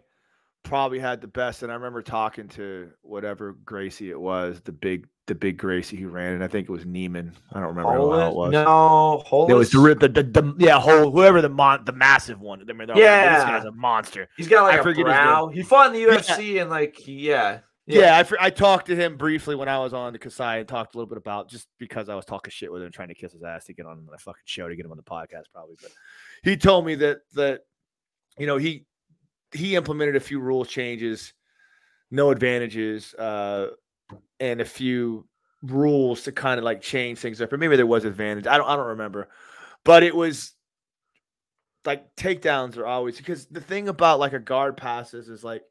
probably 0.62 0.98
had 0.98 1.20
the 1.20 1.26
best, 1.28 1.62
and 1.62 1.70
I 1.70 1.74
remember 1.74 2.00
talking 2.00 2.48
to 2.48 2.90
whatever 3.02 3.52
Gracie 3.64 4.10
it 4.10 4.18
was, 4.20 4.60
the 4.62 4.72
big 4.72 5.06
the 5.26 5.34
big 5.34 5.58
Gracie 5.58 5.96
who 5.96 6.08
ran 6.08 6.40
it. 6.40 6.44
I 6.44 6.48
think 6.48 6.68
it 6.68 6.72
was 6.72 6.84
Neiman. 6.84 7.32
I 7.52 7.58
don't 7.60 7.68
remember 7.74 7.92
who 7.92 8.10
Rolles- 8.12 8.32
it 8.32 8.36
was. 8.36 8.52
No, 8.52 9.24
Rolles. 9.32 9.50
It 9.50 9.54
was 9.54 9.70
the, 9.70 9.94
the, 10.00 10.08
the, 10.08 10.22
the 10.22 10.54
yeah 10.58 10.78
whole 10.80 11.10
whoever 11.10 11.42
the 11.42 11.48
mon 11.48 11.84
the 11.84 11.92
massive 11.92 12.40
one. 12.40 12.60
I 12.60 12.64
mean, 12.72 12.86
they're 12.86 12.96
like, 12.96 12.96
Yeah. 12.98 13.34
this 13.34 13.44
guy's 13.44 13.64
a 13.64 13.72
monster. 13.72 14.28
He's 14.36 14.48
got 14.48 14.62
like 14.64 14.84
I 14.86 14.90
a 14.90 14.94
brow. 15.04 15.48
He 15.48 15.62
fought 15.62 15.94
in 15.94 16.00
the 16.04 16.12
UFC 16.12 16.60
and 16.60 16.70
like 16.70 16.96
he- 16.96 17.12
yeah. 17.28 17.60
Yeah, 17.88 18.18
I, 18.18 18.24
fr- 18.24 18.34
I 18.40 18.50
talked 18.50 18.86
to 18.86 18.96
him 18.96 19.16
briefly 19.16 19.54
when 19.54 19.68
I 19.68 19.78
was 19.78 19.94
on 19.94 20.12
the 20.12 20.18
Kasai 20.18 20.58
and 20.58 20.66
talked 20.66 20.96
a 20.96 20.98
little 20.98 21.08
bit 21.08 21.18
about 21.18 21.48
just 21.48 21.68
because 21.78 22.08
I 22.08 22.16
was 22.16 22.24
talking 22.24 22.50
shit 22.50 22.72
with 22.72 22.82
him, 22.82 22.90
trying 22.90 23.06
to 23.08 23.14
kiss 23.14 23.32
his 23.32 23.44
ass 23.44 23.66
to 23.66 23.74
get 23.74 23.86
on 23.86 24.04
the 24.10 24.18
fucking 24.18 24.42
show 24.44 24.68
to 24.68 24.74
get 24.74 24.84
him 24.84 24.90
on 24.90 24.96
the 24.96 25.04
podcast, 25.04 25.44
probably. 25.52 25.76
But 25.80 25.92
he 26.42 26.56
told 26.56 26.84
me 26.84 26.96
that 26.96 27.18
that 27.34 27.60
you 28.38 28.46
know 28.48 28.56
he 28.56 28.86
he 29.52 29.76
implemented 29.76 30.16
a 30.16 30.20
few 30.20 30.40
rule 30.40 30.64
changes, 30.64 31.32
no 32.10 32.30
advantages, 32.30 33.14
uh, 33.14 33.68
and 34.40 34.60
a 34.60 34.64
few 34.64 35.26
rules 35.62 36.22
to 36.22 36.32
kind 36.32 36.58
of 36.58 36.64
like 36.64 36.80
change 36.80 37.18
things 37.18 37.40
up. 37.40 37.52
Or 37.52 37.58
maybe 37.58 37.76
there 37.76 37.86
was 37.86 38.04
advantage. 38.04 38.46
I 38.46 38.56
don't 38.56 38.68
I 38.68 38.76
don't 38.76 38.86
remember, 38.86 39.28
but 39.84 40.02
it 40.02 40.14
was 40.14 40.52
like 41.84 42.14
takedowns 42.16 42.76
are 42.76 42.86
always 42.86 43.16
because 43.16 43.46
the 43.46 43.60
thing 43.60 43.88
about 43.88 44.18
like 44.18 44.32
a 44.32 44.38
guard 44.38 44.76
passes 44.76 45.28
is 45.28 45.44
like 45.44 45.62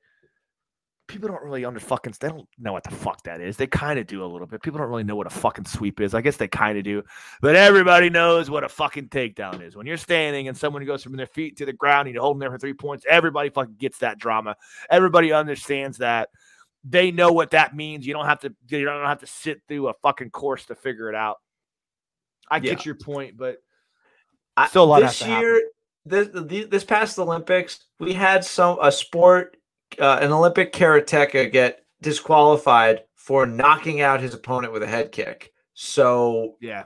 people 1.08 1.30
don't 1.30 1.44
really 1.44 1.66
under 1.66 1.80
fucking 1.80 2.14
they 2.20 2.30
don't 2.30 2.48
know 2.58 2.74
what 2.74 2.84
the 2.84 2.92
fuck 2.92 3.22
that 3.24 3.40
is. 3.40 3.58
They 3.58 3.68
kind 3.68 4.00
of 4.00 4.08
do 4.08 4.24
a 4.24 4.26
little 4.26 4.48
bit. 4.48 4.64
People 4.64 4.80
don't 4.80 4.90
really 4.90 5.04
know 5.04 5.16
what 5.16 5.28
a 5.28 5.32
fucking 5.32 5.66
sweep 5.66 6.00
is. 6.02 6.16
I 6.16 6.22
guess 6.22 6.38
they 6.38 6.48
kind 6.48 6.78
of 6.78 6.84
do, 6.84 7.04
but 7.42 7.56
everybody 7.56 8.10
knows 8.10 8.50
what 8.50 8.64
a 8.64 8.70
fucking 8.70 9.10
takedown 9.10 9.62
is. 9.62 9.76
When 9.76 9.86
you're 9.86 9.98
standing 9.98 10.48
and 10.48 10.58
someone 10.58 10.84
goes 10.86 11.04
from 11.04 11.16
their 11.16 11.28
feet 11.28 11.58
to 11.58 11.66
the 11.66 11.74
ground 11.74 12.08
and 12.08 12.16
you 12.16 12.22
hold 12.22 12.36
them 12.36 12.40
there 12.40 12.52
for 12.52 12.58
three 12.58 12.74
points, 12.74 13.06
everybody 13.08 13.50
fucking 13.50 13.76
gets 13.78 14.00
that 14.00 14.18
drama. 14.18 14.56
Everybody 14.90 15.32
understands 15.32 16.00
that. 16.00 16.30
They 16.88 17.12
know 17.12 17.32
what 17.32 17.52
that 17.52 17.76
means. 17.76 18.06
You 18.06 18.14
don't 18.14 18.26
have 18.28 18.40
to. 18.42 18.54
You 18.68 18.86
don't 18.86 19.06
have 19.06 19.20
to 19.20 19.28
sit 19.28 19.62
through 19.68 19.88
a 19.90 19.94
fucking 20.04 20.30
course 20.30 20.66
to 20.68 20.76
figure 20.76 21.10
it 21.10 21.16
out. 21.16 21.38
I 22.50 22.58
Yeah. 22.58 22.76
get 22.76 22.86
your 22.86 22.96
point, 22.96 23.38
but 23.38 23.58
I- 24.56 24.68
Still 24.68 24.84
a 24.84 24.86
lot 24.86 25.00
this 25.02 25.10
has 25.10 25.20
to 25.20 25.26
happen. 25.26 25.42
year, 25.42 25.70
this 26.06 26.68
this 26.70 26.84
past 26.84 27.18
Olympics, 27.18 27.86
we 28.00 28.14
had 28.14 28.46
some 28.46 28.78
a 28.82 28.92
sport, 28.92 29.58
uh, 30.00 30.20
an 30.22 30.32
Olympic 30.32 30.72
karateka 30.74 31.52
get 31.52 31.84
disqualified 32.02 33.04
for 33.16 33.48
knocking 33.48 34.02
out 34.02 34.22
his 34.22 34.34
opponent 34.36 34.72
with 34.72 34.84
a 34.84 34.88
head 34.88 35.12
kick. 35.12 35.52
So 35.74 36.56
yeah, 36.62 36.84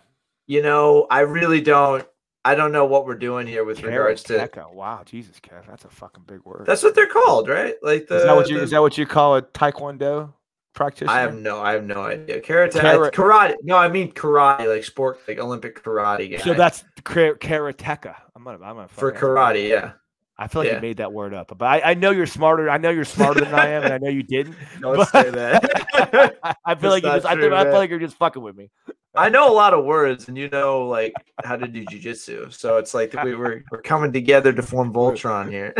you 0.47 0.61
know, 0.61 1.07
I 1.11 1.19
really 1.21 1.59
don't, 1.61 2.07
I 2.45 2.55
don't 2.55 2.71
know 2.71 2.85
what 2.85 3.05
we're 3.05 3.15
doing 3.15 3.47
here 3.47 3.65
with 3.65 3.83
regards 3.83 4.23
to. 4.23 4.49
Wow, 4.71 5.03
Jesus, 5.05 5.39
Kev, 5.39 5.67
that's 5.67 5.85
a 5.85 5.89
fucking 5.89 6.23
big 6.25 6.43
word. 6.45 6.63
That's 6.65 6.83
what 6.83 6.95
they're 6.95 7.07
called, 7.07 7.49
right? 7.49 7.75
Like 7.81 8.07
the. 8.07 8.17
is 8.17 8.23
that 8.23 8.35
what 8.35 8.49
you 8.49 8.57
the- 8.57 8.63
is 8.63 8.71
that 8.71 8.81
what 8.81 8.97
you 8.97 9.05
call 9.05 9.35
a 9.35 9.41
taekwondo 9.41 10.33
practitioner? 10.73 11.11
I 11.11 11.21
have 11.21 11.35
no, 11.35 11.59
I 11.59 11.73
have 11.73 11.83
no 11.83 12.01
idea. 12.01 12.41
Karate, 12.41 12.79
Kara- 12.79 13.11
karate. 13.11 13.55
No, 13.63 13.75
I 13.75 13.89
mean 13.89 14.11
karate, 14.13 14.67
like 14.73 14.85
sport, 14.85 15.19
like 15.27 15.37
Olympic 15.39 15.83
karate. 15.83 16.31
Guy. 16.31 16.37
So 16.37 16.53
that's 16.53 16.85
karateka. 17.03 18.15
I'm 18.35 18.43
gonna, 18.43 18.63
I'm 18.63 18.75
gonna 18.75 18.87
for 18.87 19.11
karate, 19.11 19.67
yeah. 19.69 19.93
I 20.37 20.47
feel 20.47 20.61
like 20.61 20.69
yeah. 20.69 20.75
you 20.77 20.81
made 20.81 20.97
that 20.97 21.11
word 21.11 21.33
up, 21.33 21.51
but 21.57 21.65
I, 21.65 21.81
I 21.81 21.93
know 21.95 22.11
you're 22.11 22.25
smarter. 22.25 22.69
I 22.69 22.77
know 22.77 22.91
you're 22.91 23.03
smarter 23.03 23.41
than 23.41 23.53
I 23.53 23.67
am, 23.71 23.83
and 23.83 23.93
I 23.93 23.97
know 23.97 24.07
you 24.07 24.23
didn't. 24.23 24.55
Don't 24.79 24.95
But- 24.95 25.09
say 25.09 25.29
that. 25.29 26.37
I 26.65 26.75
feel 26.75 26.91
That's 26.91 27.03
like 27.03 27.03
you 27.03 27.09
just. 27.09 27.25
I, 27.25 27.33
true, 27.33 27.43
think, 27.43 27.53
I 27.53 27.63
feel 27.65 27.73
like 27.73 27.89
you're 27.89 27.99
just 27.99 28.15
fucking 28.15 28.41
with 28.41 28.55
me. 28.55 28.71
I 29.15 29.29
know 29.29 29.51
a 29.51 29.53
lot 29.53 29.73
of 29.73 29.85
words, 29.85 30.27
and 30.27 30.37
you 30.37 30.49
know, 30.49 30.87
like 30.87 31.13
how 31.43 31.55
to 31.55 31.67
do 31.67 31.83
jujitsu. 31.85 32.53
So 32.53 32.77
it's 32.77 32.93
like 32.93 33.13
we 33.23 33.35
were 33.35 33.63
we're 33.71 33.81
coming 33.81 34.13
together 34.13 34.53
to 34.53 34.61
form 34.61 34.93
Voltron 34.93 35.49
here. 35.49 35.73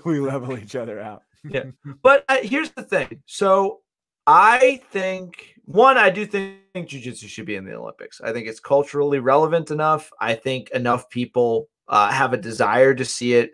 we 0.04 0.20
level 0.20 0.58
each 0.58 0.76
other 0.76 1.00
out. 1.00 1.22
yeah, 1.44 1.64
but 2.02 2.24
uh, 2.28 2.38
here's 2.42 2.70
the 2.70 2.82
thing. 2.82 3.22
So 3.26 3.80
I 4.26 4.80
think 4.90 5.54
one, 5.64 5.96
I 5.96 6.10
do 6.10 6.26
think 6.26 6.60
jujitsu 6.74 7.26
should 7.26 7.46
be 7.46 7.56
in 7.56 7.64
the 7.64 7.74
Olympics. 7.74 8.20
I 8.20 8.32
think 8.32 8.46
it's 8.46 8.60
culturally 8.60 9.18
relevant 9.18 9.70
enough. 9.70 10.10
I 10.20 10.34
think 10.34 10.70
enough 10.70 11.08
people 11.08 11.68
uh, 11.88 12.10
have 12.10 12.32
a 12.32 12.38
desire 12.38 12.94
to 12.94 13.04
see 13.04 13.34
it 13.34 13.52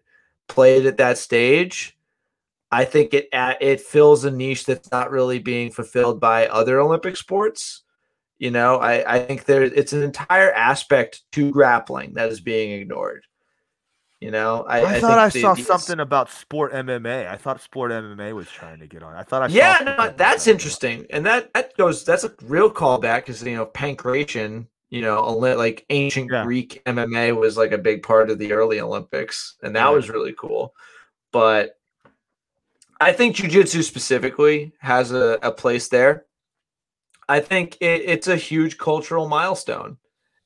played 0.48 0.86
at 0.86 0.96
that 0.96 1.18
stage. 1.18 1.96
I 2.70 2.84
think 2.84 3.14
it 3.14 3.28
uh, 3.32 3.54
it 3.60 3.80
fills 3.80 4.24
a 4.24 4.30
niche 4.30 4.66
that's 4.66 4.90
not 4.90 5.10
really 5.10 5.38
being 5.38 5.70
fulfilled 5.70 6.20
by 6.20 6.48
other 6.48 6.80
Olympic 6.80 7.16
sports. 7.16 7.84
You 8.38 8.50
know, 8.52 8.76
I, 8.76 9.16
I 9.16 9.18
think 9.20 9.44
there 9.46 9.62
it's 9.62 9.92
an 9.92 10.02
entire 10.02 10.52
aspect 10.52 11.22
to 11.32 11.50
grappling 11.50 12.14
that 12.14 12.30
is 12.30 12.40
being 12.40 12.70
ignored. 12.80 13.24
You 14.20 14.32
know, 14.32 14.62
I, 14.62 14.96
I, 14.96 15.00
thought 15.00 15.18
I 15.18 15.30
think 15.30 15.42
saw 15.42 15.54
the- 15.54 15.62
the- 15.62 15.66
something 15.66 16.00
about 16.00 16.30
sport 16.30 16.72
MMA. 16.72 17.28
I 17.28 17.36
thought 17.36 17.60
sport 17.60 17.90
MMA 17.92 18.32
was 18.34 18.48
trying 18.48 18.80
to 18.80 18.86
get 18.86 19.02
on. 19.02 19.14
I 19.14 19.22
thought 19.22 19.42
I 19.42 19.46
yeah, 19.46 19.78
no, 19.84 20.12
that's 20.16 20.44
that. 20.44 20.50
interesting, 20.50 21.06
and 21.10 21.24
that 21.26 21.52
that 21.54 21.76
goes. 21.76 22.04
That's 22.04 22.24
a 22.24 22.32
real 22.42 22.70
callback 22.70 23.18
because 23.26 23.42
you 23.42 23.56
know 23.56 23.66
pankration. 23.66 24.66
You 24.90 25.02
know, 25.02 25.22
like 25.36 25.84
ancient 25.90 26.30
Yeah. 26.32 26.44
Greek 26.44 26.82
MMA 26.86 27.36
was 27.36 27.56
like 27.58 27.72
a 27.72 27.78
big 27.78 28.02
part 28.02 28.30
of 28.30 28.38
the 28.38 28.52
early 28.52 28.80
Olympics, 28.80 29.56
and 29.62 29.76
that 29.76 29.84
Yeah. 29.84 29.90
was 29.90 30.08
really 30.08 30.32
cool. 30.32 30.74
But 31.30 31.76
I 33.00 33.12
think 33.12 33.36
jujitsu 33.36 33.84
specifically 33.84 34.72
has 34.80 35.12
a, 35.12 35.38
a 35.42 35.52
place 35.52 35.88
there. 35.88 36.24
I 37.28 37.40
think 37.40 37.76
it, 37.80 38.02
it's 38.06 38.28
a 38.28 38.36
huge 38.36 38.78
cultural 38.78 39.28
milestone, 39.28 39.98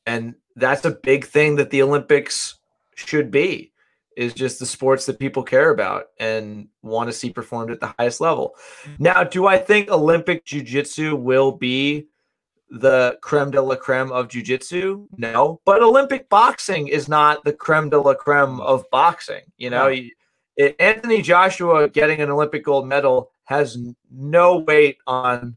and 0.07 0.35
that's 0.57 0.85
a 0.85 0.91
big 0.91 1.24
thing 1.24 1.57
that 1.57 1.70
the 1.70 1.83
Olympics 1.83 2.59
should 2.95 3.30
be. 3.30 3.70
Is 4.14 4.35
just 4.35 4.59
the 4.59 4.66
sports 4.66 5.07
that 5.07 5.18
people 5.18 5.43
care 5.43 5.70
about 5.70 6.09
and 6.20 6.68
want 6.83 7.09
to 7.09 7.14
see 7.14 7.30
performed 7.30 7.70
at 7.70 7.80
the 7.80 7.95
highest 7.99 8.20
level. 8.20 8.55
Mm-hmm. 8.83 9.05
Now, 9.05 9.24
do 9.24 9.47
I 9.47 9.57
think 9.57 9.89
Olympic 9.89 10.45
Jiu-Jitsu 10.45 11.16
will 11.16 11.53
be 11.53 12.09
the 12.68 13.16
creme 13.22 13.51
de 13.51 13.62
la 13.62 13.74
creme 13.74 14.12
of 14.12 14.28
Jiu-Jitsu? 14.28 15.07
No, 15.16 15.62
but 15.64 15.83
Olympic 15.83 16.28
boxing 16.28 16.89
is 16.89 17.09
not 17.09 17.43
the 17.45 17.55
creme 17.55 17.89
de 17.89 17.99
la 17.99 18.12
creme 18.12 18.61
of 18.61 18.85
boxing. 18.91 19.45
You 19.57 19.70
know, 19.70 19.87
it- 20.59 20.76
Anthony 20.78 21.22
Joshua 21.22 21.89
getting 21.89 22.20
an 22.20 22.28
Olympic 22.28 22.64
gold 22.66 22.87
medal 22.87 23.30
has 23.45 23.78
no 24.11 24.59
weight 24.59 24.99
on 25.07 25.57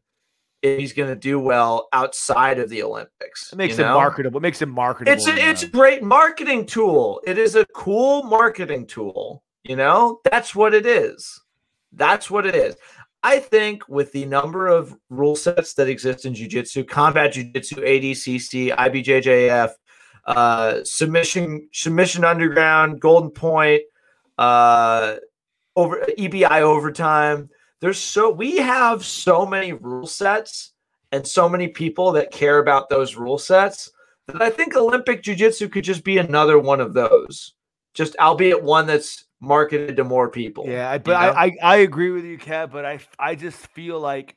if 0.62 0.78
he's 0.78 0.92
going 0.92 1.08
to 1.08 1.16
do 1.16 1.38
well 1.38 1.88
outside 1.92 2.58
of 2.58 2.68
the 2.68 2.82
Olympics. 2.82 3.52
It 3.52 3.56
makes 3.56 3.76
him 3.76 3.86
know? 3.86 3.94
marketable. 3.94 4.38
It 4.38 4.42
makes 4.42 4.60
him 4.60 4.70
marketable. 4.70 5.12
It's 5.12 5.26
a, 5.26 5.36
it's 5.36 5.62
a 5.62 5.68
great 5.68 6.02
marketing 6.02 6.66
tool. 6.66 7.20
It 7.26 7.38
is 7.38 7.54
a 7.54 7.64
cool 7.66 8.22
marketing 8.24 8.86
tool. 8.86 9.42
You 9.64 9.76
know, 9.76 10.20
that's 10.24 10.54
what 10.54 10.74
it 10.74 10.86
is. 10.86 11.42
That's 11.92 12.30
what 12.30 12.46
it 12.46 12.54
is. 12.54 12.76
I 13.22 13.40
think 13.40 13.88
with 13.88 14.12
the 14.12 14.24
number 14.26 14.68
of 14.68 14.96
rule 15.10 15.34
sets 15.34 15.74
that 15.74 15.88
exist 15.88 16.24
in 16.24 16.34
jiu-jitsu, 16.34 16.84
combat 16.84 17.32
jiu-jitsu, 17.32 17.76
ADCC, 17.76 18.76
IBJJF, 18.76 19.72
uh, 20.26 20.84
submission, 20.84 21.68
submission 21.72 22.24
underground, 22.24 23.00
golden 23.00 23.30
point, 23.30 23.82
uh, 24.38 25.16
over 25.74 26.06
EBI 26.18 26.60
overtime. 26.60 27.48
There's 27.80 27.98
so 27.98 28.30
we 28.30 28.56
have 28.56 29.04
so 29.04 29.44
many 29.44 29.72
rule 29.72 30.06
sets 30.06 30.72
and 31.12 31.26
so 31.26 31.48
many 31.48 31.68
people 31.68 32.12
that 32.12 32.30
care 32.30 32.58
about 32.58 32.88
those 32.88 33.16
rule 33.16 33.38
sets 33.38 33.90
that 34.26 34.42
I 34.42 34.50
think 34.50 34.74
Olympic 34.76 35.22
Jiu-Jitsu 35.22 35.68
could 35.68 35.84
just 35.84 36.02
be 36.02 36.18
another 36.18 36.58
one 36.58 36.80
of 36.80 36.94
those. 36.94 37.54
Just 37.94 38.16
albeit 38.18 38.62
one 38.62 38.86
that's 38.86 39.24
marketed 39.40 39.96
to 39.96 40.04
more 40.04 40.30
people. 40.30 40.64
Yeah, 40.66 40.90
I- 40.90 40.94
you 40.94 41.00
but 41.00 41.12
know? 41.20 41.32
I, 41.32 41.44
I 41.44 41.56
I 41.62 41.76
agree 41.76 42.10
with 42.10 42.24
you, 42.24 42.38
Kev. 42.38 42.70
But 42.70 42.84
I 42.84 42.98
I 43.18 43.34
just 43.34 43.58
feel 43.68 44.00
like, 44.00 44.36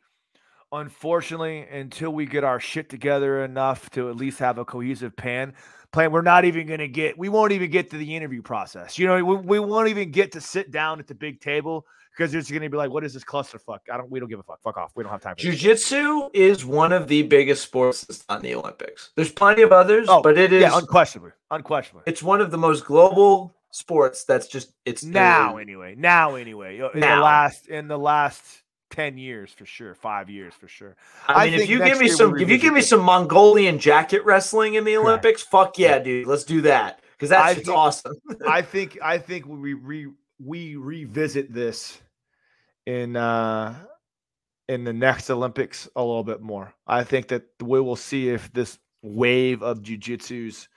unfortunately, 0.72 1.66
until 1.70 2.12
we 2.12 2.26
get 2.26 2.44
our 2.44 2.60
shit 2.60 2.90
together 2.90 3.44
enough 3.44 3.90
to 3.92 4.10
at 4.10 4.16
least 4.16 4.40
have 4.40 4.58
a 4.58 4.66
cohesive 4.66 5.16
pan 5.16 5.54
plan, 5.92 6.12
we're 6.12 6.22
not 6.22 6.46
even 6.46 6.68
gonna 6.68 6.88
get. 6.88 7.18
We 7.18 7.30
won't 7.30 7.52
even 7.52 7.72
get 7.72 7.90
to 7.92 7.98
the 7.98 8.16
interview 8.16 8.42
process. 8.42 9.00
You 9.00 9.08
know, 9.08 9.24
we, 9.24 9.36
we 9.36 9.60
won't 9.60 9.90
even 9.90 10.12
get 10.12 10.34
to 10.34 10.42
sit 10.42 10.72
down 10.72 11.00
at 11.00 11.08
the 11.08 11.16
big 11.16 11.40
table 11.42 11.86
because 12.20 12.36
it's 12.36 12.52
gonna 12.52 12.70
be 12.70 12.76
like, 12.76 12.92
what 12.92 13.06
is 13.06 13.14
this 13.14 13.24
clusterfuck? 13.24 13.80
I 13.92 13.96
don't. 13.98 14.10
We 14.12 14.20
don't 14.20 14.28
give 14.30 14.40
a 14.40 14.44
fuck. 14.44 14.62
Fuck 14.62 14.78
off. 14.78 14.92
We 14.96 15.04
don't 15.04 15.12
have 15.12 15.22
time 15.22 15.36
for 15.38 15.42
this. 15.46 15.58
Jiu-Jitsu 15.58 16.30
is 16.34 16.66
one 16.66 16.92
of 16.92 17.08
the 17.08 17.24
biggest 17.24 17.64
sports 17.64 18.02
that's 18.04 18.26
not 18.28 18.40
in 18.40 18.44
the 18.44 18.56
Olympics. 18.56 19.12
There's 19.16 19.32
plenty 19.32 19.62
of 19.62 19.72
others, 19.72 20.08
Oh, 20.10 20.22
but 20.22 20.38
it 20.38 20.52
is 20.52 20.62
Yeah, 20.64 20.78
unquestionably, 20.78 21.32
unquestionably. 21.50 22.04
it's 22.06 22.22
one 22.22 22.42
of 22.42 22.52
the 22.52 22.58
most 22.58 22.86
global 22.86 23.56
sports 23.72 24.26
that's 24.26 24.48
just 24.48 24.74
it's 24.86 25.04
now 25.04 25.58
anyway. 25.58 25.96
Now 25.98 26.36
anyway. 26.36 26.78
In 26.80 26.90
the 26.94 27.00
Now. 27.00 27.24
last 27.24 27.68
in 27.68 27.88
the 27.88 27.98
last 27.98 28.44
ten 28.90 29.18
years 29.18 29.52
for 29.54 29.66
sure. 29.66 29.96
Five 29.96 30.30
years 30.30 30.54
for 30.54 30.68
sure. 30.68 30.98
I 31.28 31.34
I 31.46 31.46
mean, 31.52 31.60
if 31.62 31.70
you 31.70 31.78
give 31.80 32.00
me 32.00 32.10
some, 32.10 32.38
if 32.38 32.50
you 32.50 32.58
give 32.58 32.74
me 32.74 32.82
some 32.82 33.00
Mongolian 33.02 33.80
jacket 33.80 34.26
wrestling 34.26 34.74
in 34.74 34.84
the 34.84 34.98
Olympics, 34.98 35.42
fuck 35.42 35.78
yeah, 35.80 36.00
dude, 36.00 36.28
let's 36.28 36.44
do 36.44 36.62
that. 36.62 37.02
because 37.14 37.30
that's 37.30 37.56
think- 37.56 37.70
awesome. 37.70 38.16
I 38.48 38.62
think 38.62 38.98
I 39.02 39.18
think 39.20 39.46
we 39.46 39.74
re, 39.74 40.08
we 40.44 40.76
revisit 40.76 41.54
this 41.54 42.00
in 42.90 43.16
uh 43.16 43.76
in 44.68 44.84
the 44.84 44.94
next 44.94 45.30
Olympics 45.30 45.88
a 45.96 46.02
little 46.02 46.24
bit 46.24 46.42
more. 46.42 46.74
I 46.88 47.04
think 47.04 47.28
that 47.30 47.44
we 47.62 47.80
will 47.82 47.96
see 47.96 48.30
if 48.30 48.52
this 48.54 48.78
wave 49.02 49.64
of 49.64 49.82
jujitsu's 49.82 50.68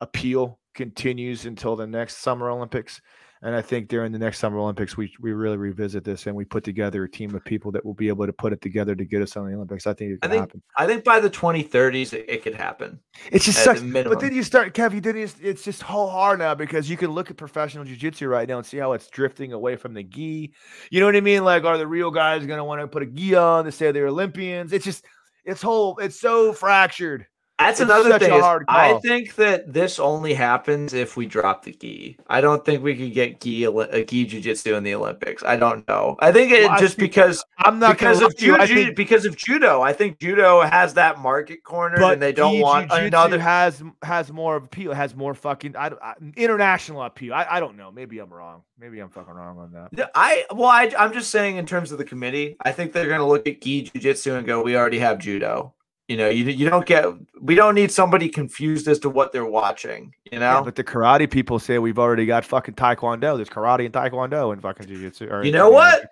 appeal 0.00 0.58
continues 0.74 1.44
until 1.44 1.76
the 1.76 1.86
next 1.86 2.18
Summer 2.18 2.50
Olympics. 2.50 3.00
And 3.42 3.54
I 3.54 3.62
think 3.62 3.88
during 3.88 4.12
the 4.12 4.18
next 4.18 4.38
Summer 4.38 4.58
Olympics, 4.58 4.98
we 4.98 5.10
we 5.18 5.32
really 5.32 5.56
revisit 5.56 6.04
this 6.04 6.26
and 6.26 6.36
we 6.36 6.44
put 6.44 6.62
together 6.62 7.04
a 7.04 7.10
team 7.10 7.34
of 7.34 7.42
people 7.42 7.72
that 7.72 7.82
will 7.82 7.94
be 7.94 8.08
able 8.08 8.26
to 8.26 8.34
put 8.34 8.52
it 8.52 8.60
together 8.60 8.94
to 8.94 9.04
get 9.04 9.22
us 9.22 9.34
on 9.34 9.48
the 9.48 9.54
Olympics. 9.54 9.86
I 9.86 9.94
think 9.94 10.12
it 10.12 10.18
I 10.22 10.26
can 10.26 10.30
think 10.30 10.40
happen. 10.40 10.62
I 10.76 10.86
think 10.86 11.04
by 11.04 11.20
the 11.20 11.30
2030s 11.30 12.12
it, 12.12 12.26
it 12.28 12.42
could 12.42 12.54
happen. 12.54 13.00
It's 13.32 13.46
just 13.46 13.64
such, 13.64 13.78
but 13.92 14.20
then 14.20 14.34
you 14.34 14.42
start, 14.42 14.74
Kev. 14.74 14.92
You 14.92 15.00
did 15.00 15.16
it's, 15.16 15.36
it's 15.40 15.64
just 15.64 15.80
whole 15.82 16.10
hard 16.10 16.38
now 16.38 16.54
because 16.54 16.90
you 16.90 16.98
can 16.98 17.12
look 17.12 17.30
at 17.30 17.38
professional 17.38 17.84
jiu-jitsu 17.84 18.28
right 18.28 18.46
now 18.46 18.58
and 18.58 18.66
see 18.66 18.76
how 18.76 18.92
it's 18.92 19.08
drifting 19.08 19.54
away 19.54 19.76
from 19.76 19.94
the 19.94 20.02
gi. 20.02 20.52
You 20.90 21.00
know 21.00 21.06
what 21.06 21.16
I 21.16 21.20
mean? 21.22 21.42
Like, 21.42 21.64
are 21.64 21.78
the 21.78 21.86
real 21.86 22.10
guys 22.10 22.44
going 22.44 22.58
to 22.58 22.64
want 22.64 22.82
to 22.82 22.88
put 22.88 23.02
a 23.02 23.06
gi 23.06 23.36
on 23.36 23.64
to 23.64 23.72
say 23.72 23.90
they're 23.90 24.08
Olympians? 24.08 24.74
It's 24.74 24.84
just, 24.84 25.06
it's 25.46 25.62
whole, 25.62 25.96
it's 25.96 26.20
so 26.20 26.52
fractured. 26.52 27.26
That's 27.60 27.78
It's 27.80 27.90
another 27.90 28.18
thing. 28.18 28.32
is 28.32 28.42
I 28.68 28.98
think 29.02 29.34
that 29.34 29.72
this 29.72 29.98
only 29.98 30.32
happens 30.32 30.94
if 30.94 31.16
we 31.16 31.26
drop 31.26 31.64
the 31.64 31.72
gi. 31.72 32.16
I 32.28 32.40
don't 32.40 32.64
think 32.64 32.82
we 32.82 32.96
could 32.96 33.12
get 33.12 33.40
gi 33.40 33.64
a 33.64 33.70
uh, 33.70 34.02
gi 34.02 34.24
jiu-jitsu 34.24 34.74
in 34.74 34.82
the 34.82 34.94
Olympics. 34.94 35.42
I 35.44 35.56
don't 35.56 35.86
know. 35.86 36.16
I 36.20 36.32
think 36.32 36.52
it 36.52 36.68
Well, 36.68 36.78
just 36.80 36.96
think- 36.96 37.10
because 37.10 37.44
I'm 37.58 37.78
not 37.78 37.98
because 37.98 38.22
of 38.22 38.34
judo, 38.36 38.62
I 38.62 38.66
think- 38.66 38.96
because 38.96 39.26
of 39.26 39.36
judo. 39.36 39.82
I 39.82 39.92
think 39.92 40.18
judo 40.18 40.62
has 40.62 40.94
that 40.94 41.18
market 41.18 41.62
corner, 41.62 42.02
and 42.02 42.20
they 42.22 42.32
don't 42.32 42.54
gi 42.54 42.62
want 42.62 42.90
jiu-jitsu 42.90 43.06
another. 43.08 43.38
has 43.38 43.82
has 44.02 44.32
more 44.32 44.56
appeal, 44.56 44.94
has 44.94 45.14
more 45.14 45.34
fucking 45.34 45.76
I, 45.76 45.90
don't- 45.90 46.02
I, 46.02 46.14
international 46.36 47.02
appeal. 47.02 47.34
I, 47.34 47.46
I 47.50 47.60
don't 47.60 47.76
know. 47.76 47.90
Maybe 47.92 48.18
I'm 48.20 48.32
wrong. 48.32 48.62
Maybe 48.78 49.00
I'm 49.00 49.10
fucking 49.10 49.34
wrong 49.34 49.58
on 49.58 49.72
that. 49.72 50.10
I 50.14 50.46
well, 50.50 50.68
I, 50.70 50.90
I'm 50.98 51.12
just 51.12 51.30
saying 51.30 51.56
in 51.56 51.66
terms 51.66 51.92
of 51.92 51.98
the 51.98 52.04
committee, 52.04 52.56
I 52.62 52.72
think 52.72 52.92
they're 52.94 53.06
going 53.06 53.20
to 53.20 53.26
look 53.26 53.46
at 53.46 53.60
gi 53.60 53.82
jiu-jitsu 53.82 54.34
and 54.34 54.46
go, 54.46 54.62
"We 54.62 54.76
already 54.76 54.98
have 55.00 55.18
judo." 55.18 55.74
You 56.10 56.16
know, 56.16 56.28
you 56.28 56.46
you 56.46 56.68
don't 56.68 56.86
get 56.86 57.06
we 57.40 57.54
don't 57.54 57.76
need 57.76 57.92
somebody 57.92 58.28
confused 58.28 58.88
as 58.88 58.98
to 58.98 59.08
what 59.08 59.30
they're 59.30 59.46
watching. 59.46 60.12
You 60.32 60.40
know, 60.40 60.56
Yeah, 60.56 60.62
but 60.64 60.74
the 60.74 60.82
karate 60.82 61.30
people 61.30 61.60
say 61.60 61.78
we've 61.78 62.00
already 62.00 62.26
got 62.26 62.44
fucking 62.44 62.74
taekwondo. 62.74 63.36
There's 63.36 63.48
karate 63.48 63.84
and 63.84 63.94
taekwondo 63.94 64.52
and 64.52 64.60
fucking 64.60 64.88
jiu-jitsu. 64.88 65.28
or 65.28 65.44
You 65.44 65.52
know 65.52 65.70
what? 65.70 66.08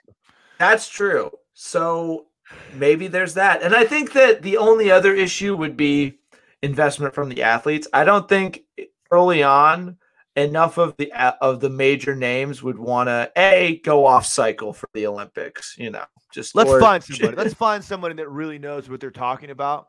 That's 0.61 0.89
true. 0.89 1.33
So 1.55 2.27
maybe 2.75 3.09
there's 3.09 3.35
that. 3.35 3.65
And 3.65 3.75
I 3.75 3.85
think 3.85 4.13
that 4.13 4.43
the 4.43 4.59
only 4.59 4.89
other 4.89 5.17
issue 5.17 5.57
would 5.57 5.77
be 5.77 6.21
investment 6.63 7.13
from 7.13 7.29
the 7.29 7.43
athletes. 7.43 7.89
I 7.93 8.05
don't 8.05 8.29
think 8.29 8.61
early 9.11 9.43
on 9.43 9.97
enough 10.37 10.79
of 10.79 10.97
the 10.97 11.13
of 11.43 11.59
the 11.59 11.71
major 11.71 12.15
names 12.15 12.63
would 12.63 12.79
want 12.79 13.09
to 13.09 13.33
a 13.37 13.81
go 13.83 14.07
off 14.07 14.27
cycle 14.27 14.73
for 14.73 14.89
the 14.95 15.09
Olympics, 15.09 15.75
you 15.77 15.91
know. 15.91 16.05
Just 16.33 16.55
Let's 16.55 16.71
or- 16.71 16.81
find 16.81 17.03
somebody. 17.05 17.37
Let's 17.37 17.55
find 17.55 17.83
somebody 17.83 18.15
that 18.17 18.29
really 18.29 18.59
knows 18.59 18.89
what 18.89 19.01
they're 19.01 19.11
talking 19.11 19.51
about. 19.51 19.89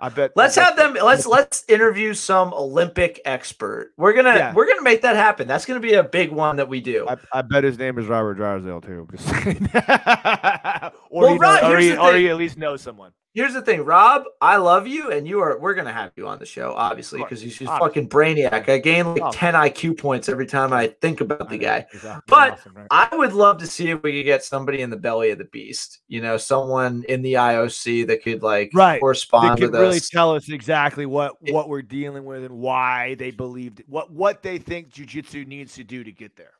I 0.00 0.08
bet. 0.08 0.32
Let's 0.34 0.56
have 0.56 0.76
them 0.76 0.94
let's 1.04 1.24
let's 1.24 1.64
interview 1.68 2.14
some 2.14 2.52
Olympic 2.52 3.20
expert. 3.24 3.92
We're 3.96 4.12
going 4.12 4.24
to 4.26 4.34
Yeah. 4.34 4.52
we're 4.52 4.66
to 4.66 4.82
make 4.82 5.02
that 5.02 5.14
happen. 5.16 5.46
That's 5.46 5.64
going 5.64 5.80
to 5.80 5.86
be 5.86 5.94
a 5.94 6.02
big 6.02 6.32
one 6.32 6.56
that 6.56 6.68
we 6.68 6.80
do. 6.80 7.06
I, 7.08 7.16
I 7.32 7.42
bet 7.42 7.62
his 7.64 7.78
name 7.78 7.96
is 7.98 8.06
Robert 8.06 8.34
Drysdale 8.34 8.80
too. 8.80 9.08
Just 9.12 9.28
or, 9.30 10.92
Well, 11.10 11.32
he 11.32 11.38
Rob, 11.38 11.62
knows, 11.62 11.72
or, 11.74 11.78
he, 11.78 11.96
or 11.96 12.14
he 12.16 12.28
at 12.28 12.36
least 12.36 12.58
knows 12.58 12.82
someone. 12.82 13.12
Here's 13.34 13.52
the 13.52 13.62
thing, 13.62 13.84
Rob. 13.84 14.22
I 14.40 14.58
love 14.58 14.86
you, 14.86 15.10
and 15.10 15.26
you 15.26 15.40
are. 15.40 15.58
We're 15.58 15.74
gonna 15.74 15.92
have 15.92 16.12
you 16.14 16.28
on 16.28 16.38
the 16.38 16.46
show, 16.46 16.72
obviously, 16.72 17.20
because 17.20 17.40
he's 17.40 17.58
just 17.58 17.72
fucking 17.80 18.08
brainiac. 18.08 18.68
I 18.68 18.78
gain 18.78 19.12
like 19.12 19.32
ten 19.32 19.54
IQ 19.54 19.98
points 19.98 20.28
every 20.28 20.46
time 20.46 20.72
I 20.72 20.86
think 21.00 21.20
about 21.20 21.50
the 21.50 21.58
guy. 21.58 21.84
he's 21.90 22.02
But 22.28 22.52
awesome, 22.52 22.74
right? 22.74 22.86
I 22.92 23.08
would 23.16 23.32
love 23.32 23.58
to 23.58 23.66
see 23.66 23.90
if 23.90 24.04
we 24.04 24.12
could 24.12 24.24
get 24.24 24.44
somebody 24.44 24.82
in 24.82 24.90
the 24.90 24.96
belly 24.96 25.30
of 25.30 25.38
the 25.38 25.46
beast. 25.46 25.98
You 26.06 26.22
know, 26.22 26.36
someone 26.36 27.04
in 27.08 27.22
the 27.22 27.32
IOC 27.34 28.06
that 28.06 28.22
could 28.22 28.44
like 28.44 28.70
Right. 28.72 29.00
correspond 29.00 29.58
can 29.58 29.72
with 29.72 29.80
really 29.80 29.96
us. 29.96 30.08
tell 30.08 30.32
us 30.36 30.48
exactly 30.48 31.04
what 31.04 31.32
It- 31.42 31.52
what 31.52 31.68
we're 31.68 31.82
dealing 31.82 32.24
with 32.24 32.44
and 32.44 32.54
why 32.58 33.16
they 33.16 33.32
believed 33.32 33.82
what 33.88 34.12
what 34.12 34.44
they 34.44 34.58
think 34.58 34.90
jujitsu 34.90 35.44
needs 35.44 35.74
to 35.74 35.82
do 35.82 36.04
to 36.04 36.12
get 36.12 36.36
there. 36.36 36.52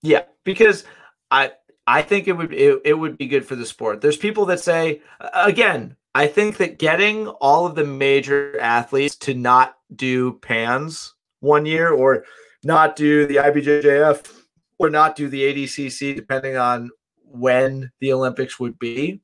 Yeah, 0.00 0.22
because 0.42 0.84
I 1.30 1.52
I 1.86 2.00
think 2.00 2.28
it 2.28 2.32
would 2.32 2.54
it, 2.54 2.80
it 2.86 2.94
would 2.94 3.18
be 3.18 3.26
good 3.26 3.44
for 3.44 3.56
the 3.56 3.66
sport. 3.66 4.00
There's 4.00 4.16
people 4.16 4.46
that 4.46 4.60
say 4.60 5.02
again, 5.34 5.96
I 6.14 6.26
think 6.28 6.58
that 6.58 6.78
getting 6.78 7.26
all 7.26 7.66
of 7.66 7.74
the 7.74 7.84
major 7.84 8.58
athletes 8.60 9.16
to 9.16 9.34
not 9.34 9.76
do 9.94 10.34
pans 10.34 11.14
one 11.40 11.66
year 11.66 11.90
or 11.90 12.24
not 12.62 12.96
do 12.96 13.26
the 13.26 13.36
IBJJF 13.36 14.44
or 14.78 14.90
not 14.90 15.16
do 15.16 15.28
the 15.28 15.42
ADCC 15.42 16.14
depending 16.14 16.56
on 16.56 16.90
when 17.24 17.90
the 18.00 18.12
Olympics 18.12 18.60
would 18.60 18.78
be. 18.78 19.20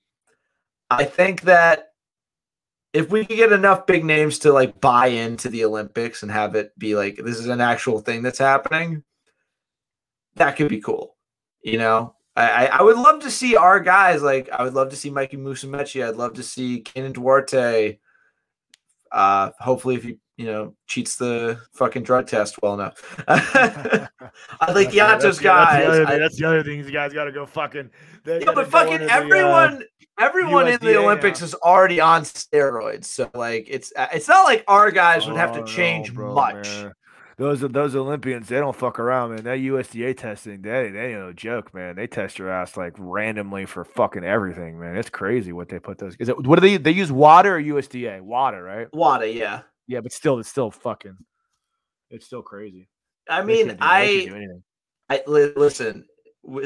I 0.90 1.04
think 1.04 1.42
that 1.42 1.90
if 2.92 3.10
we 3.10 3.24
could 3.24 3.36
get 3.36 3.52
enough 3.52 3.86
big 3.86 4.04
names 4.04 4.40
to 4.40 4.52
like 4.52 4.80
buy 4.80 5.06
into 5.06 5.48
the 5.48 5.64
Olympics 5.64 6.22
and 6.22 6.32
have 6.32 6.56
it 6.56 6.76
be 6.76 6.96
like 6.96 7.16
this 7.16 7.38
is 7.38 7.46
an 7.46 7.60
actual 7.60 8.00
thing 8.00 8.22
that's 8.22 8.38
happening, 8.38 9.04
that 10.34 10.56
could 10.56 10.68
be 10.68 10.80
cool. 10.80 11.16
You 11.62 11.78
know, 11.78 12.16
I, 12.36 12.66
I 12.66 12.82
would 12.82 12.96
love 12.96 13.20
to 13.22 13.30
see 13.30 13.56
our 13.56 13.80
guys. 13.80 14.22
Like, 14.22 14.48
I 14.50 14.62
would 14.62 14.74
love 14.74 14.90
to 14.90 14.96
see 14.96 15.10
Mikey 15.10 15.36
Musumeci. 15.36 16.06
I'd 16.06 16.16
love 16.16 16.34
to 16.34 16.42
see 16.42 16.82
Kaynan 16.82 17.12
Duarte. 17.12 17.98
Uh, 19.12 19.50
hopefully, 19.58 19.96
if 19.96 20.04
he 20.04 20.16
you 20.36 20.46
know 20.46 20.74
cheats 20.86 21.16
the 21.16 21.60
fucking 21.74 22.02
drug 22.02 22.26
test 22.26 22.62
well 22.62 22.74
enough. 22.74 23.22
I 23.28 24.08
like 24.72 24.90
the- 24.90 24.96
guys. 24.96 25.22
That's 25.22 25.38
the, 25.38 25.52
other, 25.52 26.06
I- 26.06 26.10
thing- 26.10 26.20
that's 26.20 26.36
the 26.38 26.44
other 26.46 26.62
thing. 26.62 26.82
These 26.82 26.92
guys 26.92 27.12
got 27.12 27.24
to 27.24 27.32
go 27.32 27.44
fucking. 27.46 27.90
yeah, 28.24 28.38
but 28.54 28.68
fucking 28.68 28.94
into 28.94 29.06
the, 29.06 29.12
uh, 29.12 29.16
everyone, 29.16 29.82
everyone 30.18 30.68
in 30.68 30.78
the 30.80 30.96
Olympics 30.96 31.40
now. 31.40 31.46
is 31.46 31.54
already 31.54 32.00
on 32.00 32.22
steroids. 32.22 33.06
So 33.06 33.28
like, 33.34 33.66
it's 33.68 33.92
uh, 33.96 34.06
it's 34.14 34.28
not 34.28 34.44
like 34.44 34.64
our 34.68 34.90
guys 34.90 35.26
would 35.26 35.36
have 35.36 35.50
Oh, 35.50 35.54
to 35.54 35.60
no, 35.60 35.66
change 35.66 36.14
bro, 36.14 36.32
much. 36.34 36.68
man. 36.68 36.92
Those 37.40 37.60
those 37.60 37.96
Olympians. 37.96 38.48
They 38.48 38.58
don't 38.58 38.76
fuck 38.76 38.98
around, 38.98 39.30
man. 39.30 39.44
That 39.44 39.60
USADA 39.60 40.14
testing, 40.14 40.60
they 40.60 40.90
they 40.90 41.12
ain't 41.12 41.20
no 41.20 41.32
joke, 41.32 41.72
man. 41.72 41.96
They 41.96 42.06
test 42.06 42.38
your 42.38 42.50
ass 42.50 42.76
like 42.76 42.92
randomly 42.98 43.64
for 43.64 43.82
fucking 43.82 44.24
everything, 44.24 44.78
man. 44.78 44.94
It's 44.94 45.08
crazy 45.08 45.50
what 45.54 45.70
they 45.70 45.78
put 45.78 45.96
those. 45.96 46.16
Is 46.20 46.28
it 46.28 46.36
what 46.46 46.56
do 46.56 46.60
they 46.60 46.76
they 46.76 46.90
use 46.90 47.10
WADA 47.10 47.48
or 47.48 47.58
USADA? 47.58 48.20
WADA, 48.20 48.62
right? 48.62 48.88
WADA, 48.92 49.34
yeah. 49.34 49.62
Yeah, 49.86 50.02
but 50.02 50.12
still, 50.12 50.38
it's 50.38 50.50
still 50.50 50.70
fucking. 50.70 51.16
It's 52.10 52.26
still 52.26 52.42
crazy. 52.42 52.90
I 53.26 53.40
mean, 53.40 53.68
do- 53.68 53.76
I. 53.80 54.36
I 55.08 55.22
listen. 55.26 56.04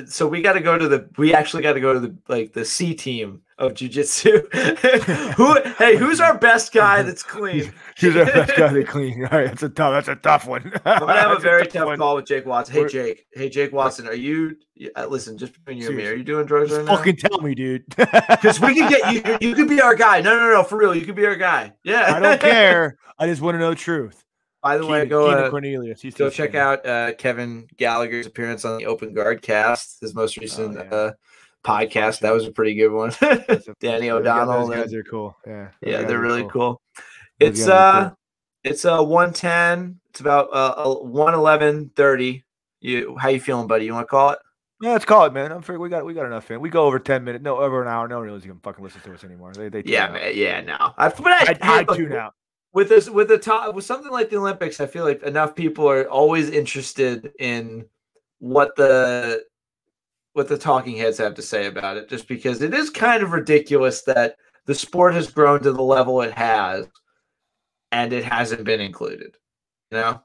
So 0.06 0.28
we 0.28 0.40
got 0.40 0.52
to 0.54 0.60
go 0.60 0.78
to 0.78 0.88
the. 0.88 1.08
We 1.18 1.34
actually 1.34 1.62
got 1.62 1.72
to 1.72 1.80
go 1.80 1.92
to 1.94 2.00
the 2.00 2.16
like 2.28 2.52
the 2.52 2.64
C 2.64 2.94
team 2.94 3.42
of 3.58 3.74
jujitsu. 3.74 4.52
Who? 5.34 5.60
Hey, 5.78 5.96
who's 5.96 6.20
our 6.20 6.38
best 6.38 6.72
guy 6.72 7.02
that's 7.02 7.22
clean? 7.24 7.72
He's 7.98 8.16
our 8.16 8.24
best 8.24 8.56
guy 8.56 8.72
that's 8.72 8.88
clean. 8.88 9.24
All 9.26 9.36
right, 9.38 9.48
that's 9.48 9.64
a 9.64 9.68
tough. 9.68 9.92
That's 9.92 10.08
a 10.08 10.14
tough 10.14 10.46
one. 10.46 10.72
I'm 10.84 11.00
gonna 11.00 11.18
have 11.20 11.32
a 11.36 11.40
very 11.40 11.66
tough 11.66 11.86
one. 11.86 11.98
call 11.98 12.14
with 12.16 12.24
Jake 12.26 12.46
Watson. 12.46 12.74
Hey 12.74 12.86
Jake. 12.86 13.26
Hey 13.34 13.48
Jake 13.48 13.72
Watson. 13.72 14.06
Are 14.06 14.14
you? 14.14 14.56
uh, 14.96 15.06
Listen, 15.06 15.36
just 15.36 15.52
between 15.54 15.78
you 15.78 15.88
and 15.88 15.96
me, 15.96 16.06
are 16.06 16.14
you 16.14 16.24
doing 16.24 16.46
drugs 16.46 16.68
Just 16.70 16.78
right 16.78 16.86
now? 16.86 16.96
fucking 16.96 17.16
tell 17.16 17.40
me, 17.40 17.54
dude. 17.54 17.84
Because 17.96 18.60
we 18.60 18.74
can 18.76 18.88
get 18.88 19.12
you. 19.12 19.48
You 19.48 19.54
could 19.56 19.68
be 19.68 19.80
our 19.80 19.94
guy. 19.96 20.20
No, 20.20 20.38
no, 20.38 20.52
no, 20.52 20.62
for 20.62 20.78
real. 20.78 20.94
You 20.94 21.04
could 21.04 21.16
be 21.16 21.26
our 21.26 21.36
guy. 21.36 21.72
Yeah. 21.82 22.14
I 22.14 22.20
don't 22.20 22.40
care. 22.40 22.96
I 23.18 23.26
just 23.26 23.42
want 23.42 23.56
to 23.56 23.58
know 23.58 23.70
the 23.70 23.76
truth. 23.76 24.23
By 24.64 24.78
the 24.78 24.86
way, 24.86 25.04
go 25.04 25.28
uh, 25.30 25.50
Cornelius. 25.50 26.00
He's 26.00 26.14
go 26.14 26.30
check 26.30 26.54
out 26.54 26.84
uh, 26.86 27.12
Kevin 27.14 27.68
Gallagher's 27.76 28.26
appearance 28.26 28.64
on 28.64 28.78
the 28.78 28.86
Open 28.86 29.12
Guard 29.12 29.42
Cast, 29.42 30.00
his 30.00 30.14
most 30.14 30.38
recent 30.38 30.76
Oh, 30.78 30.82
yeah. 30.82 30.90
uh, 30.96 31.12
podcast. 31.62 32.20
That 32.20 32.32
was 32.32 32.46
a 32.46 32.50
pretty 32.50 32.74
good 32.74 32.90
one. 32.90 33.10
Danny 33.20 33.38
those 33.50 33.78
guys- 33.80 34.10
O'Donnell. 34.12 34.72
And- 34.72 34.82
guys 34.82 34.94
are 34.94 35.02
cool. 35.04 35.36
Yeah. 35.46 35.68
yeah, 35.82 36.02
they're 36.02 36.18
really 36.18 36.48
cool. 36.48 36.80
Those 37.40 37.50
It's 37.60 37.68
uh, 37.68 38.08
cool. 38.08 38.18
it's 38.64 38.84
uh, 38.86 39.02
one 39.02 39.34
ten. 39.34 40.00
It's 40.10 40.20
about 40.20 40.48
uh, 40.52 40.94
one 40.94 41.34
eleven 41.34 41.90
thirty. 41.94 42.44
You, 42.80 43.16
how 43.18 43.28
you 43.28 43.40
feeling, 43.40 43.66
buddy? 43.66 43.84
You 43.84 43.92
want 43.94 44.04
to 44.06 44.10
call 44.10 44.30
it? 44.30 44.38
Yeah, 44.82 44.92
let's 44.92 45.04
call 45.04 45.24
it, 45.26 45.32
man. 45.32 45.52
I'm 45.52 45.60
figuring 45.62 45.80
we 45.82 45.88
got 45.88 46.04
we 46.06 46.14
got 46.14 46.26
enough 46.26 46.50
in. 46.50 46.60
We 46.60 46.68
go 46.70 46.84
over 46.86 46.98
ten 46.98 47.22
minutes, 47.24 47.42
no 47.44 47.56
over 47.58 47.82
an 47.82 47.88
hour. 47.88 48.08
No 48.08 48.16
one 48.18 48.24
really 48.26 48.40
can 48.40 48.58
fucking 48.60 48.82
listen 48.84 49.00
to 49.02 49.14
us 49.14 49.24
anymore. 49.24 49.52
They 49.52 49.68
they 49.68 49.82
Yeah, 49.84 50.08
man. 50.10 50.32
Yeah, 50.34 50.60
no. 50.62 50.76
I, 50.96 51.08
but 51.08 51.26
I, 51.26 51.38
I, 51.42 51.56
I 51.62 51.78
look, 51.82 51.96
tune 51.96 52.12
out. 52.12 52.34
With 52.74 52.88
this 52.88 53.08
with 53.08 53.28
the 53.28 53.38
top 53.38 53.74
with 53.74 53.84
something 53.84 54.10
like 54.10 54.28
the 54.28 54.36
Olympics, 54.36 54.80
I 54.80 54.86
feel 54.86 55.04
like 55.04 55.22
enough 55.22 55.54
people 55.54 55.88
are 55.88 56.08
always 56.10 56.50
interested 56.50 57.32
in 57.38 57.86
what 58.40 58.76
the 58.76 59.44
what 60.34 60.48
the 60.48 60.58
talking 60.58 60.96
heads 60.96 61.18
have 61.18 61.34
to 61.34 61.42
say 61.42 61.66
about 61.66 61.96
it, 61.96 62.08
just 62.08 62.26
because 62.26 62.60
it 62.60 62.74
is 62.74 62.90
kind 62.90 63.22
of 63.22 63.30
ridiculous 63.32 64.02
that 64.02 64.36
the 64.66 64.74
sport 64.74 65.14
has 65.14 65.30
grown 65.30 65.62
to 65.62 65.72
the 65.72 65.82
level 65.82 66.20
it 66.20 66.32
has, 66.32 66.86
and 67.92 68.12
it 68.12 68.24
hasn't 68.24 68.64
been 68.64 68.80
included. 68.80 69.36
You 69.92 69.98
know, 69.98 70.22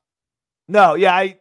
No, 0.68 0.96
yeah, 0.96 1.14
I 1.14 1.38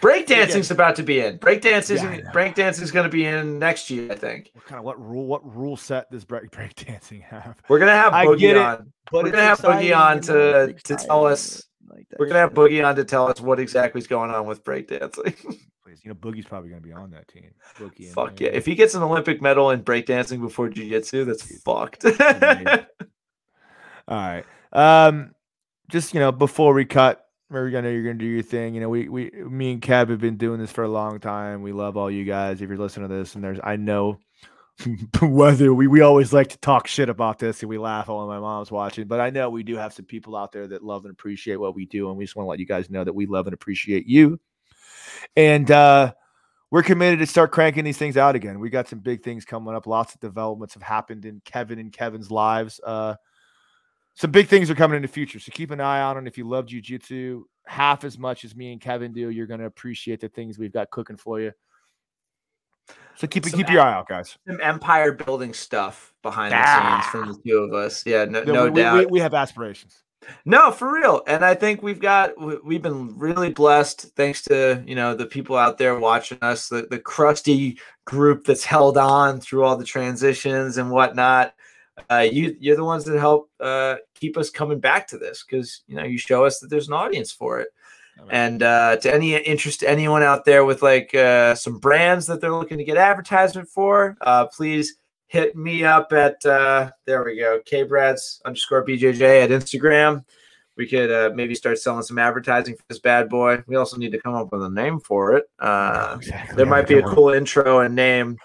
breakdancing's 0.00 0.70
about 0.70 0.96
to 0.96 1.02
be 1.02 1.20
in. 1.20 1.38
Breakdance 1.38 1.88
Yeah, 1.88 1.96
isn't. 1.96 2.24
Breakdance 2.26 2.80
is 2.80 2.90
going 2.90 3.04
to 3.04 3.10
be 3.10 3.24
in 3.24 3.58
next 3.58 3.90
year, 3.90 4.10
I 4.10 4.14
think. 4.14 4.50
what 4.54 4.64
kind 4.66 4.78
of 4.78 4.84
what 4.84 5.00
rule 5.00 5.26
what 5.26 5.56
rule 5.56 5.76
set 5.76 6.10
does 6.10 6.24
break 6.24 6.50
breakdancing 6.50 7.22
have? 7.22 7.56
We're 7.68 7.78
gonna 7.78 7.92
have 7.92 8.12
Boogie 8.12 8.50
it, 8.50 8.56
on. 8.56 8.92
We're 9.12 9.30
gonna 9.30 9.42
have 9.42 9.60
Boogie 9.60 9.96
on 9.96 10.20
to 10.22 10.74
to 10.84 10.96
tell 10.96 11.26
us 11.26 11.62
like 11.88 12.06
We're 12.18 12.26
gonna 12.26 12.40
have 12.40 12.54
Boogie 12.54 12.86
on 12.86 12.96
to 12.96 13.04
tell 13.04 13.28
us 13.28 13.40
what 13.40 13.58
exactly 13.60 14.00
is 14.00 14.06
going 14.06 14.30
on 14.30 14.46
with 14.46 14.64
breakdancing. 14.64 15.36
Please, 15.84 16.00
you 16.04 16.10
know, 16.10 16.14
Boogie's 16.14 16.46
probably 16.46 16.70
gonna 16.70 16.80
be 16.80 16.92
on 16.92 17.10
that 17.10 17.28
team. 17.28 17.50
Boogie 17.76 18.06
and 18.06 18.14
Fuck 18.14 18.40
yeah! 18.40 18.50
If 18.50 18.66
he 18.66 18.74
gets 18.74 18.94
an 18.94 19.02
Olympic 19.02 19.42
medal 19.42 19.70
in 19.70 19.82
breakdancing 19.82 20.40
before 20.40 20.68
jiu-jitsu, 20.68 21.24
that's 21.24 21.62
fucked. 21.62 22.04
All 24.08 24.16
right. 24.16 24.44
Um, 24.72 25.34
just 25.90 26.14
you 26.14 26.20
know, 26.20 26.32
before 26.32 26.74
we 26.74 26.84
cut, 26.84 27.24
we're 27.50 27.70
gonna 27.70 27.90
you're 27.90 28.02
gonna 28.02 28.14
do 28.14 28.26
your 28.26 28.42
thing. 28.42 28.74
You 28.74 28.80
know, 28.80 28.88
we 28.88 29.08
we 29.08 29.30
me 29.30 29.72
and 29.72 29.82
Kev 29.82 30.08
have 30.08 30.20
been 30.20 30.36
doing 30.36 30.60
this 30.60 30.70
for 30.70 30.84
a 30.84 30.88
long 30.88 31.18
time. 31.18 31.62
We 31.62 31.72
love 31.72 31.96
all 31.96 32.10
you 32.10 32.24
guys. 32.24 32.62
If 32.62 32.68
you're 32.68 32.78
listening 32.78 33.08
to 33.08 33.14
this, 33.14 33.34
and 33.34 33.42
there's 33.42 33.58
I 33.62 33.76
know 33.76 34.18
whether 35.22 35.74
we 35.74 35.88
we 35.88 36.00
always 36.00 36.32
like 36.32 36.48
to 36.50 36.58
talk 36.58 36.86
shit 36.86 37.08
about 37.08 37.38
this 37.38 37.62
and 37.62 37.68
we 37.68 37.78
laugh 37.78 38.08
while 38.08 38.26
my 38.26 38.38
mom's 38.38 38.70
watching, 38.70 39.06
but 39.06 39.20
I 39.20 39.30
know 39.30 39.50
we 39.50 39.62
do 39.62 39.76
have 39.76 39.92
some 39.92 40.04
people 40.04 40.36
out 40.36 40.52
there 40.52 40.68
that 40.68 40.84
love 40.84 41.04
and 41.04 41.12
appreciate 41.12 41.56
what 41.56 41.74
we 41.74 41.86
do, 41.86 42.08
and 42.08 42.16
we 42.16 42.24
just 42.24 42.36
want 42.36 42.46
to 42.46 42.50
let 42.50 42.60
you 42.60 42.66
guys 42.66 42.88
know 42.88 43.04
that 43.04 43.14
we 43.14 43.26
love 43.26 43.46
and 43.46 43.54
appreciate 43.54 44.06
you. 44.06 44.38
And 45.36 45.70
uh 45.70 46.12
we're 46.70 46.84
committed 46.84 47.18
to 47.18 47.26
start 47.26 47.50
cranking 47.50 47.84
these 47.84 47.98
things 47.98 48.16
out 48.16 48.36
again. 48.36 48.60
We 48.60 48.70
got 48.70 48.88
some 48.88 49.00
big 49.00 49.24
things 49.24 49.44
coming 49.44 49.74
up. 49.74 49.88
Lots 49.88 50.14
of 50.14 50.20
developments 50.20 50.74
have 50.74 50.84
happened 50.84 51.24
in 51.24 51.42
Kevin 51.44 51.80
and 51.80 51.92
Kevin's 51.92 52.30
lives. 52.30 52.80
Uh, 52.84 53.16
some 54.14 54.30
big 54.30 54.48
things 54.48 54.70
are 54.70 54.74
coming 54.74 54.96
in 54.96 55.02
the 55.02 55.08
future. 55.08 55.38
So 55.38 55.50
keep 55.52 55.70
an 55.70 55.80
eye 55.80 56.02
on 56.02 56.16
it. 56.18 56.26
If 56.26 56.36
you 56.36 56.48
love 56.48 56.66
jujitsu 56.66 57.42
half 57.66 58.04
as 58.04 58.18
much 58.18 58.44
as 58.44 58.54
me 58.56 58.72
and 58.72 58.80
Kevin 58.80 59.12
do, 59.12 59.30
you're 59.30 59.46
going 59.46 59.60
to 59.60 59.66
appreciate 59.66 60.20
the 60.20 60.28
things 60.28 60.58
we've 60.58 60.72
got 60.72 60.90
cooking 60.90 61.16
for 61.16 61.40
you. 61.40 61.52
So 63.16 63.26
keep 63.26 63.44
Some 63.44 63.58
keep 63.58 63.70
your 63.70 63.82
eye 63.82 63.92
out, 63.94 64.08
guys. 64.08 64.36
Some 64.48 64.60
empire 64.62 65.12
building 65.12 65.52
stuff 65.52 66.12
behind 66.22 66.52
the 66.52 66.56
Ah. 66.58 67.00
scenes 67.12 67.24
from 67.24 67.32
the 67.32 67.38
two 67.48 67.58
of 67.58 67.72
us. 67.74 68.04
Yeah, 68.06 68.24
no, 68.24 68.42
No, 68.44 68.52
no 68.52 68.70
we, 68.70 68.80
doubt. 68.82 68.98
we, 68.98 69.06
we 69.06 69.20
have 69.20 69.34
aspirations. 69.34 70.02
No, 70.44 70.70
for 70.70 70.92
real. 70.92 71.22
And 71.26 71.44
I 71.44 71.54
think 71.54 71.82
we've 71.82 72.00
got 72.00 72.38
we- 72.40 72.58
we've 72.64 72.82
been 72.82 73.18
really 73.18 73.50
blessed 73.50 74.14
thanks 74.16 74.42
to, 74.42 74.82
you 74.86 74.94
know, 74.94 75.14
the 75.14 75.26
people 75.26 75.56
out 75.56 75.78
there 75.78 75.98
watching 75.98 76.38
us, 76.42 76.68
the, 76.68 76.86
the 76.90 76.98
crusty 76.98 77.78
group 78.04 78.44
that's 78.44 78.64
held 78.64 78.96
on 78.98 79.40
through 79.40 79.64
all 79.64 79.76
the 79.76 79.84
transitions 79.84 80.76
and 80.78 80.90
whatnot. 80.90 81.54
Uh, 82.10 82.28
you 82.30 82.56
you're 82.60 82.76
the 82.76 82.84
ones 82.84 83.04
that 83.04 83.18
help 83.18 83.50
uh, 83.60 83.96
keep 84.14 84.36
us 84.36 84.50
coming 84.50 84.80
back 84.80 85.06
to 85.08 85.18
this 85.18 85.44
because 85.44 85.82
you 85.86 85.96
know 85.96 86.04
you 86.04 86.18
show 86.18 86.44
us 86.44 86.60
that 86.60 86.68
there's 86.70 86.88
an 86.88 86.94
audience 86.94 87.32
for 87.32 87.60
it. 87.60 87.68
And 88.28 88.62
uh, 88.62 88.96
to 88.96 89.14
any 89.14 89.34
interest 89.34 89.82
anyone 89.82 90.22
out 90.22 90.44
there 90.44 90.64
with 90.64 90.82
like 90.82 91.14
uh, 91.14 91.54
some 91.54 91.78
brands 91.78 92.26
that 92.26 92.40
they're 92.40 92.52
looking 92.54 92.78
to 92.78 92.84
get 92.84 92.98
advertisement 92.98 93.68
for, 93.68 94.16
uh, 94.20 94.46
please 94.46 94.96
hit 95.26 95.56
me 95.56 95.84
up 95.84 96.12
at 96.12 96.44
uh, 96.44 96.90
there 97.06 97.24
we 97.24 97.38
go, 97.38 97.60
kbrads 97.60 98.42
underscore 98.44 98.84
bjj 98.84 99.44
at 99.44 99.50
Instagram. 99.50 100.24
We 100.76 100.86
could 100.86 101.10
uh, 101.10 101.34
maybe 101.34 101.54
start 101.54 101.78
selling 101.78 102.02
some 102.02 102.18
advertising 102.18 102.74
for 102.74 102.82
this 102.88 102.98
bad 102.98 103.28
boy. 103.28 103.62
We 103.66 103.76
also 103.76 103.96
need 103.96 104.12
to 104.12 104.18
come 104.18 104.34
up 104.34 104.50
with 104.50 104.62
a 104.62 104.70
name 104.70 104.98
for 105.00 105.36
it. 105.36 105.44
Uh, 105.58 106.16
Exactly. 106.18 106.56
there 106.56 106.66
might 106.66 106.88
be 106.88 106.98
a 106.98 107.02
cool 107.02 107.30
intro 107.30 107.80
and 107.80 107.94
name, 107.94 108.38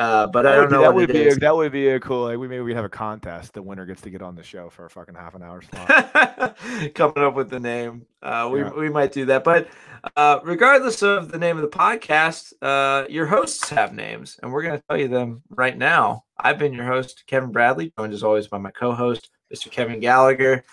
uh, 0.00 0.26
but 0.28 0.46
I 0.46 0.56
don't 0.56 0.70
know 0.72 0.80
that 0.80 0.94
what 0.94 1.08
would 1.08 1.12
be. 1.12 1.28
A, 1.28 1.34
that 1.34 1.54
would 1.54 1.72
be 1.72 1.88
a 1.88 2.00
cool. 2.00 2.24
Like 2.24 2.38
we 2.38 2.48
maybe 2.48 2.62
we 2.62 2.72
have 2.74 2.84
a 2.86 2.88
contest. 2.88 3.52
The 3.52 3.62
winner 3.62 3.84
gets 3.84 4.00
to 4.02 4.10
get 4.10 4.22
on 4.22 4.34
the 4.34 4.42
show 4.42 4.70
for 4.70 4.86
a 4.86 4.90
fucking 4.90 5.14
half 5.14 5.34
an 5.34 5.42
hour 5.42 5.60
slot. 5.60 6.56
coming 6.94 7.18
up 7.18 7.34
with 7.34 7.50
the 7.50 7.60
name. 7.60 8.06
Uh, 8.22 8.48
we, 8.50 8.60
Yeah. 8.60 8.70
we 8.70 8.88
might 8.88 9.12
do 9.12 9.26
that. 9.26 9.44
But 9.44 9.68
uh, 10.16 10.40
regardless 10.42 11.02
of 11.02 11.30
the 11.30 11.38
name 11.38 11.56
of 11.58 11.62
the 11.62 11.76
podcast, 11.76 12.54
uh, 12.62 13.06
your 13.10 13.26
hosts 13.26 13.68
have 13.68 13.92
names, 13.94 14.38
and 14.42 14.50
we're 14.50 14.62
going 14.62 14.78
to 14.78 14.84
tell 14.88 14.98
you 14.98 15.08
them 15.08 15.42
right 15.50 15.76
now. 15.76 16.24
I've 16.38 16.58
been 16.58 16.72
your 16.72 16.86
host, 16.86 17.24
Kevin 17.26 17.52
Bradley, 17.52 17.92
joined 17.98 18.14
as 18.14 18.22
always 18.22 18.46
by 18.48 18.56
my 18.56 18.70
co 18.70 18.92
host, 18.92 19.28
Mr. 19.54 19.70
Kevin 19.70 20.00
Gallagher. 20.00 20.64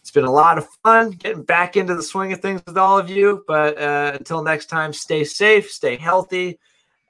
It's 0.00 0.12
been 0.12 0.24
a 0.24 0.30
lot 0.32 0.56
of 0.58 0.68
fun 0.84 1.10
getting 1.10 1.42
back 1.42 1.76
into 1.76 1.96
the 1.96 2.02
swing 2.04 2.32
of 2.32 2.40
things 2.40 2.62
with 2.64 2.78
all 2.78 2.96
of 2.96 3.10
you. 3.10 3.42
But 3.48 3.76
uh, 3.76 4.12
until 4.14 4.44
next 4.44 4.66
time, 4.66 4.92
stay 4.92 5.24
safe, 5.24 5.68
stay 5.68 5.96
healthy, 5.96 6.60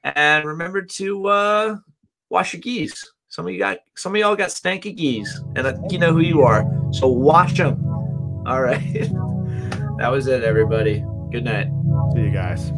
and 0.04 0.44
remember 0.44 0.82
to 0.82 1.26
uh, 1.26 1.76
wash 2.30 2.52
your 2.52 2.60
gis. 2.60 3.10
Some 3.28 3.46
of 3.46 3.52
you 3.52 3.58
got 3.58 3.78
some 3.96 4.14
of 4.14 4.20
y'all 4.20 4.36
got 4.36 4.50
stanky 4.50 4.96
gis, 4.96 5.42
and 5.56 5.66
I 5.66 5.72
think 5.72 5.92
you 5.92 5.98
know 5.98 6.12
who 6.12 6.20
you 6.20 6.42
are. 6.42 6.64
So 6.92 7.08
wash 7.08 7.56
them. 7.56 7.84
All 8.46 8.62
right. 8.62 8.92
that 9.98 10.08
was 10.10 10.26
it, 10.26 10.42
everybody. 10.42 11.04
Good 11.32 11.44
night. 11.44 11.66
See 12.14 12.20
you 12.20 12.30
guys. 12.30 12.70